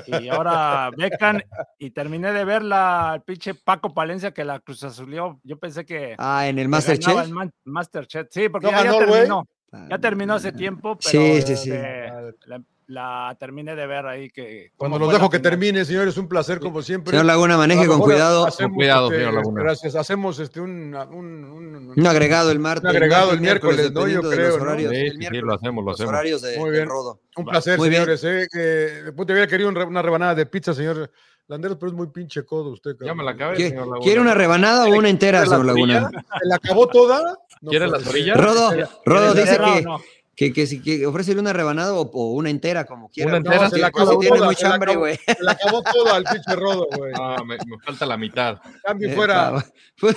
y, 0.08 0.28
ahora 0.28 0.92
Beckham, 0.98 1.40
y 1.80 1.92
terminé 1.92 2.34
de 2.34 2.44
ver 2.44 2.64
la 2.64 3.14
el 3.16 3.22
pinche 3.22 3.54
Paco 3.54 3.94
Palencia 3.94 4.32
que 4.32 4.44
la 4.44 4.60
Cruz 4.60 4.84
Azulió. 4.84 5.40
Yo 5.42 5.58
pensé 5.58 5.86
que. 5.86 6.16
Ah, 6.18 6.46
en 6.50 6.60
el 6.60 6.68
Masterchef. 6.68 7.30
Masterchef, 7.64 8.28
sí, 8.30 8.50
porque 8.50 8.70
ya, 8.70 8.84
terminó. 8.92 9.48
Ya 9.90 10.00
terminó 10.00 10.34
hace 10.34 10.52
tiempo, 10.52 10.98
pero 10.98 11.10
sí, 11.10 11.42
sí, 11.44 11.56
sí. 11.56 11.70
La, 11.70 12.62
la 12.88 13.36
terminé 13.40 13.76
de 13.76 13.86
ver 13.86 14.06
ahí 14.06 14.30
que... 14.30 14.72
Cuando 14.78 14.98
los 14.98 15.12
dejo 15.12 15.30
que 15.30 15.40
termine, 15.40 15.84
señores, 15.84 16.18
un 16.18 16.28
placer 16.28 16.60
como 16.60 16.82
siempre. 16.82 17.12
Señor 17.12 17.26
Laguna, 17.26 17.58
maneje 17.58 17.86
con 17.86 18.00
cuidado. 18.00 18.48
con 18.48 18.74
cuidado, 18.74 19.08
este, 19.08 19.20
señor 19.20 19.34
Laguna. 19.34 19.62
Gracias. 19.62 19.96
Hacemos 19.96 20.40
este, 20.40 20.62
un, 20.62 20.96
un, 20.96 21.94
un, 21.96 22.08
agregado 22.08 22.50
el 22.52 22.60
martes. 22.60 22.84
Un 22.84 22.90
agregado 22.90 23.34
el 23.34 23.42
miércoles, 23.42 23.92
¿no? 23.92 24.08
Yo 24.08 24.22
creo. 24.22 24.56
Horarios, 24.56 24.92
sí, 24.92 25.12
sí, 25.12 25.38
lo 25.42 25.54
hacemos, 25.54 25.84
lo 25.84 25.92
hacemos. 25.92 26.10
horarios 26.10 26.42
de, 26.42 26.58
Muy 26.58 26.72
bien. 26.72 26.84
de 26.84 26.90
rodo. 26.90 27.20
Un 27.36 27.46
placer, 27.46 27.78
Muy 27.78 27.90
señores. 27.90 28.24
Eh, 28.24 28.48
que, 28.52 29.12
puta, 29.12 29.34
hubiera 29.34 29.48
querido 29.48 29.70
una 29.70 30.02
rebanada 30.02 30.34
de 30.34 30.46
pizza, 30.46 30.74
señor 30.74 31.12
Landeros, 31.48 31.78
pero 31.80 31.92
es 31.92 31.98
muy 31.98 32.08
pinche 32.08 32.44
codo 32.46 32.72
usted. 32.72 32.96
Ya 33.02 33.14
me 33.14 33.24
la 33.24 33.32
acabé, 33.32 33.56
¿Quiere, 33.56 33.70
señor 33.72 33.88
Laguna. 33.88 34.04
¿Quiere 34.04 34.22
una 34.22 34.34
rebanada 34.34 34.86
o 34.86 34.90
una 34.90 35.10
entera, 35.10 35.46
señor 35.46 35.66
Laguna? 35.66 36.10
¿Se 36.10 36.48
la 36.48 36.56
acabó 36.56 36.88
toda? 36.88 37.38
No 37.62 37.70
¿Quiere 37.70 37.88
la 37.88 38.00
torilla? 38.00 38.34
Rodo, 38.34 38.72
Rodo 39.06 39.34
dice 39.34 39.58
que... 39.58 39.82
No. 39.82 40.00
Que, 40.38 40.54
que, 40.54 40.68
si 40.68 40.84
que 40.84 41.04
ofrécele 41.08 41.40
una 41.40 41.52
rebanada 41.52 41.96
o, 41.96 42.02
o, 42.14 42.34
una 42.34 42.52
entera, 42.52 42.86
como 42.86 43.10
quiera. 43.10 43.30
Una 43.30 43.38
entera, 43.38 43.64
no, 43.64 43.70
se 43.72 43.80
la 43.80 43.88
acabó 43.88 44.04
acabó 44.10 44.20
tiene 44.20 44.38
toda, 44.38 44.48
mucha 44.50 44.72
hambre, 44.72 44.96
güey. 44.96 45.20
Se 45.26 45.36
la 45.44 45.52
acabó 45.54 45.82
toda 45.82 46.16
al 46.16 46.24
pinche 46.26 46.56
rodo, 46.56 46.88
güey. 46.96 47.12
Ah, 47.20 47.38
me, 47.44 47.58
me 47.58 47.80
falta 47.84 48.06
la 48.06 48.18
mitad. 48.18 48.60
Cambio 48.84 49.10
Eh, 49.10 49.16
fuera. 49.16 49.66
pues, 50.00 50.16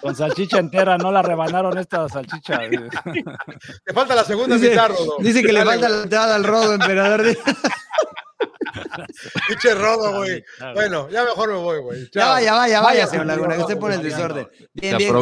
Con, 0.00 0.16
salchicha 0.16 0.58
entera, 0.58 0.96
no 0.96 1.12
la 1.12 1.20
rebanaron 1.20 1.76
esta 1.76 2.08
salchicha. 2.08 2.60
Te 3.84 3.92
falta 3.92 4.14
la 4.14 4.24
segunda 4.24 4.56
dice, 4.56 4.70
mitad, 4.70 4.88
rodo. 4.88 5.16
dice 5.20 5.42
que 5.42 5.52
le 5.52 5.62
falta 5.62 5.90
la 5.90 6.02
entrada 6.04 6.34
al 6.34 6.44
rodo, 6.44 6.72
emperador. 6.72 7.36
Pinche 9.48 9.74
rodo, 9.74 10.16
güey. 10.16 10.42
Bueno, 10.74 11.08
ya 11.10 11.24
mejor 11.24 11.50
me 11.50 11.58
voy, 11.58 11.80
güey. 11.80 12.08
Ya 12.12 12.28
vaya, 12.28 12.52
vaya, 12.54 12.80
vaya, 12.80 13.06
señor 13.06 13.26
Laguna, 13.26 13.54
que 13.56 13.60
usted 13.62 13.78
pone 13.78 13.94
el 13.96 14.02
desorden. 14.02 14.46
Bien, 14.74 14.96
bien, 14.98 15.12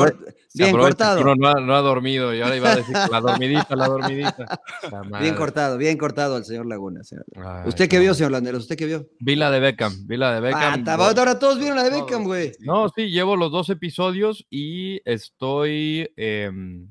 bien 0.54 0.76
cortado. 0.76 1.20
Uno 1.20 1.34
no 1.36 1.48
ha, 1.48 1.54
no 1.60 1.74
ha 1.74 1.80
dormido 1.80 2.34
y 2.34 2.40
ahora 2.40 2.56
iba 2.56 2.72
a 2.72 2.76
decir 2.76 2.94
la 3.10 3.20
dormidita, 3.20 3.76
la 3.76 3.88
dormidita. 3.88 4.60
La 5.10 5.20
Bien 5.20 5.34
cortado, 5.34 5.76
bien 5.78 5.96
cortado 5.98 6.36
al 6.36 6.44
señor 6.44 6.66
Laguna. 6.66 7.02
señor. 7.04 7.24
Ay, 7.36 7.68
¿Usted 7.68 7.88
qué 7.88 7.98
vio, 7.98 8.14
señor 8.14 8.32
Landeros? 8.32 8.62
¿Usted 8.62 8.76
qué 8.76 8.86
vio? 8.86 9.06
Vi 9.20 9.36
la 9.36 9.50
de 9.50 9.60
Beckham, 9.60 10.06
vi 10.06 10.16
la 10.16 10.32
de 10.32 10.38
Ah, 10.38 10.40
Beckham. 10.40 10.84
ta- 10.84 10.94
ahora 10.94 11.38
todos 11.38 11.58
vieron 11.58 11.76
la 11.76 11.84
de 11.84 11.90
Beckham, 11.90 12.24
güey. 12.24 12.52
No, 12.60 12.88
sí, 12.88 13.10
llevo 13.10 13.36
los 13.36 13.52
dos 13.52 13.68
episodios 13.70 14.46
y 14.50 15.00
estoy 15.08 16.10
em, 16.16 16.88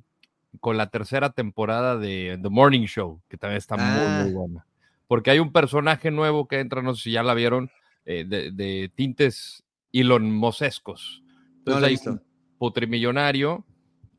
con 0.59 0.77
la 0.77 0.89
tercera 0.89 1.31
temporada 1.31 1.97
de 1.97 2.39
The 2.41 2.49
Morning 2.49 2.85
Show, 2.85 3.21
que 3.27 3.37
también 3.37 3.57
está 3.57 3.75
Ah. 3.77 4.21
muy, 4.23 4.23
muy 4.25 4.33
buena. 4.33 4.65
Porque 5.09 5.31
hay 5.31 5.39
un 5.39 5.51
personaje 5.51 6.11
nuevo 6.11 6.47
que 6.47 6.59
entra, 6.59 6.83
no 6.83 6.93
sé 6.93 7.01
si 7.01 7.11
ya 7.13 7.23
la 7.23 7.33
vieron, 7.33 7.71
eh, 8.05 8.25
de, 8.25 8.51
de 8.51 8.91
tintes 8.93 9.63
Elon 9.91 10.31
Mosescos. 10.31 11.23
Entonces 11.57 11.83
hay 11.83 11.93
visto. 11.93 12.11
un 12.11 12.21
putrimillonario 12.59 13.65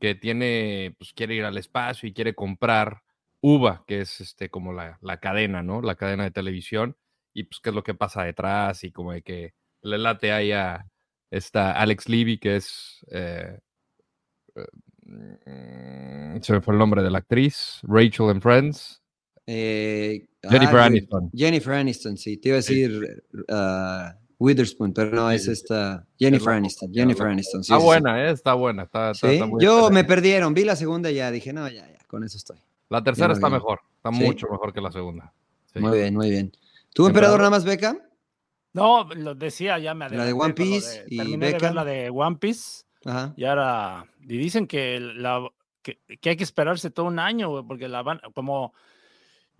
que 0.01 0.15
tiene, 0.15 0.93
pues 0.97 1.13
quiere 1.13 1.35
ir 1.35 1.45
al 1.45 1.57
espacio 1.57 2.09
y 2.09 2.13
quiere 2.13 2.35
comprar 2.35 3.03
UVA, 3.39 3.85
que 3.87 4.01
es 4.01 4.19
este 4.19 4.49
como 4.49 4.73
la, 4.73 4.97
la 5.01 5.21
cadena, 5.21 5.63
¿no? 5.63 5.81
La 5.81 5.95
cadena 5.95 6.25
de 6.25 6.31
televisión. 6.31 6.97
Y 7.33 7.43
pues 7.43 7.61
qué 7.61 7.69
es 7.69 7.75
lo 7.75 7.83
que 7.83 7.93
pasa 7.93 8.25
detrás 8.25 8.83
y 8.83 8.91
como 8.91 9.13
de 9.13 9.21
que 9.21 9.53
le 9.81 9.97
late 9.97 10.33
ahí 10.33 10.51
a 10.51 10.85
esta 11.29 11.71
Alex 11.71 12.09
Levy, 12.09 12.37
que 12.37 12.57
es... 12.57 13.05
eh, 13.11 13.59
eh, 15.45 16.39
se 16.41 16.53
me 16.53 16.61
fue 16.61 16.73
el 16.73 16.79
nombre 16.79 17.01
de 17.01 17.09
la 17.09 17.19
actriz, 17.19 17.79
Rachel 17.83 18.29
and 18.29 18.41
Friends, 18.41 19.00
Eh, 19.47 20.27
Jennifer 20.43 20.79
ah, 20.79 20.85
Aniston. 20.85 21.29
Jennifer 21.33 21.73
Aniston, 21.73 22.17
sí. 22.17 22.37
Te 22.37 22.49
iba 22.49 22.55
a 22.55 22.57
decir 22.59 23.23
ah, 23.49 24.15
Witherspoon, 24.39 24.93
pero 24.93 25.11
no, 25.11 25.29
es 25.31 25.47
esta. 25.47 26.05
Jennifer 26.17 26.53
Aniston. 26.53 26.91
Jennifer. 26.93 27.27
Aniston, 27.27 27.63
sí. 27.63 27.71
Está 27.73 27.79
sí, 27.79 27.85
buena, 27.85 28.25
eh, 28.27 28.31
está 28.31 28.53
buena. 28.53 28.83
Está, 28.83 29.13
sí. 29.13 29.17
está- 29.17 29.27
Sí, 29.27 29.33
está 29.35 29.45
muy 29.47 29.63
Yo 29.63 29.89
me 29.91 30.03
perdieron, 30.03 30.53
vi 30.53 30.63
la 30.63 30.75
segunda 30.75 31.11
y 31.11 31.15
ya 31.15 31.29
dije, 31.31 31.53
no, 31.53 31.67
ya, 31.67 31.87
ya, 31.87 31.99
con 32.07 32.23
eso 32.23 32.37
estoy. 32.37 32.57
La 32.89 33.03
tercera 33.03 33.27
muy 33.29 33.35
está 33.35 33.47
bien. 33.47 33.53
mejor, 33.59 33.79
está 33.97 34.11
Sí. 34.11 34.23
mucho 34.23 34.47
mejor 34.49 34.73
que 34.73 34.81
la 34.81 34.91
segunda. 34.91 35.33
Sí. 35.73 35.79
Muy 35.79 35.97
bien, 35.97 36.13
muy 36.15 36.29
bien. 36.29 36.51
¿Tú, 36.93 37.07
emperador, 37.07 37.37
nada 37.39 37.51
más 37.51 37.63
Beckham? 37.63 37.99
No, 38.73 39.07
lo 39.13 39.35
decía, 39.35 39.77
ya 39.79 39.93
me 39.93 40.05
La 40.05 40.09
de 40.11 40.21
adelanté 40.31 40.43
One 40.43 40.53
Piece 40.53 40.99
de- 41.03 41.05
y 41.09 41.17
terminé 41.17 41.45
de 41.45 41.51
ver 41.51 41.61
Beckham. 41.61 41.75
la 41.75 41.85
de 41.85 42.09
One 42.09 42.37
Piece 42.37 42.83
Ajá. 43.05 43.33
y 43.37 43.43
ahora 43.45 44.05
y 44.21 44.37
dicen 44.37 44.65
que 44.67 44.99
la 44.99 45.47
que, 45.81 45.99
que 46.19 46.29
hay 46.29 46.35
que 46.37 46.43
esperarse 46.43 46.89
todo 46.91 47.05
un 47.07 47.19
año, 47.19 47.65
porque 47.67 47.87
la 47.87 48.01
van 48.03 48.19
como 48.33 48.73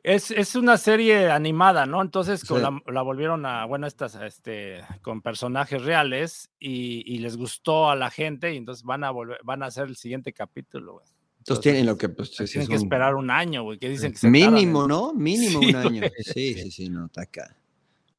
es, 0.03 0.31
es 0.31 0.55
una 0.55 0.77
serie 0.77 1.29
animada, 1.29 1.85
¿no? 1.85 2.01
Entonces 2.01 2.43
con 2.45 2.57
Sí. 2.59 2.63
la, 2.63 2.91
la 2.93 3.01
volvieron 3.01 3.45
a, 3.45 3.65
bueno, 3.65 3.87
estas, 3.87 4.15
este, 4.15 4.81
con 5.01 5.21
personajes 5.21 5.81
reales 5.83 6.49
y, 6.59 7.03
y 7.05 7.19
les 7.19 7.37
gustó 7.37 7.89
a 7.89 7.95
la 7.95 8.09
gente 8.09 8.53
y 8.53 8.57
entonces 8.57 8.83
van 8.83 9.03
a 9.03 9.11
volver, 9.11 9.39
van 9.43 9.63
a 9.63 9.67
hacer 9.67 9.87
el 9.87 9.95
siguiente 9.95 10.33
capítulo, 10.33 10.93
güey. 10.93 11.05
Entonces 11.39 11.63
tienen 11.63 11.85
lo 11.87 11.97
que, 11.97 12.07
pues, 12.09 12.31
Tienen 12.31 12.61
es 12.61 12.67
que 12.69 12.75
un- 12.75 12.83
esperar 12.83 13.15
un 13.15 13.31
año, 13.31 13.63
güey, 13.63 13.79
que 13.79 13.89
dicen 13.89 14.11
que 14.11 14.17
se 14.19 14.29
Mínimo, 14.29 14.87
¿no? 14.87 15.13
Mínimo 15.15 15.59
Sí, 15.59 15.69
un 15.69 15.75
año. 15.75 15.99
güey. 16.01 16.11
Sí, 16.23 16.53
sí, 16.53 16.71
sí, 16.71 16.89
no, 16.89 17.05
está 17.07 17.21
acá. 17.23 17.55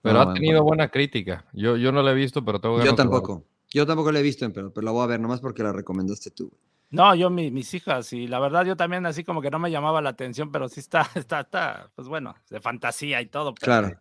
Pero 0.02 0.14
No, 0.14 0.20
ha 0.20 0.24
bueno, 0.24 0.34
tenido 0.34 0.52
bueno. 0.62 0.64
buena 0.66 0.88
crítica. 0.88 1.44
Yo, 1.52 1.76
yo 1.76 1.92
no 1.92 2.02
la 2.02 2.10
he 2.10 2.14
visto, 2.14 2.44
pero 2.44 2.60
tengo 2.60 2.82
Yo 2.82 2.94
tampoco. 2.96 3.44
Yo 3.70 3.86
tampoco 3.86 4.10
la 4.10 4.18
he 4.18 4.22
visto, 4.22 4.52
pero, 4.52 4.72
pero 4.72 4.84
la 4.84 4.90
voy 4.90 5.04
a 5.04 5.06
ver 5.06 5.20
nomás 5.20 5.40
porque 5.40 5.62
la 5.62 5.72
recomendaste 5.72 6.30
tú. 6.32 6.48
güey. 6.48 6.60
No, 6.92 7.14
yo, 7.14 7.30
mi- 7.30 7.50
mis 7.50 7.72
hijas, 7.72 8.12
y 8.12 8.26
la 8.26 8.38
verdad 8.38 8.64
yo 8.66 8.76
también 8.76 9.06
así 9.06 9.24
como 9.24 9.40
que 9.40 9.50
no 9.50 9.58
me 9.58 9.70
llamaba 9.70 10.02
la 10.02 10.10
atención, 10.10 10.52
pero 10.52 10.68
sí 10.68 10.80
está, 10.80 11.00
está, 11.14 11.40
está, 11.40 11.90
pues 11.96 12.06
bueno, 12.06 12.34
de 12.50 12.60
fantasía 12.60 13.20
y 13.22 13.26
todo, 13.26 13.54
pero 13.54 13.64
Claro. 13.64 13.88
te, 13.88 13.96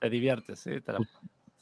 te 0.00 0.10
diviertes, 0.10 0.58
sí. 0.58 0.80
te 0.80 0.92
la- 0.94 1.00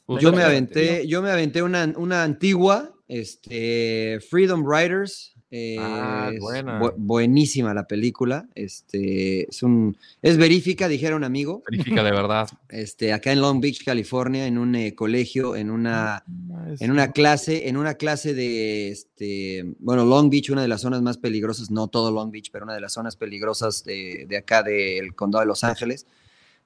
Pues 0.05 0.23
Yo 0.23 0.31
me 0.31 0.41
aventé, 0.41 1.05
yo 1.05 1.21
me 1.21 1.29
aventé 1.31 1.61
una, 1.61 1.93
una 1.97 2.23
antigua, 2.23 2.93
este, 3.07 4.19
Freedom 4.29 4.63
Riders. 4.65 5.35
Eh, 5.51 5.77
Ah, 5.79 6.29
es 6.33 6.39
buena. 6.39 6.79
bu- 6.79 6.93
buenísima 6.97 7.73
la 7.73 7.87
película. 7.87 8.47
Este, 8.55 9.49
es 9.49 9.63
un, 9.63 9.97
es 10.21 10.37
verífica, 10.37 10.87
dijera 10.87 11.15
un 11.15 11.23
amigo. 11.23 11.63
Verifica 11.69 12.03
de 12.03 12.11
verdad. 12.11 12.47
Este, 12.69 13.13
acá 13.13 13.31
en 13.31 13.41
Long 13.41 13.59
Beach, 13.59 13.83
California, 13.83 14.45
en 14.45 14.57
un 14.57 14.75
eh, 14.75 14.93
colegio, 14.93 15.55
en 15.55 15.71
una, 15.71 16.23
Es- 16.71 16.81
en 16.81 16.91
una 16.91 17.11
clase, 17.11 17.67
en 17.67 17.77
una 17.77 17.95
clase 17.95 18.33
de, 18.33 18.89
este, 18.89 19.65
bueno, 19.79 20.05
Long 20.05 20.29
Beach, 20.29 20.49
una 20.51 20.61
de 20.61 20.67
las 20.67 20.81
zonas 20.81 21.01
más 21.01 21.17
peligrosas, 21.17 21.71
no 21.71 21.87
todo 21.87 22.11
Long 22.11 22.31
Beach, 22.31 22.49
pero 22.51 22.65
una 22.65 22.75
de 22.75 22.81
las 22.81 22.93
zonas 22.93 23.15
peligrosas 23.15 23.83
de, 23.83 24.25
de 24.29 24.37
acá 24.37 24.61
del 24.63 25.15
condado 25.15 25.41
de 25.41 25.47
Los 25.47 25.63
Ángeles. 25.63 26.05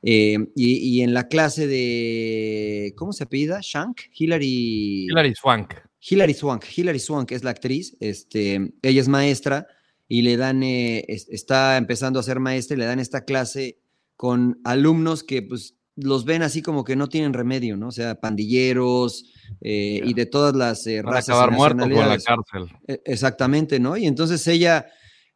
Eh, 0.06 0.38
y, 0.56 0.74
y 0.80 1.02
en 1.02 1.14
la 1.14 1.30
clase 1.30 1.66
de, 1.68 2.94
¿cómo 2.98 3.14
se 3.14 3.24
apellida? 3.24 3.60
Shank, 3.62 4.02
Hillary. 4.14 5.06
Hilary 5.10 5.34
Swank. 5.36 5.74
Hilary 6.10 6.34
Swank. 6.34 6.66
Hilary 6.76 7.00
Swank 7.00 7.32
es 7.32 7.44
la 7.44 7.52
actriz. 7.52 7.96
Este, 8.00 8.74
ella 8.82 9.02
es 9.02 9.08
maestra 9.08 9.68
y 10.08 10.22
le 10.22 10.38
dan, 10.38 10.64
eh, 10.64 11.06
es- 11.08 11.28
está 11.30 11.78
empezando 11.78 12.20
a 12.20 12.24
ser 12.24 12.40
maestra 12.40 12.76
y 12.76 12.80
le 12.80 12.86
dan 12.86 13.00
esta 13.00 13.24
clase 13.26 13.80
con 14.16 14.60
alumnos 14.64 15.24
que 15.24 15.42
pues 15.42 15.76
los 15.96 16.26
ven 16.26 16.42
así 16.42 16.62
como 16.62 16.84
que 16.84 16.96
no 16.96 17.08
tienen 17.08 17.34
remedio, 17.34 17.78
¿no? 17.78 17.88
O 17.90 17.92
sea, 17.92 18.16
pandilleros 18.20 19.26
eh, 19.62 20.02
y 20.04 20.14
de 20.14 20.26
todas 20.26 20.56
las 20.56 20.86
eh, 20.88 21.02
razas 21.04 21.28
y 21.28 21.32
acabar 21.32 21.52
muertos 21.52 21.84
con 21.90 22.10
la 22.10 22.18
cárcel. 22.26 22.78
E- 22.88 23.02
Exactamente, 23.06 23.80
¿no? 23.80 23.96
Y 23.96 24.06
entonces 24.08 24.46
ella 24.48 24.88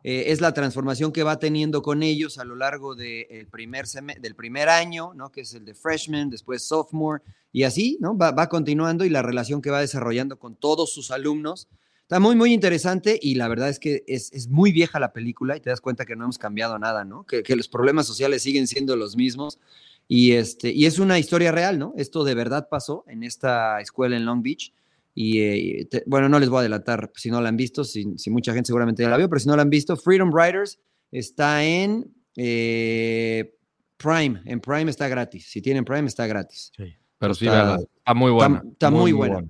eh, 0.03 0.25
es 0.27 0.41
la 0.41 0.53
transformación 0.53 1.11
que 1.11 1.23
va 1.23 1.39
teniendo 1.39 1.81
con 1.81 2.03
ellos 2.03 2.37
a 2.37 2.43
lo 2.45 2.55
largo 2.55 2.95
de 2.95 3.47
primer 3.51 3.85
seme- 3.85 4.19
del 4.19 4.35
primer 4.35 4.69
año, 4.69 5.13
¿no? 5.13 5.31
Que 5.31 5.41
es 5.41 5.53
el 5.53 5.65
de 5.65 5.73
freshman, 5.73 6.29
después 6.29 6.63
sophomore, 6.63 7.23
y 7.51 7.63
así, 7.63 7.97
¿no? 7.99 8.17
Va, 8.17 8.31
va 8.31 8.47
continuando 8.49 9.05
y 9.05 9.09
la 9.09 9.21
relación 9.21 9.61
que 9.61 9.71
va 9.71 9.81
desarrollando 9.81 10.37
con 10.37 10.55
todos 10.55 10.93
sus 10.93 11.11
alumnos. 11.11 11.67
Está 12.03 12.21
muy, 12.21 12.35
muy 12.35 12.53
interesante 12.53 13.19
y 13.21 13.35
la 13.35 13.49
verdad 13.49 13.67
es 13.67 13.79
que 13.79 14.03
es, 14.07 14.31
es 14.31 14.47
muy 14.47 14.71
vieja 14.71 14.97
la 14.99 15.11
película 15.11 15.57
y 15.57 15.59
te 15.59 15.69
das 15.69 15.81
cuenta 15.81 16.05
que 16.05 16.15
no 16.15 16.23
hemos 16.23 16.37
cambiado 16.37 16.79
nada, 16.79 17.03
¿no? 17.03 17.25
Que, 17.25 17.43
que 17.43 17.55
los 17.57 17.67
problemas 17.67 18.07
sociales 18.07 18.43
siguen 18.43 18.67
siendo 18.67 18.95
los 18.95 19.17
mismos. 19.17 19.59
Y, 20.07 20.31
este, 20.31 20.71
y 20.71 20.85
es 20.85 20.99
una 20.99 21.19
historia 21.19 21.51
real, 21.51 21.77
¿no? 21.77 21.93
Esto 21.97 22.23
de 22.23 22.33
verdad 22.33 22.69
pasó 22.69 23.03
en 23.07 23.23
esta 23.23 23.81
escuela 23.81 24.15
en 24.15 24.23
Long 24.23 24.41
Beach. 24.41 24.71
Y 25.19 25.39
eh, 25.41 25.87
te- 25.89 26.03
bueno, 26.05 26.29
no 26.29 26.39
les 26.39 26.47
voy 26.47 26.57
a 26.57 26.59
adelantar 26.59 27.11
si 27.15 27.31
no 27.31 27.41
la 27.41 27.49
han 27.49 27.57
visto, 27.57 27.83
si, 27.83 28.05
si 28.17 28.29
mucha 28.29 28.53
gente 28.53 28.67
seguramente 28.67 29.01
ya 29.01 29.09
la 29.09 29.17
vio, 29.17 29.27
pero 29.27 29.39
si 29.39 29.47
no 29.47 29.55
la 29.55 29.63
han 29.63 29.69
visto, 29.71 29.97
Freedom 29.97 30.31
Riders 30.31 30.77
está 31.11 31.63
en 31.63 32.13
eh, 32.35 33.51
Prime. 33.97 34.41
En 34.45 34.59
Prime 34.61 34.91
está 34.91 35.07
gratis. 35.07 35.49
Si 35.49 35.59
tienen 35.61 35.83
Prime, 35.85 36.07
está 36.07 36.27
gratis. 36.27 36.71
Pero 37.17 37.33
sí, 37.33 37.45
Está- 37.47 37.63
véanla, 37.63 37.79
está 37.97 38.13
muy 38.13 38.31
buena. 38.31 38.63
está 38.71 38.91
muy 38.91 39.11
buena. 39.11 39.43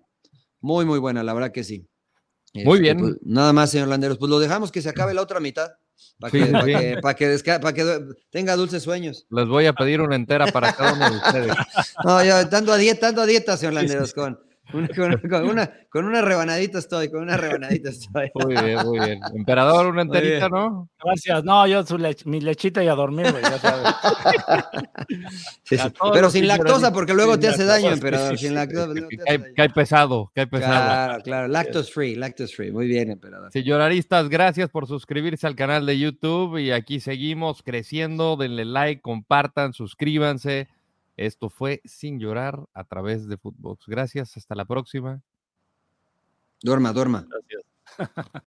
Muy, 0.61 0.85
muy 0.85 0.99
buena, 0.99 1.21
la 1.21 1.33
verdad 1.33 1.51
que 1.51 1.65
sí. 1.65 1.85
Muy 2.53 2.63
Este, 2.77 2.79
bien. 2.79 2.97
pues, 2.99 3.15
nada 3.23 3.51
más, 3.51 3.69
señor 3.71 3.89
Landeros. 3.89 4.17
Pues 4.17 4.29
lo 4.29 4.39
dejamos 4.39 4.71
que 4.71 4.81
se 4.81 4.87
acabe 4.87 5.13
la 5.13 5.21
otra 5.21 5.41
mitad. 5.41 5.71
Para 6.19 6.31
que, 6.31 6.45
sí, 6.45 6.51
pa' 6.51 6.63
sí. 6.63 6.73
que- 6.73 6.97
pa' 7.01 7.13
que 7.15 7.39
pa' 7.61 7.73
que 7.73 8.01
tenga 8.29 8.55
dulces 8.55 8.83
sueños. 8.83 9.25
Les 9.31 9.47
voy 9.47 9.65
a 9.65 9.73
pedir 9.73 9.99
una 9.99 10.15
entera 10.15 10.47
para 10.47 10.71
cada 10.73 10.93
uno 10.93 11.09
de 11.11 11.17
ustedes. 11.17 11.51
No, 12.05 12.23
yo 12.23 12.45
dando 12.45 12.71
a 12.71 12.77
dieta, 12.77 13.07
dando 13.07 13.23
a 13.23 13.25
dieta, 13.25 13.57
señor 13.57 13.73
Landeros, 13.73 14.13
con, 14.13 14.39
una- 14.73 14.87
con, 14.89 15.17
con 15.29 15.43
una, 15.49 15.71
con 15.89 16.05
una 16.05 16.21
rebanadita 16.21 16.79
estoy, 16.79 17.09
con 17.09 17.21
una 17.21 17.37
rebanadita 17.37 17.89
estoy. 17.89 18.29
Muy 18.35 18.55
bien, 18.55 18.79
muy 18.85 18.99
bien. 18.99 19.19
Emperador, 19.35 19.87
una 19.87 20.01
enterita. 20.03 20.49
¿no? 20.49 20.89
Gracias. 21.03 21.43
No, 21.43 21.65
yo 21.67 21.85
su 21.85 21.97
lech- 21.97 22.25
mi 22.25 22.41
lechita 22.41 22.83
y 22.83 22.87
a 22.87 22.93
dormir, 22.95 23.31
güey, 23.31 23.41
ya 23.43 23.57
sabes. 23.59 23.87
Sí, 25.63 25.77
sí. 25.77 25.87
Pero 26.13 26.29
sin 26.29 26.47
lactosa, 26.47 26.91
porque 26.93 27.13
luego 27.13 27.37
te 27.39 27.47
hace 27.47 27.63
lactosa, 27.65 27.81
daño, 27.81 27.93
emperador. 27.93 28.37
sí, 28.37 28.45
Sin 28.47 28.55
lactosa. 28.55 28.93
Cae, 29.25 29.53
cae 29.53 29.69
pesado, 29.69 30.31
cae 30.33 30.47
pesado. 30.47 30.73
Claro, 30.73 31.23
claro. 31.23 31.47
Lactose 31.47 31.91
free, 31.91 32.15
lactose 32.15 32.55
free. 32.55 32.71
Muy 32.71 32.87
bien, 32.87 33.11
emperador. 33.11 33.51
Señoraristas, 33.51 34.29
gracias 34.29 34.69
por 34.69 34.87
suscribirse 34.87 35.47
al 35.47 35.55
canal 35.55 35.85
de 35.85 35.97
YouTube 35.99 36.57
y 36.57 36.71
aquí 36.71 36.99
seguimos 36.99 37.61
creciendo. 37.63 38.37
Denle 38.37 38.65
like, 38.65 39.01
compartan, 39.01 39.73
suscríbanse. 39.73 40.67
Esto 41.17 41.49
fue 41.49 41.81
Sin 41.83 42.19
Llorar 42.19 42.67
a 42.73 42.83
través 42.83 43.27
de 43.27 43.37
Footbox. 43.37 43.87
Gracias, 43.87 44.37
hasta 44.37 44.55
la 44.55 44.65
próxima. 44.65 45.21
Duerma, 46.61 46.93
duerma. 46.93 47.27
Gracias. 47.27 47.63